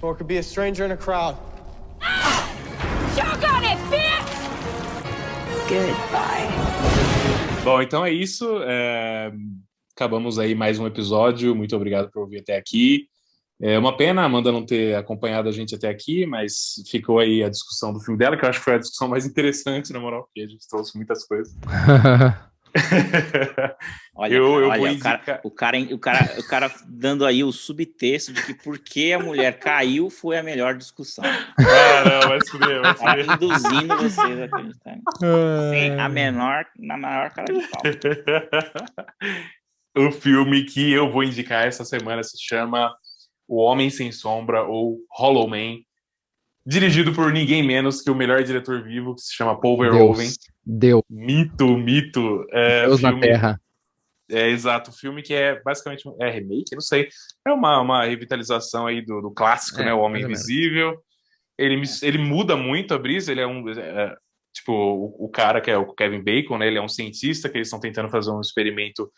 or 0.00 0.12
it 0.12 0.16
could 0.16 0.26
be 0.26 0.38
a 0.38 0.42
stranger 0.42 0.84
in 0.84 0.92
a 0.92 0.96
crowd. 0.96 1.36
Choke 3.14 3.52
on 3.52 3.64
it, 3.64 3.78
bitch! 3.90 3.99
Goodbye. 5.70 6.48
Bom, 7.62 7.80
então 7.80 8.04
é 8.04 8.12
isso. 8.12 8.60
É... 8.64 9.30
Acabamos 9.94 10.36
aí 10.36 10.52
mais 10.52 10.80
um 10.80 10.86
episódio. 10.86 11.54
Muito 11.54 11.76
obrigado 11.76 12.10
por 12.10 12.22
ouvir 12.22 12.40
até 12.40 12.56
aqui. 12.56 13.06
É 13.62 13.78
uma 13.78 13.96
pena 13.96 14.22
a 14.22 14.24
Amanda 14.24 14.50
não 14.50 14.66
ter 14.66 14.96
acompanhado 14.96 15.48
a 15.48 15.52
gente 15.52 15.72
até 15.72 15.88
aqui, 15.88 16.26
mas 16.26 16.82
ficou 16.90 17.20
aí 17.20 17.44
a 17.44 17.48
discussão 17.48 17.92
do 17.92 18.00
filme 18.00 18.18
dela, 18.18 18.36
que 18.36 18.44
eu 18.44 18.48
acho 18.48 18.58
que 18.58 18.64
foi 18.64 18.74
a 18.74 18.78
discussão 18.78 19.06
mais 19.06 19.24
interessante, 19.26 19.92
na 19.92 20.00
moral, 20.00 20.24
porque 20.24 20.40
a 20.40 20.48
gente 20.48 20.66
trouxe 20.68 20.96
muitas 20.96 21.24
coisas. 21.24 21.54
olha, 24.14 24.34
eu, 24.34 24.60
eu 24.60 24.68
olha, 24.68 24.92
o, 24.92 24.98
cara, 24.98 25.40
o, 25.42 25.50
cara, 25.50 25.78
o, 25.78 25.98
cara, 25.98 26.34
o 26.38 26.46
cara 26.46 26.72
dando 26.86 27.26
aí 27.26 27.42
o 27.42 27.52
subtexto 27.52 28.32
de 28.32 28.42
que 28.42 28.54
porque 28.54 29.12
a 29.12 29.18
mulher 29.18 29.58
caiu 29.58 30.10
foi 30.10 30.38
a 30.38 30.42
melhor 30.42 30.76
discussão. 30.76 31.24
Ah, 31.24 32.04
não, 32.04 32.28
vai 32.28 32.40
subir, 32.46 32.80
vai 32.80 32.96
subir. 32.96 33.26
Tá 33.26 33.34
induzindo 33.34 33.96
vocês 33.96 34.40
a 34.40 34.44
acreditarem. 34.44 35.02
Sem 35.70 36.00
a 36.00 36.08
menor, 36.08 36.66
na 36.78 36.96
maior 36.96 37.30
cara 37.30 37.52
de 37.52 37.66
pau. 37.68 37.82
o 40.08 40.12
filme 40.12 40.64
que 40.64 40.92
eu 40.92 41.10
vou 41.10 41.24
indicar 41.24 41.66
essa 41.66 41.84
semana 41.84 42.22
se 42.22 42.36
chama 42.40 42.94
O 43.48 43.56
Homem 43.56 43.90
Sem 43.90 44.12
Sombra 44.12 44.62
ou 44.62 44.98
Hollow 45.10 45.48
Man 45.48 45.78
dirigido 46.64 47.12
por 47.12 47.32
ninguém 47.32 47.62
menos 47.62 48.02
que 48.02 48.10
o 48.10 48.14
melhor 48.14 48.42
diretor 48.42 48.82
vivo, 48.82 49.14
que 49.14 49.22
se 49.22 49.34
chama 49.34 49.60
Paul 49.60 49.78
Verhoeven. 49.78 50.28
Deu. 50.64 51.04
Mito, 51.08 51.76
mito. 51.76 52.46
É, 52.50 52.86
Deus 52.86 53.00
filme, 53.00 53.14
na 53.14 53.20
Terra. 53.20 53.60
É, 54.30 54.48
exato. 54.48 54.90
O 54.90 54.94
filme 54.94 55.22
que 55.22 55.34
é 55.34 55.60
basicamente 55.62 56.08
um 56.08 56.16
é 56.20 56.30
remake, 56.30 56.74
não 56.74 56.80
sei. 56.80 57.08
É 57.46 57.52
uma, 57.52 57.80
uma 57.80 58.04
revitalização 58.04 58.86
aí 58.86 59.04
do, 59.04 59.20
do 59.20 59.30
clássico, 59.30 59.80
é, 59.80 59.86
né? 59.86 59.94
O 59.94 60.00
Homem 60.00 60.22
Invisível. 60.22 61.00
Ele, 61.58 61.82
ele 62.02 62.18
muda 62.18 62.56
muito 62.56 62.94
a 62.94 62.98
brisa, 62.98 63.32
ele 63.32 63.40
é 63.40 63.46
um... 63.46 63.68
É, 63.68 64.16
tipo, 64.52 64.72
o, 64.72 65.26
o, 65.26 65.28
cara 65.28 65.60
que 65.60 65.70
é 65.70 65.76
o 65.76 65.92
Kevin 65.92 66.22
Bacon, 66.22 66.58
né? 66.58 66.66
Ele 66.66 66.78
é 66.78 66.82
um 66.82 66.88
cientista 66.88 67.48
que 67.48 67.58
eles 67.58 67.68
estão 67.68 67.80
tentando 67.80 68.08
fazer 68.08 68.30
um 68.30 68.40
experimento 68.40 69.10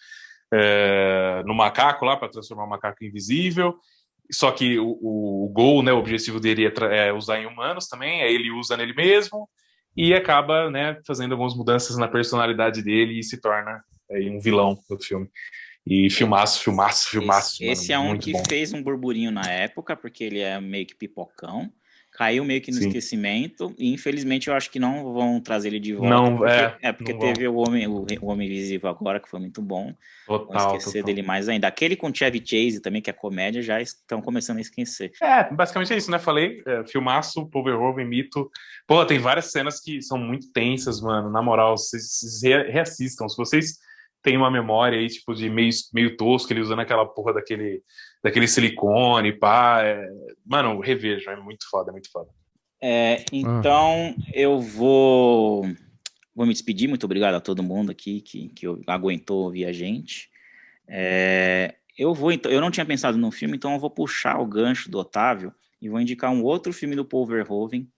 é, 0.53 1.43
no 1.47 1.55
macaco 1.55 2.05
lá, 2.05 2.16
para 2.16 2.28
transformar 2.28 2.64
o 2.64 2.70
macaco 2.70 3.05
invisível. 3.05 3.76
Só 4.32 4.51
que 4.51 4.78
o, 4.78 4.99
o, 5.01 5.45
o 5.47 5.49
gol, 5.51 5.82
né, 5.82 5.93
o 5.93 5.99
objetivo 5.99 6.40
dele 6.40 6.66
é, 6.66 7.09
é, 7.09 7.12
usar 7.12 7.38
em 7.38 7.47
humanos 7.47 7.86
também, 7.86 8.22
aí 8.22 8.34
ele 8.34 8.51
usa 8.51 8.76
nele 8.76 8.95
mesmo 8.95 9.49
e 9.97 10.14
acaba 10.14 10.70
né, 10.70 10.99
fazendo 11.07 11.32
algumas 11.32 11.55
mudanças 11.55 11.97
na 11.97 12.09
personalidade 12.09 12.82
dele 12.82 13.18
e 13.18 13.22
se 13.22 13.40
torna 13.40 13.82
aí, 14.11 14.30
um 14.30 14.40
vilão 14.40 14.78
do 14.88 14.99
filme. 14.99 15.28
E 15.86 16.09
filmaço, 16.11 16.62
filmaço, 16.62 17.11
filmaço. 17.11 17.62
Esse, 17.62 17.64
esse 17.64 17.93
é 17.93 17.99
um 17.99 18.16
que 18.16 18.32
bom. 18.32 18.43
fez 18.49 18.72
um 18.72 18.82
burburinho 18.82 19.32
na 19.32 19.45
época, 19.51 19.97
porque 19.97 20.22
ele 20.22 20.38
é 20.38 20.61
meio 20.61 20.86
que 20.86 20.95
pipocão 20.95 21.72
caiu 22.12 22.44
meio 22.44 22.60
que 22.60 22.70
no 22.70 22.76
Sim. 22.76 22.88
esquecimento 22.88 23.74
e 23.78 23.92
infelizmente 23.92 24.48
eu 24.48 24.54
acho 24.54 24.70
que 24.70 24.78
não 24.78 25.12
vão 25.12 25.40
trazer 25.40 25.68
ele 25.68 25.80
de 25.80 25.94
volta. 25.94 26.14
Não, 26.14 26.36
porque, 26.36 26.52
é. 26.52 26.76
É 26.82 26.92
porque 26.92 27.14
teve 27.14 27.48
o 27.48 27.56
Homem, 27.56 27.86
o, 27.86 28.06
o, 28.20 28.26
Homem 28.26 28.46
Invisível 28.46 28.90
agora, 28.90 29.18
que 29.18 29.28
foi 29.28 29.40
muito 29.40 29.62
bom. 29.62 29.94
Total, 30.26 30.46
vão 30.46 30.76
esquecer 30.76 31.00
total. 31.00 31.06
dele 31.06 31.26
mais 31.26 31.48
ainda. 31.48 31.66
Aquele 31.66 31.96
com 31.96 32.12
Chevy 32.14 32.42
Chase 32.44 32.80
também, 32.80 33.00
que 33.00 33.08
é 33.08 33.12
comédia, 33.12 33.62
já 33.62 33.80
estão 33.80 34.20
começando 34.20 34.58
a 34.58 34.60
esquecer. 34.60 35.10
É, 35.22 35.52
basicamente 35.52 35.92
é 35.94 35.96
isso, 35.96 36.10
né? 36.10 36.18
Falei, 36.18 36.62
é, 36.66 36.84
filmaço, 36.86 37.46
Paul 37.46 37.64
Verhoeven, 37.64 38.06
mito. 38.06 38.50
Pô, 38.86 39.04
tem 39.06 39.18
várias 39.18 39.46
cenas 39.46 39.80
que 39.80 40.02
são 40.02 40.18
muito 40.18 40.52
tensas, 40.52 41.00
mano. 41.00 41.30
Na 41.30 41.40
moral, 41.40 41.78
vocês, 41.78 42.18
vocês 42.18 42.42
reassistam. 42.68 43.28
Se 43.28 43.36
vocês 43.36 43.78
têm 44.23 44.37
uma 44.37 44.51
memória 44.51 44.99
aí, 44.99 45.09
tipo, 45.09 45.35
de 45.35 45.51
meio, 45.51 45.70
meio 45.93 46.16
tosco, 46.16 46.53
ele 46.53 46.61
usando 46.61 46.81
aquela 46.81 47.05
porra 47.05 47.35
daquele, 47.35 47.82
daquele 48.23 48.47
silicone, 48.47 49.32
pá. 49.32 49.82
É... 49.82 50.09
Mano, 50.44 50.81
revejo, 50.81 51.28
é 51.31 51.36
muito 51.36 51.69
foda, 51.69 51.90
é 51.90 51.93
muito 51.93 52.11
foda. 52.11 52.31
É, 52.81 53.24
então, 53.32 54.15
ah. 54.19 54.31
eu 54.35 54.61
vou, 54.61 55.62
vou 56.35 56.47
me 56.47 56.53
despedir. 56.53 56.89
Muito 56.89 57.05
obrigado 57.05 57.35
a 57.35 57.40
todo 57.40 57.62
mundo 57.62 57.93
aqui 57.93 58.20
que, 58.20 58.49
que 58.49 58.66
aguentou 58.86 59.44
ouvir 59.44 59.66
a 59.66 59.73
gente. 59.73 60.28
É, 60.89 61.77
eu 61.97 62.15
vou, 62.15 62.32
então, 62.32 62.51
eu 62.51 62.61
não 62.61 62.70
tinha 62.70 62.86
pensado 62.86 63.16
no 63.16 63.31
filme, 63.31 63.57
então 63.57 63.73
eu 63.73 63.78
vou 63.78 63.90
puxar 63.90 64.40
o 64.40 64.47
gancho 64.47 64.90
do 64.90 64.99
Otávio 64.99 65.55
e 65.81 65.89
vou 65.89 66.01
indicar 66.01 66.31
um 66.31 66.43
outro 66.43 66.73
filme 66.73 66.97
do 66.97 67.05
Paul 67.05 67.27
Verhoeven, 67.27 67.89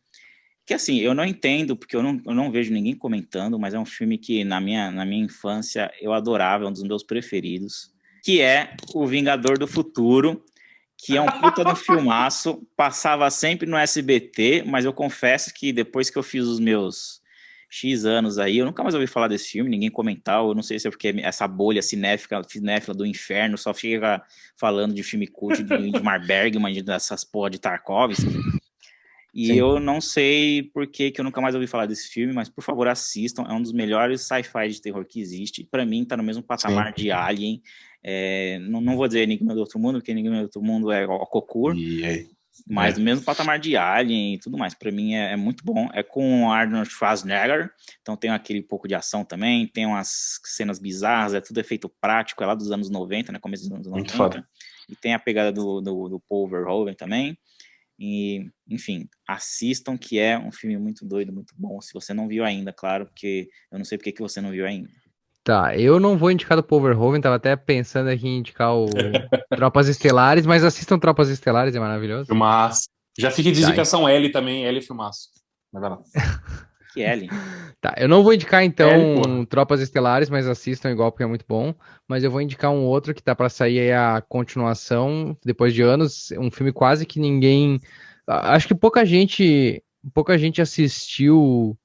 que 0.67 0.73
assim, 0.73 0.99
eu 0.99 1.15
não 1.15 1.25
entendo, 1.25 1.77
porque 1.77 1.95
eu 1.95 2.03
não, 2.03 2.21
eu 2.25 2.35
não 2.35 2.51
vejo 2.51 2.73
ninguém 2.73 2.95
comentando, 2.95 3.59
mas 3.59 3.75
é 3.75 3.79
um 3.79 3.85
filme 3.85 4.17
que 4.17 4.45
na 4.45 4.61
minha, 4.61 4.91
na 4.91 5.05
minha 5.05 5.25
infância 5.25 5.93
eu 6.01 6.13
adorava, 6.13 6.65
é 6.65 6.69
um 6.69 6.73
dos 6.73 6.83
meus 6.83 7.03
preferidos, 7.03 7.93
que 8.23 8.41
é 8.41 8.75
O 8.95 9.07
Vingador 9.07 9.59
do 9.59 9.67
Futuro, 9.67 10.43
que 10.97 11.17
é 11.17 11.21
um 11.21 11.27
puta 11.27 11.63
no 11.63 11.77
filmaço, 11.77 12.67
passava 12.75 13.31
sempre 13.31 13.67
no 13.67 13.77
SBT, 13.77 14.65
mas 14.67 14.87
eu 14.87 14.93
confesso 14.93 15.53
que 15.53 15.73
depois 15.73 16.09
que 16.09 16.17
eu 16.17 16.23
fiz 16.23 16.45
os 16.45 16.59
meus 16.59 17.23
X 17.69 18.07
anos 18.07 18.39
aí, 18.39 18.59
eu 18.59 18.65
nunca 18.65 18.83
mais 18.83 18.95
ouvi 18.95 19.07
falar 19.07 19.29
desse 19.29 19.51
filme, 19.51 19.69
ninguém 19.69 19.91
comentava, 19.91 20.49
eu 20.49 20.55
não 20.55 20.63
sei 20.63 20.79
se 20.79 20.87
é 20.89 20.91
porque 20.91 21.15
essa 21.19 21.47
bolha 21.47 21.83
cinéfila, 21.83 22.43
cinéfila 22.49 22.95
do 22.95 23.05
inferno 23.05 23.59
só 23.59 23.75
fica 23.75 24.23
falando 24.57 24.95
de 24.95 25.03
filme 25.03 25.27
cult 25.27 25.63
de, 25.63 25.91
de 25.91 26.01
Mar 26.03 26.25
Bergman, 26.25 26.83
dessas 26.83 27.25
porra 27.25 27.51
de 27.51 27.59
Tarkovsky, 27.59 28.31
e 29.35 29.49
Sim. 29.49 29.55
eu 29.55 29.81
não 29.81 30.01
sei 30.01 30.63
por 30.63 30.87
que, 30.87 31.11
que 31.11 31.21
eu 31.21 31.25
nunca 31.25 31.41
mais 31.41 31.55
ouvi 31.55 31.67
falar 31.67 31.87
desse 31.87 32.09
filme, 32.09 32.33
mas 32.33 32.49
por 32.49 32.63
favor 32.63 32.87
assistam, 32.87 33.43
é 33.43 33.53
um 33.53 33.61
dos 33.61 33.73
melhores 33.73 34.21
sci-fi 34.23 34.69
de 34.69 34.81
terror 34.81 35.05
que 35.05 35.21
existe, 35.21 35.65
para 35.65 35.85
mim 35.85 36.05
tá 36.05 36.17
no 36.17 36.23
mesmo 36.23 36.43
patamar 36.43 36.95
Sim. 36.97 37.03
de 37.03 37.11
Alien, 37.11 37.61
é, 38.03 38.59
não, 38.61 38.81
não, 38.81 38.97
vou 38.97 39.09
dizer 39.09 39.23
Enigma 39.23 39.55
do 39.55 39.61
Outro 39.61 39.81
Mundo, 39.81 39.99
porque 39.99 40.13
Enigma 40.13 40.37
do 40.37 40.43
Outro 40.43 40.63
Mundo 40.63 40.93
é 40.93 41.05
o 41.05 41.27
Cocur, 41.27 41.75
mas 42.69 42.95
é. 42.95 42.97
do 42.99 43.03
mesmo 43.03 43.25
patamar 43.25 43.59
de 43.59 43.77
Alien 43.77 44.35
e 44.35 44.39
tudo 44.39 44.57
mais. 44.57 44.75
Para 44.75 44.93
mim 44.93 45.15
é, 45.15 45.33
é, 45.33 45.37
muito 45.37 45.65
bom. 45.65 45.89
É 45.93 46.03
com 46.03 46.53
Arnold 46.53 46.89
Schwarzenegger, 46.89 47.71
então 48.03 48.17
tem 48.17 48.31
aquele 48.31 48.63
pouco 48.63 48.87
de 48.87 48.95
ação 48.95 49.25
também, 49.25 49.67
tem 49.67 49.87
umas 49.87 50.39
cenas 50.45 50.79
bizarras, 50.79 51.35
é 51.35 51.41
tudo 51.41 51.59
efeito 51.59 51.89
prático, 52.01 52.43
é 52.43 52.47
lá 52.47 52.55
dos 52.55 52.71
anos 52.71 52.89
90, 52.89 53.33
né? 53.33 53.39
Começo 53.41 53.65
dos 53.65 53.73
anos 53.73 53.87
90. 53.87 53.99
Muito 53.99 54.17
foda. 54.17 54.47
E 54.89 54.95
tem 54.95 55.15
a 55.15 55.19
pegada 55.19 55.51
do, 55.51 55.81
do, 55.81 56.09
do 56.09 56.21
Paul 56.29 56.49
Verhoeven 56.49 56.95
também. 56.95 57.37
E, 57.99 58.51
enfim, 58.69 59.09
assistam, 59.29 59.97
que 59.97 60.19
é 60.19 60.39
um 60.39 60.51
filme 60.51 60.77
muito 60.77 61.05
doido, 61.07 61.33
muito 61.33 61.55
bom. 61.57 61.81
Se 61.81 61.93
você 61.93 62.13
não 62.13 62.27
viu 62.27 62.45
ainda, 62.45 62.73
claro, 62.73 63.07
porque 63.07 63.49
eu 63.71 63.79
não 63.79 63.85
sei 63.85 63.97
porque 63.99 64.13
que 64.13 64.23
você 64.23 64.41
não 64.41 64.51
viu 64.51 64.67
ainda. 64.67 64.89
Tá, 65.45 65.77
eu 65.77 66.01
não 66.01 66.17
vou 66.17 66.31
indicar 66.31 66.57
do 66.57 66.63
Paul 66.63 66.81
Verhoeven, 66.81 67.21
tava 67.21 67.37
até 67.37 67.55
pensando 67.55 68.09
aqui 68.09 68.27
em 68.27 68.39
indicar 68.39 68.75
o 68.75 68.87
Tropas 69.55 69.89
Estelares, 69.89 70.47
mas 70.47 70.65
assistam 70.65 70.99
Tropas 70.99 71.29
Estelares, 71.29 71.75
é 71.77 71.79
maravilhoso. 71.81 72.27
Filmaço. 72.27 72.89
Já 73.19 73.31
fica 73.31 73.53
de 73.53 73.61
Tá, 73.61 73.69
indicação 73.69 74.09
L 74.09 74.33
também, 74.33 74.65
L 74.65 74.81
filmaço. 74.81 75.29
Mas 75.73 75.81
vai 75.83 75.91
lá. 75.91 75.99
Que 76.95 77.01
Ellen. 77.01 77.29
Tá, 77.81 77.93
eu 77.99 78.09
não 78.09 78.23
vou 78.23 78.33
indicar 78.33 78.63
então 78.63 78.89
É. 78.89 79.47
Tropas 79.47 79.81
Estelares, 79.81 80.31
mas 80.31 80.47
assistam 80.47 80.91
igual 80.91 81.11
porque 81.11 81.25
é 81.25 81.27
muito 81.27 81.45
bom. 81.47 81.75
Mas 82.09 82.23
eu 82.23 82.31
vou 82.31 82.41
indicar 82.41 82.71
um 82.71 82.85
outro 82.85 83.13
que 83.13 83.23
tá 83.23 83.35
pra 83.35 83.49
sair 83.49 83.81
aí 83.81 83.93
a 83.93 84.23
continuação, 84.27 85.37
depois 85.45 85.75
de 85.75 85.83
anos, 85.83 86.33
um 86.39 86.51
filme 86.51 86.73
quase 86.73 87.05
que 87.05 87.19
ninguém. 87.19 87.81
Acho 88.27 88.69
que 88.69 88.75
pouca 88.75 89.05
gente, 89.05 89.83
pouca 90.15 90.39
gente 90.39 90.63
assistiu 90.63 91.77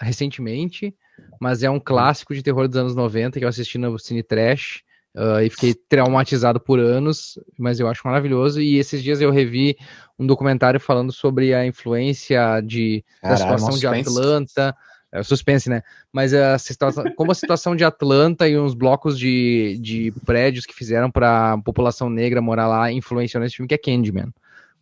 recentemente, 0.00 0.94
mas 1.38 1.62
é 1.62 1.70
um 1.70 1.78
clássico 1.78 2.34
de 2.34 2.42
terror 2.42 2.66
dos 2.66 2.76
anos 2.76 2.96
90 2.96 3.38
que 3.38 3.44
eu 3.44 3.48
assisti 3.48 3.76
no 3.78 3.98
Cine 3.98 4.22
Trash. 4.22 4.82
Ah, 5.16 5.42
e 5.42 5.48
fiquei 5.48 5.74
traumatizado 5.74 6.60
por 6.60 6.78
anos, 6.78 7.38
mas 7.58 7.80
eu 7.80 7.88
acho 7.88 8.02
maravilhoso. 8.04 8.60
E 8.60 8.76
esses 8.76 9.02
dias 9.02 9.20
eu 9.20 9.30
revi 9.30 9.76
um 10.18 10.26
documentário 10.26 10.78
falando 10.78 11.10
sobre 11.10 11.54
a 11.54 11.66
influência 11.66 12.60
de, 12.60 13.02
da 13.22 13.30
Caralho, 13.30 13.58
situação 13.58 13.70
mó 13.70 13.78
de. 13.78 13.86
Atlanta. 13.86 14.76
É 15.12 15.22
suspense, 15.22 15.70
né? 15.70 15.82
Mas 16.12 16.34
a 16.34 16.58
situação, 16.58 17.04
como 17.16 17.30
a 17.30 17.34
situação 17.34 17.74
de 17.74 17.84
Atlanta 17.84 18.46
e 18.46 18.58
uns 18.58 18.74
blocos 18.74 19.18
de, 19.18 19.78
de 19.80 20.12
prédios 20.26 20.66
que 20.66 20.74
fizeram 20.74 21.10
para 21.10 21.54
a 21.54 21.58
população 21.58 22.10
negra 22.10 22.42
morar 22.42 22.66
lá 22.66 22.92
influenciou 22.92 23.42
nesse 23.42 23.56
filme 23.56 23.68
que 23.68 23.74
é 23.74 23.78
Candyman. 23.78 24.28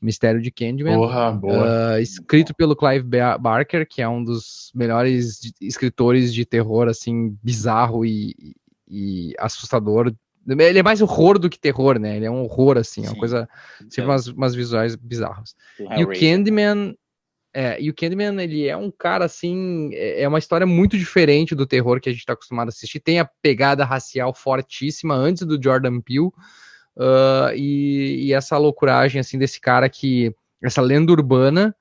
O 0.02 0.04
Mistério 0.04 0.40
de 0.40 0.50
Candyman. 0.50 0.96
Porra, 0.96 1.30
boa. 1.30 1.92
Ah, 1.92 2.00
escrito 2.00 2.52
pelo 2.54 2.74
Clive 2.74 3.04
Ba- 3.04 3.38
Barker, 3.38 3.86
que 3.86 4.02
é 4.02 4.08
um 4.08 4.24
dos 4.24 4.72
melhores 4.74 5.40
escritores 5.60 6.34
de 6.34 6.44
terror, 6.44 6.88
assim, 6.88 7.36
bizarro 7.42 8.04
e, 8.04 8.56
e 8.88 9.34
assustador. 9.38 10.12
Ele 10.46 10.78
é 10.78 10.82
mais 10.82 11.00
horror 11.00 11.38
do 11.38 11.48
que 11.48 11.58
terror, 11.58 11.98
né? 11.98 12.16
Ele 12.16 12.26
é 12.26 12.30
um 12.30 12.42
horror, 12.42 12.76
assim, 12.76 13.02
é 13.02 13.08
uma 13.08 13.14
Sim. 13.14 13.18
coisa. 13.18 13.48
Sempre 13.88 14.10
umas, 14.10 14.26
umas 14.28 14.54
visuais 14.54 14.94
bizarros. 14.96 15.54
Do 15.78 15.92
E 15.92 16.04
o. 16.04 16.08
Candyman. 16.08 16.96
É, 17.56 17.80
e 17.80 17.88
o 17.88 17.94
Candyman, 17.94 18.40
ele 18.42 18.66
é 18.66 18.76
um 18.76 18.90
cara 18.90 19.24
assim. 19.24 19.90
É 19.92 20.22
é 20.22 20.28
uma 20.28 20.38
história 20.38 20.66
muito 20.66 20.98
diferente 20.98 21.54
do 21.54 21.66
terror 21.66 22.00
que 22.00 22.08
a 22.08 22.12
gente 22.12 22.26
tá 22.26 22.32
acostumado 22.32 22.68
a 22.68 22.70
assistir. 22.70 23.00
Tem 23.00 23.20
a 23.20 23.28
pegada 23.40 23.84
racial 23.84 24.34
fortíssima 24.34 25.14
antes 25.14 25.46
do 25.46 25.62
Jordan 25.62 26.00
Peele. 26.00 26.30
ah, 26.98 27.52
e, 27.54 28.26
e 28.26 28.32
essa 28.32 28.58
loucuragem 28.58 29.20
assim 29.20 29.38
desse 29.38 29.60
cara 29.60 29.88
que. 29.88 30.34
Essa 30.62 30.80
lenda 30.80 31.12
urbana 31.12 31.76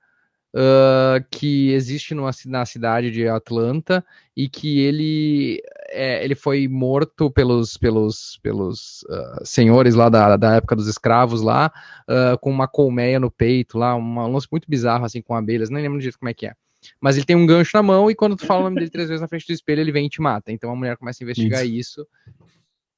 ah, 0.55 1.23
que 1.31 1.71
existe 1.71 2.13
numa 2.13 2.31
na 2.45 2.65
cidade 2.65 3.11
de 3.11 3.27
Atlanta 3.27 4.05
e 4.35 4.47
que 4.49 4.79
ele, 4.79 5.61
é, 5.89 6.23
ele 6.23 6.35
foi 6.35 6.67
morto 6.67 7.29
pelos, 7.31 7.77
pelos, 7.77 8.39
pelos 8.41 9.05
ah, 9.09 9.41
senhores 9.43 9.95
lá 9.95 10.09
da, 10.09 10.37
da 10.37 10.55
época 10.55 10.75
dos 10.75 10.87
escravos 10.87 11.41
lá, 11.41 11.71
ah, 12.07 12.37
com 12.39 12.49
uma 12.51 12.67
colmeia 12.67 13.19
no 13.19 13.31
peito 13.31 13.77
lá, 13.77 13.95
uma- 13.95 14.25
um 14.27 14.33
lance 14.33 14.47
muito 14.51 14.69
bizarro 14.69 15.05
assim 15.05 15.21
com 15.21 15.35
abelhas, 15.35 15.69
nem 15.69 15.81
lembro 15.83 15.99
direito 15.99 16.19
como 16.19 16.29
é 16.29 16.33
que 16.33 16.47
é. 16.47 16.53
Mas 16.99 17.15
ele 17.15 17.25
tem 17.25 17.35
um 17.35 17.45
gancho 17.45 17.71
na 17.75 17.81
mão 17.83 18.11
e 18.11 18.15
quando 18.15 18.35
tu 18.35 18.45
fala 18.45 18.59
o 18.61 18.63
nome 18.65 18.75
dele 18.77 18.91
três 18.91 19.07
vezes 19.07 19.21
na 19.21 19.27
frente 19.27 19.47
do 19.47 19.53
espelho, 19.53 19.79
ele 19.81 19.91
vem 19.91 20.05
e 20.07 20.09
te 20.09 20.21
mata. 20.21 20.51
Então 20.51 20.69
a 20.69 20.75
mulher 20.75 20.97
começa 20.97 21.23
a 21.23 21.25
investigar 21.25 21.61
isso 21.65 22.05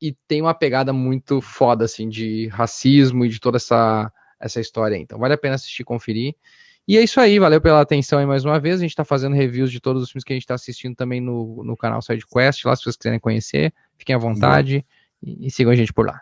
e 0.02 0.14
tem 0.28 0.42
uma 0.42 0.54
pegada 0.54 0.92
muito 0.92 1.40
foda 1.42 1.86
assim 1.86 2.10
de 2.10 2.48
racismo 2.48 3.26
e 3.26 3.30
de 3.30 3.40
toda 3.40 3.58
essa 3.58 4.12
essa 4.40 4.60
história. 4.60 4.98
Então 4.98 5.18
vale 5.18 5.34
a 5.34 5.38
pena 5.38 5.56
assistir, 5.56 5.84
conferir. 5.84 6.36
E 6.88 6.98
é 6.98 7.04
isso 7.04 7.20
aí, 7.20 7.40
valeu 7.40 7.60
pela 7.60 7.82
atenção 7.82 8.20
aí 8.20 8.26
mais 8.26 8.46
uma 8.46 8.60
vez. 8.60 8.76
A 8.76 8.84
gente 8.84 8.96
tá 8.96 9.04
fazendo 9.04 9.36
reviews 9.36 9.72
de 9.72 9.80
todos 9.80 10.04
os 10.04 10.12
filmes 10.12 10.24
que 10.24 10.34
a 10.34 10.36
gente 10.36 10.46
tá 10.46 10.54
assistindo 10.54 10.96
também 10.96 11.20
no, 11.20 11.64
no 11.64 11.76
canal 11.76 12.02
SideQuest, 12.02 12.64
lá 12.66 12.76
se 12.76 12.84
vocês 12.84 12.96
quiserem 12.96 13.20
conhecer, 13.20 13.74
fiquem 13.98 14.16
à 14.16 14.20
vontade 14.20 14.86
e, 15.22 15.48
e 15.48 15.52
sigam 15.52 15.72
a 15.72 15.76
gente 15.76 15.92
por 15.92 16.06
lá. 16.06 16.22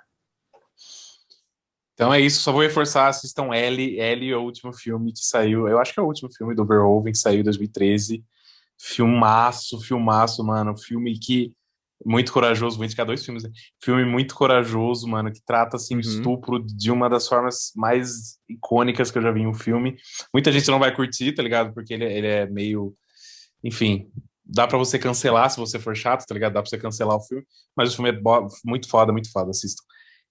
Então 1.93 2.13
é 2.13 2.19
isso, 2.19 2.41
só 2.41 2.51
vou 2.51 2.61
reforçar, 2.61 3.07
assistam 3.07 3.53
L, 3.53 3.99
L 3.99 4.31
é 4.31 4.37
o 4.37 4.41
último 4.41 4.73
filme 4.73 5.11
que 5.11 5.23
saiu, 5.23 5.67
eu 5.67 5.79
acho 5.79 5.93
que 5.93 5.99
é 5.99 6.03
o 6.03 6.07
último 6.07 6.33
filme 6.33 6.55
do 6.55 6.65
Verhoeven 6.65 7.11
que 7.11 7.19
saiu 7.19 7.41
em 7.41 7.43
2013. 7.43 8.23
Filmaço, 8.77 9.79
filmaço, 9.81 10.43
mano, 10.43 10.75
filme 10.77 11.17
que 11.19 11.53
muito 12.05 12.33
corajoso, 12.33 12.75
vou 12.77 12.85
indicar 12.85 13.05
dois 13.05 13.23
filmes, 13.23 13.43
né? 13.43 13.49
filme 13.81 14.03
muito 14.05 14.35
corajoso, 14.35 15.07
mano, 15.07 15.31
que 15.31 15.39
trata 15.45 15.77
assim 15.77 15.95
o 15.95 15.97
Uhum. 15.97 16.01
estupro 16.01 16.59
de 16.65 16.91
uma 16.91 17.09
das 17.09 17.27
formas 17.27 17.71
mais 17.75 18.37
icônicas 18.49 19.09
que 19.09 19.17
eu 19.17 19.21
já 19.21 19.31
vi 19.31 19.41
em 19.41 19.47
um 19.47 19.53
filme. 19.53 19.95
Muita 20.33 20.51
gente 20.51 20.69
não 20.69 20.79
vai 20.79 20.93
curtir, 20.93 21.31
tá 21.33 21.41
ligado? 21.41 21.73
Porque 21.73 21.93
ele, 21.93 22.03
ele 22.05 22.27
é 22.27 22.45
meio, 22.45 22.93
enfim, 23.63 24.07
dá 24.45 24.67
pra 24.67 24.77
você 24.77 24.99
cancelar 24.99 25.49
se 25.49 25.57
você 25.59 25.79
for 25.79 25.95
chato, 25.95 26.25
tá 26.25 26.33
ligado? 26.33 26.53
Dá 26.53 26.61
pra 26.61 26.69
você 26.69 26.77
cancelar 26.77 27.15
o 27.15 27.21
filme, 27.21 27.43
mas 27.75 27.93
o 27.93 27.95
filme 27.95 28.11
é 28.11 28.19
muito 28.65 28.89
foda, 28.89 29.11
muito 29.13 29.31
foda, 29.31 29.51
assistam. 29.51 29.83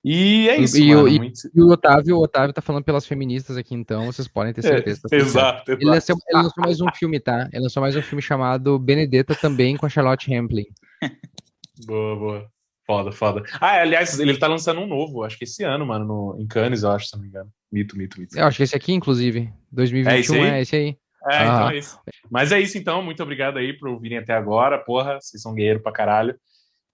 E 0.05 0.49
é 0.49 0.57
isso, 0.61 0.77
E 0.79 0.93
o- 0.95 1.05
mano, 1.05 1.17
muito... 1.17 1.41
E 1.55 1.63
o 1.63 1.69
Otávio, 1.71 2.17
o 2.19 2.23
Otávio 2.25 2.53
tá 2.53 2.61
falando 2.61 2.83
pelas 2.85 3.07
feministas 3.07 3.57
aqui, 3.57 3.73
então 3.75 4.07
vocês 4.07 4.27
podem 4.27 4.53
ter 4.53 4.61
certeza. 4.63 5.01
tá 5.03 5.09
tudo 5.09 5.11
certo. 5.11 5.27
Exato, 5.29 5.71
Ele 5.73 5.83
exato. 5.85 5.95
lançou, 5.95 6.17
ele 6.29 6.43
lançou 6.43 6.65
mais 6.65 6.81
um 6.81 6.87
filme, 6.93 7.21
tá? 7.21 7.49
Ele 7.53 7.63
lançou 7.63 7.81
mais 7.81 7.95
um 7.97 8.03
filme 8.03 8.21
chamado 8.21 8.79
Benedetta 8.81 9.35
também 9.37 9.77
com 9.77 9.87
a 9.87 9.89
Charlotte 9.89 10.29
Rampling. 10.29 10.67
Boa, 11.87 12.17
boa. 12.17 12.51
Foda, 12.87 13.13
foda. 13.13 13.43
Ah, 13.61 13.81
aliás, 13.81 14.19
ele 14.19 14.37
tá 14.37 14.49
lançando 14.49 14.81
um 14.81 14.87
novo, 14.87 15.23
acho 15.23 15.39
que 15.39 15.45
esse 15.45 15.63
ano, 15.63 15.87
mano, 15.87 16.05
no, 16.05 16.37
em 16.41 16.47
Cannes, 16.47 16.83
eu 16.83 16.91
acho, 16.91 17.07
se 17.07 17.15
não 17.15 17.23
me 17.23 17.29
engano. 17.29 17.49
Mito, 17.71 17.97
mito, 17.97 18.21
mito. 18.21 18.37
Eu 18.37 18.45
acho 18.47 18.57
que 18.57 18.63
esse 18.65 18.75
aqui, 18.77 18.93
inclusive, 18.93 19.53
2021 19.71 20.13
É 20.13 20.21
esse 20.21 20.35
aí? 20.35 20.41
é 20.51 20.61
esse 20.61 20.77
aí. 20.77 20.99
É, 21.31 21.43
então 21.45 21.67
Ah. 21.69 21.75
é 21.75 21.79
isso. 21.79 21.99
Mas 22.31 22.51
é 22.51 22.61
isso, 22.61 22.77
então. 22.77 23.01
Muito 23.03 23.23
obrigado 23.23 23.57
aí 23.59 23.73
por 23.73 23.99
virem 24.01 24.19
até 24.19 24.35
agora. 24.35 24.79
Porra, 24.79 25.19
vocês 25.21 25.41
são 25.41 25.55
guerreiro 25.55 25.81
pra 25.81 25.93
caralho. 25.93 26.35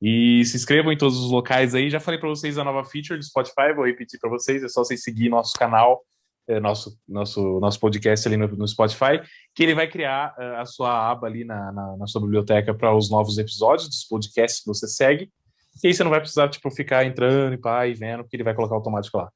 E 0.01 0.45
se 0.45 0.57
inscrevam 0.57 0.93
em 0.93 0.99
todos 0.99 1.19
os 1.19 1.31
locais 1.31 1.75
aí. 1.75 1.89
Já 1.91 1.99
falei 1.99 2.21
pra 2.21 2.29
vocês 2.29 2.59
a 2.59 2.63
nova 2.65 2.85
feature 2.85 3.19
do 3.19 3.25
Spotify, 3.25 3.73
vou 3.75 3.87
repetir 3.87 4.21
pra 4.21 4.29
vocês. 4.31 4.63
É 4.63 4.69
só 4.69 4.85
vocês 4.85 5.03
seguir 5.03 5.31
nosso 5.31 5.55
canal, 5.55 6.03
é, 6.03 6.18
nosso, 6.61 6.99
nosso, 7.07 7.61
nosso 7.61 7.79
podcast 7.79 8.27
ali 8.27 8.37
no, 8.37 8.49
no 8.49 8.67
Spotify, 8.67 9.21
que 9.55 9.63
ele 9.63 9.75
vai 9.75 9.87
criar 9.87 10.35
é, 10.39 10.57
a 10.57 10.65
sua 10.65 11.11
aba 11.11 11.27
ali 11.27 11.45
na, 11.45 11.71
na, 11.73 11.97
na 11.97 12.07
sua 12.07 12.23
biblioteca 12.23 12.73
para 12.73 12.95
os 12.95 13.11
novos 13.11 13.37
episódios 13.37 13.89
dos 13.89 14.05
podcasts 14.05 14.61
que 14.61 14.67
você 14.67 14.89
segue. 14.89 15.31
E 15.83 15.89
aí 15.89 15.95
você 15.95 16.03
não 16.03 16.11
vai 16.11 16.21
precisar, 16.21 16.49
tipo, 16.49 16.71
ficar 16.71 17.05
entrando 17.05 17.55
e 17.55 17.59
pá, 17.59 17.87
e 17.87 17.95
vendo, 17.95 18.23
porque 18.25 18.37
ele 18.37 18.45
vai 18.45 18.55
colocar 18.55 18.75
automático 18.75 19.19
lá. 19.19 19.31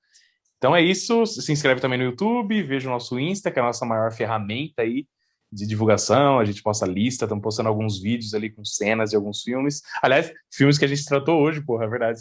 Então 0.57 0.75
é 0.75 0.81
isso. 0.81 1.27
Se 1.27 1.53
inscreve 1.53 1.81
também 1.81 1.99
no 1.99 2.05
YouTube, 2.05 2.63
veja 2.63 2.89
o 2.89 2.93
nosso 2.93 3.19
Insta, 3.19 3.51
que 3.51 3.59
é 3.59 3.63
a 3.63 3.67
nossa 3.67 3.85
maior 3.85 4.13
ferramenta 4.13 4.83
aí 4.83 5.07
de 5.53 5.67
divulgação. 5.67 6.39
A 6.39 6.45
gente 6.45 6.63
posta 6.63 6.87
lista, 6.87 7.25
estamos 7.27 7.43
postando 7.43 7.69
alguns 7.69 8.01
vídeos 8.01 8.33
ali 8.33 8.49
com 8.49 8.65
cenas 8.65 9.11
de 9.11 9.17
alguns 9.17 9.43
filmes. 9.43 9.83
Aliás, 10.03 10.33
filmes 10.53 10.79
que 10.79 10.85
a 10.85 10.89
gente 10.89 11.05
tratou 11.05 11.41
hoje, 11.43 11.61
porra, 11.61 11.85
é 11.85 11.89
verdade. 11.89 12.21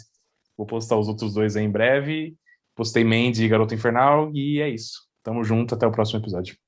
Vou 0.56 0.66
postar 0.66 0.96
os 0.98 1.08
outros 1.08 1.34
dois 1.34 1.56
aí 1.56 1.64
em 1.64 1.70
breve. 1.70 2.36
Postei 2.74 3.04
Mandy 3.04 3.44
e 3.44 3.48
Garota 3.48 3.74
Infernal, 3.74 4.30
e 4.34 4.60
é 4.60 4.68
isso. 4.68 5.02
Tamo 5.22 5.44
junto, 5.44 5.74
até 5.74 5.86
o 5.86 5.92
próximo 5.92 6.20
episódio. 6.20 6.61